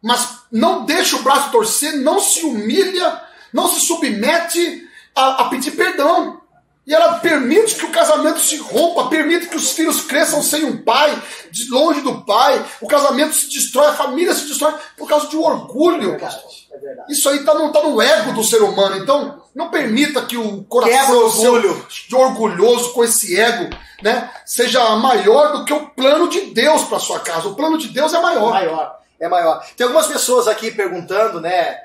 mas 0.01 0.39
não 0.51 0.85
deixa 0.85 1.15
o 1.15 1.21
braço 1.21 1.51
torcer, 1.51 1.97
não 1.97 2.19
se 2.19 2.43
humilha, 2.45 3.21
não 3.53 3.67
se 3.67 3.81
submete 3.81 4.89
a, 5.15 5.43
a 5.43 5.49
pedir 5.49 5.71
perdão. 5.71 6.41
E 6.85 6.93
ela 6.93 7.19
permite 7.19 7.75
que 7.75 7.85
o 7.85 7.91
casamento 7.91 8.39
se 8.39 8.57
rompa, 8.57 9.07
permite 9.09 9.47
que 9.47 9.55
os 9.55 9.71
filhos 9.71 10.01
cresçam 10.01 10.43
sem 10.43 10.65
um 10.65 10.83
pai, 10.83 11.21
de 11.49 11.69
longe 11.69 12.01
do 12.01 12.25
pai. 12.25 12.63
O 12.81 12.87
casamento 12.87 13.33
se 13.33 13.47
destrói, 13.49 13.87
a 13.87 13.93
família 13.93 14.33
se 14.33 14.47
destrói 14.47 14.73
por 14.97 15.07
causa 15.07 15.27
de 15.27 15.37
orgulho. 15.37 16.19
pastor. 16.19 16.51
É 16.73 16.77
verdade. 16.77 17.13
Isso 17.13 17.29
aí 17.29 17.43
tá 17.45 17.53
no, 17.53 17.71
tá 17.71 17.81
no 17.83 18.01
ego 18.01 18.33
do 18.33 18.43
ser 18.43 18.61
humano. 18.61 18.97
Então, 18.97 19.41
não 19.55 19.69
permita 19.69 20.25
que 20.25 20.35
o 20.35 20.63
coração 20.65 21.17
orgulho. 21.23 21.87
de 22.09 22.15
orgulhoso 22.15 22.91
com 22.93 23.03
esse 23.03 23.39
ego, 23.39 23.69
né, 24.01 24.29
seja 24.45 24.83
maior 24.97 25.53
do 25.53 25.65
que 25.65 25.71
o 25.71 25.87
plano 25.91 26.27
de 26.27 26.47
Deus 26.47 26.83
para 26.83 26.99
sua 26.99 27.19
casa. 27.19 27.47
O 27.47 27.55
plano 27.55 27.77
de 27.77 27.87
Deus 27.89 28.13
é 28.13 28.17
É 28.17 28.21
maior. 28.21 28.49
maior, 28.49 28.95
é 29.21 29.29
maior. 29.29 29.65
Tem 29.77 29.85
algumas 29.85 30.07
pessoas 30.07 30.47
aqui 30.49 30.69
perguntando, 30.71 31.39
né? 31.39 31.77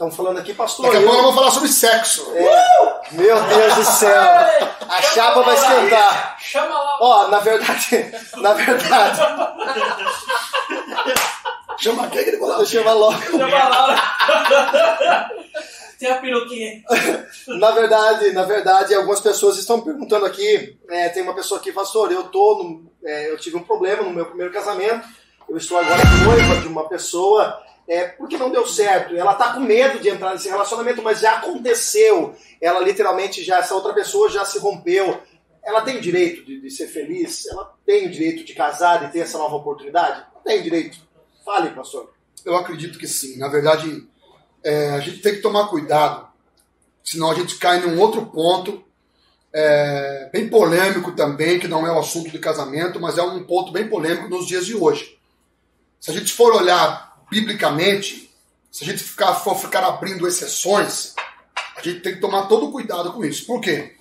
Estão 0.00 0.10
falando 0.10 0.38
aqui, 0.38 0.54
pastor. 0.54 0.86
Daqui 0.86 0.96
a 0.96 1.00
eu- 1.00 1.04
pouco 1.06 1.16
nós 1.18 1.26
vamos 1.26 1.38
falar 1.38 1.50
sobre 1.50 1.68
sexo. 1.68 2.32
É, 2.34 3.00
meu 3.12 3.38
Deus 3.42 3.74
do 3.74 3.84
céu. 3.84 4.22
A 4.88 5.02
chapa 5.02 5.42
vai 5.42 5.54
esquentar. 5.54 6.36
Chama 6.40 6.74
lá. 6.74 6.98
Ó, 7.02 7.28
na 7.28 7.38
verdade, 7.40 8.10
na 8.38 8.54
verdade, 8.54 9.20
Chama 11.78 12.08
quem 12.08 12.24
que 12.24 12.30
ele 12.30 12.38
falou? 12.38 12.64
chama 12.64 12.92
logo. 12.94 13.20
Chama 13.20 13.58
a 13.58 13.68
Laura. 13.68 15.30
Tem 15.98 16.10
a 16.10 16.16
peruquinha. 16.16 16.82
Na 17.58 17.70
verdade, 17.72 18.32
na 18.32 18.44
verdade, 18.44 18.94
algumas 18.94 19.20
pessoas 19.20 19.58
estão 19.58 19.82
perguntando 19.82 20.24
aqui. 20.24 20.78
é, 20.88 21.10
tem 21.10 21.22
uma 21.22 21.34
pessoa 21.34 21.60
aqui, 21.60 21.72
pastor, 21.72 22.10
eu 22.10 22.24
tô, 22.24 22.54
no- 22.64 22.90
é, 23.04 23.30
eu 23.30 23.36
tive 23.38 23.56
um 23.58 23.62
problema 23.62 24.02
no 24.02 24.08
meu 24.10 24.24
primeiro 24.24 24.50
casamento. 24.50 25.06
Eu 25.46 25.58
estou 25.58 25.76
agora 25.78 26.02
noiva 26.24 26.56
de 26.62 26.68
uma 26.68 26.88
pessoa. 26.88 27.62
É, 27.90 28.06
porque 28.06 28.38
não 28.38 28.52
deu 28.52 28.64
certo. 28.68 29.16
Ela 29.16 29.34
tá 29.34 29.52
com 29.52 29.58
medo 29.58 29.98
de 29.98 30.08
entrar 30.08 30.32
nesse 30.32 30.48
relacionamento, 30.48 31.02
mas 31.02 31.18
já 31.18 31.38
aconteceu. 31.38 32.36
Ela 32.60 32.78
literalmente 32.78 33.42
já, 33.42 33.58
essa 33.58 33.74
outra 33.74 33.92
pessoa 33.92 34.30
já 34.30 34.44
se 34.44 34.60
rompeu. 34.60 35.20
Ela 35.60 35.80
tem 35.80 35.96
o 35.96 36.00
direito 36.00 36.44
de, 36.44 36.60
de 36.60 36.70
ser 36.70 36.86
feliz? 36.86 37.48
Ela 37.48 37.74
tem 37.84 38.06
o 38.06 38.10
direito 38.10 38.44
de 38.44 38.54
casar 38.54 39.02
e 39.02 39.08
ter 39.08 39.18
essa 39.18 39.38
nova 39.38 39.56
oportunidade? 39.56 40.24
Não 40.32 40.40
tem 40.40 40.62
direito. 40.62 40.98
Fale, 41.44 41.70
pastor. 41.70 42.14
Eu 42.44 42.54
acredito 42.54 42.96
que 42.96 43.08
sim. 43.08 43.36
Na 43.38 43.48
verdade, 43.48 44.06
é, 44.62 44.90
a 44.90 45.00
gente 45.00 45.18
tem 45.18 45.34
que 45.34 45.42
tomar 45.42 45.66
cuidado, 45.66 46.28
senão 47.02 47.28
a 47.28 47.34
gente 47.34 47.56
cai 47.56 47.80
num 47.80 47.98
outro 47.98 48.24
ponto. 48.26 48.84
É, 49.52 50.30
bem 50.32 50.48
polêmico 50.48 51.10
também, 51.10 51.58
que 51.58 51.66
não 51.66 51.84
é 51.84 51.90
o 51.90 51.98
assunto 51.98 52.30
de 52.30 52.38
casamento, 52.38 53.00
mas 53.00 53.18
é 53.18 53.22
um 53.22 53.42
ponto 53.42 53.72
bem 53.72 53.88
polêmico 53.88 54.28
nos 54.28 54.46
dias 54.46 54.64
de 54.64 54.76
hoje. 54.76 55.18
Se 55.98 56.12
a 56.12 56.14
gente 56.14 56.32
for 56.32 56.54
olhar 56.54 57.09
biblicamente, 57.30 58.30
se 58.70 58.84
a 58.84 58.86
gente 58.86 59.02
ficar, 59.02 59.34
for 59.34 59.56
ficar 59.56 59.84
abrindo 59.84 60.26
exceções, 60.26 61.14
a 61.76 61.82
gente 61.82 62.00
tem 62.00 62.14
que 62.14 62.20
tomar 62.20 62.46
todo 62.46 62.70
cuidado 62.70 63.12
com 63.12 63.24
isso. 63.24 63.46
Por 63.46 63.60
quê? 63.60 63.96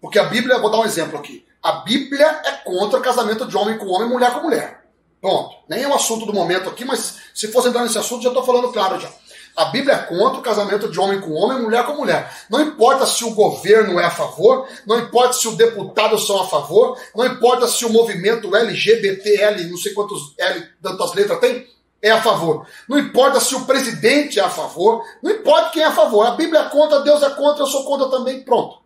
Porque 0.00 0.18
a 0.18 0.24
Bíblia, 0.24 0.58
vou 0.58 0.70
dar 0.70 0.78
um 0.78 0.84
exemplo 0.84 1.18
aqui. 1.18 1.44
A 1.62 1.72
Bíblia 1.80 2.40
é 2.44 2.52
contra 2.64 3.00
casamento 3.00 3.46
de 3.46 3.56
homem 3.56 3.76
com 3.76 3.86
homem, 3.86 4.08
mulher 4.08 4.32
com 4.32 4.42
mulher. 4.42 4.84
Pronto. 5.20 5.56
Nem 5.68 5.82
é 5.82 5.88
o 5.88 5.94
assunto 5.94 6.24
do 6.24 6.32
momento 6.32 6.68
aqui, 6.68 6.84
mas 6.84 7.16
se 7.34 7.48
fosse 7.48 7.68
entrar 7.68 7.82
nesse 7.82 7.98
assunto, 7.98 8.22
já 8.22 8.28
estou 8.28 8.44
falando 8.44 8.72
claro 8.72 9.00
já. 9.00 9.10
A 9.56 9.64
Bíblia 9.66 9.94
é 9.94 9.98
contra 9.98 10.38
o 10.38 10.42
casamento 10.42 10.88
de 10.88 11.00
homem 11.00 11.20
com 11.20 11.32
homem, 11.32 11.60
mulher 11.60 11.84
com 11.84 11.96
mulher. 11.96 12.32
Não 12.48 12.60
importa 12.60 13.04
se 13.04 13.24
o 13.24 13.34
governo 13.34 13.98
é 13.98 14.04
a 14.04 14.10
favor, 14.10 14.68
não 14.86 15.00
importa 15.00 15.32
se 15.32 15.48
os 15.48 15.56
deputados 15.56 16.28
são 16.28 16.40
a 16.40 16.46
favor, 16.46 16.96
não 17.12 17.26
importa 17.26 17.66
se 17.66 17.84
o 17.84 17.92
movimento 17.92 18.54
LGBTL, 18.54 19.64
não 19.68 19.76
sei 19.76 19.92
quantos 19.94 20.32
L, 20.38 20.64
tantas 20.80 21.12
letras 21.12 21.40
tem, 21.40 21.66
é 22.02 22.10
a 22.10 22.22
favor. 22.22 22.66
Não 22.88 22.98
importa 22.98 23.40
se 23.40 23.54
o 23.54 23.64
presidente 23.64 24.38
é 24.38 24.42
a 24.42 24.50
favor, 24.50 25.04
não 25.22 25.30
importa 25.30 25.70
quem 25.70 25.82
é 25.82 25.86
a 25.86 25.92
favor. 25.92 26.26
A 26.26 26.32
Bíblia 26.32 26.60
é 26.60 26.68
contra, 26.68 27.00
Deus 27.00 27.22
é 27.22 27.30
contra, 27.30 27.62
eu 27.62 27.66
sou 27.66 27.84
contra 27.84 28.08
também, 28.08 28.42
pronto. 28.42 28.78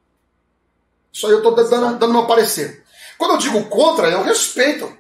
Isso 1.13 1.27
aí 1.27 1.33
eu 1.33 1.39
estou 1.39 1.55
dando, 1.55 1.99
dando 1.99 2.13
meu 2.13 2.27
parecer. 2.27 2.85
Quando 3.19 3.33
eu 3.33 3.39
digo 3.39 3.65
contra, 3.69 4.09
eu 4.09 4.23
respeito 4.23 4.91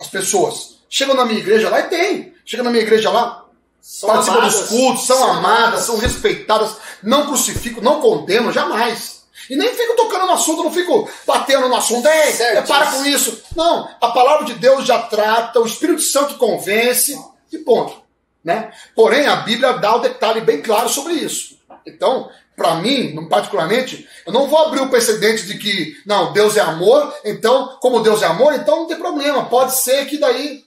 as 0.00 0.06
pessoas. 0.06 0.78
Chegam 0.88 1.14
na 1.14 1.24
minha 1.24 1.40
igreja 1.40 1.68
lá 1.68 1.80
e 1.80 1.88
tem. 1.88 2.34
Chega 2.44 2.62
na 2.62 2.70
minha 2.70 2.82
igreja 2.82 3.10
lá, 3.10 3.44
são 3.80 4.08
participam 4.08 4.38
amadas, 4.38 4.60
dos 4.60 4.68
cultos, 4.68 5.06
são, 5.06 5.18
são 5.18 5.30
amadas, 5.30 5.58
amadas, 5.58 5.80
são 5.84 5.98
respeitadas, 5.98 6.76
não 7.02 7.26
crucificam, 7.26 7.82
não 7.82 8.00
condenam, 8.00 8.52
jamais. 8.52 9.18
E 9.50 9.56
nem 9.56 9.74
fico 9.74 9.96
tocando 9.96 10.26
no 10.26 10.32
assunto, 10.32 10.62
não 10.62 10.72
fico 10.72 11.08
batendo 11.26 11.68
no 11.68 11.74
assunto, 11.74 12.06
é, 12.06 12.62
para 12.62 12.86
com 12.92 13.04
isso. 13.04 13.42
Não, 13.56 13.88
a 14.00 14.08
palavra 14.08 14.44
de 14.46 14.54
Deus 14.54 14.86
já 14.86 14.98
trata, 14.98 15.60
o 15.60 15.66
Espírito 15.66 16.02
Santo 16.02 16.36
convence, 16.36 17.18
e 17.52 17.58
ponto. 17.58 18.02
Né? 18.44 18.72
Porém, 18.94 19.26
a 19.26 19.36
Bíblia 19.36 19.74
dá 19.74 19.94
o 19.94 19.98
um 19.98 20.02
detalhe 20.02 20.40
bem 20.40 20.62
claro 20.62 20.88
sobre 20.88 21.14
isso. 21.14 21.58
Então, 21.86 22.30
para 22.56 22.76
mim, 22.76 23.28
particularmente, 23.28 24.08
eu 24.26 24.32
não 24.32 24.48
vou 24.48 24.58
abrir 24.58 24.80
o 24.80 24.90
precedente 24.90 25.46
de 25.46 25.58
que, 25.58 25.96
não, 26.04 26.32
Deus 26.32 26.56
é 26.56 26.60
amor, 26.60 27.14
então, 27.24 27.78
como 27.80 28.00
Deus 28.00 28.22
é 28.22 28.26
amor, 28.26 28.52
então 28.54 28.80
não 28.80 28.86
tem 28.86 28.98
problema. 28.98 29.44
Pode 29.44 29.74
ser 29.74 30.06
que 30.06 30.18
daí 30.18 30.64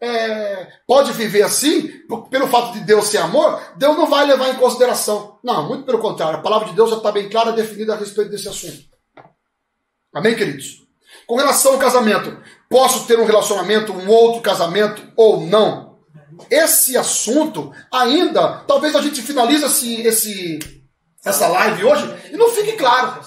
é, 0.00 0.68
pode 0.86 1.12
viver 1.12 1.42
assim, 1.42 1.88
pelo 2.28 2.48
fato 2.48 2.72
de 2.72 2.80
Deus 2.80 3.06
ser 3.06 3.18
amor, 3.18 3.60
Deus 3.76 3.96
não 3.96 4.08
vai 4.08 4.26
levar 4.26 4.50
em 4.50 4.56
consideração. 4.56 5.38
Não, 5.42 5.68
muito 5.68 5.84
pelo 5.84 6.00
contrário, 6.00 6.38
a 6.38 6.42
palavra 6.42 6.68
de 6.68 6.74
Deus 6.74 6.90
já 6.90 6.96
está 6.96 7.12
bem 7.12 7.28
clara, 7.28 7.52
definida 7.52 7.94
a 7.94 7.96
respeito 7.96 8.30
desse 8.30 8.48
assunto. 8.48 8.82
Amém, 10.12 10.34
queridos? 10.34 10.82
Com 11.26 11.36
relação 11.36 11.74
ao 11.74 11.78
casamento, 11.78 12.36
posso 12.68 13.06
ter 13.06 13.18
um 13.18 13.24
relacionamento, 13.24 13.92
um 13.92 14.08
outro 14.08 14.42
casamento 14.42 15.02
ou 15.16 15.40
não? 15.40 15.91
Esse 16.50 16.96
assunto 16.96 17.72
ainda, 17.90 18.64
talvez 18.66 18.94
a 18.94 19.02
gente 19.02 19.22
finalize 19.22 19.64
esse, 19.64 20.00
esse 20.02 20.82
essa 21.24 21.46
live 21.46 21.84
hoje 21.84 22.14
e 22.32 22.36
não 22.36 22.50
fique 22.50 22.72
claro. 22.72 23.20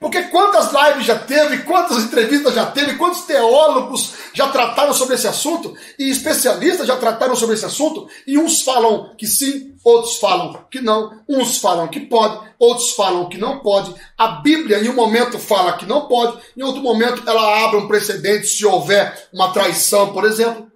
Porque 0.00 0.22
quantas 0.24 0.72
lives 0.72 1.06
já 1.06 1.18
teve, 1.18 1.58
quantas 1.58 2.04
entrevistas 2.04 2.54
já 2.54 2.66
teve, 2.66 2.94
quantos 2.96 3.22
teólogos 3.22 4.12
já 4.32 4.48
trataram 4.48 4.92
sobre 4.92 5.16
esse 5.16 5.26
assunto 5.26 5.74
e 5.98 6.08
especialistas 6.08 6.86
já 6.86 6.96
trataram 6.96 7.34
sobre 7.34 7.56
esse 7.56 7.64
assunto 7.64 8.08
e 8.26 8.38
uns 8.38 8.62
falam 8.62 9.14
que 9.16 9.26
sim, 9.26 9.74
outros 9.82 10.16
falam 10.16 10.64
que 10.70 10.80
não, 10.80 11.20
uns 11.28 11.58
falam 11.58 11.88
que 11.88 12.00
pode, 12.00 12.48
outros 12.58 12.92
falam 12.92 13.28
que 13.28 13.38
não 13.38 13.58
pode. 13.58 13.92
A 14.16 14.28
Bíblia 14.28 14.78
em 14.78 14.88
um 14.88 14.94
momento 14.94 15.38
fala 15.38 15.72
que 15.72 15.86
não 15.86 16.06
pode, 16.06 16.38
em 16.56 16.62
outro 16.62 16.80
momento 16.80 17.22
ela 17.28 17.64
abre 17.64 17.78
um 17.78 17.88
precedente 17.88 18.46
se 18.46 18.64
houver 18.64 19.28
uma 19.32 19.52
traição, 19.52 20.12
por 20.12 20.24
exemplo. 20.24 20.68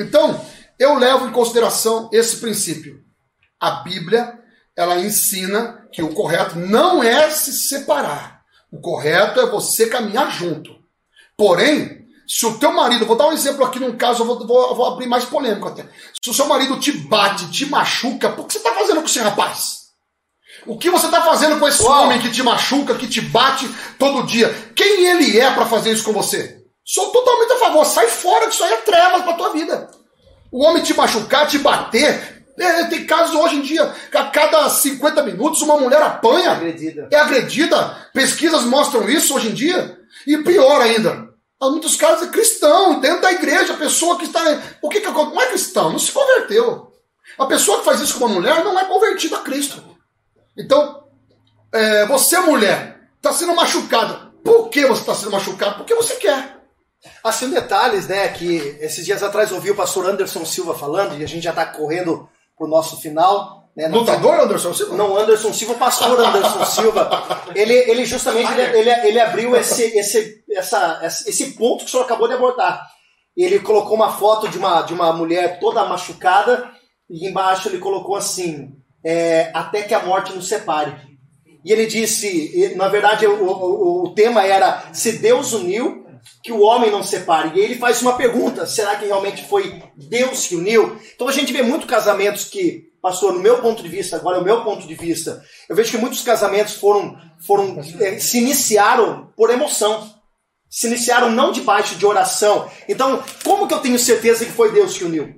Então, 0.00 0.44
eu 0.78 0.94
levo 0.94 1.28
em 1.28 1.32
consideração 1.32 2.08
esse 2.12 2.36
princípio. 2.36 3.00
A 3.60 3.82
Bíblia 3.82 4.38
ela 4.76 4.98
ensina 4.98 5.86
que 5.92 6.02
o 6.02 6.14
correto 6.14 6.58
não 6.58 7.02
é 7.02 7.28
se 7.30 7.52
separar. 7.52 8.40
O 8.72 8.80
correto 8.80 9.40
é 9.40 9.46
você 9.46 9.86
caminhar 9.86 10.30
junto. 10.30 10.74
Porém, 11.36 12.06
se 12.26 12.46
o 12.46 12.58
teu 12.58 12.72
marido, 12.72 13.04
vou 13.04 13.16
dar 13.16 13.26
um 13.26 13.32
exemplo 13.32 13.64
aqui 13.64 13.78
num 13.78 13.96
caso, 13.96 14.22
eu 14.22 14.26
vou, 14.26 14.46
vou, 14.46 14.74
vou 14.74 14.86
abrir 14.86 15.06
mais 15.06 15.24
polêmico 15.24 15.68
até. 15.68 15.84
Se 16.22 16.30
o 16.30 16.34
seu 16.34 16.46
marido 16.46 16.78
te 16.78 16.92
bate, 16.92 17.50
te 17.50 17.66
machuca, 17.66 18.30
por 18.30 18.46
que 18.46 18.52
você 18.52 18.58
está 18.58 18.72
fazendo 18.72 19.00
com 19.00 19.06
esse 19.06 19.18
rapaz? 19.18 19.80
O 20.66 20.78
que 20.78 20.90
você 20.90 21.06
está 21.06 21.22
fazendo 21.22 21.58
com 21.58 21.68
esse 21.68 21.82
homem 21.82 22.20
que 22.20 22.30
te 22.30 22.42
machuca, 22.42 22.94
que 22.94 23.08
te 23.08 23.20
bate 23.20 23.68
todo 23.98 24.26
dia? 24.26 24.48
Quem 24.74 25.06
ele 25.06 25.38
é 25.38 25.50
para 25.50 25.66
fazer 25.66 25.92
isso 25.92 26.04
com 26.04 26.12
você? 26.12 26.59
Sou 26.92 27.12
totalmente 27.12 27.52
a 27.52 27.58
favor. 27.58 27.84
Sai 27.84 28.08
fora, 28.08 28.48
que 28.48 28.54
isso 28.54 28.64
aí 28.64 28.72
é 28.72 28.76
trevas 28.78 29.22
para 29.22 29.34
tua 29.34 29.52
vida. 29.52 29.88
O 30.50 30.64
homem 30.64 30.82
te 30.82 30.92
machucar, 30.92 31.46
te 31.46 31.56
bater, 31.58 32.44
é, 32.58 32.84
tem 32.86 33.06
casos 33.06 33.36
hoje 33.36 33.56
em 33.56 33.60
dia 33.60 33.94
que 34.10 34.16
a 34.16 34.24
cada 34.24 34.68
50 34.68 35.22
minutos 35.22 35.62
uma 35.62 35.78
mulher 35.78 36.02
apanha. 36.02 36.50
Agredida. 36.50 37.08
É 37.12 37.16
agredida. 37.16 38.08
Pesquisas 38.12 38.64
mostram 38.64 39.08
isso 39.08 39.36
hoje 39.36 39.50
em 39.50 39.54
dia. 39.54 40.00
E 40.26 40.36
pior 40.38 40.80
ainda, 40.80 41.28
há 41.60 41.70
muitos 41.70 41.94
casos 41.94 42.26
é 42.26 42.30
cristão, 42.32 42.98
dentro 42.98 43.22
da 43.22 43.30
igreja, 43.30 43.74
a 43.74 43.76
pessoa 43.76 44.18
que 44.18 44.24
está. 44.24 44.40
O 44.82 44.88
que, 44.88 45.00
que 45.00 45.10
não 45.10 45.40
é 45.40 45.46
cristão? 45.46 45.92
Não 45.92 45.98
se 45.98 46.10
converteu. 46.10 46.92
A 47.38 47.46
pessoa 47.46 47.78
que 47.78 47.84
faz 47.84 48.00
isso 48.00 48.18
com 48.18 48.24
uma 48.24 48.34
mulher 48.34 48.64
não 48.64 48.76
é 48.76 48.84
convertida 48.86 49.36
a 49.36 49.42
Cristo. 49.42 49.80
Então, 50.58 51.04
é, 51.72 52.04
você, 52.06 52.40
mulher, 52.40 53.00
está 53.16 53.32
sendo 53.32 53.54
machucada. 53.54 54.32
Por 54.42 54.68
que 54.70 54.84
você 54.86 55.02
está 55.02 55.14
sendo 55.14 55.30
machucada? 55.30 55.74
Porque 55.76 55.94
você 55.94 56.16
quer. 56.16 56.59
Assim, 57.24 57.50
detalhes, 57.50 58.06
né, 58.06 58.28
que 58.28 58.76
esses 58.80 59.04
dias 59.04 59.22
atrás 59.22 59.52
ouvi 59.52 59.70
o 59.70 59.76
pastor 59.76 60.06
Anderson 60.06 60.44
Silva 60.44 60.74
falando, 60.74 61.18
e 61.18 61.24
a 61.24 61.28
gente 61.28 61.44
já 61.44 61.50
está 61.50 61.64
correndo 61.64 62.28
pro 62.56 62.68
nosso 62.68 63.00
final. 63.00 63.70
Né? 63.74 63.88
Lutador 63.88 64.40
Anderson 64.40 64.74
Silva? 64.74 64.96
Não, 64.96 65.16
Anderson 65.16 65.52
Silva, 65.52 65.74
pastor 65.74 66.20
Anderson 66.20 66.64
Silva. 66.66 67.10
Ele, 67.54 67.74
ele 67.74 68.04
justamente 68.04 68.52
ele, 68.52 68.78
ele, 68.78 68.90
ele, 68.90 69.20
abriu 69.20 69.56
esse, 69.56 69.82
esse, 69.98 70.44
essa, 70.52 71.00
esse 71.02 71.52
ponto 71.52 71.84
que 71.84 71.86
o 71.86 71.88
senhor 71.88 72.04
acabou 72.04 72.28
de 72.28 72.34
abordar. 72.34 72.86
Ele 73.36 73.60
colocou 73.60 73.94
uma 73.94 74.12
foto 74.12 74.48
de 74.48 74.58
uma, 74.58 74.82
de 74.82 74.92
uma 74.92 75.12
mulher 75.12 75.58
toda 75.58 75.86
machucada 75.86 76.70
e 77.08 77.26
embaixo 77.26 77.68
ele 77.68 77.78
colocou 77.78 78.16
assim: 78.16 78.74
é, 79.04 79.50
até 79.54 79.82
que 79.82 79.94
a 79.94 80.04
morte 80.04 80.32
nos 80.32 80.48
separe. 80.48 80.94
E 81.64 81.72
ele 81.72 81.86
disse, 81.86 82.74
na 82.76 82.88
verdade 82.88 83.26
o, 83.26 83.44
o, 83.44 84.04
o 84.04 84.14
tema 84.14 84.44
era 84.44 84.84
se 84.92 85.18
Deus 85.18 85.52
uniu, 85.52 86.06
que 86.42 86.52
o 86.52 86.60
homem 86.60 86.90
não 86.90 87.02
separe. 87.02 87.58
E 87.58 87.60
ele 87.60 87.76
faz 87.76 88.00
uma 88.02 88.16
pergunta: 88.16 88.66
será 88.66 88.96
que 88.96 89.06
realmente 89.06 89.46
foi 89.46 89.82
Deus 89.96 90.46
que 90.46 90.56
uniu? 90.56 90.98
Então 91.14 91.28
a 91.28 91.32
gente 91.32 91.52
vê 91.52 91.62
muito 91.62 91.86
casamentos 91.86 92.44
que, 92.44 92.90
pastor, 93.02 93.32
no 93.32 93.40
meu 93.40 93.60
ponto 93.60 93.82
de 93.82 93.88
vista, 93.88 94.16
agora 94.16 94.38
é 94.38 94.40
o 94.40 94.44
meu 94.44 94.62
ponto 94.62 94.86
de 94.86 94.94
vista, 94.94 95.42
eu 95.68 95.76
vejo 95.76 95.90
que 95.90 95.98
muitos 95.98 96.22
casamentos 96.22 96.74
foram, 96.74 97.16
foram 97.46 97.78
é, 98.00 98.18
se 98.18 98.38
iniciaram 98.38 99.32
por 99.36 99.50
emoção. 99.50 100.18
Se 100.68 100.86
iniciaram 100.86 101.30
não 101.30 101.50
debaixo 101.50 101.96
de 101.96 102.06
oração. 102.06 102.70
Então, 102.88 103.20
como 103.42 103.66
que 103.66 103.74
eu 103.74 103.80
tenho 103.80 103.98
certeza 103.98 104.44
que 104.44 104.52
foi 104.52 104.70
Deus 104.70 104.96
que 104.96 105.02
uniu? 105.02 105.34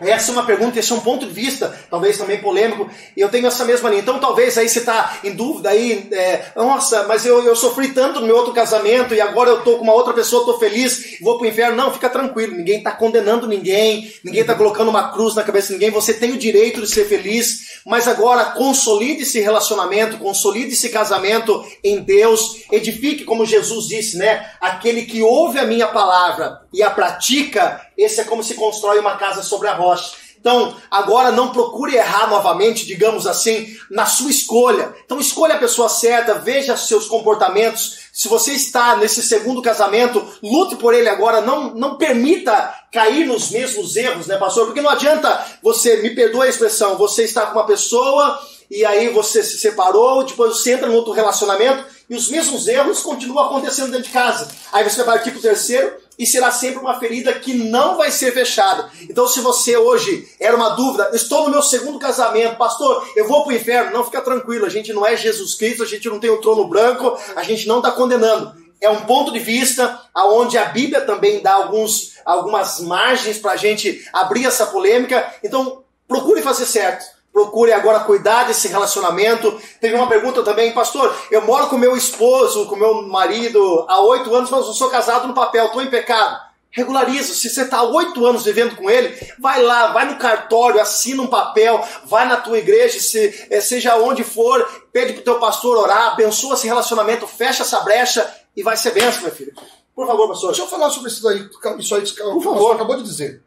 Essa 0.00 0.30
é 0.30 0.32
uma 0.32 0.44
pergunta, 0.44 0.78
esse 0.78 0.90
é 0.90 0.94
um 0.94 1.00
ponto 1.00 1.26
de 1.26 1.32
vista, 1.32 1.78
talvez 1.90 2.16
também 2.16 2.40
polêmico, 2.40 2.90
e 3.16 3.20
eu 3.20 3.28
tenho 3.28 3.46
essa 3.46 3.64
mesma 3.64 3.88
linha. 3.90 4.00
Então, 4.00 4.18
talvez 4.18 4.56
aí 4.56 4.68
você 4.68 4.80
está 4.80 5.18
em 5.22 5.32
dúvida 5.32 5.68
aí, 5.68 6.08
é, 6.12 6.46
nossa, 6.56 7.04
mas 7.04 7.26
eu, 7.26 7.44
eu 7.44 7.54
sofri 7.54 7.88
tanto 7.88 8.18
no 8.18 8.26
meu 8.26 8.36
outro 8.36 8.52
casamento 8.52 9.14
e 9.14 9.20
agora 9.20 9.50
eu 9.50 9.58
estou 9.58 9.76
com 9.76 9.84
uma 9.84 9.92
outra 9.92 10.12
pessoa, 10.12 10.40
estou 10.40 10.58
feliz, 10.58 11.18
vou 11.20 11.38
para 11.38 11.46
o 11.46 11.48
inferno. 11.48 11.76
Não, 11.76 11.92
fica 11.92 12.08
tranquilo, 12.08 12.56
ninguém 12.56 12.78
está 12.78 12.90
condenando 12.90 13.46
ninguém, 13.46 14.12
ninguém 14.24 14.40
está 14.40 14.54
colocando 14.54 14.88
uma 14.88 15.12
cruz 15.12 15.34
na 15.34 15.44
cabeça 15.44 15.68
de 15.68 15.74
ninguém, 15.74 15.90
você 15.90 16.14
tem 16.14 16.32
o 16.32 16.38
direito 16.38 16.80
de 16.80 16.88
ser 16.88 17.04
feliz, 17.04 17.80
mas 17.86 18.08
agora 18.08 18.46
consolide 18.46 19.22
esse 19.22 19.40
relacionamento, 19.40 20.18
consolide 20.18 20.72
esse 20.72 20.88
casamento 20.88 21.64
em 21.84 22.00
Deus, 22.00 22.62
edifique, 22.72 23.24
como 23.24 23.46
Jesus 23.46 23.86
disse, 23.86 24.16
né? 24.16 24.50
Aquele 24.60 25.02
que 25.02 25.22
ouve 25.22 25.58
a 25.58 25.66
minha 25.66 25.86
palavra 25.86 26.61
e 26.72 26.82
a 26.82 26.90
pratica, 26.90 27.80
esse 27.96 28.20
é 28.20 28.24
como 28.24 28.42
se 28.42 28.54
constrói 28.54 28.98
uma 28.98 29.16
casa 29.16 29.42
sobre 29.42 29.68
a 29.68 29.74
rocha. 29.74 30.22
Então, 30.42 30.74
agora 30.90 31.30
não 31.30 31.52
procure 31.52 31.94
errar 31.94 32.28
novamente, 32.28 32.84
digamos 32.84 33.28
assim, 33.28 33.76
na 33.88 34.06
sua 34.06 34.28
escolha. 34.28 34.92
Então, 35.04 35.20
escolha 35.20 35.54
a 35.54 35.58
pessoa 35.58 35.88
certa, 35.88 36.34
veja 36.34 36.76
seus 36.76 37.06
comportamentos. 37.06 38.00
Se 38.12 38.26
você 38.26 38.50
está 38.50 38.96
nesse 38.96 39.22
segundo 39.22 39.62
casamento, 39.62 40.26
lute 40.42 40.74
por 40.74 40.94
ele 40.94 41.08
agora. 41.08 41.40
Não, 41.40 41.72
não 41.76 41.96
permita 41.96 42.74
cair 42.90 43.24
nos 43.24 43.50
mesmos 43.50 43.94
erros, 43.94 44.26
né, 44.26 44.36
pastor? 44.36 44.66
Porque 44.66 44.82
não 44.82 44.90
adianta 44.90 45.46
você, 45.62 46.02
me 46.02 46.10
perdoa 46.10 46.44
a 46.44 46.48
expressão, 46.48 46.96
você 46.96 47.22
está 47.22 47.46
com 47.46 47.52
uma 47.52 47.66
pessoa 47.66 48.36
e 48.68 48.84
aí 48.84 49.10
você 49.10 49.44
se 49.44 49.58
separou, 49.58 50.24
depois 50.24 50.56
você 50.56 50.72
entra 50.72 50.88
em 50.88 50.94
outro 50.94 51.12
relacionamento 51.12 51.84
e 52.10 52.16
os 52.16 52.28
mesmos 52.28 52.66
erros 52.66 53.00
continuam 53.00 53.46
acontecendo 53.46 53.92
dentro 53.92 54.08
de 54.08 54.12
casa. 54.12 54.48
Aí 54.72 54.82
você 54.82 55.04
vai 55.04 55.14
partir 55.14 55.30
para 55.30 55.38
o 55.38 55.42
terceiro, 55.42 55.94
e 56.18 56.26
será 56.26 56.50
sempre 56.50 56.80
uma 56.80 56.98
ferida 56.98 57.32
que 57.32 57.54
não 57.54 57.96
vai 57.96 58.10
ser 58.10 58.32
fechada. 58.32 58.90
Então, 59.02 59.26
se 59.26 59.40
você 59.40 59.76
hoje 59.76 60.28
era 60.38 60.56
uma 60.56 60.70
dúvida, 60.70 61.10
estou 61.12 61.44
no 61.44 61.50
meu 61.50 61.62
segundo 61.62 61.98
casamento, 61.98 62.56
pastor, 62.56 63.06
eu 63.16 63.26
vou 63.26 63.44
para 63.44 63.52
o 63.52 63.56
inferno, 63.56 63.92
não 63.92 64.04
fica 64.04 64.20
tranquilo, 64.20 64.66
a 64.66 64.70
gente 64.70 64.92
não 64.92 65.06
é 65.06 65.16
Jesus 65.16 65.54
Cristo, 65.54 65.82
a 65.82 65.86
gente 65.86 66.08
não 66.08 66.20
tem 66.20 66.30
o 66.30 66.40
trono 66.40 66.66
branco, 66.68 67.18
a 67.34 67.42
gente 67.42 67.66
não 67.66 67.78
está 67.78 67.90
condenando. 67.90 68.60
É 68.80 68.90
um 68.90 69.00
ponto 69.02 69.32
de 69.32 69.38
vista 69.38 70.00
aonde 70.12 70.58
a 70.58 70.66
Bíblia 70.66 71.02
também 71.02 71.40
dá 71.40 71.52
alguns, 71.54 72.14
algumas 72.24 72.80
margens 72.80 73.38
para 73.38 73.52
a 73.52 73.56
gente 73.56 74.04
abrir 74.12 74.44
essa 74.44 74.66
polêmica. 74.66 75.32
Então, 75.42 75.84
procure 76.08 76.42
fazer 76.42 76.66
certo 76.66 77.21
procure 77.32 77.72
agora 77.72 78.00
cuidar 78.00 78.44
desse 78.44 78.68
relacionamento. 78.68 79.58
Teve 79.80 79.94
uma 79.94 80.08
pergunta 80.08 80.42
também, 80.42 80.72
pastor, 80.72 81.14
eu 81.30 81.42
moro 81.42 81.68
com 81.68 81.78
meu 81.78 81.96
esposo, 81.96 82.66
com 82.66 82.76
meu 82.76 83.02
marido 83.02 83.84
há 83.88 84.00
oito 84.00 84.34
anos, 84.34 84.50
mas 84.50 84.66
não 84.66 84.74
sou 84.74 84.90
casado 84.90 85.26
no 85.26 85.34
papel, 85.34 85.66
estou 85.66 85.82
em 85.82 85.90
pecado. 85.90 86.52
Regulariza, 86.70 87.34
se 87.34 87.50
você 87.50 87.62
está 87.62 87.78
há 87.78 87.82
oito 87.82 88.24
anos 88.24 88.44
vivendo 88.44 88.76
com 88.76 88.88
ele, 88.88 89.14
vai 89.38 89.62
lá, 89.62 89.88
vai 89.88 90.06
no 90.06 90.16
cartório, 90.16 90.80
assina 90.80 91.22
um 91.22 91.26
papel, 91.26 91.82
vai 92.06 92.26
na 92.26 92.38
tua 92.38 92.58
igreja, 92.58 92.98
se, 92.98 93.46
eh, 93.50 93.60
seja 93.60 93.96
onde 93.96 94.24
for, 94.24 94.66
pede 94.90 95.12
para 95.12 95.20
o 95.20 95.24
teu 95.24 95.38
pastor 95.38 95.76
orar, 95.76 96.12
abençoa 96.12 96.54
esse 96.54 96.66
relacionamento, 96.66 97.26
fecha 97.26 97.62
essa 97.62 97.80
brecha 97.80 98.26
e 98.56 98.62
vai 98.62 98.74
ser 98.74 98.92
benção, 98.92 99.22
meu 99.22 99.32
filho. 99.32 99.52
Por 99.94 100.06
favor, 100.06 100.28
pastor. 100.28 100.48
Deixa 100.48 100.62
eu 100.62 100.66
falar 100.66 100.88
sobre 100.88 101.10
isso 101.10 101.28
aí, 101.28 101.46
isso 101.78 101.94
aí 101.94 102.02
que 102.02 102.22
o 102.22 102.42
pastor 102.42 102.74
acabou 102.74 102.96
de 102.96 103.02
dizer. 103.02 103.42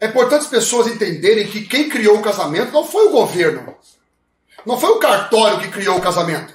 É 0.00 0.06
importante 0.06 0.42
as 0.42 0.46
pessoas 0.46 0.86
entenderem 0.86 1.48
que 1.48 1.62
quem 1.62 1.88
criou 1.88 2.18
o 2.18 2.22
casamento 2.22 2.72
não 2.72 2.84
foi 2.84 3.06
o 3.06 3.10
governo. 3.10 3.74
Não 4.64 4.78
foi 4.78 4.90
o 4.90 4.98
cartório 4.98 5.60
que 5.60 5.68
criou 5.68 5.96
o 5.96 6.00
casamento. 6.00 6.54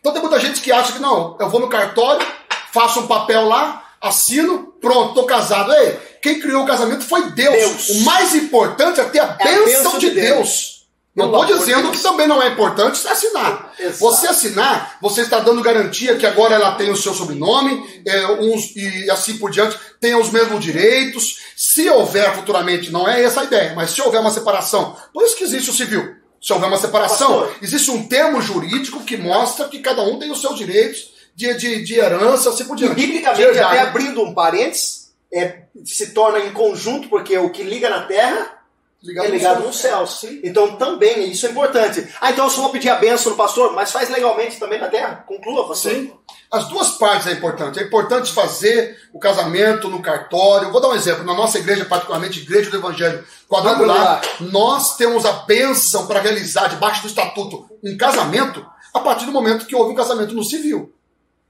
Então 0.00 0.12
tem 0.12 0.20
muita 0.20 0.38
gente 0.38 0.60
que 0.60 0.70
acha 0.70 0.92
que 0.92 0.98
não, 0.98 1.36
eu 1.40 1.48
vou 1.48 1.60
no 1.60 1.68
cartório, 1.68 2.26
faço 2.72 3.00
um 3.00 3.06
papel 3.06 3.46
lá, 3.46 3.84
assino, 4.00 4.74
pronto, 4.80 5.14
tô 5.14 5.24
casado. 5.24 5.72
Ei, 5.72 5.98
quem 6.20 6.40
criou 6.40 6.62
o 6.62 6.66
casamento 6.66 7.04
foi 7.04 7.30
Deus. 7.30 7.54
Deus. 7.54 7.88
O 7.88 8.04
mais 8.04 8.34
importante 8.34 9.00
é 9.00 9.04
ter 9.04 9.20
a 9.20 9.36
é 9.38 9.44
bênção 9.44 9.98
de, 9.98 10.10
de 10.10 10.14
Deus. 10.20 10.36
Deus. 10.36 10.73
Não 11.14 11.26
estou 11.26 11.44
dizendo 11.44 11.92
que 11.92 12.02
também 12.02 12.26
não 12.26 12.42
é 12.42 12.48
importante 12.48 13.06
assinar. 13.06 13.72
Exato. 13.78 13.98
Você 13.98 14.26
assinar, 14.26 14.98
você 15.00 15.20
está 15.20 15.38
dando 15.38 15.62
garantia 15.62 16.16
que 16.16 16.26
agora 16.26 16.56
ela 16.56 16.72
tem 16.72 16.90
o 16.90 16.96
seu 16.96 17.14
sobrenome, 17.14 18.02
é, 18.04 18.26
uns, 18.32 18.74
e 18.74 19.08
assim 19.08 19.38
por 19.38 19.50
diante, 19.50 19.78
tenha 20.00 20.18
os 20.18 20.30
mesmos 20.30 20.62
direitos. 20.62 21.38
Se 21.56 21.88
houver 21.88 22.34
futuramente, 22.34 22.90
não 22.90 23.08
é 23.08 23.22
essa 23.22 23.42
a 23.42 23.44
ideia, 23.44 23.74
mas 23.76 23.90
se 23.90 24.02
houver 24.02 24.20
uma 24.20 24.32
separação, 24.32 24.96
por 25.12 25.22
isso 25.22 25.36
que 25.36 25.44
existe 25.44 25.70
o 25.70 25.74
civil. 25.74 26.16
Se 26.42 26.52
houver 26.52 26.66
uma 26.66 26.78
separação, 26.78 27.40
Pastor. 27.40 27.56
existe 27.62 27.90
um 27.92 28.06
termo 28.08 28.42
jurídico 28.42 29.04
que 29.04 29.16
mostra 29.16 29.68
que 29.68 29.78
cada 29.78 30.02
um 30.02 30.18
tem 30.18 30.32
os 30.32 30.40
seus 30.40 30.58
direitos 30.58 31.14
de, 31.34 31.54
de, 31.54 31.84
de 31.84 31.94
herança, 31.94 32.50
assim 32.50 32.64
por 32.64 32.76
diante. 32.76 33.00
E 33.00 33.06
biblicamente, 33.06 33.58
até 33.58 33.80
abrindo 33.80 34.20
um 34.22 34.34
parênteses, 34.34 35.12
é, 35.32 35.62
se 35.84 36.10
torna 36.10 36.40
em 36.40 36.52
conjunto, 36.52 37.08
porque 37.08 37.38
o 37.38 37.50
que 37.50 37.62
liga 37.62 37.88
na 37.88 38.02
terra 38.02 38.63
ligado 39.04 39.26
é 39.26 39.30
ligado 39.30 39.66
no 39.66 39.72
céu. 39.72 40.06
Sim. 40.06 40.40
Então 40.42 40.76
também, 40.76 41.30
isso 41.30 41.46
é 41.46 41.50
importante. 41.50 42.08
Ah, 42.20 42.30
então 42.30 42.46
eu 42.46 42.50
só 42.50 42.62
vou 42.62 42.70
pedir 42.70 42.88
a 42.88 42.96
benção 42.96 43.32
no 43.32 43.36
pastor, 43.36 43.72
mas 43.74 43.92
faz 43.92 44.08
legalmente 44.08 44.58
também 44.58 44.80
na 44.80 44.88
terra? 44.88 45.24
Conclua, 45.26 45.68
pastor. 45.68 45.92
Sim. 45.92 46.12
As 46.50 46.68
duas 46.68 46.92
partes 46.92 47.26
é 47.26 47.32
importante. 47.32 47.78
É 47.78 47.82
importante 47.82 48.32
fazer 48.32 48.96
o 49.12 49.18
casamento 49.18 49.88
no 49.88 50.00
cartório. 50.00 50.70
Vou 50.70 50.80
dar 50.80 50.88
um 50.88 50.94
exemplo. 50.94 51.24
Na 51.24 51.34
nossa 51.34 51.58
igreja, 51.58 51.84
particularmente, 51.84 52.40
Igreja 52.40 52.70
do 52.70 52.76
Evangelho 52.76 53.24
Quadrangular, 53.48 54.22
nós 54.40 54.96
temos 54.96 55.26
a 55.26 55.32
bênção 55.32 56.06
para 56.06 56.20
realizar, 56.20 56.68
debaixo 56.68 57.02
do 57.02 57.08
estatuto, 57.08 57.68
um 57.82 57.96
casamento 57.96 58.64
a 58.92 59.00
partir 59.00 59.26
do 59.26 59.32
momento 59.32 59.66
que 59.66 59.74
houve 59.74 59.92
um 59.92 59.96
casamento 59.96 60.34
no 60.34 60.44
civil. 60.44 60.92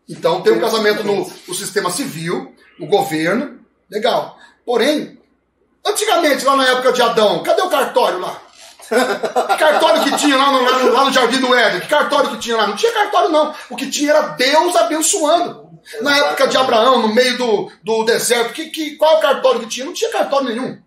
Então, 0.09 0.43
tem 0.43 0.53
um 0.53 0.61
casamento 0.61 1.05
no, 1.05 1.31
no 1.47 1.55
sistema 1.55 1.91
civil, 1.91 2.55
no 2.79 2.87
governo, 2.87 3.61
legal. 3.91 4.39
Porém, 4.65 5.19
Antigamente, 5.87 6.45
lá 6.45 6.57
na 6.57 6.67
época 6.67 6.93
de 6.93 7.03
Adão, 7.03 7.43
cadê 7.43 7.63
o 7.63 7.69
cartório 7.69 8.19
lá? 8.19 8.41
Que 8.89 9.57
cartório 9.59 10.05
que 10.05 10.17
tinha 10.17 10.37
lá 10.37 10.53
no, 10.53 10.93
lá 10.93 11.05
no, 11.05 11.13
Jardim 11.13 11.41
do 11.41 11.55
Éden? 11.55 11.81
Que 11.81 11.89
cartório 11.89 12.31
que 12.31 12.39
tinha 12.39 12.57
lá? 12.57 12.67
Não 12.67 12.77
tinha 12.77 12.93
cartório, 12.93 13.31
não. 13.31 13.55
O 13.71 13.77
que 13.77 13.91
tinha 13.91 14.11
era 14.11 14.29
Deus 14.29 14.77
abençoando. 14.77 15.65
Na 16.01 16.17
época 16.17 16.49
de 16.49 16.57
Abraão, 16.57 17.03
no 17.03 17.15
meio 17.15 17.37
do, 17.37 17.71
do 17.83 18.05
deserto, 18.05 18.55
que, 18.55 18.71
que, 18.71 18.97
qual 18.97 19.21
cartório 19.21 19.61
que 19.61 19.67
tinha? 19.67 19.85
Não 19.85 19.93
tinha 19.93 20.11
cartório 20.11 20.49
nenhum. 20.49 20.79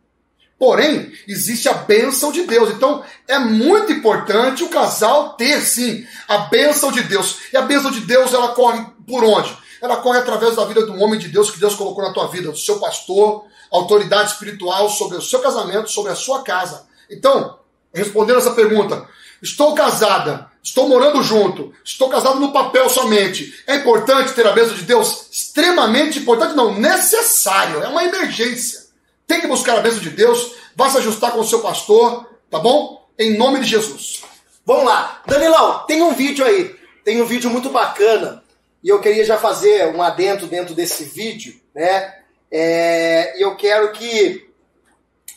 Porém, 0.58 1.12
existe 1.28 1.70
a 1.70 1.74
bênção 1.74 2.32
de 2.32 2.44
Deus. 2.44 2.72
Então, 2.72 3.04
é 3.28 3.38
muito 3.38 3.92
importante 3.92 4.64
o 4.64 4.70
casal 4.70 5.34
ter, 5.34 5.62
sim, 5.62 6.06
a 6.28 6.40
bênção 6.40 6.92
de 6.92 7.04
Deus. 7.04 7.38
E 7.54 7.58
a 7.58 7.62
bênção 7.62 7.92
de 7.92 8.00
Deus, 8.02 8.34
ela 8.34 8.50
corre 8.50 8.84
por 9.08 9.24
onde? 9.24 9.56
Ela 9.80 9.98
corre 9.98 10.18
através 10.18 10.56
da 10.56 10.66
vida 10.66 10.84
do 10.84 11.00
homem 11.00 11.20
de 11.20 11.28
Deus 11.28 11.52
que 11.52 11.60
Deus 11.60 11.76
colocou 11.76 12.04
na 12.04 12.12
tua 12.12 12.28
vida, 12.28 12.50
do 12.50 12.58
seu 12.58 12.80
pastor, 12.80 13.46
autoridade 13.72 14.32
espiritual 14.32 14.90
sobre 14.90 15.18
o 15.18 15.22
seu 15.22 15.40
casamento, 15.40 15.90
sobre 15.90 16.12
a 16.12 16.16
sua 16.16 16.44
casa. 16.44 16.88
Então, 17.10 17.60
respondendo 17.94 18.38
essa 18.38 18.52
pergunta, 18.52 19.08
estou 19.42 19.74
casada, 19.74 20.50
estou 20.64 20.88
morando 20.88 21.22
junto, 21.24 21.74
estou 21.84 22.10
casado 22.10 22.40
no 22.40 22.52
papel 22.52 22.90
somente. 22.90 23.64
É 23.66 23.76
importante 23.76 24.34
ter 24.34 24.46
a 24.46 24.52
bênção 24.52 24.76
de 24.76 24.84
Deus? 24.84 25.28
Extremamente 25.32 26.20
importante, 26.20 26.56
não, 26.56 26.74
necessário, 26.74 27.84
é 27.84 27.88
uma 27.88 28.04
emergência. 28.04 28.88
Tem 29.26 29.42
que 29.42 29.48
buscar 29.48 29.78
a 29.78 29.82
bênção 29.82 30.00
de 30.00 30.10
Deus, 30.10 30.54
vá 30.76 30.90
se 30.90 30.98
ajustar 30.98 31.32
com 31.32 31.40
o 31.40 31.48
seu 31.48 31.60
pastor, 31.60 32.28
tá 32.50 32.60
bom? 32.60 33.06
Em 33.20 33.38
nome 33.38 33.60
de 33.60 33.66
Jesus. 33.66 34.22
Vamos 34.66 34.86
lá. 34.86 35.22
Danilão, 35.26 35.86
tem 35.88 36.02
um 36.02 36.14
vídeo 36.14 36.46
aí. 36.46 36.76
Tem 37.04 37.22
um 37.22 37.26
vídeo 37.26 37.50
muito 37.50 37.70
bacana. 37.70 38.44
E 38.84 38.90
eu 38.90 39.00
queria 39.00 39.24
já 39.24 39.38
fazer 39.38 39.96
um 39.96 40.02
adentro 40.02 40.46
dentro 40.46 40.76
desse 40.76 41.06
vídeo, 41.06 41.60
né? 41.74 42.14
É, 42.52 43.42
eu 43.42 43.56
quero 43.56 43.92
que 43.92 44.48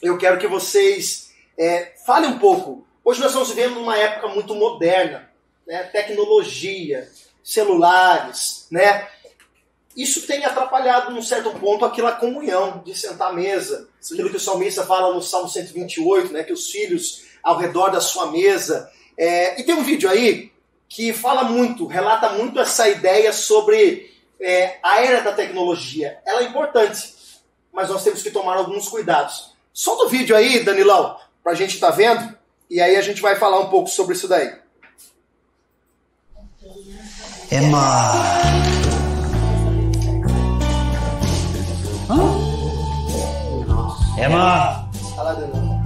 eu 0.02 0.16
quero 0.16 0.38
que 0.38 0.46
vocês 0.46 1.32
é, 1.58 1.92
falem 2.06 2.30
um 2.30 2.38
pouco. 2.38 2.86
Hoje 3.04 3.20
nós 3.20 3.30
estamos 3.30 3.50
vivendo 3.50 3.78
uma 3.78 3.96
época 3.96 4.28
muito 4.28 4.54
moderna, 4.54 5.30
né? 5.66 5.82
tecnologia, 5.84 7.10
celulares, 7.42 8.66
né? 8.70 9.08
Isso 9.96 10.26
tem 10.26 10.44
atrapalhado, 10.44 11.10
num 11.10 11.22
certo 11.22 11.50
ponto, 11.58 11.84
aquela 11.84 12.12
comunhão 12.12 12.82
de 12.84 12.94
sentar 12.94 13.30
à 13.30 13.32
mesa. 13.32 13.88
Sim. 14.00 14.14
Aquilo 14.14 14.30
que 14.30 14.36
o 14.36 14.40
salmista 14.40 14.86
fala 14.86 15.12
no 15.12 15.20
Salmo 15.20 15.48
128, 15.48 16.32
né? 16.32 16.44
Que 16.44 16.52
os 16.52 16.70
filhos 16.70 17.24
ao 17.42 17.58
redor 17.58 17.90
da 17.90 18.00
sua 18.00 18.30
mesa. 18.30 18.90
É, 19.18 19.60
e 19.60 19.64
tem 19.64 19.74
um 19.74 19.82
vídeo 19.82 20.08
aí 20.08 20.52
que 20.88 21.12
fala 21.12 21.44
muito, 21.44 21.86
relata 21.86 22.30
muito 22.30 22.58
essa 22.58 22.88
ideia 22.88 23.32
sobre 23.32 24.09
é, 24.40 24.78
a 24.82 25.02
era 25.02 25.20
da 25.20 25.32
tecnologia, 25.32 26.18
ela 26.24 26.40
é 26.40 26.44
importante, 26.44 27.14
mas 27.72 27.88
nós 27.88 28.02
temos 28.02 28.22
que 28.22 28.30
tomar 28.30 28.56
alguns 28.56 28.88
cuidados. 28.88 29.52
Solta 29.72 30.04
o 30.04 30.08
vídeo 30.08 30.34
aí, 30.34 30.64
Danilão, 30.64 31.16
para 31.42 31.52
a 31.52 31.54
gente 31.54 31.74
estar 31.74 31.90
tá 31.90 31.96
vendo, 31.96 32.36
e 32.68 32.80
aí 32.80 32.96
a 32.96 33.02
gente 33.02 33.20
vai 33.20 33.36
falar 33.36 33.60
um 33.60 33.68
pouco 33.68 33.88
sobre 33.88 34.14
isso 34.14 34.26
daí. 34.26 34.58
Emma. 37.52 38.12
Hã? 42.08 42.40
Emma. 44.24 44.90
Danilão. 45.16 45.84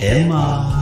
Emma. 0.00 0.81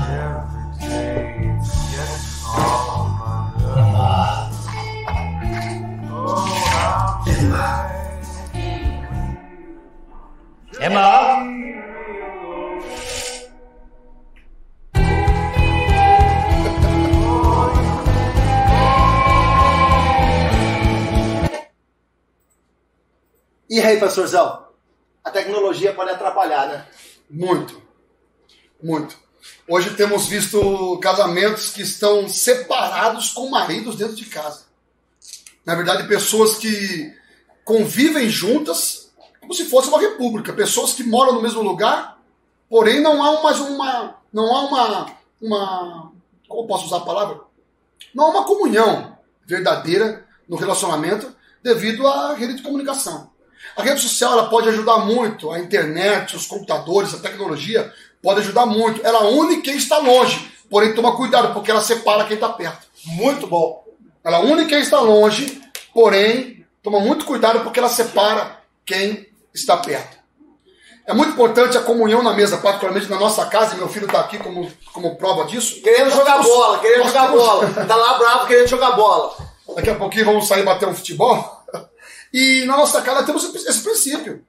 Emma! 10.82 11.44
E 23.68 23.78
aí, 23.78 24.00
pastorzão? 24.00 24.68
A 25.22 25.30
tecnologia 25.30 25.92
pode 25.92 26.12
atrapalhar, 26.12 26.66
né? 26.66 26.86
Muito. 27.28 27.82
Muito. 28.82 29.18
Hoje 29.68 29.90
temos 29.90 30.26
visto 30.28 30.98
casamentos 31.02 31.72
que 31.72 31.82
estão 31.82 32.26
separados 32.26 33.30
com 33.30 33.50
maridos 33.50 33.96
dentro 33.96 34.16
de 34.16 34.24
casa. 34.24 34.64
Na 35.66 35.74
verdade, 35.74 36.08
pessoas 36.08 36.56
que 36.56 37.14
convivem 37.66 38.30
juntas, 38.30 38.99
como 39.40 39.54
se 39.54 39.64
fosse 39.66 39.88
uma 39.88 40.00
república, 40.00 40.52
pessoas 40.52 40.92
que 40.92 41.02
moram 41.02 41.34
no 41.34 41.42
mesmo 41.42 41.62
lugar, 41.62 42.18
porém 42.68 43.00
não 43.00 43.22
há 43.22 43.42
mais 43.42 43.58
uma, 43.60 44.16
não 44.32 44.54
há 44.54 44.64
uma, 44.66 45.06
uma, 45.40 46.12
como 46.48 46.66
posso 46.66 46.86
usar 46.86 46.98
a 46.98 47.00
palavra? 47.00 47.40
Não 48.14 48.26
há 48.26 48.28
uma 48.30 48.44
comunhão 48.44 49.16
verdadeira 49.46 50.26
no 50.48 50.56
relacionamento 50.56 51.34
devido 51.62 52.06
à 52.06 52.34
rede 52.34 52.54
de 52.54 52.62
comunicação. 52.62 53.30
A 53.76 53.82
rede 53.82 54.00
social 54.00 54.32
ela 54.32 54.48
pode 54.48 54.68
ajudar 54.68 54.98
muito, 54.98 55.50
a 55.50 55.58
internet, 55.58 56.36
os 56.36 56.46
computadores, 56.46 57.14
a 57.14 57.18
tecnologia 57.18 57.92
pode 58.22 58.40
ajudar 58.40 58.66
muito. 58.66 59.04
Ela 59.04 59.28
une 59.28 59.62
quem 59.62 59.76
está 59.76 59.98
longe, 59.98 60.50
porém 60.68 60.94
toma 60.94 61.16
cuidado 61.16 61.52
porque 61.52 61.70
ela 61.70 61.80
separa 61.80 62.24
quem 62.24 62.34
está 62.34 62.48
perto. 62.48 62.86
Muito 63.04 63.46
bom. 63.46 63.84
Ela 64.24 64.40
une 64.40 64.66
quem 64.66 64.80
está 64.80 65.00
longe, 65.00 65.60
porém 65.92 66.60
Toma 66.82 66.98
muito 67.00 67.26
cuidado 67.26 67.60
porque 67.60 67.78
ela 67.78 67.88
separa 67.88 68.58
quem 68.86 69.28
está 69.54 69.76
perto. 69.76 70.18
É 71.06 71.12
muito 71.12 71.32
importante 71.32 71.76
a 71.76 71.82
comunhão 71.82 72.22
na 72.22 72.32
mesa, 72.32 72.58
particularmente 72.58 73.10
na 73.10 73.18
nossa 73.18 73.44
casa, 73.46 73.74
e 73.74 73.78
meu 73.78 73.88
filho 73.88 74.06
está 74.06 74.20
aqui 74.20 74.38
como, 74.38 74.70
como 74.92 75.16
prova 75.16 75.44
disso. 75.44 75.80
Querendo 75.82 76.10
jogar 76.10 76.42
bola, 76.42 76.78
querendo 76.78 77.06
jogar 77.06 77.28
bola. 77.32 77.86
Tá 77.86 77.96
lá 77.96 78.18
bravo 78.18 78.46
querendo 78.46 78.68
jogar 78.68 78.92
bola. 78.92 79.36
Daqui 79.74 79.90
a 79.90 79.94
pouquinho 79.96 80.26
vamos 80.26 80.46
sair 80.46 80.62
bater 80.62 80.88
um 80.88 80.94
futebol. 80.94 81.58
E 82.32 82.64
na 82.64 82.76
nossa 82.76 83.02
casa 83.02 83.24
temos 83.24 83.42
esse 83.42 83.82
princípio. 83.82 84.44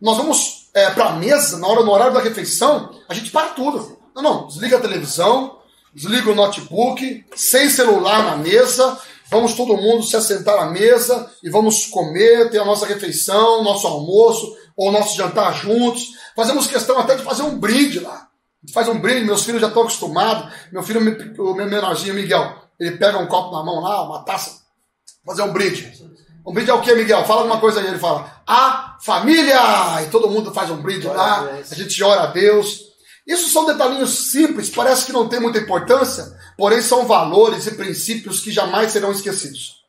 Nós 0.00 0.16
vamos 0.16 0.70
é, 0.72 0.88
para 0.88 1.10
a 1.10 1.12
mesa, 1.12 1.58
na 1.58 1.66
hora, 1.66 1.82
no 1.82 1.90
horário 1.90 2.14
da 2.14 2.20
refeição, 2.20 2.98
a 3.06 3.12
gente 3.12 3.30
para 3.30 3.48
tudo. 3.48 3.98
Não, 4.14 4.22
não, 4.22 4.46
desliga 4.46 4.78
a 4.78 4.80
televisão, 4.80 5.58
desliga 5.92 6.30
o 6.30 6.34
notebook, 6.34 7.26
sem 7.36 7.68
celular 7.68 8.24
na 8.24 8.36
mesa, 8.36 8.98
vamos 9.30 9.54
todo 9.54 9.76
mundo 9.76 10.02
se 10.02 10.16
assentar 10.16 10.58
à 10.58 10.70
mesa 10.70 11.30
e 11.42 11.50
vamos 11.50 11.86
comer, 11.86 12.50
ter 12.50 12.58
a 12.58 12.64
nossa 12.64 12.86
refeição, 12.86 13.62
nosso 13.62 13.86
almoço, 13.86 14.56
ou 14.76 14.92
nosso 14.92 15.16
jantar 15.16 15.52
juntos. 15.54 16.10
Fazemos 16.36 16.66
questão 16.66 16.98
até 16.98 17.16
de 17.16 17.22
fazer 17.22 17.42
um 17.42 17.58
brinde 17.58 18.00
lá. 18.00 18.28
A 18.68 18.72
faz 18.72 18.88
um 18.88 18.98
brinde, 18.98 19.24
meus 19.24 19.44
filhos 19.44 19.60
já 19.60 19.68
estão 19.68 19.82
acostumados. 19.82 20.52
Meu 20.72 20.82
filho, 20.82 21.00
o 21.00 21.54
meu 21.54 21.66
menorzinho 21.66 22.14
Miguel, 22.14 22.54
ele 22.78 22.96
pega 22.96 23.18
um 23.18 23.26
copo 23.26 23.56
na 23.56 23.62
mão 23.64 23.80
lá, 23.80 24.02
uma 24.02 24.24
taça, 24.24 24.62
fazer 25.24 25.42
um 25.42 25.52
brinde. 25.52 25.92
Um 26.46 26.52
brinde 26.52 26.70
é 26.70 26.74
o 26.74 26.80
que, 26.80 26.94
Miguel? 26.94 27.24
Fala 27.24 27.42
alguma 27.42 27.60
coisa 27.60 27.80
aí. 27.80 27.86
Ele 27.86 27.98
fala, 27.98 28.42
a 28.46 28.96
família! 29.02 30.02
E 30.02 30.06
todo 30.10 30.30
mundo 30.30 30.52
faz 30.52 30.70
um 30.70 30.80
brinde 30.80 31.02
Glória 31.02 31.20
a 31.20 31.26
lá, 31.26 31.52
Deus. 31.52 31.72
a 31.72 31.74
gente 31.74 32.02
ora 32.02 32.22
a 32.22 32.26
Deus. 32.26 32.87
Isso 33.28 33.50
são 33.50 33.66
detalhinhos 33.66 34.30
simples, 34.30 34.70
parece 34.70 35.04
que 35.04 35.12
não 35.12 35.28
tem 35.28 35.38
muita 35.38 35.58
importância, 35.58 36.34
porém 36.56 36.80
são 36.80 37.06
valores 37.06 37.66
e 37.66 37.74
princípios 37.74 38.40
que 38.40 38.50
jamais 38.50 38.90
serão 38.90 39.12
esquecidos. 39.12 39.84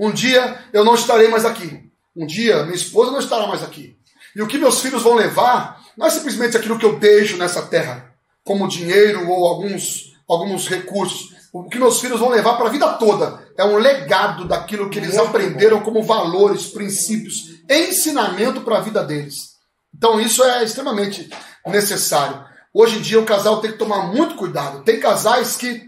Um 0.00 0.10
dia 0.10 0.58
eu 0.72 0.84
não 0.84 0.96
estarei 0.96 1.28
mais 1.28 1.44
aqui. 1.44 1.88
Um 2.16 2.26
dia 2.26 2.64
minha 2.64 2.74
esposa 2.74 3.12
não 3.12 3.20
estará 3.20 3.46
mais 3.46 3.62
aqui. 3.62 3.96
E 4.34 4.42
o 4.42 4.48
que 4.48 4.58
meus 4.58 4.80
filhos 4.80 5.04
vão 5.04 5.14
levar 5.14 5.80
não 5.96 6.06
é 6.06 6.10
simplesmente 6.10 6.56
aquilo 6.56 6.76
que 6.76 6.84
eu 6.84 6.98
deixo 6.98 7.36
nessa 7.36 7.62
terra, 7.62 8.12
como 8.42 8.66
dinheiro 8.66 9.28
ou 9.30 9.46
alguns, 9.46 10.16
alguns 10.28 10.66
recursos. 10.66 11.30
O 11.52 11.68
que 11.68 11.78
meus 11.78 12.00
filhos 12.00 12.18
vão 12.18 12.30
levar 12.30 12.54
para 12.54 12.66
a 12.66 12.72
vida 12.72 12.88
toda 12.94 13.46
é 13.56 13.64
um 13.64 13.76
legado 13.76 14.48
daquilo 14.48 14.90
que 14.90 14.98
eles 14.98 15.16
aprenderam 15.18 15.82
como 15.82 16.02
valores, 16.02 16.66
princípios, 16.66 17.60
ensinamento 17.70 18.62
para 18.62 18.78
a 18.78 18.80
vida 18.80 19.04
deles. 19.04 19.52
Então 19.94 20.18
isso 20.18 20.42
é 20.42 20.64
extremamente 20.64 21.30
necessário. 21.66 22.50
Hoje 22.74 22.98
em 22.98 23.02
dia 23.02 23.20
o 23.20 23.26
casal 23.26 23.60
tem 23.60 23.72
que 23.72 23.78
tomar 23.78 24.06
muito 24.06 24.34
cuidado. 24.36 24.82
Tem 24.82 24.98
casais 25.00 25.56
que, 25.56 25.82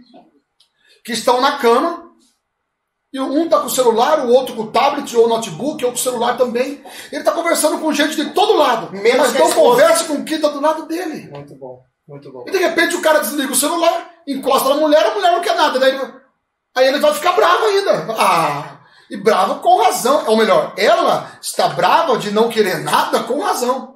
que 1.04 1.12
estão 1.12 1.40
na 1.40 1.56
cama 1.58 2.04
e 3.12 3.20
um 3.20 3.44
está 3.44 3.60
com 3.60 3.66
o 3.66 3.70
celular, 3.70 4.26
o 4.26 4.30
outro 4.32 4.54
com 4.56 4.62
o 4.62 4.70
tablet 4.72 5.16
ou 5.16 5.26
o 5.26 5.28
notebook 5.28 5.84
ou 5.84 5.92
com 5.92 5.96
o 5.96 6.00
celular 6.00 6.36
também. 6.36 6.84
Ele 7.12 7.20
está 7.20 7.32
conversando 7.32 7.78
com 7.78 7.92
gente 7.92 8.16
de 8.16 8.30
todo 8.34 8.56
lado. 8.56 8.92
Menos 8.92 9.32
mas 9.32 9.34
não 9.34 9.52
conversa 9.52 10.04
com 10.04 10.24
quem 10.24 10.36
está 10.36 10.48
do 10.48 10.60
lado 10.60 10.86
dele. 10.86 11.30
Muito 11.30 11.54
bom, 11.54 11.80
muito 12.06 12.30
bom. 12.32 12.44
E 12.46 12.50
de 12.50 12.58
repente 12.58 12.96
o 12.96 13.00
cara 13.02 13.20
desliga 13.20 13.52
o 13.52 13.56
celular, 13.56 14.10
encosta 14.26 14.68
na 14.68 14.74
mulher, 14.76 15.06
a 15.06 15.14
mulher 15.14 15.32
não 15.32 15.40
quer 15.40 15.54
nada. 15.56 15.78
Daí 15.78 15.94
ele- 15.94 16.12
aí 16.76 16.86
ele 16.88 16.98
vai 16.98 17.14
ficar 17.14 17.32
bravo 17.32 17.64
ainda. 17.66 18.06
Ah, 18.18 18.80
e 19.10 19.16
bravo 19.16 19.60
com 19.60 19.80
razão. 19.80 20.24
Ou 20.26 20.36
melhor, 20.36 20.74
ela 20.76 21.38
está 21.40 21.68
brava 21.68 22.18
de 22.18 22.30
não 22.32 22.48
querer 22.48 22.78
nada 22.82 23.22
com 23.22 23.38
razão. 23.40 23.93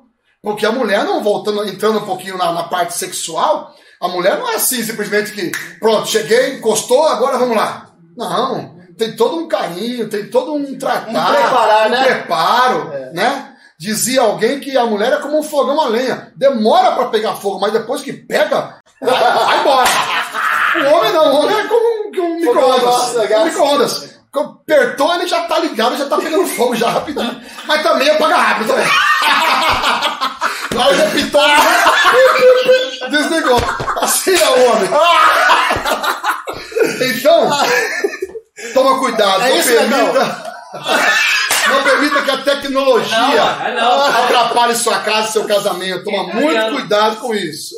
Porque 0.49 0.65
a 0.65 0.73
mulher 0.73 1.05
não, 1.05 1.23
voltando, 1.23 1.63
entrando 1.69 1.99
um 1.99 2.07
pouquinho 2.07 2.39
na, 2.39 2.51
na 2.53 2.63
parte 2.63 2.97
sexual, 2.97 3.75
a 4.01 4.09
mulher 4.09 4.39
não 4.39 4.49
é 4.49 4.55
assim, 4.55 4.83
simplesmente 4.83 5.31
que, 5.33 5.53
pronto, 5.79 6.09
cheguei, 6.09 6.55
encostou, 6.55 7.07
agora 7.07 7.37
vamos 7.37 7.55
lá. 7.55 7.91
Não, 8.17 8.79
tem 8.97 9.15
todo 9.15 9.37
um 9.37 9.47
carinho, 9.47 10.09
tem 10.09 10.31
todo 10.31 10.55
um 10.55 10.79
tratar, 10.79 11.11
Um 11.11 11.35
preparar, 11.35 11.87
um 11.87 11.91
né? 11.91 12.03
preparo, 12.03 12.91
né? 13.13 13.57
Dizia 13.79 14.23
alguém 14.23 14.59
que 14.59 14.75
a 14.75 14.87
mulher 14.87 15.13
é 15.13 15.17
como 15.19 15.39
um 15.39 15.43
fogão 15.43 15.79
a 15.83 15.87
lenha. 15.87 16.33
Demora 16.35 16.93
para 16.93 17.09
pegar 17.11 17.35
fogo, 17.35 17.61
mas 17.61 17.71
depois 17.71 18.01
que 18.01 18.15
pega, 18.15 18.77
vai, 19.03 19.61
embora. 19.61 19.91
O 20.77 20.97
homem 20.97 21.13
não, 21.13 21.31
o 21.31 21.37
homem 21.41 21.59
é 21.59 21.69
como 21.69 21.85
um, 21.85 22.23
um 22.25 22.37
micro-ondas. 22.37 23.17
Um 23.17 23.45
micro-ondas. 23.45 24.18
Apertou, 24.41 25.15
ele 25.15 25.27
já 25.27 25.43
tá 25.45 25.59
ligado, 25.59 25.97
já 25.97 26.07
tá 26.07 26.17
pegando 26.17 26.47
fogo 26.47 26.75
já 26.77 26.91
rapidinho. 26.91 27.41
Mas 27.67 27.83
também 27.83 28.11
apaga 28.11 28.37
rápido 28.37 28.69
também. 28.69 28.87
Lá 30.75 30.93
já 30.93 31.11
pitou, 31.11 31.43
desligou. 33.11 33.59
Assim 34.01 34.35
é 34.35 34.49
o 34.49 34.71
homem. 34.71 34.89
Então, 37.01 37.51
toma 38.75 38.99
cuidado, 38.99 39.43
É 39.43 39.51
não 39.51 39.63
permita. 39.63 40.55
Não 41.69 41.83
permita 41.83 42.23
que 42.23 42.31
a 42.31 42.39
tecnologia 42.39 43.19
Não, 43.19 43.75
não. 43.75 44.07
atrapalhe 44.25 44.75
sua 44.75 44.99
casa 45.01 45.33
seu 45.33 45.45
casamento. 45.45 46.05
Toma 46.05 46.25
muito 46.35 46.71
cuidado 46.71 47.17
com 47.17 47.35
isso. 47.35 47.75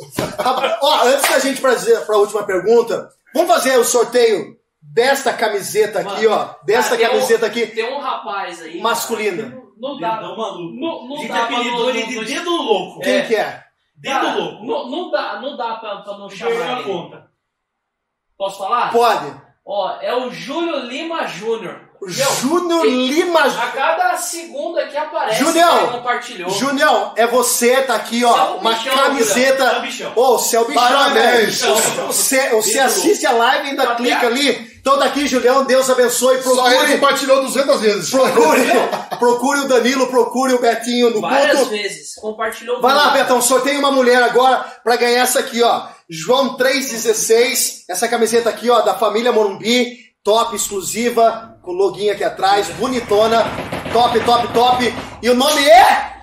Ó, 0.81 1.03
antes 1.07 1.29
da 1.29 1.39
gente 1.39 1.61
fazer 1.61 1.99
para 2.01 2.15
a 2.15 2.19
última 2.19 2.43
pergunta, 2.43 3.09
vamos 3.33 3.51
fazer 3.53 3.77
o 3.77 3.83
sorteio 3.83 4.55
desta 4.81 5.31
camiseta 5.33 5.99
aqui, 5.99 6.27
Mano, 6.27 6.55
ó. 6.59 6.65
Desta 6.65 6.95
um- 6.95 6.97
camiseta 6.97 7.45
aqui, 7.45 7.67
Tem 7.67 7.93
um 7.93 7.99
rapaz 7.99 8.61
aí. 8.61 8.79
masculina. 8.81 9.57
Não 9.77 9.99
dá. 9.99 10.15
Dedão 10.17 10.37
maluco. 10.37 10.75
Não- 10.79 11.07
não 11.07 11.17
gente 11.17 11.31
apelidou 11.31 11.79
não- 11.79 11.89
ele 11.89 12.15
não- 12.15 12.23
de 12.23 12.33
dedo 12.33 12.51
louco. 12.51 12.99
Quem 12.99 13.15
É. 13.15 13.21
que 13.23 13.35
é? 13.35 13.63
Dedo 13.95 14.13
Cara, 14.15 14.33
louco. 14.35 14.65
Não, 14.65 14.89
não 14.89 15.11
dá, 15.11 15.39
não 15.41 15.57
dá 15.57 15.75
pra, 15.75 15.97
pra 15.97 16.17
não 16.17 16.29
chamar 16.29 16.79
ele. 16.79 16.83
conta. 16.83 17.25
Posso 18.37 18.57
falar? 18.57 18.91
Pode. 18.91 19.33
Ó, 19.65 19.97
é 20.01 20.15
o 20.15 20.31
Júlio 20.31 20.79
Lima 20.87 21.27
Júnior. 21.27 21.89
Júnior 22.07 22.83
Lima. 22.83 23.41
A 23.41 23.67
cada 23.71 24.17
segunda 24.17 24.87
que 24.87 24.97
aparece, 24.97 25.43
Junião, 25.43 25.77
ele 25.77 25.91
compartilhou. 25.91 26.49
Junião, 26.49 27.13
é 27.15 27.27
você, 27.27 27.83
tá 27.83 27.93
aqui, 27.95 28.25
ó. 28.25 28.53
um 28.53 28.57
Uma 28.57 28.73
bichão, 28.73 28.95
camiseta. 28.95 29.83
Ô, 30.15 30.39
você 30.39 30.57
é 30.57 30.61
o 30.61 30.65
bichão, 30.65 30.81
Parabéns. 30.81 31.61
velho. 31.61 31.75
Você, 32.07 32.49
você 32.49 32.79
assiste 32.79 33.23
a 33.27 33.31
live 33.31 33.67
e 33.67 33.69
ainda 33.69 33.85
Tá 33.85 33.95
clica 33.95 34.25
ali. 34.27 34.70
Então 34.81 34.97
daqui, 34.97 35.27
Julião, 35.27 35.63
Deus 35.63 35.89
abençoe. 35.89 36.41
Só 36.41 36.67
ele 36.67 36.75
Procure, 36.75 36.93
compartilhou 36.99 37.41
200 37.43 37.79
vezes. 37.81 38.09
procure, 38.09 38.67
procure 39.19 39.59
o 39.59 39.67
Danilo, 39.67 40.07
procure 40.07 40.53
o 40.55 40.59
Betinho 40.59 41.11
no 41.11 41.21
Várias 41.21 41.55
culto. 41.57 41.69
vezes. 41.71 42.15
Compartilhou. 42.15 42.81
Vai 42.81 42.95
lá. 42.95 43.11
Betão, 43.11 43.39
sorteia 43.41 43.77
uma 43.77 43.91
mulher 43.91 44.21
agora 44.23 44.65
pra 44.83 44.95
ganhar 44.95 45.21
essa 45.21 45.39
aqui, 45.39 45.61
ó. 45.61 45.83
João 46.09 46.55
316, 46.57 47.85
essa 47.87 48.07
camiseta 48.07 48.49
aqui, 48.49 48.69
ó, 48.69 48.81
da 48.81 48.95
família 48.95 49.31
Morumbi, 49.31 49.97
top 50.23 50.55
exclusiva, 50.55 51.57
com 51.61 51.71
o 51.71 51.75
loginho 51.75 52.11
aqui 52.13 52.23
atrás, 52.23 52.67
bonitona, 52.69 53.45
top, 53.93 54.19
top, 54.21 54.47
top. 54.53 54.93
E 55.21 55.29
o 55.29 55.35
nome 55.35 55.63
é 55.63 56.13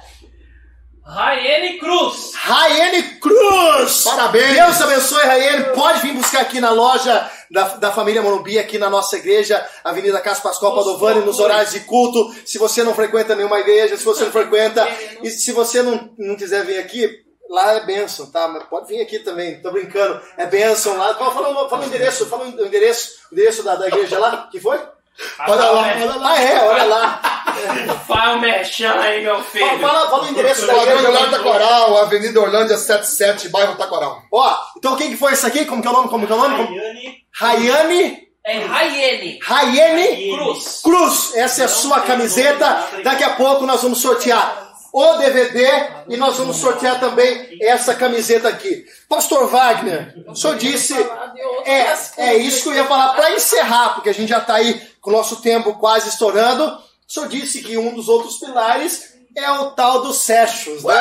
Raiane 1.08 1.78
Cruz. 1.78 2.32
Raiane 2.34 3.02
Cruz. 3.18 4.04
Parabéns. 4.04 4.52
Deus 4.52 4.82
abençoe, 4.82 5.24
Raiane. 5.24 5.64
Pode 5.74 6.02
vir 6.02 6.12
buscar 6.12 6.42
aqui 6.42 6.60
na 6.60 6.70
loja 6.70 7.30
da, 7.50 7.76
da 7.76 7.90
família 7.90 8.20
Morumbi, 8.20 8.58
aqui 8.58 8.76
na 8.76 8.90
nossa 8.90 9.16
igreja, 9.16 9.66
Avenida 9.82 10.20
Cássio 10.20 10.42
Pascoal 10.42 10.74
Padovani, 10.74 11.24
nos 11.24 11.40
horários 11.40 11.72
de 11.72 11.80
culto. 11.80 12.30
Se 12.44 12.58
você 12.58 12.84
não 12.84 12.94
frequenta 12.94 13.34
nenhuma 13.34 13.58
igreja, 13.58 13.96
se 13.96 14.04
você 14.04 14.24
não 14.24 14.32
frequenta, 14.32 14.86
e 15.22 15.30
se 15.30 15.50
você 15.52 15.82
não, 15.82 16.10
não 16.18 16.36
quiser 16.36 16.62
vir 16.66 16.78
aqui, 16.78 17.10
lá 17.48 17.72
é 17.72 17.86
bênção, 17.86 18.30
tá? 18.30 18.46
Mas 18.46 18.64
pode 18.64 18.88
vir 18.88 19.00
aqui 19.00 19.18
também, 19.20 19.62
tô 19.62 19.70
brincando. 19.70 20.20
É 20.36 20.44
bênção 20.44 20.94
lá. 20.98 21.14
Fala, 21.14 21.32
fala, 21.32 21.68
fala 21.70 21.82
o 21.84 21.86
endereço, 21.86 22.26
fala 22.26 22.44
o 22.44 22.48
endereço, 22.48 23.12
o 23.30 23.34
endereço 23.34 23.62
da, 23.62 23.76
da 23.76 23.88
igreja 23.88 24.18
lá. 24.18 24.46
Que 24.52 24.60
foi? 24.60 24.78
Olha 25.48 25.64
lá, 25.64 25.80
olha 25.80 26.04
lá. 26.16 26.30
Ah, 26.30 26.42
é, 26.42 26.64
olha 26.68 26.84
lá. 26.84 27.20
Faz 28.06 28.36
um 28.36 28.40
merchan 28.40 28.92
aí, 29.00 29.22
meu 29.22 29.34
Fala, 29.34 29.44
filho. 29.44 29.80
fala, 29.80 30.10
fala 30.10 30.24
o 30.24 30.28
endereço 30.28 30.66
da. 30.66 30.74
Orlando 30.76 31.30
Taquaral, 31.30 31.96
Avenida 31.98 32.40
Orlândia 32.40 32.76
77, 32.76 33.48
bairro 33.48 33.74
Taquaral. 33.76 34.22
Ó, 34.32 34.56
então 34.76 34.96
quem 34.96 35.10
que 35.10 35.16
foi 35.16 35.32
esse 35.32 35.44
aqui? 35.46 35.64
Como 35.64 35.82
que 35.82 35.88
é 35.88 35.90
o 35.90 35.94
nome? 35.94 36.08
Como 36.08 36.26
que 36.26 36.32
é 36.32 36.36
o 36.36 36.38
nome? 36.38 36.56
Rayane 36.56 37.18
Rayane 37.32 38.28
É 38.44 38.58
Raiane 38.64 39.38
Rayane 39.42 40.36
Cruz. 40.36 40.80
Cruz. 40.82 41.34
Essa 41.34 41.62
é 41.62 41.64
a 41.64 41.68
sua 41.68 42.00
camiseta. 42.00 42.84
Daqui 43.02 43.24
a 43.24 43.30
pouco 43.30 43.66
nós 43.66 43.82
vamos 43.82 44.00
sortear 44.00 44.67
o 44.92 45.16
DVD 45.16 45.66
e 46.08 46.16
nós 46.16 46.36
vamos 46.36 46.56
sortear 46.56 46.98
também 46.98 47.58
essa 47.62 47.94
camiseta 47.94 48.48
aqui. 48.48 48.86
Pastor 49.08 49.48
Wagner, 49.48 50.14
o 50.26 50.34
senhor 50.34 50.56
disse. 50.56 50.94
É, 51.64 51.94
é 52.16 52.36
isso 52.36 52.62
que 52.62 52.68
eu 52.70 52.74
ia 52.74 52.86
falar 52.86 53.14
para 53.14 53.32
encerrar, 53.32 53.94
porque 53.94 54.08
a 54.08 54.14
gente 54.14 54.30
já 54.30 54.38
está 54.38 54.54
aí 54.54 54.80
com 55.00 55.10
o 55.10 55.12
nosso 55.12 55.42
tempo 55.42 55.74
quase 55.74 56.08
estourando. 56.08 56.64
O 56.64 57.12
senhor 57.12 57.28
disse 57.28 57.62
que 57.62 57.76
um 57.76 57.94
dos 57.94 58.08
outros 58.08 58.38
pilares 58.38 59.14
é 59.36 59.50
o 59.52 59.70
tal 59.70 60.02
dos 60.02 60.22
sexos, 60.22 60.82
né? 60.84 60.94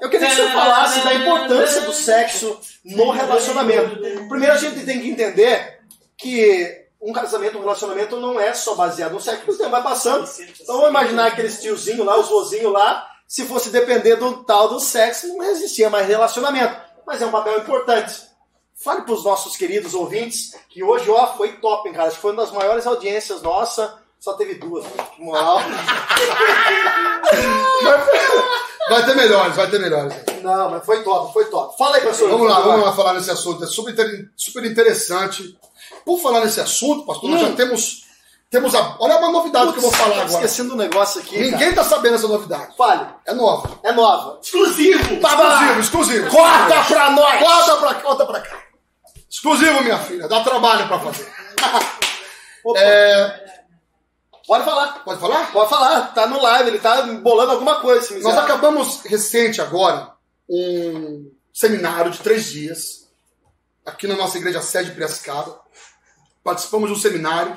Eu 0.00 0.10
queria 0.10 0.26
que 0.26 0.32
o 0.34 0.36
senhor 0.36 0.52
falasse 0.52 1.00
da 1.00 1.14
importância 1.14 1.80
do 1.82 1.92
sexo 1.92 2.58
no 2.84 3.10
relacionamento. 3.10 3.96
Primeiro 4.28 4.52
a 4.52 4.58
gente 4.58 4.84
tem 4.84 5.00
que 5.00 5.08
entender 5.08 5.80
que 6.16 6.83
um 7.04 7.12
casamento, 7.12 7.58
um 7.58 7.60
relacionamento 7.60 8.16
não 8.16 8.40
é 8.40 8.54
só 8.54 8.74
baseado 8.74 9.12
no 9.12 9.20
sexo, 9.20 9.40
porque 9.40 9.52
o 9.52 9.58
tempo 9.58 9.70
vai 9.70 9.82
passando. 9.82 10.26
Então 10.58 10.76
vamos 10.76 10.88
imaginar 10.88 11.26
aqueles 11.26 11.60
tiozinhos 11.60 12.04
lá, 12.04 12.18
os 12.18 12.28
vozinhos 12.28 12.72
lá, 12.72 13.06
se 13.28 13.44
fosse 13.44 13.68
depender 13.68 14.16
do 14.16 14.42
tal 14.44 14.68
do 14.68 14.80
sexo, 14.80 15.28
não 15.28 15.44
existia 15.44 15.90
mais 15.90 16.08
relacionamento. 16.08 16.74
Mas 17.06 17.20
é 17.20 17.26
um 17.26 17.30
papel 17.30 17.58
importante. 17.58 18.22
Fale 18.74 19.02
para 19.02 19.12
os 19.12 19.22
nossos 19.22 19.54
queridos 19.56 19.92
ouvintes 19.92 20.54
que 20.70 20.82
hoje 20.82 21.10
ó, 21.10 21.26
foi 21.36 21.52
top, 21.58 21.88
hein, 21.88 21.94
cara. 21.94 22.08
Acho 22.08 22.16
que 22.16 22.22
foi 22.22 22.32
uma 22.32 22.42
das 22.42 22.52
maiores 22.52 22.86
audiências 22.86 23.42
nossa 23.42 23.98
Só 24.18 24.32
teve 24.32 24.54
duas. 24.54 24.86
Que 24.86 25.20
moral. 25.22 25.58
Vai 28.88 29.04
ter 29.04 29.14
melhores, 29.14 29.56
vai 29.56 29.70
ter 29.70 29.78
melhores. 29.78 30.14
Não, 30.42 30.70
mas 30.70 30.84
foi 30.84 31.02
top, 31.02 31.32
foi 31.32 31.44
top. 31.46 31.76
Fala 31.76 31.96
aí, 31.96 32.02
professor. 32.02 32.30
Vamos 32.30 32.48
lá, 32.48 32.60
vamos 32.60 32.84
lá 32.84 32.92
falar 32.94 33.14
nesse 33.14 33.30
assunto. 33.30 33.62
É 33.62 33.66
super, 33.66 33.94
super 34.36 34.64
interessante. 34.64 35.58
Por 36.04 36.20
falar 36.20 36.40
nesse 36.44 36.60
assunto, 36.60 37.04
pastor, 37.06 37.30
nós 37.30 37.40
já 37.40 37.52
temos. 37.52 38.04
temos 38.50 38.74
a, 38.74 38.96
olha 39.00 39.16
uma 39.18 39.30
novidade 39.30 39.72
que 39.72 39.78
eu 39.78 39.82
vou 39.82 39.90
falar 39.92 40.10
Tava 40.10 40.22
agora. 40.22 40.34
esquecendo 40.44 40.74
um 40.74 40.76
negócio 40.76 41.20
aqui. 41.20 41.38
Ninguém 41.38 41.74
tá 41.74 41.82
sabendo 41.84 42.16
essa 42.16 42.28
novidade. 42.28 42.62
Cara. 42.62 42.72
Fale. 42.76 43.06
É 43.26 43.32
nova. 43.34 43.78
É 43.82 43.92
nova. 43.92 44.38
Exclusivo! 44.42 45.14
Exclusivo, 45.14 45.80
exclusivo. 45.80 46.30
Corta 46.30 46.84
pra 46.84 47.10
nós! 47.10 47.38
Corta 47.40 47.76
pra, 47.76 47.94
corta 47.94 48.26
pra 48.26 48.40
cá. 48.40 48.56
Exclusivo, 49.30 49.82
minha 49.82 49.98
filha. 49.98 50.28
Dá 50.28 50.40
trabalho 50.44 50.86
pra 50.88 50.98
fazer. 51.00 51.32
É, 52.76 53.44
Pode 54.46 54.64
falar. 54.64 55.04
pode 55.04 55.20
falar? 55.20 55.52
Pode 55.52 55.68
falar. 55.70 56.14
Tá 56.14 56.26
no 56.26 56.40
live, 56.40 56.70
ele 56.70 56.78
tá 56.78 57.02
bolando 57.02 57.52
alguma 57.52 57.80
coisa. 57.80 58.00
Nós 58.00 58.10
miserável. 58.24 58.42
acabamos 58.42 59.02
recente 59.02 59.60
agora 59.60 60.12
um 60.48 61.30
seminário 61.52 62.10
de 62.10 62.18
três 62.20 62.46
dias 62.50 63.08
aqui 63.84 64.06
na 64.06 64.16
nossa 64.16 64.38
igreja 64.38 64.62
sede 64.62 64.90
de 64.90 64.94
Piracicaba. 64.94 65.60
Participamos 66.44 66.90
de 66.90 66.94
um 66.94 67.00
seminário 67.00 67.56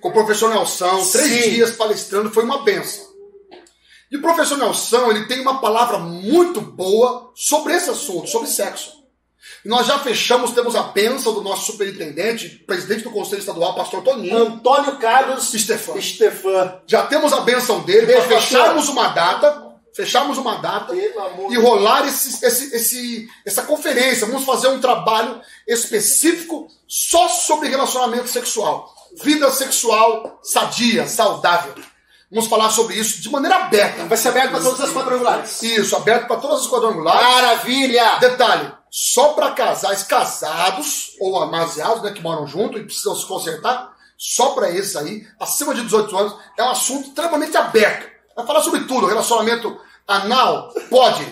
com 0.00 0.10
o 0.10 0.12
professor 0.12 0.50
Nelson, 0.50 1.04
três 1.10 1.44
Sim. 1.44 1.50
dias 1.50 1.72
palestrando, 1.72 2.30
foi 2.30 2.44
uma 2.44 2.62
benção. 2.62 3.08
E 4.10 4.16
o 4.16 4.22
professor 4.22 4.56
Nelson, 4.56 5.10
ele 5.10 5.26
tem 5.26 5.40
uma 5.40 5.60
palavra 5.60 5.98
muito 5.98 6.60
boa 6.60 7.30
sobre 7.34 7.74
esse 7.74 7.90
assunto, 7.90 8.28
sobre 8.28 8.48
sexo. 8.48 8.98
Nós 9.64 9.86
já 9.86 9.98
fechamos, 9.98 10.52
temos 10.52 10.76
a 10.76 10.84
bênção 10.84 11.32
do 11.32 11.42
nosso 11.42 11.72
superintendente, 11.72 12.48
presidente 12.66 13.02
do 13.02 13.10
Conselho 13.10 13.40
Estadual, 13.40 13.74
pastor 13.74 14.02
Toninho, 14.02 14.36
Antônio 14.36 14.98
Carlos 14.98 15.50
Stefan. 15.52 16.00
Stefan. 16.00 16.80
Já 16.86 17.06
temos 17.06 17.32
a 17.32 17.40
bênção 17.40 17.80
dele 17.80 18.12
para 18.12 18.22
fecharmos 18.22 18.88
uma 18.88 19.08
data, 19.08 19.67
fecharmos 19.98 20.38
uma 20.38 20.58
data 20.58 20.94
e 20.94 21.56
rolar 21.56 22.06
esse, 22.06 22.46
esse, 22.46 22.72
esse, 22.72 23.28
essa 23.44 23.62
conferência. 23.64 24.28
Vamos 24.28 24.44
fazer 24.44 24.68
um 24.68 24.80
trabalho 24.80 25.40
específico 25.66 26.68
só 26.86 27.28
sobre 27.28 27.68
relacionamento 27.68 28.28
sexual. 28.28 28.94
Vida 29.20 29.50
sexual 29.50 30.38
sadia, 30.40 31.08
saudável. 31.08 31.74
Vamos 32.30 32.48
falar 32.48 32.70
sobre 32.70 32.94
isso 32.94 33.20
de 33.20 33.28
maneira 33.28 33.56
aberta. 33.56 34.04
Vai 34.04 34.16
ser 34.16 34.28
aberto 34.28 34.52
para 34.52 34.60
todas 34.60 34.80
as 34.82 34.92
quadrangulares. 34.92 35.62
Isso, 35.62 35.96
aberto 35.96 36.28
para 36.28 36.36
todas 36.36 36.60
as 36.60 36.68
quadrangulares. 36.68 37.20
Maravilha! 37.20 38.18
Detalhe, 38.20 38.72
só 38.88 39.32
para 39.32 39.50
casais 39.50 40.04
casados 40.04 41.16
ou 41.18 41.42
amaziados, 41.42 42.04
né, 42.04 42.12
que 42.12 42.22
moram 42.22 42.46
junto 42.46 42.78
e 42.78 42.84
precisam 42.84 43.16
se 43.16 43.26
consertar, 43.26 43.96
só 44.16 44.50
para 44.50 44.70
esses 44.70 44.94
aí, 44.94 45.26
acima 45.40 45.74
de 45.74 45.82
18 45.82 46.16
anos, 46.16 46.36
é 46.56 46.62
um 46.62 46.70
assunto 46.70 47.08
extremamente 47.08 47.56
aberto. 47.56 48.08
Vai 48.36 48.46
falar 48.46 48.62
sobre 48.62 48.84
tudo, 48.84 49.06
relacionamento 49.06 49.87
anal, 50.08 50.72
pode. 50.88 51.24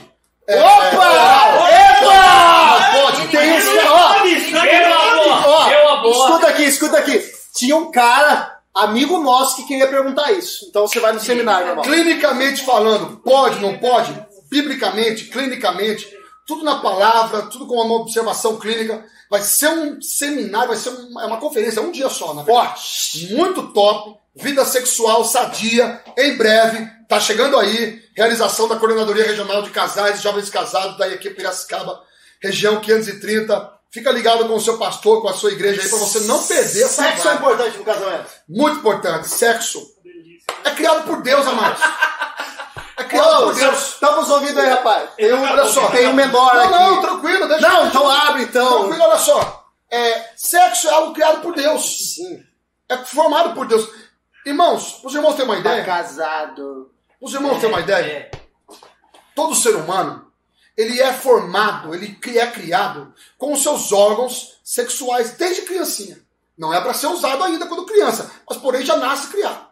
É, 0.47 0.61
Opa! 0.61 1.69
é, 1.69 2.03
Epa! 2.03 3.01
Pode. 3.01 3.29
Tem 3.29 3.57
isso, 3.57 3.71
ó. 3.89 4.23
Deu 4.23 4.95
a 4.95 5.17
boa! 5.17 5.47
Ó, 5.47 5.69
Deu 5.69 5.89
a 5.89 5.97
boa! 5.97 6.29
escuta 6.29 6.49
aqui, 6.49 6.63
escuta 6.65 6.99
aqui. 6.99 7.25
Tinha 7.55 7.75
um 7.77 7.91
cara, 7.91 8.59
amigo 8.75 9.19
nosso, 9.19 9.57
que 9.57 9.65
queria 9.65 9.89
perguntar 9.89 10.31
isso. 10.33 10.67
Então 10.69 10.87
você 10.87 11.01
vai 11.01 11.13
no 11.13 11.19
seminário, 11.21 11.67
normal. 11.69 11.85
Clinicamente 11.85 12.65
falando, 12.65 13.17
pode, 13.25 13.59
não 13.61 13.79
pode? 13.79 14.15
Biblicamente, 14.49 15.25
clinicamente, 15.25 16.07
tudo 16.47 16.65
na 16.65 16.77
palavra, 16.77 17.43
tudo 17.43 17.67
com 17.67 17.75
uma 17.75 17.97
observação 17.97 18.57
clínica. 18.57 19.05
Vai 19.29 19.41
ser 19.41 19.69
um 19.69 20.01
seminário, 20.01 20.69
vai 20.69 20.77
ser 20.77 20.91
uma, 20.91 21.25
é 21.25 21.27
uma 21.27 21.39
conferência, 21.39 21.81
é 21.81 21.83
um 21.83 21.91
dia 21.91 22.09
só, 22.09 22.33
na 22.33 22.43
verdade. 22.43 22.69
Forte. 22.69 23.35
Muito 23.35 23.73
top. 23.73 24.15
Vida 24.37 24.65
sexual 24.65 25.25
sadia, 25.25 26.01
em 26.17 26.37
breve. 26.37 26.87
Tá 27.09 27.19
chegando 27.19 27.59
aí. 27.59 28.06
Realização 28.17 28.67
da 28.67 28.77
Coordenadoria 28.77 29.25
Regional 29.27 29.63
de 29.63 29.71
Casais 29.71 30.19
e 30.19 30.23
Jovens 30.23 30.49
Casados 30.49 30.97
da 30.97 31.07
equipe 31.09 31.35
Piracicaba, 31.37 32.03
região 32.41 32.81
530. 32.81 33.73
Fica 33.91 34.11
ligado 34.11 34.47
com 34.49 34.55
o 34.55 34.61
seu 34.61 34.79
pastor, 34.79 35.23
com 35.23 35.29
a 35.29 35.35
sua 35.35 35.53
igreja 35.53 35.81
aí, 35.83 35.89
para 35.89 35.99
você 35.99 36.21
não 36.21 36.43
perder 36.43 36.83
essa 36.83 37.03
Sexo 37.03 37.29
é 37.29 37.35
importante 37.35 37.79
no 37.79 37.85
casamento. 37.85 38.27
Muito 38.49 38.79
importante. 38.79 39.29
Sexo 39.29 39.87
é 40.65 40.71
criado 40.73 41.05
por 41.07 41.23
Deus, 41.23 41.47
amados. 41.47 41.81
É 42.99 43.05
criado 43.05 43.43
Ô, 43.43 43.47
por 43.47 43.55
Deus. 43.55 43.89
estamos 43.95 44.31
ouvindo 44.31 44.59
aí, 44.61 44.69
rapaz. 44.71 45.11
Tem 45.17 45.33
um, 45.33 45.43
Olha 45.43 45.67
só. 45.67 45.89
tem 45.91 46.07
um 46.09 46.13
menor 46.15 46.55
Não, 46.55 46.63
aqui. 46.63 46.73
não, 46.73 47.01
tranquilo. 47.03 47.49
Deixa 47.49 47.69
Não, 47.69 47.87
então 47.87 48.11
abre, 48.11 48.43
então. 48.43 48.79
Tranquilo, 48.81 49.05
olha 49.05 49.19
só. 49.19 49.67
É, 49.91 50.31
sexo 50.37 50.89
é 50.89 50.93
algo 50.93 51.13
criado 51.15 51.41
por 51.43 51.55
Deus. 51.55 52.15
Sim. 52.15 52.43
É 52.89 52.97
formado 52.99 53.55
por 53.55 53.67
Deus. 53.67 53.87
Irmãos, 54.45 55.01
os 55.05 55.15
irmãos 55.15 55.35
têm 55.37 55.45
uma 55.45 55.55
Tá 55.55 55.61
ideia? 55.61 55.85
casado. 55.85 56.91
Os 57.21 57.33
irmãos 57.35 57.61
têm 57.61 57.69
uma 57.69 57.81
ideia? 57.81 58.07
É. 58.07 58.31
Todo 59.35 59.55
ser 59.55 59.75
humano, 59.77 60.31
ele 60.77 61.01
é 61.01 61.13
formado, 61.13 61.95
ele 61.95 62.19
é 62.39 62.47
criado 62.47 63.15
com 63.39 63.53
os 63.53 63.63
seus 63.63 63.93
órgãos 63.93 64.59
sexuais 64.63 65.33
desde 65.33 65.63
criancinha. 65.63 66.19
Não 66.57 66.73
é 66.73 66.81
para 66.81 66.95
ser 66.95 67.07
usado 67.09 67.43
ainda 67.45 67.67
quando 67.67 67.87
criança, 67.87 68.31
mas 68.49 68.59
porém 68.59 68.85
já 68.85 68.97
nasce 68.97 69.29
criado. 69.29 69.67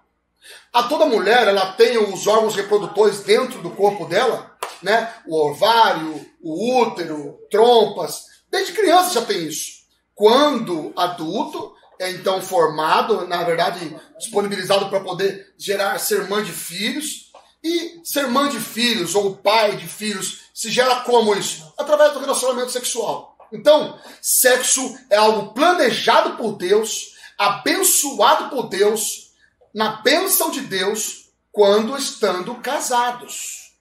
A 0.72 0.82
toda 0.82 1.06
mulher, 1.06 1.48
ela 1.48 1.72
tem 1.72 1.96
os 1.96 2.26
órgãos 2.26 2.54
reprodutores 2.54 3.20
dentro 3.20 3.62
do 3.62 3.70
corpo 3.70 4.04
dela, 4.04 4.54
né? 4.82 5.14
O 5.26 5.48
ovário, 5.48 6.26
o 6.42 6.82
útero, 6.82 7.38
trompas. 7.50 8.24
Desde 8.50 8.72
criança 8.72 9.14
já 9.14 9.22
tem 9.22 9.46
isso. 9.46 9.84
Quando 10.14 10.92
adulto, 10.96 11.74
é 11.98 12.10
então 12.10 12.42
formado, 12.42 13.26
na 13.26 13.42
verdade, 13.42 13.96
disponibilizado 14.18 14.88
para 14.90 15.00
poder 15.00 15.54
gerar, 15.56 15.98
ser 15.98 16.28
mãe 16.28 16.44
de 16.44 16.52
filhos. 16.52 17.23
E 17.64 18.02
ser 18.04 18.28
mãe 18.28 18.50
de 18.50 18.60
filhos 18.60 19.14
ou 19.14 19.36
pai 19.36 19.76
de 19.76 19.88
filhos 19.88 20.42
se 20.52 20.70
gera 20.70 20.96
como 20.96 21.34
isso? 21.34 21.72
Através 21.78 22.12
do 22.12 22.18
relacionamento 22.18 22.70
sexual. 22.70 23.34
Então, 23.50 23.98
sexo 24.20 24.98
é 25.08 25.16
algo 25.16 25.54
planejado 25.54 26.36
por 26.36 26.58
Deus, 26.58 27.14
abençoado 27.38 28.50
por 28.50 28.68
Deus, 28.68 29.30
na 29.74 30.02
bênção 30.02 30.50
de 30.50 30.60
Deus, 30.60 31.30
quando 31.50 31.96
estando 31.96 32.54
casados. 32.56 33.72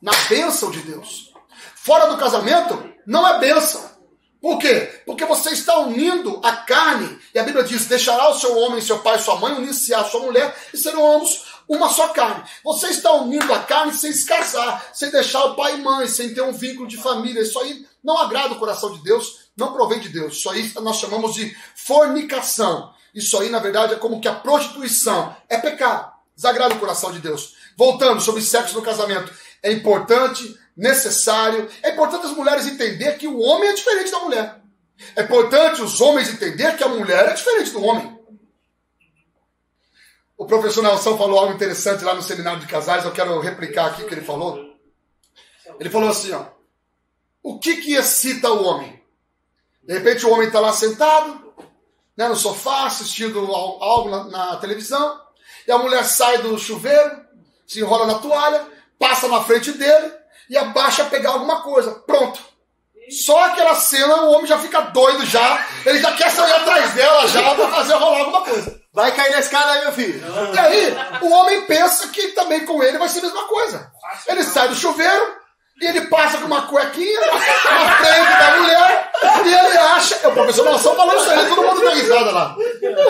Na 0.00 0.12
bênção 0.28 0.70
de 0.70 0.80
Deus. 0.80 1.32
Fora 1.74 2.06
do 2.06 2.18
casamento, 2.18 2.92
não 3.04 3.26
é 3.26 3.40
bênção. 3.40 3.90
Por 4.40 4.58
quê? 4.58 5.02
Porque 5.06 5.24
você 5.24 5.50
está 5.50 5.78
unindo 5.78 6.40
a 6.44 6.52
carne. 6.52 7.18
E 7.34 7.38
a 7.38 7.44
Bíblia 7.44 7.64
diz: 7.64 7.86
deixará 7.86 8.28
o 8.28 8.38
seu 8.38 8.56
homem, 8.58 8.80
seu 8.80 8.98
pai, 8.98 9.18
sua 9.18 9.36
mãe, 9.36 9.54
unir-se 9.54 9.94
à 9.94 10.04
sua 10.04 10.20
mulher, 10.20 10.54
e 10.74 10.76
serão 10.76 11.16
ambos 11.16 11.51
uma 11.68 11.88
só 11.88 12.08
carne. 12.08 12.44
Você 12.64 12.88
está 12.88 13.12
unindo 13.12 13.52
a 13.52 13.60
carne 13.60 13.94
sem 13.94 14.12
se 14.12 14.26
casar, 14.26 14.90
sem 14.92 15.10
deixar 15.10 15.44
o 15.44 15.54
pai 15.54 15.76
e 15.76 15.82
mãe, 15.82 16.06
sem 16.08 16.34
ter 16.34 16.42
um 16.42 16.52
vínculo 16.52 16.88
de 16.88 16.96
família. 16.96 17.42
Isso 17.42 17.58
aí 17.58 17.86
não 18.02 18.18
agrada 18.18 18.54
o 18.54 18.58
coração 18.58 18.92
de 18.92 19.02
Deus, 19.02 19.50
não 19.56 19.72
provém 19.72 20.00
de 20.00 20.08
Deus. 20.08 20.36
Isso 20.36 20.50
aí 20.50 20.72
nós 20.80 20.98
chamamos 20.98 21.34
de 21.34 21.56
fornicação. 21.74 22.92
Isso 23.14 23.38
aí, 23.38 23.50
na 23.50 23.58
verdade, 23.58 23.94
é 23.94 23.96
como 23.96 24.20
que 24.20 24.28
a 24.28 24.34
prostituição 24.34 25.36
é 25.48 25.58
pecado. 25.58 26.12
Desagrada 26.34 26.74
o 26.74 26.78
coração 26.78 27.12
de 27.12 27.18
Deus. 27.18 27.54
Voltando 27.76 28.20
sobre 28.20 28.42
sexo 28.42 28.74
no 28.74 28.82
casamento. 28.82 29.32
É 29.62 29.70
importante, 29.70 30.58
necessário. 30.76 31.68
É 31.82 31.90
importante 31.90 32.26
as 32.26 32.32
mulheres 32.32 32.66
entender 32.66 33.16
que 33.18 33.28
o 33.28 33.38
homem 33.38 33.68
é 33.68 33.74
diferente 33.74 34.10
da 34.10 34.20
mulher. 34.20 34.62
É 35.16 35.22
importante 35.22 35.82
os 35.82 36.00
homens 36.00 36.28
entender 36.28 36.76
que 36.76 36.84
a 36.84 36.88
mulher 36.88 37.28
é 37.28 37.34
diferente 37.34 37.70
do 37.70 37.84
homem. 37.84 38.11
O 40.42 40.46
professor 40.46 40.82
Nelson 40.82 41.16
falou 41.16 41.38
algo 41.38 41.52
interessante 41.54 42.02
lá 42.02 42.14
no 42.14 42.22
seminário 42.22 42.58
de 42.58 42.66
casais, 42.66 43.04
eu 43.04 43.12
quero 43.12 43.38
replicar 43.38 43.86
aqui 43.86 44.02
o 44.02 44.08
que 44.08 44.14
ele 44.14 44.22
falou. 44.24 44.74
Ele 45.78 45.88
falou 45.88 46.08
assim, 46.08 46.32
ó. 46.32 46.46
O 47.44 47.60
que 47.60 47.76
que 47.76 47.94
excita 47.94 48.50
o 48.50 48.64
homem? 48.64 49.00
De 49.84 49.94
repente 49.94 50.26
o 50.26 50.32
homem 50.32 50.48
está 50.48 50.58
lá 50.58 50.72
sentado, 50.72 51.54
né, 52.16 52.26
no 52.28 52.34
sofá, 52.34 52.86
assistindo 52.86 53.38
al- 53.38 53.80
algo 53.84 54.10
na, 54.10 54.24
na 54.24 54.56
televisão, 54.56 55.20
e 55.64 55.70
a 55.70 55.78
mulher 55.78 56.04
sai 56.04 56.38
do 56.38 56.58
chuveiro, 56.58 57.24
se 57.64 57.78
enrola 57.78 58.06
na 58.06 58.18
toalha, 58.18 58.66
passa 58.98 59.28
na 59.28 59.44
frente 59.44 59.70
dele 59.70 60.12
e 60.50 60.56
abaixa 60.58 61.04
a 61.04 61.08
pegar 61.08 61.30
alguma 61.34 61.62
coisa. 61.62 61.92
Pronto. 62.00 62.42
Só 63.10 63.44
aquela 63.44 63.74
cena, 63.74 64.22
o 64.22 64.32
homem 64.32 64.46
já 64.46 64.58
fica 64.58 64.80
doido 64.80 65.26
já, 65.26 65.66
ele 65.84 66.00
já 66.00 66.12
quer 66.12 66.30
sair 66.30 66.52
atrás 66.52 66.92
dela 66.92 67.26
já 67.28 67.54
para 67.54 67.68
fazer 67.68 67.94
rolar 67.94 68.20
alguma 68.20 68.42
coisa. 68.42 68.80
Vai 68.94 69.12
cair 69.14 69.32
na 69.32 69.38
escada 69.38 69.72
aí, 69.72 69.80
meu 69.82 69.92
filho. 69.92 70.22
E 70.54 70.58
aí, 70.58 70.96
o 71.22 71.30
homem 71.30 71.62
pensa 71.62 72.08
que 72.08 72.28
também 72.28 72.64
com 72.66 72.82
ele 72.82 72.98
vai 72.98 73.08
ser 73.08 73.20
a 73.20 73.22
mesma 73.22 73.44
coisa. 73.44 73.90
Ele 74.28 74.44
sai 74.44 74.68
do 74.68 74.74
chuveiro 74.74 75.41
e 75.80 75.86
ele 75.86 76.02
passa 76.02 76.38
com 76.38 76.46
uma 76.46 76.62
cuequinha 76.62 77.20
na 77.20 77.96
frente 77.96 78.38
da 78.38 78.56
mulher 78.56 79.10
e 79.44 79.48
ele 79.48 79.78
acha. 79.78 80.28
O 80.28 80.32
professor 80.32 80.64
Nelson 80.64 80.94
falando 80.94 81.20
isso 81.20 81.30
aí, 81.30 81.48
todo 81.48 81.62
mundo 81.62 81.84
dá 81.84 81.90
risada 81.90 82.30
lá. 82.30 82.56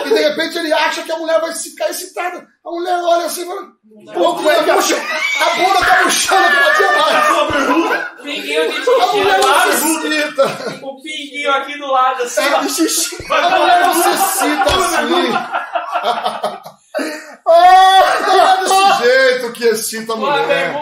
E 0.05 0.09
de 0.09 0.19
repente 0.21 0.57
ele 0.57 0.73
acha 0.73 1.03
que 1.03 1.11
a 1.11 1.17
mulher 1.17 1.39
vai 1.39 1.53
ficar 1.53 1.89
excitada. 1.89 2.47
A 2.65 2.71
mulher 2.71 2.99
olha 3.03 3.25
assim 3.25 3.43
e 3.43 3.45
fala. 3.45 3.67
Pô, 4.13 4.31
a 4.31 4.35
cueca 4.41 4.73
murcha, 4.73 4.95
a 4.95 5.55
bunda 5.55 5.85
tá 5.85 6.03
murchando 6.03 6.47
que 6.49 6.55
não 6.55 6.73
tinha 6.75 6.91
mais. 6.93 8.13
Pinguinho 8.23 8.71
de 8.71 8.77
A 8.77 8.83
xixi 8.83 9.17
mulher 9.17 9.41
do 9.41 9.47
não 9.47 9.61
se 9.61 9.69
excita. 9.69 10.45
O 10.81 11.01
pinguinho 11.01 11.51
aqui 11.51 11.77
do 11.77 11.87
lado, 11.91 12.23
assim, 12.23 12.41
ó. 12.41 12.57
A 12.57 13.49
mulher 13.59 13.81
não 13.81 13.93
se 13.93 14.09
excita 14.09 14.63
assim. 14.75 16.73
que 19.53 19.65
excita 19.65 20.13
a 20.13 20.15
mulher. 20.15 20.75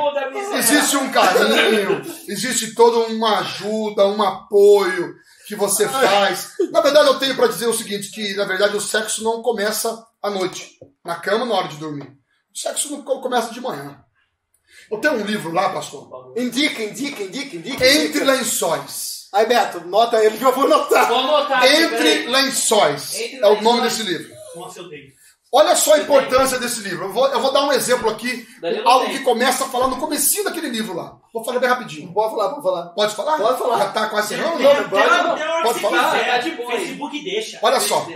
Existe 0.57 0.97
um 0.97 1.11
carinho, 1.11 2.01
existe 2.27 2.73
toda 2.75 3.11
uma 3.11 3.39
ajuda, 3.39 4.07
um 4.07 4.21
apoio 4.21 5.15
que 5.47 5.55
você 5.55 5.88
faz. 5.88 6.53
Na 6.71 6.81
verdade, 6.81 7.07
eu 7.07 7.19
tenho 7.19 7.35
para 7.35 7.47
dizer 7.47 7.67
o 7.67 7.73
seguinte, 7.73 8.11
que 8.11 8.33
na 8.35 8.45
verdade 8.45 8.75
o 8.75 8.81
sexo 8.81 9.23
não 9.23 9.41
começa 9.41 10.05
à 10.21 10.29
noite, 10.29 10.77
na 11.03 11.15
cama, 11.15 11.45
na 11.45 11.55
hora 11.55 11.67
de 11.67 11.77
dormir. 11.77 12.07
O 12.53 12.57
sexo 12.57 12.91
não 12.91 13.01
co- 13.01 13.21
começa 13.21 13.53
de 13.53 13.61
manhã. 13.61 13.97
Eu 14.89 14.99
tenho 14.99 15.15
um 15.15 15.25
livro 15.25 15.51
lá, 15.53 15.69
pastor, 15.69 16.33
Indica, 16.35 16.83
indica, 16.83 17.23
indica, 17.23 17.55
indica. 17.55 17.85
Entre 17.85 18.07
indica. 18.19 18.25
Lençóis. 18.25 19.29
Aí, 19.33 19.45
Beto, 19.45 19.79
nota 19.88 20.21
ele 20.23 20.38
que 20.38 20.43
eu 20.43 20.51
vou 20.53 20.67
notar. 20.67 21.07
Vou 21.07 21.17
anotar 21.19 21.63
aqui, 21.63 21.73
Entre. 21.73 22.27
Lençóis 22.27 23.17
Entre 23.17 23.39
é 23.39 23.47
o 23.47 23.61
nome 23.61 23.81
desse 23.81 24.03
livro. 24.03 24.29
Nossa, 24.55 24.79
eu 24.79 24.89
tenho. 24.89 25.09
Olha 25.53 25.75
só 25.75 25.95
a 25.95 25.99
importância 25.99 26.57
desse 26.57 26.79
livro. 26.79 27.05
Eu 27.05 27.11
vou, 27.11 27.27
eu 27.27 27.41
vou 27.41 27.51
dar 27.51 27.65
um 27.65 27.73
exemplo 27.73 28.09
aqui, 28.09 28.47
algo 28.85 29.05
tem. 29.07 29.17
que 29.17 29.23
começa 29.23 29.65
a 29.65 29.67
falar 29.67 29.87
no 29.87 29.97
comecinho 29.97 30.45
daquele 30.45 30.69
livro 30.69 30.95
lá. 30.95 31.17
Vou 31.33 31.43
falar 31.43 31.59
bem 31.59 31.69
rapidinho. 31.69 32.13
Pode 32.13 32.33
falar, 32.33 32.49
pode 32.49 32.63
falar. 32.63 32.83
Pode 32.89 33.15
falar? 33.15 33.37
Pode 33.37 33.59
falar. 33.59 33.77
Já 33.79 33.89
tá 33.89 34.07
quase 34.07 34.37
não? 34.37 34.57
Não? 34.57 34.89
pode, 34.89 35.09
a 35.09 35.23
hora 35.23 35.63
Pode 35.63 35.73
você 35.73 35.79
falar? 35.81 36.11
quiser. 36.11 36.31
Tá 36.31 36.37
de 36.37 36.51
boa. 36.51 36.71
Facebook 36.71 37.23
deixa. 37.23 37.59
Olha 37.61 37.79
só. 37.81 38.07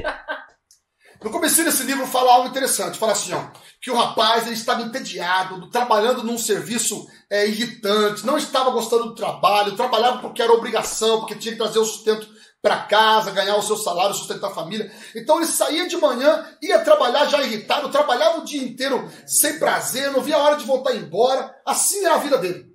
No 1.21 1.29
começo 1.29 1.63
desse 1.63 1.83
livro 1.83 2.05
fala 2.07 2.33
algo 2.33 2.47
interessante. 2.47 2.97
Fala 2.97 3.13
assim, 3.13 3.33
ó, 3.33 3.41
que 3.81 3.91
o 3.91 3.95
rapaz 3.95 4.45
ele 4.45 4.55
estava 4.55 4.81
entediado, 4.83 5.69
trabalhando 5.69 6.23
num 6.23 6.37
serviço 6.37 7.07
é, 7.29 7.47
irritante, 7.47 8.25
não 8.25 8.37
estava 8.37 8.69
gostando 8.69 9.05
do 9.05 9.15
trabalho, 9.15 9.75
trabalhava 9.75 10.19
porque 10.19 10.41
era 10.41 10.53
obrigação, 10.53 11.19
porque 11.19 11.35
tinha 11.35 11.53
que 11.53 11.57
trazer 11.57 11.79
o 11.79 11.85
sustento 11.85 12.27
para 12.65 12.77
casa, 12.77 13.29
ganhar 13.29 13.55
o 13.57 13.61
seu 13.61 13.77
salário, 13.77 14.15
sustentar 14.15 14.49
a 14.49 14.55
família. 14.55 14.91
Então 15.15 15.37
ele 15.37 15.45
saía 15.45 15.87
de 15.87 15.95
manhã, 15.97 16.43
ia 16.59 16.79
trabalhar 16.79 17.27
já 17.27 17.43
irritado, 17.43 17.91
trabalhava 17.91 18.39
o 18.39 18.43
dia 18.43 18.63
inteiro 18.63 19.07
sem 19.27 19.59
prazer, 19.59 20.11
não 20.11 20.23
via 20.23 20.35
a 20.35 20.41
hora 20.41 20.57
de 20.57 20.65
voltar 20.65 20.95
embora. 20.95 21.55
Assim 21.63 22.03
era 22.03 22.15
a 22.15 22.17
vida 22.17 22.39
dele. 22.39 22.65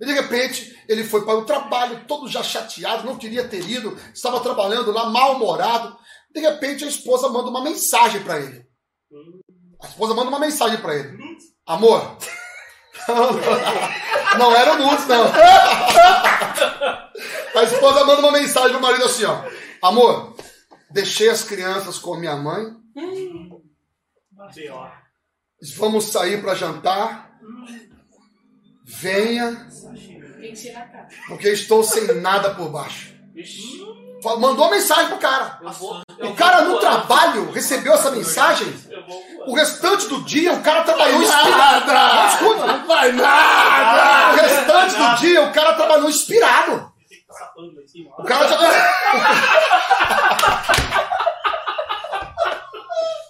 E 0.00 0.06
de 0.06 0.12
repente, 0.14 0.74
ele 0.88 1.04
foi 1.04 1.26
para 1.26 1.36
o 1.36 1.44
trabalho, 1.44 2.06
todo 2.08 2.26
já 2.26 2.42
chateado, 2.42 3.04
não 3.04 3.18
queria 3.18 3.46
ter 3.46 3.62
ido, 3.68 3.94
estava 4.14 4.40
trabalhando 4.40 4.90
lá, 4.90 5.10
mal-humorado. 5.10 5.94
De 6.34 6.40
repente, 6.40 6.86
a 6.86 6.88
esposa 6.88 7.28
manda 7.28 7.50
uma 7.50 7.62
mensagem 7.62 8.22
para 8.22 8.40
ele. 8.40 8.64
A 9.82 9.86
esposa 9.86 10.14
manda 10.14 10.30
uma 10.30 10.40
mensagem 10.40 10.78
para 10.78 10.94
ele: 10.94 11.14
Amor. 11.66 12.16
Não 14.38 14.56
era 14.56 14.72
o 14.72 14.78
nudes, 14.78 15.06
não. 15.06 15.24
A 17.56 17.62
esposa 17.62 18.04
manda 18.04 18.20
uma 18.20 18.32
mensagem 18.32 18.72
pro 18.72 18.80
marido 18.80 19.04
assim: 19.04 19.24
ó, 19.24 19.42
Amor, 19.82 20.36
deixei 20.90 21.28
as 21.28 21.42
crianças 21.42 21.98
com 21.98 22.14
a 22.14 22.18
minha 22.18 22.36
mãe, 22.36 22.64
vamos 25.76 26.04
sair 26.04 26.40
para 26.42 26.54
jantar. 26.54 27.30
Venha, 28.84 29.66
porque 31.28 31.48
estou 31.48 31.82
sem 31.82 32.06
nada 32.20 32.54
por 32.54 32.70
baixo. 32.70 33.14
Mandou 34.38 34.70
mensagem 34.70 35.08
pro 35.08 35.18
cara. 35.18 35.60
O 36.20 36.34
cara 36.34 36.62
no 36.62 36.78
trabalho 36.78 37.50
recebeu 37.52 37.92
essa 37.94 38.10
mensagem. 38.10 38.66
O 39.46 39.54
restante 39.54 40.08
do 40.08 40.22
dia 40.24 40.52
o 40.52 40.62
cara 40.62 40.82
trabalhou 40.84 41.22
inspirado. 41.22 41.86
Não, 41.86 42.28
escuta. 42.28 42.66
Não 42.66 42.86
vai 42.86 43.12
nada! 43.12 44.32
O 44.32 44.36
restante 44.36 44.96
do 44.96 45.16
dia 45.20 45.42
o 45.42 45.52
cara 45.52 45.74
trabalhou 45.74 46.08
inspirado. 46.08 46.95
Em 47.58 47.86
cima. 47.86 48.10
O 48.18 48.24
cara 48.24 48.48
já. 48.48 48.56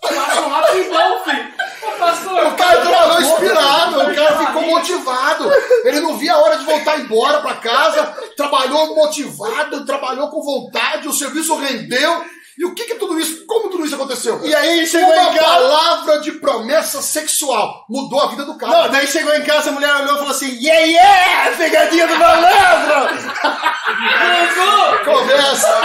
Passa 0.02 0.46
rapidão, 0.48 1.24
filho. 1.24 1.54
Ô, 1.82 1.98
Pastor, 1.98 2.46
O 2.46 2.56
cara 2.56 2.80
trabalhou 2.80 3.20
inspirado, 3.20 4.00
o 4.00 4.14
cara 4.14 4.38
ficou 4.38 4.62
motivado. 4.62 5.50
Ele 5.84 6.00
não 6.00 6.16
via 6.16 6.34
a 6.34 6.38
hora 6.38 6.58
de 6.58 6.64
voltar 6.64 6.98
embora 7.00 7.40
para 7.40 7.56
casa. 7.56 8.04
Trabalhou 8.36 8.94
motivado, 8.94 9.84
trabalhou 9.84 10.28
com 10.30 10.42
vontade, 10.42 11.08
o 11.08 11.12
serviço 11.12 11.56
rendeu. 11.56 12.24
E 12.58 12.64
o 12.64 12.74
que 12.74 12.84
que 12.84 12.94
tudo 12.94 13.18
isso, 13.20 13.44
como 13.46 13.68
tudo 13.68 13.84
isso 13.84 13.94
aconteceu? 13.96 14.40
E 14.44 14.54
aí 14.54 14.86
chegou 14.86 15.12
Uma 15.12 15.22
em 15.24 15.34
casa. 15.34 15.40
palavra 15.44 16.20
de 16.20 16.32
promessa 16.32 17.02
sexual 17.02 17.84
mudou 17.88 18.18
a 18.20 18.28
vida 18.28 18.44
do 18.46 18.56
cara. 18.56 18.84
Não, 18.84 18.90
daí 18.90 19.06
chegou 19.06 19.34
em 19.34 19.42
casa, 19.44 19.68
a 19.68 19.72
mulher 19.72 19.94
olhou 19.96 20.14
e 20.14 20.18
falou 20.18 20.30
assim: 20.30 20.56
Yeah, 20.58 20.86
yeah! 20.86 21.56
Pegadinha 21.56 22.06
do 22.06 22.16
malandro! 22.18 23.08
Começa. 25.04 25.80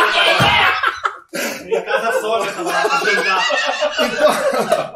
Minha 1.65 1.81
casa 1.83 2.21
sogra 2.21 2.51
tava 2.51 2.71
lá 2.71 2.99
pra 2.99 3.13
jantar. 3.13 4.93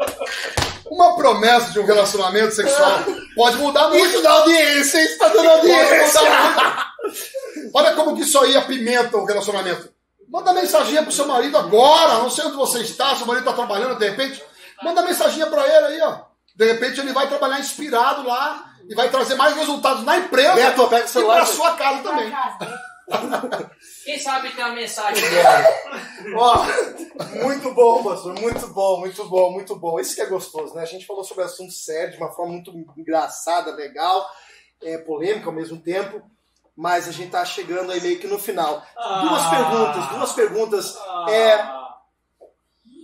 Uma 0.89 1.15
promessa 1.15 1.71
de 1.71 1.79
um 1.79 1.85
relacionamento 1.85 2.53
sexual 2.55 2.99
pode 3.35 3.57
mudar 3.57 3.89
muito. 3.89 4.05
Isso 4.05 4.21
dá 4.21 4.31
audiência, 4.31 5.03
isso 5.03 5.17
tá 5.17 5.27
dando 5.27 5.43
Pode 5.45 5.57
audiência! 5.71 6.21
mudar 6.21 6.93
muito. 7.03 7.71
Olha 7.73 7.93
como 7.95 8.15
que 8.15 8.21
isso 8.21 8.39
aí 8.39 8.55
apimenta 8.55 9.17
o 9.17 9.25
relacionamento. 9.25 9.89
Manda 10.29 10.53
mensaginha 10.53 11.03
pro 11.03 11.11
seu 11.11 11.27
marido 11.27 11.57
agora, 11.57 12.19
não 12.19 12.29
sei 12.29 12.45
onde 12.45 12.57
você 12.57 12.81
está, 12.81 13.15
seu 13.15 13.25
marido 13.25 13.43
está 13.43 13.53
trabalhando 13.53 13.97
de 13.97 14.09
repente. 14.09 14.43
Manda 14.83 15.03
mensaginha 15.03 15.47
para 15.47 15.65
ele 15.65 15.85
aí, 15.87 16.01
ó. 16.01 16.21
De 16.55 16.65
repente 16.65 16.99
ele 16.99 17.13
vai 17.13 17.27
trabalhar 17.27 17.59
inspirado 17.59 18.25
lá 18.25 18.73
e 18.87 18.95
vai 18.95 19.09
trazer 19.09 19.35
mais 19.35 19.55
resultados 19.55 20.03
na 20.03 20.17
empresa 20.17 20.55
Beto, 20.55 20.87
pega 20.87 21.05
o 21.05 21.21
e 21.21 21.25
para 21.25 21.45
sua 21.45 21.73
casa 21.75 22.03
também. 22.03 22.33
Quem 24.03 24.19
sabe 24.19 24.51
tem 24.51 24.63
uma 24.63 24.73
mensagem 24.73 25.29
dela. 25.29 25.67
Ó, 26.35 26.65
muito 27.43 27.73
bom, 27.73 28.03
pastor, 28.03 28.39
muito 28.39 28.67
bom, 28.67 28.99
muito 28.99 29.25
bom, 29.25 29.51
muito 29.51 29.75
bom. 29.75 29.99
Isso 29.99 30.15
que 30.15 30.21
é 30.21 30.25
gostoso, 30.25 30.73
né? 30.73 30.81
A 30.81 30.85
gente 30.85 31.05
falou 31.05 31.23
sobre 31.23 31.43
assunto 31.43 31.71
sério, 31.71 32.11
de 32.13 32.17
uma 32.17 32.31
forma 32.31 32.53
muito 32.53 32.71
engraçada, 32.97 33.71
legal, 33.75 34.27
é, 34.81 34.97
polêmica 34.97 35.47
ao 35.47 35.53
mesmo 35.53 35.79
tempo, 35.79 36.21
mas 36.75 37.07
a 37.07 37.11
gente 37.11 37.31
tá 37.31 37.45
chegando 37.45 37.91
aí 37.91 38.01
meio 38.01 38.19
que 38.19 38.27
no 38.27 38.37
final. 38.39 38.85
Duas 38.95 39.41
Ah. 39.43 39.49
perguntas, 39.49 40.09
duas 40.17 40.33
perguntas. 40.33 40.97
É, 41.29 41.57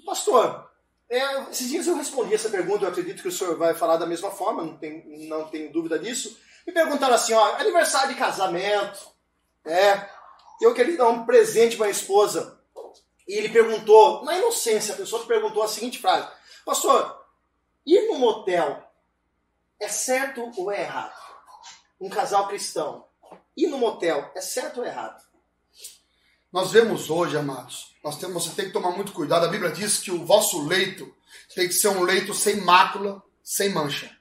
pastor, 0.05 0.69
é, 1.09 1.41
esses 1.51 1.69
dias 1.69 1.87
eu 1.87 1.95
respondi 1.95 2.33
essa 2.33 2.49
pergunta, 2.49 2.85
eu 2.85 2.89
acredito 2.89 3.21
que 3.21 3.27
o 3.27 3.31
senhor 3.31 3.57
vai 3.57 3.73
falar 3.73 3.97
da 3.97 4.05
mesma 4.05 4.31
forma, 4.31 4.63
não, 4.63 4.77
tem, 4.77 5.27
não 5.27 5.47
tenho 5.47 5.71
dúvida 5.71 5.97
disso. 5.99 6.37
Me 6.65 6.73
perguntaram 6.73 7.15
assim, 7.15 7.33
ó, 7.33 7.55
aniversário 7.55 8.09
de 8.13 8.19
casamento, 8.19 8.99
é, 9.65 10.09
eu 10.61 10.73
queria 10.73 10.97
dar 10.97 11.09
um 11.09 11.25
presente 11.25 11.75
para 11.77 11.87
a 11.87 11.91
esposa. 11.91 12.59
E 13.27 13.33
ele 13.33 13.49
perguntou, 13.49 14.23
na 14.25 14.37
inocência, 14.37 14.93
a 14.93 14.97
pessoa 14.97 15.25
perguntou 15.25 15.63
a 15.63 15.67
seguinte 15.67 15.99
frase: 15.99 16.27
Pastor, 16.65 17.23
ir 17.85 18.07
no 18.07 18.19
motel 18.19 18.83
é 19.79 19.87
certo 19.87 20.51
ou 20.57 20.71
é 20.71 20.81
errado? 20.81 21.13
Um 21.99 22.09
casal 22.09 22.47
cristão, 22.47 23.05
ir 23.55 23.67
no 23.67 23.77
motel 23.77 24.31
é 24.35 24.41
certo 24.41 24.79
ou 24.79 24.85
errado? 24.85 25.21
Nós 26.51 26.71
vemos 26.71 27.09
hoje, 27.09 27.37
amados, 27.37 27.95
nós 28.03 28.17
temos, 28.17 28.43
você 28.43 28.55
tem 28.55 28.65
que 28.65 28.73
tomar 28.73 28.91
muito 28.91 29.13
cuidado. 29.13 29.45
A 29.45 29.49
Bíblia 29.49 29.71
diz 29.71 29.99
que 29.99 30.11
o 30.11 30.25
vosso 30.25 30.67
leito 30.67 31.13
tem 31.55 31.67
que 31.67 31.73
ser 31.73 31.89
um 31.89 32.03
leito 32.03 32.33
sem 32.33 32.57
mácula, 32.57 33.23
sem 33.43 33.69
mancha. 33.69 34.11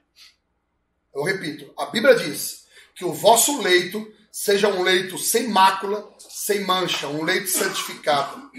Eu 1.13 1.23
repito, 1.23 1.73
a 1.77 1.87
Bíblia 1.87 2.15
diz 2.15 2.65
que 2.95 3.03
o 3.03 3.13
vosso 3.13 3.61
leito 3.61 4.09
seja 4.31 4.69
um 4.69 4.81
leito 4.81 5.17
sem 5.17 5.49
mácula, 5.49 6.09
sem 6.17 6.63
mancha, 6.63 7.07
um 7.07 7.23
leito 7.23 7.49
santificado. 7.49 8.49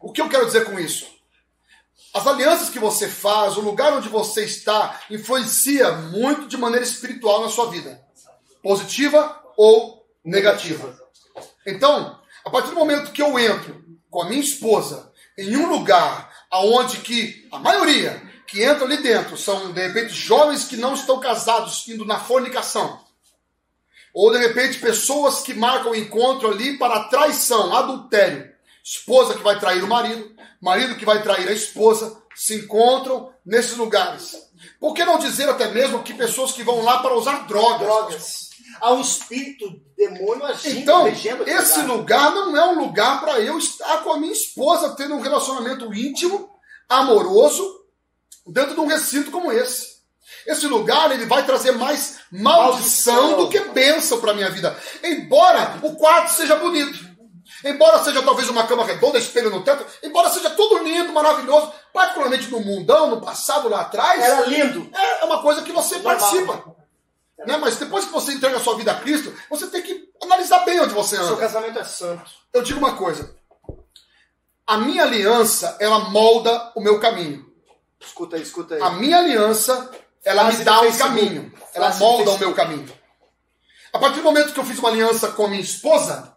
O 0.00 0.10
que 0.10 0.20
eu 0.20 0.28
quero 0.28 0.46
dizer 0.46 0.64
com 0.64 0.78
isso? 0.78 1.06
As 2.14 2.26
alianças 2.26 2.70
que 2.70 2.78
você 2.78 3.08
faz, 3.08 3.56
o 3.56 3.60
lugar 3.60 3.92
onde 3.92 4.08
você 4.08 4.44
está, 4.44 5.02
influencia 5.10 5.92
muito 5.92 6.46
de 6.46 6.56
maneira 6.56 6.84
espiritual 6.84 7.42
na 7.42 7.50
sua 7.50 7.70
vida, 7.70 8.02
positiva 8.62 9.42
ou 9.56 9.93
negativa. 10.24 10.98
Então, 11.66 12.20
a 12.44 12.50
partir 12.50 12.70
do 12.70 12.76
momento 12.76 13.12
que 13.12 13.22
eu 13.22 13.38
entro 13.38 13.84
com 14.10 14.22
a 14.22 14.28
minha 14.28 14.40
esposa 14.40 15.12
em 15.36 15.56
um 15.56 15.68
lugar 15.68 16.32
aonde 16.50 16.98
que 16.98 17.48
a 17.50 17.58
maioria 17.58 18.22
que 18.46 18.62
entra 18.62 18.84
ali 18.84 18.98
dentro 18.98 19.36
são 19.36 19.72
de 19.72 19.80
repente 19.86 20.14
jovens 20.14 20.64
que 20.64 20.76
não 20.76 20.94
estão 20.94 21.18
casados 21.18 21.86
indo 21.88 22.04
na 22.04 22.20
fornicação, 22.20 23.00
ou 24.14 24.30
de 24.30 24.38
repente 24.38 24.78
pessoas 24.78 25.40
que 25.40 25.54
marcam 25.54 25.94
encontro 25.94 26.48
ali 26.48 26.78
para 26.78 27.08
traição, 27.08 27.74
adultério, 27.74 28.52
esposa 28.84 29.34
que 29.34 29.42
vai 29.42 29.58
trair 29.58 29.82
o 29.82 29.88
marido, 29.88 30.32
marido 30.60 30.94
que 30.94 31.04
vai 31.04 31.22
trair 31.22 31.48
a 31.48 31.52
esposa, 31.52 32.22
se 32.36 32.54
encontram 32.54 33.32
nesses 33.44 33.76
lugares. 33.76 34.36
Por 34.78 34.94
que 34.94 35.04
não 35.04 35.18
dizer 35.18 35.48
até 35.48 35.68
mesmo 35.68 36.02
que 36.02 36.14
pessoas 36.14 36.52
que 36.52 36.62
vão 36.62 36.82
lá 36.82 37.00
para 37.00 37.14
usar 37.14 37.46
drogas? 37.46 37.80
Drogas. 37.80 38.43
Há 38.80 38.92
um 38.92 39.00
espírito 39.00 39.80
demônio 39.96 40.44
agindo, 40.44 40.78
Então, 40.80 41.06
esse 41.08 41.80
lugar 41.82 42.32
não 42.34 42.56
é 42.56 42.66
um 42.66 42.80
lugar 42.80 43.20
para 43.20 43.40
eu 43.40 43.56
estar 43.58 43.98
com 43.98 44.12
a 44.12 44.18
minha 44.18 44.32
esposa 44.32 44.94
tendo 44.96 45.14
um 45.14 45.20
relacionamento 45.20 45.92
íntimo, 45.94 46.50
amoroso, 46.88 47.80
dentro 48.46 48.74
de 48.74 48.80
um 48.80 48.86
recinto 48.86 49.30
como 49.30 49.50
esse. 49.52 49.94
Esse 50.46 50.66
lugar 50.66 51.10
ele 51.10 51.24
vai 51.26 51.44
trazer 51.46 51.72
mais 51.72 52.18
maldição, 52.30 53.14
Maldição. 53.14 53.36
do 53.38 53.48
que 53.48 53.60
bênção 53.70 54.20
para 54.20 54.34
minha 54.34 54.50
vida. 54.50 54.76
Embora 55.02 55.78
o 55.82 55.94
quarto 55.96 56.28
seja 56.32 56.56
bonito, 56.56 56.98
embora 57.64 58.02
seja 58.04 58.22
talvez 58.22 58.48
uma 58.50 58.66
cama 58.66 58.84
redonda, 58.84 59.18
espelho 59.18 59.48
no 59.50 59.62
teto, 59.64 59.86
embora 60.02 60.28
seja 60.28 60.50
tudo 60.50 60.82
lindo, 60.82 61.12
maravilhoso, 61.12 61.72
particularmente 61.92 62.50
no 62.50 62.60
mundão, 62.60 63.08
no 63.10 63.20
passado, 63.22 63.68
lá 63.68 63.82
atrás, 63.82 64.20
Era 64.22 64.44
lindo. 64.46 64.90
é 64.92 65.24
uma 65.24 65.40
coisa 65.40 65.62
que 65.62 65.72
você 65.72 65.96
Normal. 65.98 66.16
participa. 66.18 66.83
Né? 67.46 67.56
Mas 67.56 67.76
depois 67.76 68.04
que 68.04 68.12
você 68.12 68.32
entrega 68.32 68.56
a 68.56 68.60
sua 68.60 68.76
vida 68.76 68.92
a 68.92 69.00
Cristo, 69.00 69.34
você 69.50 69.66
tem 69.66 69.82
que 69.82 70.08
analisar 70.22 70.60
bem 70.64 70.80
onde 70.80 70.94
você 70.94 71.16
Seu 71.16 71.26
anda. 71.26 71.36
casamento 71.36 71.78
é 71.78 71.84
santo. 71.84 72.30
Eu 72.52 72.62
digo 72.62 72.78
uma 72.78 72.96
coisa. 72.96 73.34
A 74.66 74.78
minha 74.78 75.02
aliança, 75.02 75.76
ela 75.78 75.98
molda 76.10 76.72
o 76.74 76.80
meu 76.80 76.98
caminho. 76.98 77.52
Escuta 78.00 78.36
aí, 78.36 78.42
escuta 78.42 78.74
aí. 78.74 78.82
A 78.82 78.90
minha 78.90 79.18
aliança, 79.18 79.90
ela 80.24 80.42
Frase 80.42 80.58
me 80.58 80.64
dá 80.64 80.80
um 80.80 80.96
caminho. 80.96 81.52
Ela 81.74 81.86
Frase 81.86 81.98
molda 81.98 82.30
o 82.30 82.38
meu 82.38 82.54
caminho. 82.54 82.92
A 83.92 83.98
partir 83.98 84.16
do 84.16 84.24
momento 84.24 84.52
que 84.52 84.58
eu 84.60 84.64
fiz 84.64 84.78
uma 84.78 84.88
aliança 84.88 85.28
com 85.32 85.46
a 85.46 85.48
minha 85.48 85.60
esposa, 85.60 86.33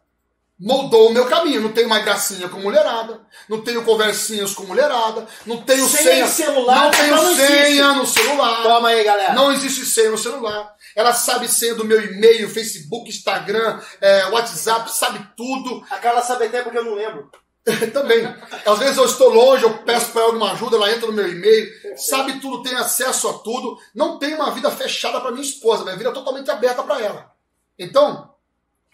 moldou 0.60 1.10
o 1.10 1.14
meu 1.14 1.26
caminho. 1.26 1.62
Não 1.62 1.72
tenho 1.72 1.90
mais 1.90 2.04
gracinha 2.04 2.50
com 2.50 2.60
mulherada, 2.60 3.22
não 3.48 3.62
tenho 3.62 3.84
conversinhas 3.84 4.54
com 4.54 4.64
mulherada, 4.64 5.28
não 5.46 5.62
tenho 5.62 5.88
Senha 5.88 6.28
senha, 6.28 6.28
celular, 6.28 6.84
não 6.84 6.92
tenho 6.92 7.16
não 7.16 7.36
senha 7.36 7.94
no 7.94 8.06
celular. 8.06 8.64
Toma 8.64 8.90
aí, 8.90 9.04
galera. 9.04 9.34
Não 9.34 9.52
existe 9.52 9.86
senha 9.86 10.12
no 10.12 10.18
celular. 10.18 10.76
Ela 10.96 11.14
sabe 11.14 11.48
senha 11.48 11.76
do 11.76 11.86
meu 11.86 12.04
e-mail, 12.04 12.50
Facebook, 12.50 13.10
Instagram, 13.10 13.80
é, 14.02 14.26
WhatsApp, 14.28 14.92
sabe 14.92 15.26
tudo. 15.36 15.84
A 15.90 15.98
Carla 15.98 16.22
sabe 16.22 16.46
até 16.46 16.62
porque 16.62 16.78
eu 16.78 16.86
não 16.86 16.96
lembro. 16.96 17.30
Também. 17.94 18.26
Às 18.66 18.80
vezes 18.80 18.98
eu 18.98 19.06
estou 19.06 19.30
longe, 19.30 19.64
eu 19.64 19.78
peço 19.80 20.12
para 20.12 20.22
ela 20.22 20.34
uma 20.34 20.54
ajuda, 20.54 20.78
ela 20.78 20.92
entra 20.92 21.08
no 21.08 21.14
meu 21.14 21.30
e-mail, 21.30 21.70
sabe 21.98 22.40
tudo, 22.40 22.64
tem 22.64 22.76
acesso 22.76 23.28
a 23.28 23.34
tudo. 23.34 23.78
Não 23.94 24.18
tem 24.18 24.34
uma 24.34 24.52
vida 24.52 24.72
fechada 24.72 25.20
para 25.20 25.32
minha 25.32 25.44
esposa, 25.44 25.84
minha 25.84 25.98
vida 25.98 26.10
é 26.10 26.14
totalmente 26.14 26.50
aberta 26.50 26.82
para 26.84 27.02
ela. 27.02 27.32
Então, 27.78 28.34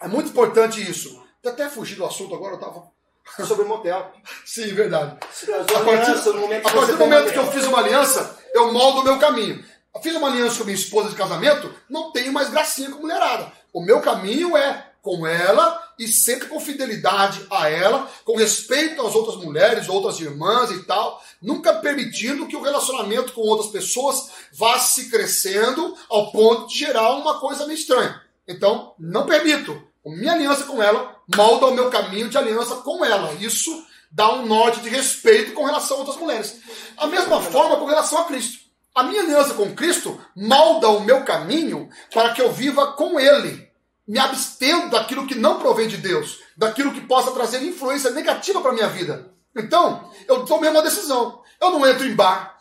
é 0.02 0.08
muito 0.08 0.30
importante 0.30 0.82
isso. 0.82 1.23
Até 1.46 1.70
fugi 1.70 1.96
do 1.96 2.06
assunto 2.06 2.34
agora, 2.34 2.56
eu 2.56 2.60
tava. 2.60 2.92
Sobre 3.48 3.66
motel. 3.66 4.12
Sim, 4.46 4.74
verdade. 4.74 5.18
A 5.18 5.80
partir, 5.80 6.12
aliança, 6.12 6.30
a 6.64 6.72
partir 6.72 6.92
do 6.92 6.98
momento 7.00 7.32
que 7.32 7.40
eu 7.40 7.52
fiz 7.52 7.66
uma 7.66 7.80
aliança, 7.80 8.40
eu 8.54 8.72
moldo 8.72 9.02
o 9.02 9.04
meu 9.04 9.18
caminho. 9.18 9.64
Eu 9.96 10.02
fiz 10.02 10.16
uma 10.16 10.28
aliança 10.28 10.58
com 10.58 10.64
minha 10.64 10.76
esposa 10.76 11.10
de 11.10 11.16
casamento, 11.16 11.74
não 11.90 12.12
tenho 12.12 12.34
mais 12.34 12.50
gracinha 12.50 12.90
com 12.92 13.00
mulherada. 13.00 13.52
O 13.72 13.82
meu 13.82 14.02
caminho 14.02 14.58
é 14.58 14.92
com 15.02 15.28
ela 15.28 15.84
e 16.00 16.08
sempre 16.08 16.48
com 16.48 16.60
fidelidade 16.60 17.46
a 17.52 17.70
ela, 17.70 18.10
com 18.24 18.38
respeito 18.38 19.06
às 19.06 19.14
outras 19.14 19.36
mulheres, 19.36 19.90
outras 19.90 20.20
irmãs 20.20 20.72
e 20.72 20.84
tal, 20.84 21.22
nunca 21.42 21.76
permitindo 21.76 22.48
que 22.48 22.56
o 22.56 22.62
relacionamento 22.62 23.34
com 23.34 23.42
outras 23.42 23.70
pessoas 23.70 24.30
vá 24.54 24.80
se 24.80 25.10
crescendo 25.10 25.96
ao 26.10 26.32
ponto 26.32 26.68
de 26.68 26.80
gerar 26.80 27.12
uma 27.16 27.40
coisa 27.40 27.68
meio 27.68 27.78
estranha. 27.78 28.22
Então, 28.48 28.94
não 28.98 29.26
permito. 29.26 29.93
Minha 30.06 30.34
aliança 30.34 30.66
com 30.66 30.82
ela 30.84 31.16
molda 31.36 31.68
o 31.68 31.74
meu 31.74 31.90
caminho 31.90 32.30
de 32.30 32.38
aliança 32.38 32.76
com 32.78 33.04
ela. 33.06 33.34
Isso 33.40 33.86
dá 34.12 34.34
um 34.34 34.46
norte 34.46 34.82
de 34.82 34.90
respeito 34.90 35.54
com 35.54 35.66
relação 35.66 35.98
a 35.98 36.00
outras 36.02 36.18
mulheres. 36.18 36.60
A 36.98 37.08
mesma 37.08 37.42
forma 37.42 37.78
com 37.78 37.86
relação 37.86 38.20
a 38.20 38.26
Cristo. 38.26 38.64
A 38.94 39.04
minha 39.04 39.22
aliança 39.22 39.56
com 39.56 39.74
Cristo 39.74 40.20
molda 40.36 40.88
o 40.90 41.00
meu 41.00 41.24
caminho 41.24 41.90
para 42.14 42.32
que 42.34 42.42
eu 42.42 42.52
viva 42.52 42.94
com 42.94 43.20
Ele, 43.20 43.68
me 44.08 44.20
abstendo 44.20 44.92
daquilo 44.92 45.26
que 45.26 45.34
não 45.34 45.60
provém 45.60 45.88
de 45.88 45.98
Deus, 45.98 46.40
daquilo 46.56 46.94
que 46.94 47.02
possa 47.02 47.32
trazer 47.32 47.64
influência 47.64 48.12
negativa 48.12 48.62
para 48.62 48.70
a 48.70 48.74
minha 48.74 48.88
vida. 48.88 49.34
Então, 49.56 50.12
eu 50.28 50.46
tomei 50.46 50.70
uma 50.70 50.82
decisão. 50.82 51.42
Eu 51.60 51.72
não 51.72 51.88
entro 51.88 52.06
em 52.06 52.14
bar. 52.14 52.58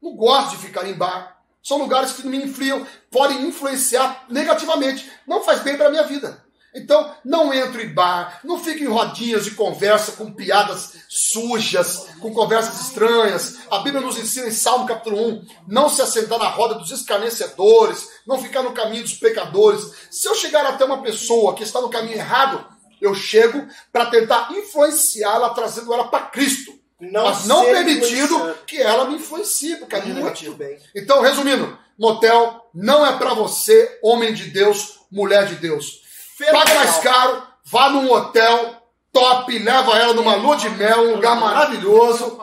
Não 0.00 0.14
gosto 0.14 0.52
de 0.52 0.58
ficar 0.58 0.86
em 0.86 0.94
bar. 0.94 1.35
São 1.66 1.78
lugares 1.78 2.12
que 2.12 2.24
me 2.24 2.36
influem, 2.44 2.86
podem 3.10 3.44
influenciar 3.44 4.26
negativamente. 4.30 5.10
Não 5.26 5.42
faz 5.42 5.62
bem 5.62 5.76
para 5.76 5.88
a 5.88 5.90
minha 5.90 6.04
vida. 6.04 6.40
Então, 6.72 7.12
não 7.24 7.52
entro 7.52 7.82
em 7.82 7.92
bar, 7.92 8.38
não 8.44 8.62
fico 8.62 8.84
em 8.84 8.86
rodinhas 8.86 9.46
de 9.46 9.50
conversa 9.50 10.12
com 10.12 10.32
piadas 10.32 10.92
sujas, 11.08 12.06
com 12.20 12.32
conversas 12.32 12.82
estranhas. 12.82 13.56
A 13.68 13.78
Bíblia 13.78 14.00
nos 14.00 14.16
ensina 14.16 14.46
em 14.46 14.52
Salmo 14.52 14.86
capítulo 14.86 15.20
1, 15.20 15.46
não 15.66 15.88
se 15.88 16.00
assentar 16.00 16.38
na 16.38 16.50
roda 16.50 16.76
dos 16.76 16.92
escarnecedores, 16.92 18.06
não 18.24 18.40
ficar 18.40 18.62
no 18.62 18.72
caminho 18.72 19.02
dos 19.02 19.14
pecadores. 19.14 19.90
Se 20.08 20.28
eu 20.28 20.36
chegar 20.36 20.64
até 20.66 20.84
uma 20.84 21.02
pessoa 21.02 21.54
que 21.54 21.64
está 21.64 21.80
no 21.80 21.90
caminho 21.90 22.18
errado, 22.18 22.64
eu 23.00 23.12
chego 23.12 23.66
para 23.92 24.06
tentar 24.06 24.52
influenciá-la, 24.52 25.50
trazendo 25.50 25.92
ela 25.92 26.06
para 26.06 26.26
Cristo. 26.26 26.75
Não 27.00 27.24
mas 27.24 27.46
não 27.46 27.64
permitindo 27.64 28.54
que 28.66 28.80
ela 28.80 29.04
me 29.04 29.16
influencie 29.16 29.74
o 29.74 29.86
caminho 29.86 30.14
Muito 30.14 30.24
negativo. 30.24 30.54
bem. 30.54 30.78
Então, 30.94 31.20
resumindo, 31.20 31.78
motel 31.98 32.68
não 32.74 33.04
é 33.04 33.12
para 33.18 33.34
você, 33.34 33.98
homem 34.02 34.32
de 34.32 34.44
Deus, 34.50 35.00
mulher 35.10 35.46
de 35.46 35.56
Deus. 35.56 36.02
Paga 36.50 36.74
mais 36.74 36.96
caro, 36.98 37.42
vá 37.64 37.90
num 37.90 38.10
hotel 38.10 38.82
top, 39.12 39.58
leva 39.58 39.98
ela 39.98 40.14
numa 40.14 40.36
lua 40.36 40.56
de 40.56 40.68
mel, 40.70 41.08
um 41.08 41.14
lugar 41.14 41.38
maravilhoso. 41.38 42.38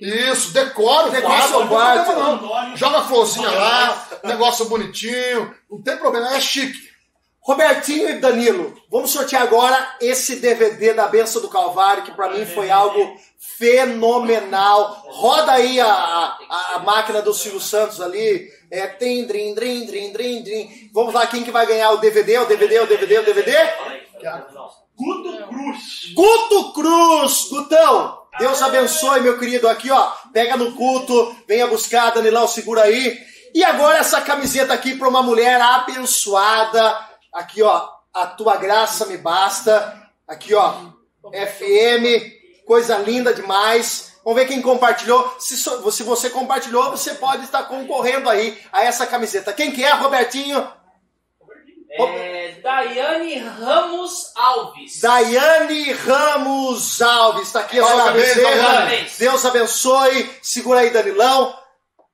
Isso, 0.00 0.52
decora, 0.52 1.10
seu 1.10 1.66
quarto. 1.68 2.76
Joga 2.76 3.02
florzinha 3.02 3.50
lá, 3.50 4.08
negócio 4.24 4.66
bonitinho, 4.66 5.54
não 5.70 5.80
tem 5.82 5.96
problema, 5.96 6.34
é 6.34 6.40
chique. 6.40 6.93
Robertinho 7.44 8.08
e 8.08 8.14
Danilo, 8.20 8.74
vamos 8.90 9.10
sortear 9.10 9.42
agora 9.42 9.96
esse 10.00 10.36
DVD 10.36 10.94
da 10.94 11.06
Benção 11.06 11.42
do 11.42 11.48
Calvário, 11.50 12.02
que 12.02 12.12
pra 12.12 12.30
mim 12.30 12.46
foi 12.46 12.70
algo 12.70 13.18
fenomenal. 13.58 15.04
Roda 15.10 15.52
aí 15.52 15.78
a, 15.78 15.86
a, 15.86 16.72
a 16.76 16.78
máquina 16.78 17.20
do 17.20 17.34
Silvio 17.34 17.60
Santos 17.60 18.00
ali. 18.00 18.48
É, 18.70 18.86
drim, 18.96 19.26
drim, 19.26 19.54
drim, 19.54 19.84
drim, 20.10 20.42
drim. 20.42 20.90
Vamos 20.94 21.12
lá, 21.12 21.26
quem 21.26 21.44
que 21.44 21.50
vai 21.50 21.66
ganhar 21.66 21.90
o 21.90 21.98
DVD? 21.98 22.38
O 22.38 22.46
DVD, 22.46 22.80
o 22.80 22.86
DVD, 22.86 23.18
o 23.18 23.24
DVD? 23.24 23.52
Guto 24.96 25.46
Cruz. 25.46 26.14
Guto 26.14 26.72
Cruz! 26.72 27.48
Gutão, 27.50 28.22
Deus 28.38 28.62
abençoe, 28.62 29.20
meu 29.20 29.38
querido. 29.38 29.68
Aqui, 29.68 29.90
ó, 29.90 30.12
pega 30.32 30.56
no 30.56 30.72
culto, 30.72 31.36
venha 31.46 31.66
buscar, 31.66 32.10
Danilão, 32.10 32.48
segura 32.48 32.84
aí. 32.84 33.18
E 33.54 33.62
agora 33.62 33.98
essa 33.98 34.22
camiseta 34.22 34.72
aqui 34.72 34.96
para 34.96 35.08
uma 35.08 35.22
mulher 35.22 35.60
abençoada. 35.60 37.12
Aqui, 37.34 37.62
ó, 37.62 37.88
a 38.14 38.26
tua 38.26 38.56
graça 38.56 39.04
me 39.06 39.16
basta. 39.18 40.00
Aqui, 40.26 40.54
ó, 40.54 40.72
FM, 41.32 42.64
coisa 42.66 42.96
linda 42.98 43.34
demais. 43.34 44.14
Vamos 44.24 44.38
ver 44.40 44.46
quem 44.46 44.62
compartilhou. 44.62 45.34
Se, 45.38 45.56
so- 45.56 45.90
se 45.90 46.02
você 46.02 46.30
compartilhou, 46.30 46.90
você 46.92 47.14
pode 47.14 47.44
estar 47.44 47.64
concorrendo 47.64 48.30
aí 48.30 48.58
a 48.72 48.82
essa 48.84 49.06
camiseta. 49.06 49.52
Quem 49.52 49.70
que 49.72 49.84
é, 49.84 49.92
Robertinho? 49.92 50.66
É, 51.96 52.56
Daiane 52.62 53.36
Ramos 53.38 54.32
Alves. 54.36 55.00
Daiane 55.00 55.92
Ramos 55.92 57.00
Alves, 57.00 57.42
está 57.48 57.60
aqui 57.60 57.78
a 57.78 57.86
sua 57.86 58.04
camiseta. 58.04 58.90
Deus 59.18 59.44
abençoe. 59.44 60.30
Segura 60.42 60.80
aí, 60.80 60.90
Danilão. 60.90 61.56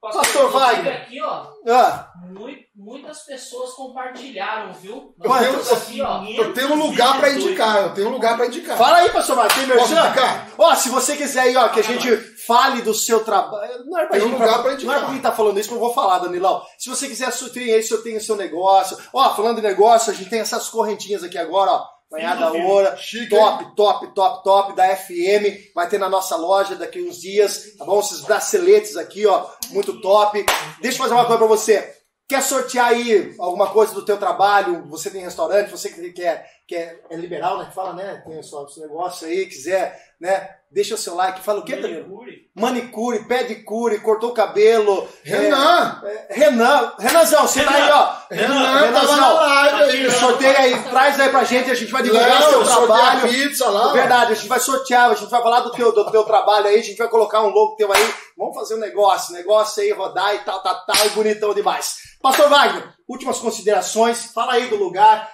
Pastor 0.03 0.25
inclusive 0.27 0.53
Wagner. 0.59 0.97
aqui, 1.03 1.23
ó, 1.23 1.47
Ah, 1.69 2.10
mui- 2.41 2.59
muitas 2.75 3.21
pessoas 3.25 3.73
compartilharam, 3.75 4.73
viu? 4.73 5.15
Eu 5.23 5.29
Nós 5.29 5.41
temos 5.41 5.73
aqui, 5.73 6.01
ó. 6.03 6.25
Eu 6.25 6.53
tenho 6.55 6.73
um 6.73 6.87
lugar 6.87 7.19
para 7.19 7.31
indicar, 7.33 7.83
eu 7.83 7.95
tenho 7.95 8.09
um 8.09 8.13
lugar 8.13 8.37
para 8.37 8.47
indicar. 8.47 8.77
fala 8.77 8.99
aí, 8.99 9.11
pastor. 9.11 9.37
Tem 9.49 9.67
Posso 9.69 9.95
merchan? 9.95 10.07
indicar? 10.09 10.49
Ó, 10.59 10.75
se 10.75 10.89
você 10.89 11.17
quiser 11.17 11.41
aí, 11.41 11.57
ó, 11.57 11.69
que 11.69 11.81
a 11.81 11.85
gente 11.85 12.17
fale 12.47 12.83
do 12.83 12.95
seu 12.95 13.23
trabalho. 13.25 13.85
Não 13.87 13.99
é 13.99 14.07
pra 14.07 14.17
Tem 14.19 14.27
um 14.27 14.31
gente 14.31 14.41
lugar 14.41 14.55
pra 14.55 14.63
não 14.63 14.71
é 14.71 14.75
indicar. 14.75 14.99
pra 15.01 15.09
gente 15.13 15.23
tá 15.23 15.33
falando 15.33 15.59
isso 15.61 15.69
que 15.69 15.75
eu 15.75 15.81
vou 15.81 15.93
falar, 15.95 16.19
Danilão. 16.21 16.63
Se 16.79 16.89
você 16.89 17.07
quiser 17.07 17.31
sortear 17.33 17.77
aí, 17.77 17.83
se 17.83 17.93
eu 17.93 18.03
tenho 18.03 18.21
seu 18.21 18.37
negócio. 18.37 18.97
Ó, 19.13 19.35
falando 19.35 19.57
de 19.57 19.63
negócio, 19.63 20.11
a 20.13 20.15
gente 20.15 20.31
tem 20.31 20.41
essas 20.41 20.69
correntinhas 20.69 21.23
aqui 21.23 21.39
agora, 21.39 21.71
ó. 21.73 21.85
Banhada 22.11 22.51
Sim, 22.51 22.63
oura, 22.65 22.99
top, 23.31 23.77
top, 23.77 24.15
top, 24.17 24.43
top, 24.43 24.73
da 24.75 24.85
FM. 24.97 25.71
Vai 25.73 25.89
ter 25.89 25.97
na 25.97 26.09
nossa 26.09 26.35
loja 26.35 26.75
daqui 26.75 27.01
uns 27.01 27.21
dias, 27.21 27.77
tá 27.79 27.85
bom? 27.85 28.01
Esses 28.01 28.23
braceletes 28.23 28.97
aqui, 28.97 29.25
ó, 29.29 29.47
muito 29.71 30.01
top. 30.01 30.45
Deixa 30.83 30.97
eu 30.99 31.03
fazer 31.03 31.15
uma 31.15 31.25
coisa 31.25 31.39
pra 31.39 31.47
você. 31.47 32.00
Quer 32.31 32.45
sortear 32.45 32.87
aí 32.87 33.35
alguma 33.41 33.71
coisa 33.71 33.93
do 33.93 34.05
teu 34.05 34.17
trabalho? 34.17 34.87
Você 34.87 35.11
tem 35.11 35.21
restaurante, 35.21 35.69
você 35.69 35.89
que 35.89 36.13
quer, 36.13 36.49
quer 36.71 37.03
é 37.11 37.17
liberal, 37.17 37.59
né? 37.59 37.65
Que 37.65 37.75
fala, 37.75 37.95
né? 37.95 38.23
Tem 38.25 38.39
o 38.39 38.45
seu 38.45 38.69
seu 38.69 38.85
negócio 38.85 39.27
aí, 39.27 39.47
quiser, 39.47 40.01
né? 40.21 40.49
Deixa 40.71 40.95
o 40.95 40.99
seu 40.99 41.17
like. 41.17 41.41
Fala 41.41 41.59
o 41.59 41.65
quê, 41.65 41.75
Danilo? 41.75 42.03
Manicure. 42.09 42.51
Manicure, 42.55 43.25
pedicure, 43.25 43.99
cortou 43.99 44.31
o 44.31 44.35
cabelo. 44.35 45.09
Renan! 45.25 46.01
É, 46.05 46.09
é, 46.09 46.27
Renan, 46.31 46.93
Renanzão, 46.97 47.43
você 47.43 47.65
tá 47.65 47.73
aí, 47.73 47.91
ó. 47.91 48.15
Renan 48.31 48.91
na 48.93 49.33
live 49.33 49.83
aí. 49.83 50.11
Sorteia 50.13 50.61
aí, 50.61 50.83
traz 50.85 51.19
aí 51.19 51.29
pra 51.29 51.43
gente, 51.43 51.73
a 51.73 51.75
gente 51.75 51.91
vai 51.91 52.05
divulgar 52.05 52.41
o 52.41 52.65
seu 52.65 52.65
trabalho. 52.65 53.29
pizza 53.29 53.69
lá. 53.69 53.93
Verdade, 53.93 54.33
a 54.33 54.35
gente 54.37 54.49
vai 54.49 54.61
sortear, 54.61 55.11
a 55.11 55.15
gente 55.15 55.29
vai 55.29 55.43
falar 55.43 55.61
do 55.61 55.73
teu, 55.73 55.93
do 55.93 56.09
teu 56.09 56.23
trabalho 56.23 56.67
aí, 56.67 56.79
a 56.79 56.83
gente 56.83 56.99
vai 56.99 57.09
colocar 57.09 57.43
um 57.43 57.49
logo 57.49 57.75
teu 57.75 57.93
aí. 57.93 58.15
Vamos 58.39 58.55
fazer 58.55 58.77
um 58.77 58.79
negócio, 58.79 59.35
negócio 59.35 59.83
aí, 59.83 59.91
rodar 59.91 60.37
e 60.37 60.39
tal, 60.39 60.63
tal, 60.63 60.87
tal, 60.87 61.07
e 61.07 61.11
bonitão 61.11 61.53
demais. 61.53 61.97
Pastor 62.23 62.49
Wagner, 62.49 62.95
últimas 63.09 63.39
considerações, 63.39 64.27
fala 64.27 64.53
aí 64.53 64.69
do 64.69 64.77
lugar, 64.77 65.29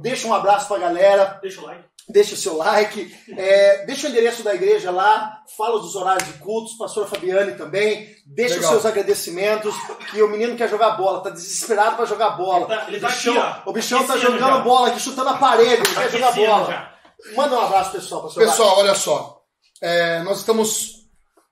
deixa 0.00 0.26
um 0.26 0.34
abraço 0.34 0.68
pra 0.68 0.78
galera, 0.78 1.38
Deixa 1.42 1.60
o 1.60 1.64
like. 1.66 1.84
deixa 2.08 2.34
o 2.34 2.36
seu 2.36 2.56
like, 2.56 3.14
é, 3.36 3.84
deixa 3.86 4.06
o 4.06 4.10
endereço 4.10 4.42
da 4.42 4.54
igreja 4.54 4.90
lá, 4.90 5.38
fala 5.56 5.78
dos 5.80 5.94
horários 5.94 6.26
de 6.26 6.34
cultos, 6.38 6.74
pastor 6.76 7.06
Fabiane 7.08 7.52
também, 7.56 8.08
deixa 8.26 8.54
Legal. 8.56 8.70
os 8.70 8.80
seus 8.80 8.86
agradecimentos, 8.86 9.74
que 10.10 10.22
o 10.22 10.28
menino 10.28 10.56
quer 10.56 10.68
jogar 10.68 10.90
bola, 10.92 11.22
tá 11.22 11.30
desesperado 11.30 11.96
pra 11.96 12.04
jogar 12.06 12.30
bola. 12.30 12.66
Ele 12.66 12.66
tá- 12.76 12.84
ele 12.88 12.96
o 12.96 13.00
tá 13.00 13.08
bichão, 13.08 13.38
aqui, 13.40 13.62
ó, 13.66 13.70
o 13.70 13.72
bichão 13.72 14.06
tá 14.06 14.16
jogando 14.16 14.38
já. 14.56 14.58
bola 14.58 14.88
aqui, 14.88 15.00
chutando 15.00 15.28
a 15.28 15.36
parede, 15.38 15.74
ele 15.74 15.94
Tá 15.94 16.02
quer 16.02 16.10
jogar 16.10 16.32
bola. 16.32 16.66
já. 16.66 16.92
Manda 17.36 17.54
um 17.54 17.60
abraço, 17.60 17.92
pessoal, 17.92 18.22
pastor 18.22 18.42
Pessoal, 18.44 18.78
olha 18.78 18.94
só. 18.94 19.40
É, 19.80 20.22
nós 20.22 20.38
estamos 20.38 21.02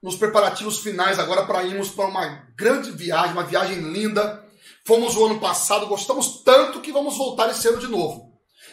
nos 0.02 0.16
preparativos 0.16 0.78
finais 0.78 1.18
agora 1.18 1.44
para 1.46 1.62
irmos 1.62 1.90
para 1.90 2.06
uma 2.06 2.42
grande 2.56 2.90
viagem, 2.90 3.32
uma 3.32 3.44
viagem 3.44 3.76
linda. 3.76 4.44
Fomos 4.86 5.14
o 5.14 5.26
ano 5.26 5.38
passado, 5.38 5.86
gostamos 5.86 6.42
tanto 6.42 6.80
que 6.80 6.90
vamos 6.90 7.16
voltar 7.16 7.50
esse 7.50 7.68
ano 7.68 7.78
de 7.78 7.86
novo. 7.86 8.29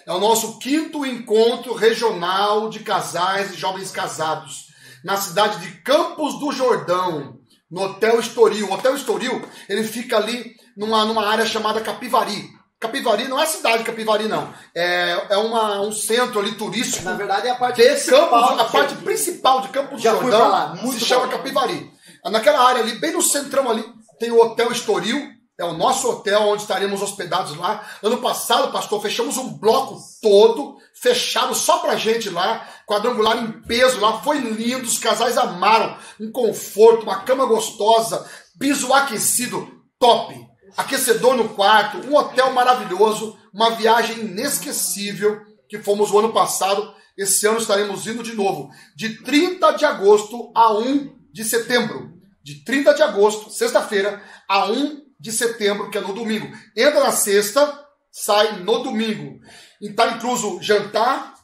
É 0.08 0.12
o 0.14 0.22
nosso 0.22 0.58
quinto 0.58 1.06
encontro 1.06 1.74
regional 1.74 2.70
de 2.70 2.80
casais 2.80 3.54
e 3.54 3.58
jovens 3.58 3.92
casados 3.92 4.68
na 5.04 5.18
cidade 5.18 5.60
de 5.60 5.82
Campos 5.82 6.40
do 6.40 6.50
Jordão, 6.54 7.38
no 7.70 7.82
Hotel 7.82 8.18
Estoril. 8.18 8.70
O 8.70 8.74
Hotel 8.74 8.96
Estoril, 8.96 9.46
ele 9.68 9.84
fica 9.84 10.16
ali 10.16 10.56
numa, 10.78 11.04
numa 11.04 11.28
área 11.28 11.46
chamada 11.46 11.82
Capivari. 11.82 12.50
Capivari 12.80 13.28
não 13.28 13.38
é 13.38 13.44
a 13.44 13.48
cidade 13.48 13.80
de 13.80 13.84
Capivari, 13.84 14.30
não. 14.30 14.54
É, 14.74 15.28
é 15.32 15.38
uma, 15.38 15.82
um 15.82 15.92
centro 15.92 16.40
ali 16.40 16.54
turístico. 16.54 17.04
Na 17.04 17.14
verdade 17.14 17.48
é 17.48 17.52
a 17.52 17.56
parte 17.56 17.82
de 17.82 17.88
principal. 17.90 18.20
Campos, 18.20 18.60
a 18.60 18.64
de 18.64 18.72
parte 18.72 18.90
Campos. 18.90 19.04
principal 19.04 19.62
de 19.62 19.68
Campos 19.70 20.02
do 20.02 20.10
Jordão 20.10 20.50
lá, 20.50 20.76
muito 20.82 21.00
se 21.00 21.06
chama 21.06 21.26
bom. 21.26 21.32
Capivari. 21.34 21.92
Naquela 22.24 22.66
área 22.66 22.82
ali, 22.82 22.94
bem 22.94 23.12
no 23.12 23.22
centrão 23.22 23.70
ali, 23.70 23.84
tem 24.18 24.32
o 24.32 24.40
Hotel 24.40 24.72
Estoril. 24.72 25.37
É 25.60 25.66
o 25.66 25.74
nosso 25.74 26.08
hotel 26.08 26.42
onde 26.42 26.62
estaremos 26.62 27.02
hospedados 27.02 27.58
lá. 27.58 27.84
Ano 28.04 28.18
passado, 28.18 28.72
pastor, 28.72 29.02
fechamos 29.02 29.38
um 29.38 29.58
bloco 29.58 29.98
todo, 30.22 30.78
fechado 31.02 31.56
só 31.56 31.80
pra 31.80 31.96
gente 31.96 32.30
lá, 32.30 32.68
quadrangular 32.86 33.38
em 33.38 33.64
peso 33.64 34.00
lá. 34.00 34.22
Foi 34.22 34.38
lindo, 34.38 34.86
os 34.86 35.00
casais 35.00 35.36
amaram. 35.36 35.98
Um 36.20 36.32
conforto, 36.32 37.04
uma 37.04 37.22
cama 37.22 37.48
gostosa, 37.48 38.24
piso 38.60 38.94
aquecido, 38.94 39.68
top. 40.00 40.48
Aquecedor 40.76 41.36
no 41.36 41.50
quarto, 41.50 42.08
um 42.08 42.16
hotel 42.16 42.54
maravilhoso, 42.54 43.36
uma 43.52 43.72
viagem 43.72 44.20
inesquecível 44.20 45.42
que 45.68 45.80
fomos 45.80 46.12
o 46.12 46.20
ano 46.20 46.32
passado. 46.32 46.94
Esse 47.18 47.48
ano 47.48 47.58
estaremos 47.58 48.06
indo 48.06 48.22
de 48.22 48.36
novo, 48.36 48.70
de 48.96 49.24
30 49.24 49.72
de 49.72 49.86
agosto 49.86 50.52
a 50.54 50.72
1 50.72 51.18
de 51.34 51.44
setembro. 51.44 52.14
De 52.44 52.64
30 52.64 52.94
de 52.94 53.02
agosto, 53.02 53.50
sexta-feira, 53.50 54.22
a 54.48 54.68
1 54.68 55.07
de 55.20 55.32
setembro, 55.32 55.90
que 55.90 55.98
é 55.98 56.02
no 56.02 56.14
domingo. 56.14 56.48
Entra 56.76 57.00
na 57.00 57.12
sexta, 57.12 57.86
sai 58.12 58.60
no 58.60 58.84
domingo. 58.84 59.40
E 59.82 59.90
está 59.90 60.08
incluso 60.14 60.62
jantar 60.62 61.36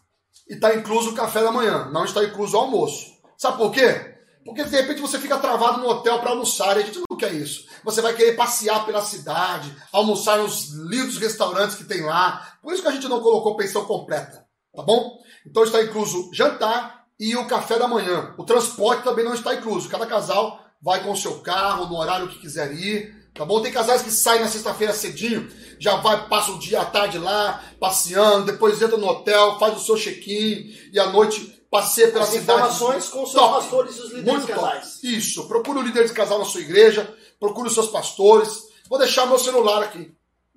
e 0.50 0.54
está 0.54 0.76
incluso 0.76 1.14
café 1.14 1.42
da 1.42 1.52
manhã. 1.52 1.90
Não 1.92 2.06
está 2.06 2.24
incluso 2.24 2.58
almoço. 2.58 3.14
Sabe 3.38 3.58
por 3.58 3.72
quê? 3.72 4.14
Porque 4.46 4.64
de 4.64 4.76
repente 4.76 5.02
você 5.02 5.20
fica 5.20 5.38
travado 5.38 5.80
no 5.80 5.88
hotel 5.88 6.20
para 6.20 6.32
almoçar 6.32 6.78
e 6.78 6.84
a 6.84 6.86
gente 6.86 7.02
não 7.10 7.18
quer 7.18 7.34
isso. 7.34 7.66
Você 7.84 8.02
vai 8.02 8.14
querer 8.14 8.36
passear 8.36 8.86
pela 8.86 9.02
cidade, 9.02 9.74
almoçar 9.92 10.38
nos 10.38 10.74
lindos 10.74 11.18
restaurantes 11.18 11.76
que 11.78 11.86
tem 11.86 12.02
lá. 12.02 12.58
Por 12.62 12.74
isso 12.74 12.82
que 12.82 12.88
a 12.88 12.92
gente 12.92 13.08
não 13.08 13.22
colocou 13.22 13.56
pensão 13.56 13.86
completa, 13.86 14.46
tá 14.76 14.84
bom? 14.84 15.18
Então 15.46 15.64
está 15.64 15.82
incluso 15.82 16.30
jantar 16.34 17.06
e 17.20 17.36
o 17.36 17.48
café 17.48 17.80
da 17.80 17.88
manhã. 17.88 18.34
O 18.38 18.44
transporte 18.44 19.04
também 19.04 19.24
não 19.24 19.34
está 19.34 19.56
incluso. 19.56 19.88
Cada 19.88 20.06
casal 20.06 20.60
vai 20.82 21.02
com 21.04 21.12
o 21.12 21.18
seu 21.18 21.40
carro 21.40 21.88
no 21.88 21.96
horário 21.96 22.28
que 22.28 22.40
quiser 22.40 22.74
ir, 22.74 23.16
tá 23.34 23.46
bom? 23.46 23.62
Tem 23.62 23.72
casais 23.72 24.02
que 24.02 24.12
saem 24.12 24.42
na 24.42 24.48
sexta-feira 24.48 24.94
cedinho, 24.94 25.50
já 25.80 25.96
vai, 25.98 26.28
passa 26.28 26.52
o 26.52 26.60
dia 26.60 26.82
à 26.82 26.86
tarde 26.86 27.18
lá, 27.18 27.62
passeando, 27.80 28.46
depois 28.52 28.82
entra 28.82 28.98
no 28.98 29.08
hotel, 29.08 29.58
faz 29.60 29.76
o 29.76 29.80
seu 29.86 29.96
check-in 29.98 30.74
e 30.92 31.00
à 31.00 31.08
noite 31.08 31.62
passeia 31.70 32.10
pela 32.12 32.24
As 32.24 32.30
cidade. 32.30 32.60
informações 32.60 33.08
com 33.10 33.24
os 33.24 33.32
seus 33.32 33.42
Top. 33.44 33.56
pastores 33.56 33.96
e 33.98 34.00
os 34.02 34.10
líderes 34.12 34.26
Muito 34.32 34.46
de 34.48 34.54
top. 34.54 34.66
casais. 34.68 35.04
Isso. 35.04 35.48
Procure 35.48 35.80
o 35.80 35.82
líder 35.82 36.06
de 36.08 36.14
casal 36.14 36.38
na 36.38 36.46
sua 36.46 36.62
igreja. 36.62 37.12
Procure 37.40 37.68
os 37.68 37.74
seus 37.74 37.88
pastores. 37.88 38.60
Vou 38.88 39.00
deixar 39.00 39.26
meu 39.26 39.40
celular 39.40 39.82
aqui. 39.82 40.12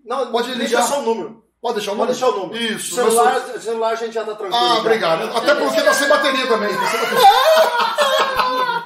Não, 0.04 0.30
Pode 0.30 0.52
ligar. 0.54 0.82
só 0.86 1.00
o 1.00 1.02
número. 1.02 1.42
Pode 1.60 1.76
deixar 1.76 1.92
o 1.92 1.96
Pode 1.96 2.12
número? 2.12 2.20
deixar 2.20 2.28
o 2.28 2.38
número. 2.46 2.76
Isso. 2.76 2.94
celular. 2.94 3.40
celular 3.60 3.92
a 3.92 3.94
gente 3.96 4.12
já 4.12 4.24
tá 4.24 4.34
tranquilo. 4.34 4.54
Ah, 4.62 4.74
já. 4.74 4.78
obrigado. 4.80 5.36
Até 5.36 5.54
porque 5.54 5.80
tá 5.82 5.94
sem 5.94 6.08
bateria 6.08 6.46
também. 6.46 6.68
Tá 6.76 6.90
sem 6.90 7.00
bateria. 7.00 8.82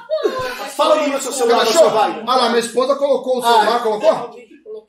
Fala 0.75 0.95
o 0.95 1.01
número 1.01 1.17
do 1.17 1.23
seu 1.23 1.33
celular, 1.33 1.65
Wagner. 1.65 2.23
Ah 2.27 2.35
lá, 2.35 2.49
minha 2.49 2.59
esposa 2.59 2.95
colocou 2.95 3.39
o 3.39 3.41
celular, 3.41 3.75
Ah, 3.77 3.79
colocou? 3.79 4.35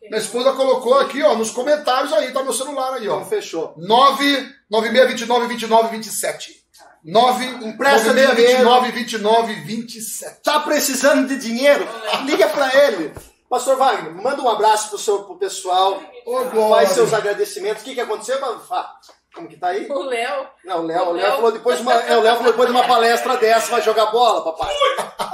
Minha 0.03 0.21
esposa 0.21 0.53
colocou 0.53 0.99
aqui, 0.99 1.23
ó, 1.23 1.35
nos 1.35 1.51
comentários 1.51 2.13
aí, 2.13 2.33
tá 2.33 2.43
meu 2.43 2.53
celular 2.53 2.95
aí, 2.95 3.09
ó. 3.09 3.17
Então 3.17 3.27
fechou. 3.29 3.75
9 3.77 4.49
9629 4.71 5.47
29 5.49 5.89
27. 5.89 6.63
9 7.05 7.45
Empresta 7.67 8.13
9629 8.13 8.93
29 8.93 9.55
27. 9.55 10.43
Tá 10.43 10.61
precisando 10.61 11.27
de 11.29 11.37
dinheiro? 11.37 11.87
Liga 12.25 12.49
pra 12.49 12.73
ele. 12.87 13.13
Pastor 13.51 13.77
Wagner, 13.77 14.15
manda 14.15 14.41
um 14.41 14.49
abraço 14.49 14.89
pro, 14.89 14.99
seu, 14.99 15.25
pro 15.25 15.37
pessoal. 15.37 16.01
Glória. 16.25 16.87
Faz 16.87 16.91
seus 16.91 17.13
agradecimentos. 17.13 17.83
O 17.83 17.85
que, 17.85 17.95
que 17.95 18.01
aconteceu? 18.01 18.39
Ah, 18.71 18.95
como 19.35 19.49
que 19.49 19.57
tá 19.57 19.69
aí? 19.69 19.87
O 19.91 20.03
Léo. 20.03 20.47
Não, 20.65 20.81
o 20.81 20.87
Léo, 20.87 21.01
o 21.09 21.13
Léo 21.13 21.15
Léo. 21.15 21.37
falou 21.37 21.53
depois 21.53 21.77
de 21.79 21.83
uma, 21.83 21.95
é, 21.95 22.17
o 22.17 22.21
Léo 22.21 22.37
falou 22.37 22.53
depois 22.53 22.69
de 22.69 22.75
uma 22.75 22.87
palestra 22.87 23.37
dessa, 23.37 23.71
vai 23.71 23.83
jogar 23.83 24.07
bola, 24.07 24.45
papai. 24.45 24.75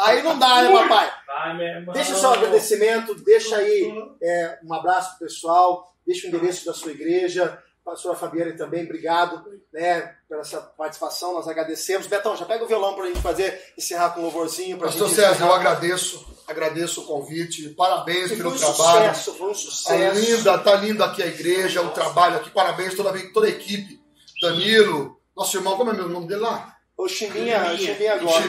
Aí 0.01 0.23
não 0.23 0.39
dá, 0.39 0.63
né, 0.63 0.73
papai? 0.73 1.13
Vai. 1.27 1.85
Deixa 1.93 2.15
o 2.15 2.19
seu 2.19 2.31
agradecimento, 2.31 3.15
deixa 3.15 3.57
aí 3.57 3.93
é, 4.23 4.59
um 4.65 4.73
abraço 4.73 5.11
pro 5.19 5.27
pessoal, 5.27 5.93
deixa 6.07 6.27
o 6.27 6.31
endereço 6.31 6.65
da 6.65 6.73
sua 6.73 6.93
igreja. 6.93 7.59
Pastora 7.85 8.15
Fabiane 8.17 8.53
também, 8.53 8.85
obrigado 8.85 9.43
né, 9.73 10.15
por 10.29 10.39
essa 10.39 10.61
participação, 10.61 11.33
nós 11.33 11.49
agradecemos. 11.49 12.07
Betão, 12.07 12.37
já 12.37 12.45
pega 12.45 12.63
o 12.63 12.69
violão 12.69 12.95
pra 12.95 13.07
gente 13.07 13.23
fazer, 13.23 13.73
encerrar 13.79 14.11
com 14.11 14.21
um 14.21 14.25
louvorzinho. 14.25 14.77
Pra 14.77 14.89
Pastor 14.89 15.09
gente 15.09 15.17
César, 15.17 15.33
encerrar. 15.33 15.49
eu 15.49 15.55
agradeço, 15.55 16.27
agradeço 16.49 17.03
o 17.03 17.05
convite, 17.05 17.69
parabéns 17.71 18.29
foi 18.29 18.37
pelo 18.39 18.51
um 18.55 18.57
trabalho. 18.57 19.15
sucesso, 19.15 19.35
foi 19.35 19.47
um 19.49 19.53
Tá 19.53 19.59
sucesso. 19.59 20.19
linda, 20.21 20.59
tá 20.59 20.75
linda 20.77 21.05
aqui 21.05 21.23
a 21.23 21.27
igreja, 21.27 21.83
o 21.83 21.91
trabalho 21.91 22.37
aqui, 22.37 22.51
parabéns 22.51 22.95
toda, 22.95 23.11
a- 23.11 23.33
toda 23.33 23.47
a 23.47 23.51
equipe. 23.51 23.99
Danilo, 24.41 25.17
nosso 25.37 25.57
irmão, 25.57 25.77
como 25.77 25.91
é 25.91 25.95
meu 25.95 26.09
nome 26.09 26.27
dele 26.27 26.41
lá? 26.41 26.75
O 26.97 27.07
Chimbinha, 27.09 27.59
Liminha. 27.59 27.93
Chimbinha 27.93 28.19
gosta. 28.19 28.41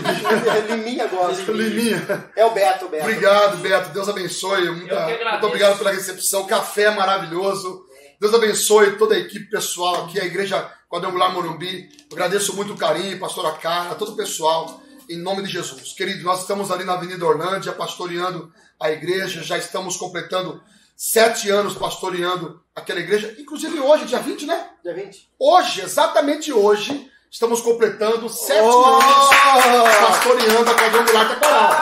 Liminha 0.76 1.08
gosta. 1.08 1.52
Liminha. 1.54 2.32
É 2.36 2.46
o 2.46 2.52
Beto, 2.52 2.86
o 2.86 2.90
Beto. 2.90 3.04
Obrigado, 3.04 3.58
Beto. 3.58 3.90
Deus 3.90 4.10
abençoe. 4.10 4.68
Agradeço. 4.68 5.30
muito 5.32 5.46
obrigado 5.46 5.78
pela 5.78 5.92
recepção. 5.92 6.48
Café 6.48 6.90
maravilhoso. 6.90 7.86
Deus 8.20 8.34
abençoe 8.34 8.98
toda 8.98 9.14
a 9.16 9.20
equipe 9.20 9.50
pessoal 9.52 10.06
aqui, 10.06 10.20
a 10.20 10.26
Igreja 10.26 10.68
Quadrangular 10.90 11.32
Morumbi. 11.32 11.90
Eu 12.10 12.18
agradeço 12.18 12.56
muito 12.56 12.74
o 12.74 12.78
carinho, 12.78 13.20
pastora 13.20 13.52
Carla, 13.52 13.94
todo 13.96 14.14
o 14.14 14.16
pessoal, 14.16 14.82
em 15.10 15.18
nome 15.18 15.42
de 15.44 15.50
Jesus. 15.50 15.94
Querido, 15.94 16.24
nós 16.24 16.42
estamos 16.42 16.70
ali 16.72 16.84
na 16.84 16.94
Avenida 16.94 17.26
Orlândia, 17.26 17.72
pastoreando 17.74 18.54
a 18.80 18.92
igreja. 18.92 19.42
Já 19.44 19.58
estamos 19.58 19.98
completando 19.98 20.62
sete 20.96 21.50
anos 21.50 21.76
pastoreando 21.76 22.62
aquela 22.76 23.00
igreja. 23.00 23.36
Inclusive 23.40 23.80
hoje, 23.80 24.06
dia 24.06 24.20
20, 24.20 24.46
né? 24.46 24.70
Dia 24.84 24.94
20. 24.94 25.30
Hoje, 25.40 25.82
exatamente 25.82 26.54
hoje, 26.54 27.10
estamos 27.32 27.62
completando 27.62 28.30
sete 28.30 28.62
Oh! 28.62 28.86
anos 28.86 29.96
pastoreando 30.08 30.70
a 30.70 30.76
Quadrangular 30.76 31.30
Taquaral. 31.30 31.80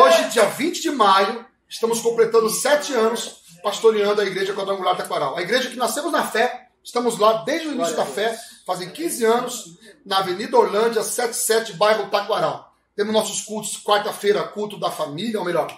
Hoje, 0.00 0.28
dia 0.30 0.44
20 0.46 0.80
de 0.80 0.90
maio, 0.90 1.44
estamos 1.68 2.00
completando 2.00 2.48
sete 2.48 2.94
anos 2.94 3.42
pastoreando 3.62 4.20
a 4.20 4.24
Igreja 4.24 4.54
Quadrangular 4.54 4.96
Taquaral. 4.96 5.36
A 5.36 5.42
igreja 5.42 5.68
que 5.68 5.76
nascemos 5.76 6.12
na 6.12 6.24
fé, 6.26 6.67
estamos 6.82 7.18
lá 7.18 7.42
desde 7.44 7.68
o 7.68 7.72
início 7.72 7.96
da 7.96 8.04
fé, 8.06 8.38
fazem 8.66 8.90
15 8.90 9.24
anos, 9.24 9.78
na 10.04 10.18
Avenida 10.18 10.56
Orlândia, 10.56 11.02
77, 11.02 11.74
bairro 11.74 12.10
Taquaral. 12.10 12.74
Temos 12.96 13.12
nossos 13.12 13.42
cultos, 13.42 13.76
quarta-feira, 13.82 14.42
culto 14.44 14.78
da 14.78 14.90
família, 14.90 15.38
ou 15.38 15.44
melhor, 15.44 15.68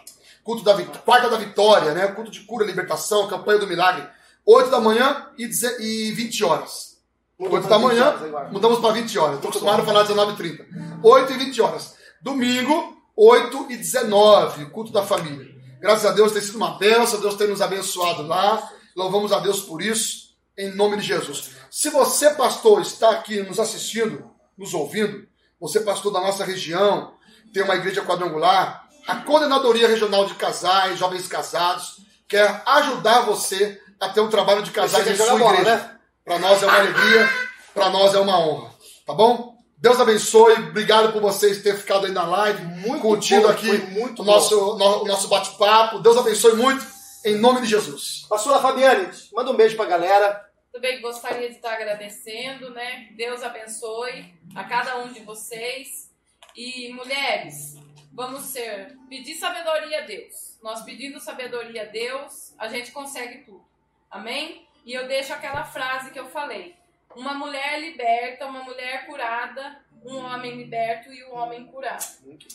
culto 0.42 0.62
da 0.64 0.74
quarta 1.04 1.28
da 1.28 1.36
vitória, 1.36 1.92
né? 1.92 2.08
culto 2.08 2.30
de 2.30 2.40
cura, 2.40 2.64
libertação, 2.64 3.28
campanha 3.28 3.58
do 3.58 3.66
milagre, 3.66 4.08
8 4.46 4.70
da 4.70 4.80
manhã 4.80 5.26
e, 5.36 5.46
deze- 5.46 5.76
e 5.82 6.12
20 6.12 6.42
horas. 6.44 6.96
Mudou 7.38 7.56
8 7.56 7.68
pra 7.68 7.76
da 7.78 7.82
20 7.82 7.86
manhã, 7.88 8.48
mudamos 8.52 8.78
para 8.80 8.92
20 8.92 9.18
horas. 9.18 9.34
Estou 9.36 9.48
acostumado 9.50 9.82
a 9.82 9.84
falar 9.84 10.02
19 10.02 10.32
e 10.32 10.36
30. 10.36 10.66
8 11.02 11.32
e 11.32 11.36
20 11.38 11.60
horas. 11.62 11.94
Domingo, 12.22 12.96
8 13.16 13.66
e 13.70 13.76
19, 13.76 14.66
culto 14.66 14.92
da 14.92 15.02
família. 15.02 15.48
Graças 15.80 16.04
a 16.04 16.12
Deus 16.12 16.32
tem 16.32 16.42
sido 16.42 16.56
uma 16.56 16.76
bênção, 16.78 17.20
Deus 17.20 17.34
tem 17.36 17.48
nos 17.48 17.62
abençoado 17.62 18.26
lá. 18.26 18.70
Louvamos 18.96 19.32
a 19.32 19.38
Deus 19.40 19.60
por 19.60 19.80
isso, 19.80 20.29
em 20.58 20.74
nome 20.74 20.96
de 20.98 21.02
Jesus. 21.02 21.50
Se 21.70 21.90
você, 21.90 22.30
pastor, 22.30 22.80
está 22.82 23.10
aqui 23.10 23.42
nos 23.42 23.58
assistindo, 23.58 24.30
nos 24.56 24.74
ouvindo, 24.74 25.26
você, 25.60 25.80
pastor 25.80 26.12
da 26.12 26.20
nossa 26.20 26.44
região, 26.44 27.14
tem 27.52 27.62
uma 27.62 27.76
igreja 27.76 28.02
quadrangular, 28.02 28.88
a 29.06 29.16
Coordenadoria 29.16 29.88
Regional 29.88 30.26
de 30.26 30.34
Casais, 30.34 30.98
Jovens 30.98 31.26
Casados, 31.26 31.96
quer 32.28 32.62
ajudar 32.66 33.22
você 33.22 33.80
a 33.98 34.08
ter 34.08 34.20
um 34.20 34.28
trabalho 34.30 34.62
de 34.62 34.70
casais 34.70 35.06
em 35.06 35.16
sua 35.16 35.38
bola, 35.38 35.54
igreja. 35.60 35.76
né? 35.76 35.96
Para 36.24 36.38
nós 36.38 36.62
é 36.62 36.66
uma 36.66 36.76
alegria, 36.78 37.30
para 37.74 37.90
nós 37.90 38.14
é 38.14 38.18
uma 38.18 38.38
honra, 38.38 38.70
tá 39.06 39.12
bom? 39.14 39.58
Deus 39.78 39.98
abençoe, 39.98 40.52
obrigado 40.54 41.12
por 41.12 41.22
vocês 41.22 41.62
terem 41.62 41.78
ficado 41.78 42.04
aí 42.06 42.12
na 42.12 42.24
live, 42.24 42.62
Muito 42.64 43.00
curtindo 43.00 43.42
bom, 43.42 43.48
aqui 43.48 43.72
muito 43.90 44.22
o 44.22 44.24
nosso, 44.24 44.54
no- 44.76 45.02
o 45.02 45.06
nosso 45.06 45.26
bate-papo. 45.28 45.98
Deus 46.00 46.16
abençoe 46.18 46.54
muito, 46.54 46.84
em 47.24 47.36
nome 47.36 47.60
de 47.62 47.66
Jesus. 47.66 48.26
Pastora 48.28 48.60
Fabiane, 48.60 49.10
manda 49.32 49.50
um 49.50 49.56
beijo 49.56 49.76
pra 49.76 49.84
galera. 49.86 50.48
Também 50.72 51.00
gostaria 51.00 51.48
de 51.48 51.56
estar 51.56 51.74
agradecendo, 51.74 52.70
né? 52.70 53.08
Deus 53.16 53.42
abençoe 53.42 54.32
a 54.54 54.64
cada 54.64 54.98
um 54.98 55.12
de 55.12 55.20
vocês. 55.20 56.10
E 56.56 56.92
mulheres, 56.92 57.76
vamos 58.12 58.42
ser 58.44 58.96
pedir 59.08 59.34
sabedoria 59.34 59.98
a 60.02 60.06
Deus. 60.06 60.58
Nós 60.62 60.82
pedindo 60.82 61.20
sabedoria 61.20 61.82
a 61.82 61.86
Deus, 61.86 62.54
a 62.58 62.68
gente 62.68 62.92
consegue 62.92 63.44
tudo. 63.44 63.64
Amém? 64.10 64.66
E 64.84 64.92
eu 64.92 65.06
deixo 65.06 65.32
aquela 65.32 65.64
frase 65.64 66.10
que 66.10 66.18
eu 66.18 66.26
falei. 66.26 66.74
Uma 67.14 67.34
mulher 67.34 67.80
liberta, 67.80 68.46
uma 68.46 68.62
mulher 68.62 69.06
curada, 69.06 69.80
um 70.04 70.16
homem 70.16 70.56
liberto 70.56 71.12
e 71.12 71.24
um 71.24 71.34
homem 71.34 71.66
curado. 71.66 72.04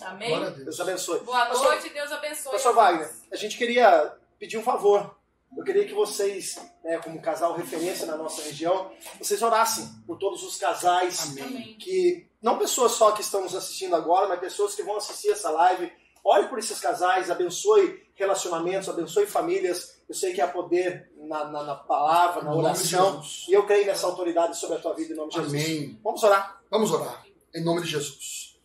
Amém? 0.01 0.39
Deus. 0.39 0.63
Deus 0.63 0.79
abençoe. 0.79 1.19
Boa 1.21 1.45
Pastor- 1.45 1.71
noite, 1.73 1.89
Deus 1.89 2.11
abençoe. 2.11 2.51
Pastor 2.53 2.73
Wagner, 2.73 3.11
a 3.31 3.35
gente 3.35 3.57
queria 3.57 4.13
pedir 4.39 4.57
um 4.57 4.63
favor. 4.63 5.15
Eu 5.55 5.63
queria 5.63 5.85
que 5.85 5.93
vocês, 5.93 6.59
né, 6.83 6.97
como 6.97 7.21
casal 7.21 7.53
referência 7.53 8.05
na 8.05 8.17
nossa 8.17 8.41
região, 8.41 8.91
vocês 9.19 9.41
orassem 9.41 9.87
por 10.05 10.17
todos 10.17 10.43
os 10.43 10.57
casais 10.57 11.31
Amém. 11.31 11.77
que 11.79 12.27
não 12.41 12.57
pessoas 12.57 12.93
só 12.93 13.11
que 13.11 13.21
estão 13.21 13.41
nos 13.41 13.55
assistindo 13.55 13.95
agora, 13.95 14.27
mas 14.27 14.39
pessoas 14.39 14.75
que 14.75 14.83
vão 14.83 14.97
assistir 14.97 15.29
essa 15.31 15.49
live. 15.49 15.91
Ore 16.23 16.47
por 16.47 16.57
esses 16.59 16.79
casais, 16.79 17.29
abençoe 17.31 18.03
relacionamentos, 18.15 18.89
abençoe 18.89 19.27
famílias. 19.27 20.01
Eu 20.09 20.15
sei 20.15 20.33
que 20.33 20.41
há 20.41 20.47
poder 20.47 21.09
na, 21.17 21.45
na- 21.45 21.63
na 21.63 21.75
palavra, 21.75 22.43
na 22.43 22.53
oração. 22.53 23.21
E 23.47 23.53
eu 23.53 23.65
creio 23.65 23.85
nessa 23.85 24.07
autoridade 24.07 24.57
sobre 24.57 24.77
a 24.77 24.79
tua 24.79 24.93
vida 24.93 25.13
em 25.13 25.15
nome 25.15 25.29
de 25.29 25.35
Jesus. 25.37 25.53
Amém. 25.63 25.99
Vamos 26.03 26.23
orar. 26.23 26.61
Vamos 26.69 26.91
orar. 26.91 27.23
Em 27.55 27.63
nome 27.63 27.81
de 27.81 27.87
Jesus. 27.87 28.57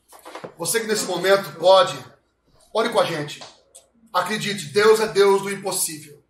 Você 0.56 0.80
que 0.80 0.86
nesse 0.86 1.04
momento 1.04 1.56
pode, 1.58 1.96
ore 2.74 2.88
com 2.88 2.98
a 3.00 3.04
gente. 3.04 3.40
Acredite, 4.12 4.66
Deus 4.66 5.00
é 5.00 5.06
Deus 5.08 5.42
do 5.42 5.50
impossível. 5.50 6.20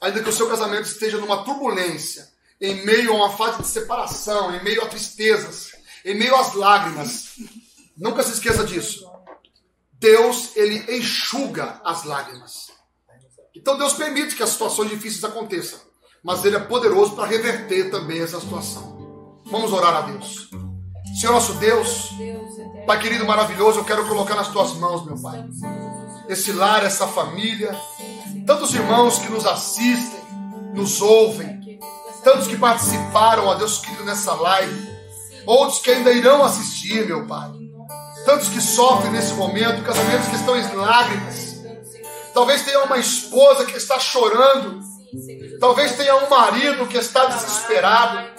Ainda 0.00 0.22
que 0.22 0.28
o 0.28 0.32
seu 0.32 0.48
casamento 0.48 0.86
esteja 0.86 1.18
numa 1.18 1.44
turbulência, 1.44 2.28
em 2.60 2.84
meio 2.84 3.12
a 3.12 3.16
uma 3.16 3.30
fase 3.30 3.62
de 3.62 3.68
separação, 3.68 4.54
em 4.54 4.62
meio 4.62 4.82
a 4.82 4.86
tristezas, 4.86 5.72
em 6.04 6.14
meio 6.14 6.34
às 6.36 6.54
lágrimas, 6.54 7.36
nunca 7.96 8.22
se 8.22 8.32
esqueça 8.32 8.64
disso. 8.64 9.06
Deus, 9.92 10.56
ele 10.56 10.96
enxuga 10.96 11.80
as 11.84 12.04
lágrimas. 12.04 12.70
Então 13.54 13.78
Deus 13.78 13.94
permite 13.94 14.36
que 14.36 14.42
as 14.42 14.50
situações 14.50 14.90
difíceis 14.90 15.24
aconteçam, 15.24 15.80
mas 16.22 16.44
ele 16.44 16.56
é 16.56 16.60
poderoso 16.60 17.14
para 17.14 17.26
reverter 17.26 17.90
também 17.90 18.20
essa 18.20 18.40
situação. 18.40 19.40
Vamos 19.46 19.72
orar 19.72 19.94
a 19.94 20.00
Deus. 20.02 20.50
Senhor 21.18 21.32
nosso 21.32 21.54
Deus. 21.54 22.10
Pai 22.86 23.00
querido 23.00 23.24
maravilhoso, 23.24 23.80
eu 23.80 23.84
quero 23.84 24.06
colocar 24.06 24.36
nas 24.36 24.48
tuas 24.48 24.74
mãos, 24.74 25.04
meu 25.04 25.20
Pai, 25.20 25.44
esse 26.28 26.52
lar, 26.52 26.84
essa 26.84 27.06
família, 27.06 27.74
tantos 28.46 28.74
irmãos 28.74 29.18
que 29.18 29.28
nos 29.28 29.46
assistem, 29.46 30.20
nos 30.74 31.00
ouvem, 31.00 31.78
tantos 32.22 32.46
que 32.46 32.56
participaram, 32.56 33.46
ó 33.46 33.54
Deus 33.54 33.78
querido, 33.78 34.04
nessa 34.04 34.34
live, 34.34 34.90
outros 35.46 35.78
que 35.78 35.90
ainda 35.90 36.12
irão 36.12 36.44
assistir, 36.44 37.06
meu 37.06 37.26
Pai, 37.26 37.50
tantos 38.24 38.48
que 38.48 38.60
sofrem 38.60 39.12
nesse 39.12 39.34
momento, 39.34 39.84
casamentos 39.84 40.28
que 40.28 40.36
estão 40.36 40.56
em 40.56 40.74
lágrimas, 40.74 41.62
talvez 42.34 42.62
tenha 42.62 42.82
uma 42.84 42.98
esposa 42.98 43.64
que 43.64 43.76
está 43.76 43.98
chorando, 43.98 44.80
talvez 45.60 45.96
tenha 45.96 46.16
um 46.16 46.28
marido 46.28 46.86
que 46.86 46.98
está 46.98 47.26
desesperado. 47.26 48.36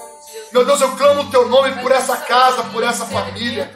Meu 0.52 0.66
Deus, 0.66 0.80
eu 0.82 0.96
clamo 0.96 1.22
o 1.22 1.32
teu 1.32 1.48
nome 1.50 1.82
por 1.82 1.92
essa 1.92 2.18
casa, 2.18 2.64
por 2.66 2.84
essa 2.84 3.06
família. 3.06 3.76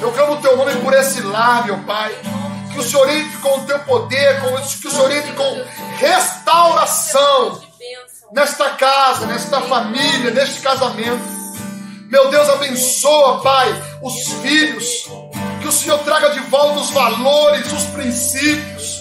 Eu 0.00 0.12
clamo 0.12 0.34
o 0.34 0.40
teu 0.42 0.56
nome 0.56 0.74
por 0.82 0.92
esse 0.92 1.22
lar, 1.22 1.64
meu 1.64 1.78
Pai. 1.84 2.14
Que 2.76 2.80
o 2.80 2.84
Senhor 2.84 3.08
entre 3.08 3.38
com 3.38 3.58
o 3.60 3.64
teu 3.64 3.78
poder, 3.78 4.38
que 4.38 4.86
o 4.86 4.90
Senhor 4.90 5.10
entre 5.10 5.32
com 5.32 5.64
restauração 5.96 7.58
nesta 8.30 8.68
casa, 8.68 9.24
nesta 9.24 9.62
família, 9.62 10.30
neste 10.30 10.60
casamento. 10.60 11.24
Meu 12.10 12.28
Deus, 12.28 12.46
abençoa, 12.50 13.40
Pai, 13.40 13.82
os 14.02 14.28
filhos. 14.42 15.08
Que 15.62 15.68
o 15.68 15.72
Senhor 15.72 15.98
traga 16.00 16.28
de 16.28 16.40
volta 16.50 16.80
os 16.80 16.90
valores, 16.90 17.72
os 17.72 17.84
princípios. 17.84 19.00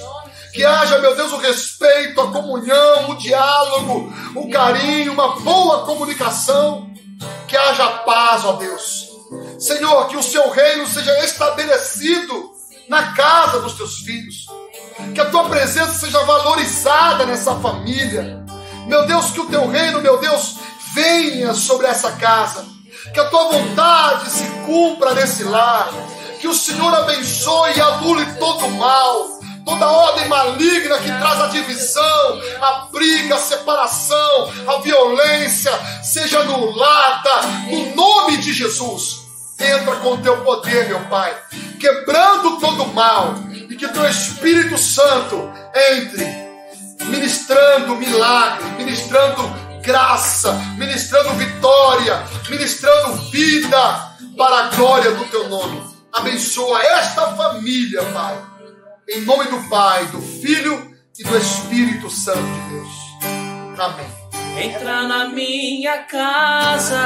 Que 0.54 0.64
haja, 0.64 1.00
meu 1.00 1.14
Deus, 1.14 1.34
o 1.34 1.38
respeito, 1.38 2.22
a 2.22 2.32
comunhão, 2.32 3.10
o 3.10 3.18
diálogo, 3.18 4.14
o 4.36 4.50
carinho, 4.50 5.12
uma 5.12 5.38
boa 5.42 5.86
comunicação. 5.86 6.90
Que 7.46 7.58
haja 7.58 7.90
paz, 8.06 8.46
ó 8.46 8.54
Deus. 8.54 9.10
Senhor, 9.60 10.08
que 10.08 10.16
o 10.16 10.24
seu 10.24 10.50
reino 10.50 10.88
seja 10.88 11.26
estabelecido 11.26 12.55
na 12.88 13.14
casa 13.14 13.60
dos 13.60 13.74
teus 13.74 14.00
filhos. 14.00 14.46
Que 15.14 15.22
a 15.22 15.30
tua 15.30 15.50
presença 15.50 15.94
seja 15.94 16.20
valorizada 16.24 17.26
nessa 17.26 17.56
família. 17.56 18.44
Meu 18.88 19.06
Deus, 19.06 19.32
que 19.32 19.40
o 19.40 19.48
teu 19.48 19.68
reino, 19.68 20.02
meu 20.02 20.18
Deus, 20.20 20.58
venha 20.94 21.54
sobre 21.54 21.88
essa 21.88 22.14
casa. 22.14 22.66
Que 23.14 23.20
a 23.20 23.30
tua 23.30 23.52
vontade 23.52 24.30
se 24.30 24.44
cumpra 24.66 25.14
nesse 25.14 25.44
lar. 25.44 25.90
Que 26.40 26.48
o 26.48 26.54
Senhor 26.54 26.94
abençoe 26.94 27.76
e 27.76 27.82
anule 27.82 28.26
todo 28.40 28.66
o 28.66 28.72
mal. 28.72 29.36
Toda 29.66 29.90
ordem 29.90 30.28
maligna 30.28 31.00
que 31.00 31.08
traz 31.08 31.42
a 31.42 31.48
divisão, 31.48 32.42
a 32.62 32.88
briga, 32.92 33.34
a 33.34 33.40
separação, 33.40 34.54
a 34.68 34.78
violência, 34.78 35.72
seja 36.04 36.42
anulada 36.42 37.42
no 37.68 37.96
nome 37.96 38.38
de 38.38 38.54
Jesus. 38.54 39.26
Entra 39.60 39.96
com 39.98 40.14
o 40.14 40.18
teu 40.22 40.44
poder, 40.44 40.88
meu 40.88 41.00
Pai, 41.06 41.36
quebrando 41.80 42.55
mal, 42.96 43.36
e 43.52 43.76
que 43.76 43.88
teu 43.90 44.10
Espírito 44.10 44.78
Santo 44.78 45.52
entre, 45.92 46.26
ministrando 47.06 47.98
milagre, 47.98 48.66
ministrando 48.78 49.44
graça, 49.84 50.54
ministrando 50.78 51.34
vitória, 51.34 52.24
ministrando 52.50 53.18
vida 53.30 53.78
para 54.36 54.66
a 54.66 54.68
glória 54.70 55.12
do 55.12 55.26
teu 55.26 55.50
nome. 55.50 55.84
Abençoa 56.12 56.82
esta 56.82 57.36
família, 57.36 58.02
Pai, 58.06 58.42
em 59.10 59.22
nome 59.22 59.46
do 59.46 59.70
Pai, 59.70 60.06
do 60.06 60.22
Filho 60.22 60.96
e 61.20 61.24
do 61.24 61.38
Espírito 61.38 62.10
Santo 62.10 62.40
de 62.42 62.70
Deus. 62.70 62.96
Amém. 63.78 64.26
Entra 64.58 65.04
na 65.04 65.28
minha 65.28 66.04
casa. 66.04 66.98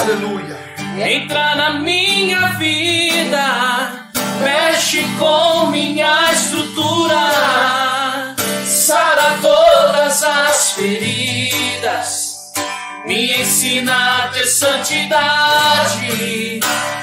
Aleluia. 0.00 0.58
Entra 0.98 1.54
na 1.54 1.78
minha 1.78 2.48
vida, 2.58 4.01
mexe 4.40 5.02
com 5.18 5.66
minha 5.66 6.32
estrutura, 6.32 8.34
sara 8.64 9.38
todas 9.40 10.22
as 10.22 10.72
feridas, 10.72 12.52
me 13.06 13.40
ensina 13.40 14.24
a 14.24 14.28
ter 14.28 14.46
santidade. 14.46 16.60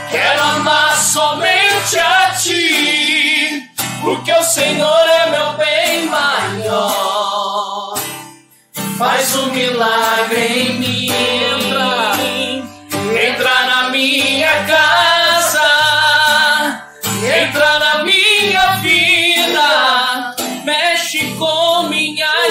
Quero 0.10 0.42
amar 0.42 0.98
somente 0.98 2.00
a 2.00 2.32
ti, 2.32 3.70
porque 4.02 4.32
o 4.32 4.44
Senhor 4.44 5.08
é 5.08 5.30
meu 5.30 5.54
bem 5.54 6.08
maior. 6.08 7.94
Faz 8.98 9.36
um 9.36 9.52
milagre 9.52 10.40
em 10.40 10.80
mim. 10.80 11.59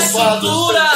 Estrutura, 0.09 0.89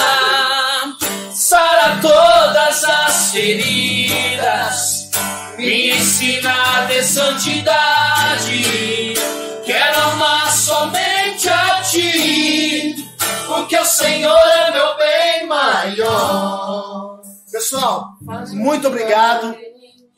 sara 1.32 2.00
todas 2.00 2.82
as 2.84 3.30
feridas, 3.30 5.10
me 5.58 5.90
ensina 5.90 6.50
a 6.50 6.86
ter 6.86 7.02
santidade. 7.02 8.62
Quero 9.66 10.00
amar 10.00 10.50
somente 10.50 11.48
a 11.48 11.82
ti, 11.82 13.06
porque 13.46 13.76
o 13.78 13.84
Senhor 13.84 14.34
é 14.34 14.70
meu 14.70 14.96
bem 14.96 15.46
maior. 15.46 17.20
Pessoal, 17.50 18.16
muito 18.52 18.88
obrigado. 18.88 19.54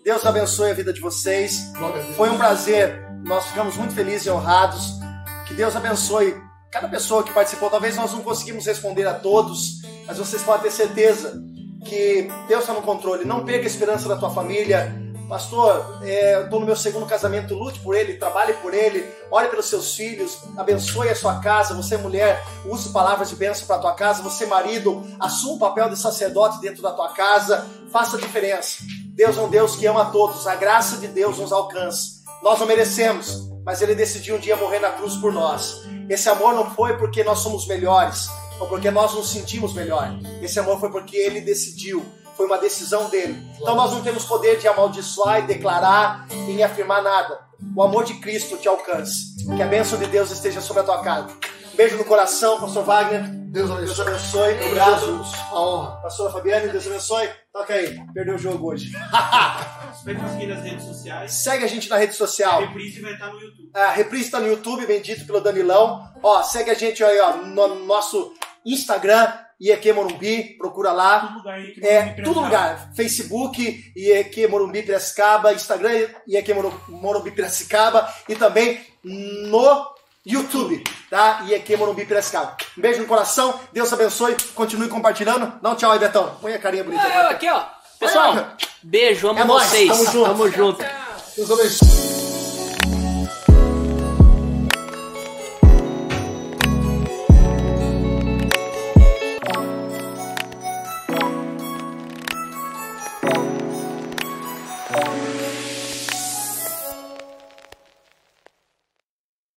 Deus 0.04 0.24
abençoe 0.24 0.70
a 0.70 0.74
vida 0.74 0.92
de 0.92 1.00
vocês. 1.00 1.72
Foi 2.16 2.30
um 2.30 2.38
prazer. 2.38 3.02
Nós 3.24 3.46
ficamos 3.46 3.76
muito 3.76 3.92
felizes 3.92 4.26
e 4.26 4.30
honrados. 4.30 5.00
Que 5.48 5.54
Deus 5.54 5.74
abençoe 5.74 6.40
cada 6.74 6.88
pessoa 6.88 7.22
que 7.22 7.32
participou. 7.32 7.70
Talvez 7.70 7.94
nós 7.94 8.12
não 8.12 8.20
conseguimos 8.20 8.66
responder 8.66 9.06
a 9.06 9.14
todos, 9.14 9.80
mas 10.08 10.18
vocês 10.18 10.42
podem 10.42 10.64
ter 10.64 10.72
certeza 10.72 11.40
que 11.86 12.28
Deus 12.48 12.62
está 12.62 12.72
no 12.72 12.82
controle. 12.82 13.24
Não 13.24 13.44
perca 13.44 13.62
a 13.62 13.66
esperança 13.66 14.08
da 14.08 14.16
tua 14.16 14.30
família. 14.30 14.92
Pastor, 15.28 16.00
é, 16.02 16.42
estou 16.42 16.58
no 16.58 16.66
meu 16.66 16.74
segundo 16.74 17.06
casamento, 17.06 17.54
lute 17.54 17.78
por 17.78 17.94
ele, 17.94 18.14
trabalhe 18.14 18.54
por 18.54 18.74
ele, 18.74 19.08
ore 19.30 19.48
pelos 19.48 19.66
seus 19.66 19.94
filhos, 19.94 20.36
abençoe 20.56 21.08
a 21.08 21.14
sua 21.14 21.38
casa. 21.38 21.74
Você, 21.74 21.96
mulher, 21.96 22.44
use 22.66 22.88
palavras 22.88 23.30
de 23.30 23.36
bênção 23.36 23.68
para 23.68 23.76
a 23.76 23.78
tua 23.78 23.94
casa. 23.94 24.22
Você, 24.24 24.44
marido, 24.44 25.06
assuma 25.20 25.54
o 25.54 25.58
papel 25.60 25.88
de 25.88 25.96
sacerdote 25.96 26.60
dentro 26.60 26.82
da 26.82 26.90
tua 26.90 27.10
casa. 27.10 27.64
Faça 27.92 28.16
a 28.16 28.20
diferença. 28.20 28.78
Deus 29.14 29.38
é 29.38 29.40
um 29.40 29.48
Deus 29.48 29.76
que 29.76 29.86
ama 29.86 30.02
a 30.02 30.06
todos. 30.06 30.44
A 30.48 30.56
graça 30.56 30.96
de 30.96 31.06
Deus 31.06 31.38
nos 31.38 31.52
alcança. 31.52 32.24
Nós 32.42 32.58
não 32.58 32.66
merecemos, 32.66 33.53
mas 33.64 33.82
Ele 33.82 33.94
decidiu 33.94 34.36
um 34.36 34.38
dia 34.38 34.56
morrer 34.56 34.78
na 34.78 34.90
cruz 34.90 35.16
por 35.16 35.32
nós. 35.32 35.82
Esse 36.08 36.28
amor 36.28 36.54
não 36.54 36.70
foi 36.70 36.96
porque 36.96 37.24
nós 37.24 37.40
somos 37.40 37.66
melhores, 37.66 38.28
ou 38.60 38.66
porque 38.66 38.90
nós 38.90 39.14
nos 39.14 39.30
sentimos 39.30 39.72
melhor. 39.74 40.18
Esse 40.42 40.58
amor 40.58 40.78
foi 40.78 40.90
porque 40.90 41.16
Ele 41.16 41.40
decidiu. 41.40 42.04
Foi 42.36 42.46
uma 42.46 42.58
decisão 42.58 43.08
dele. 43.08 43.40
Então 43.60 43.76
nós 43.76 43.92
não 43.92 44.02
temos 44.02 44.24
poder 44.24 44.58
de 44.58 44.66
amaldiçoar 44.66 45.38
e 45.38 45.42
declarar 45.42 46.26
e 46.48 46.62
afirmar 46.62 47.00
nada. 47.00 47.38
O 47.76 47.82
amor 47.82 48.04
de 48.04 48.14
Cristo 48.14 48.56
te 48.56 48.66
alcance. 48.66 49.36
Que 49.56 49.62
a 49.62 49.66
bênção 49.66 49.98
de 49.98 50.06
Deus 50.06 50.32
esteja 50.32 50.60
sobre 50.60 50.82
a 50.82 50.84
tua 50.84 51.00
casa. 51.00 51.28
Beijo 51.74 51.96
no 51.96 52.04
coração, 52.04 52.60
Pastor 52.60 52.84
Wagner. 52.84 53.22
Deus 53.54 53.68
Deus 53.68 54.00
abençoe. 54.00 54.08
abençoe. 54.08 54.54
Obrigado. 54.54 55.24
A 55.50 55.60
honra. 55.60 55.90
Pastora 56.02 56.32
Fabiane, 56.32 56.68
Deus 56.68 56.86
abençoe. 56.86 57.28
Toca 57.52 57.72
aí. 57.72 58.00
Perdeu 58.12 58.34
o 58.34 58.38
jogo 58.38 58.72
hoje. 58.72 58.90
Você 59.94 60.14
vai 60.14 60.30
seguir 60.30 60.46
nas 60.46 60.62
redes 60.62 60.84
sociais. 60.84 61.32
Segue 61.32 61.64
a 61.64 61.68
gente 61.68 61.88
na 61.88 61.96
rede 61.96 62.12
A 62.12 62.16
social. 62.16 62.60
reprise 62.60 63.00
vai 63.00 63.12
estar 63.12 63.26
no 63.28 63.40
YouTube. 63.40 63.70
A 63.74 63.90
reprise 63.90 64.30
tá 64.30 64.40
no 64.40 64.46
YouTube, 64.48 64.86
bendito 64.86 65.26
pelo 65.26 65.40
Danilão. 65.40 66.08
Ó, 66.22 66.42
segue 66.42 66.70
a 66.70 66.74
gente 66.74 67.02
aí, 67.02 67.18
ó, 67.20 67.36
no 67.36 67.84
nosso 67.84 68.34
Instagram, 68.66 69.32
IEQ 69.60 69.92
Morumbi, 69.92 70.56
procura 70.58 70.90
lá. 70.92 71.20
Todo 71.20 71.36
lugar 71.42 71.58
É, 71.82 72.22
lugar. 72.24 72.90
Facebook, 72.96 73.92
IEQ 73.96 74.48
Morumbi 74.48 74.82
Piracicaba, 74.82 75.52
Instagram, 75.52 76.08
IEQ 76.26 76.54
Moru- 76.54 76.80
Morumbi 76.88 77.30
Piracicaba 77.30 78.12
e 78.28 78.34
também 78.34 78.80
no 79.04 79.94
YouTube, 80.26 80.82
tá? 81.10 81.44
IEQ 81.46 81.76
Morumbi 81.76 82.04
Piracicaba. 82.06 82.56
Um 82.76 82.80
beijo 82.80 83.00
no 83.02 83.06
coração, 83.06 83.58
Deus 83.72 83.92
abençoe, 83.92 84.34
continue 84.54 84.88
compartilhando. 84.88 85.60
Dá 85.60 85.70
um 85.70 85.74
tchau 85.76 85.92
aí, 85.92 85.98
Betão. 85.98 86.36
Põe 86.40 86.54
a 86.54 86.58
carinha 86.58 86.82
bonita. 86.84 87.06
Eu 87.06 87.28
aqui, 87.28 87.48
ó. 87.48 87.64
Pessoal, 88.04 88.46
beijo, 88.82 89.28
amo 89.28 89.38
É 89.40 89.44
vocês. 89.44 89.88
tamo 89.88 90.04
junto. 90.04 90.24
Tamo 90.26 90.50
junto. 90.50 92.13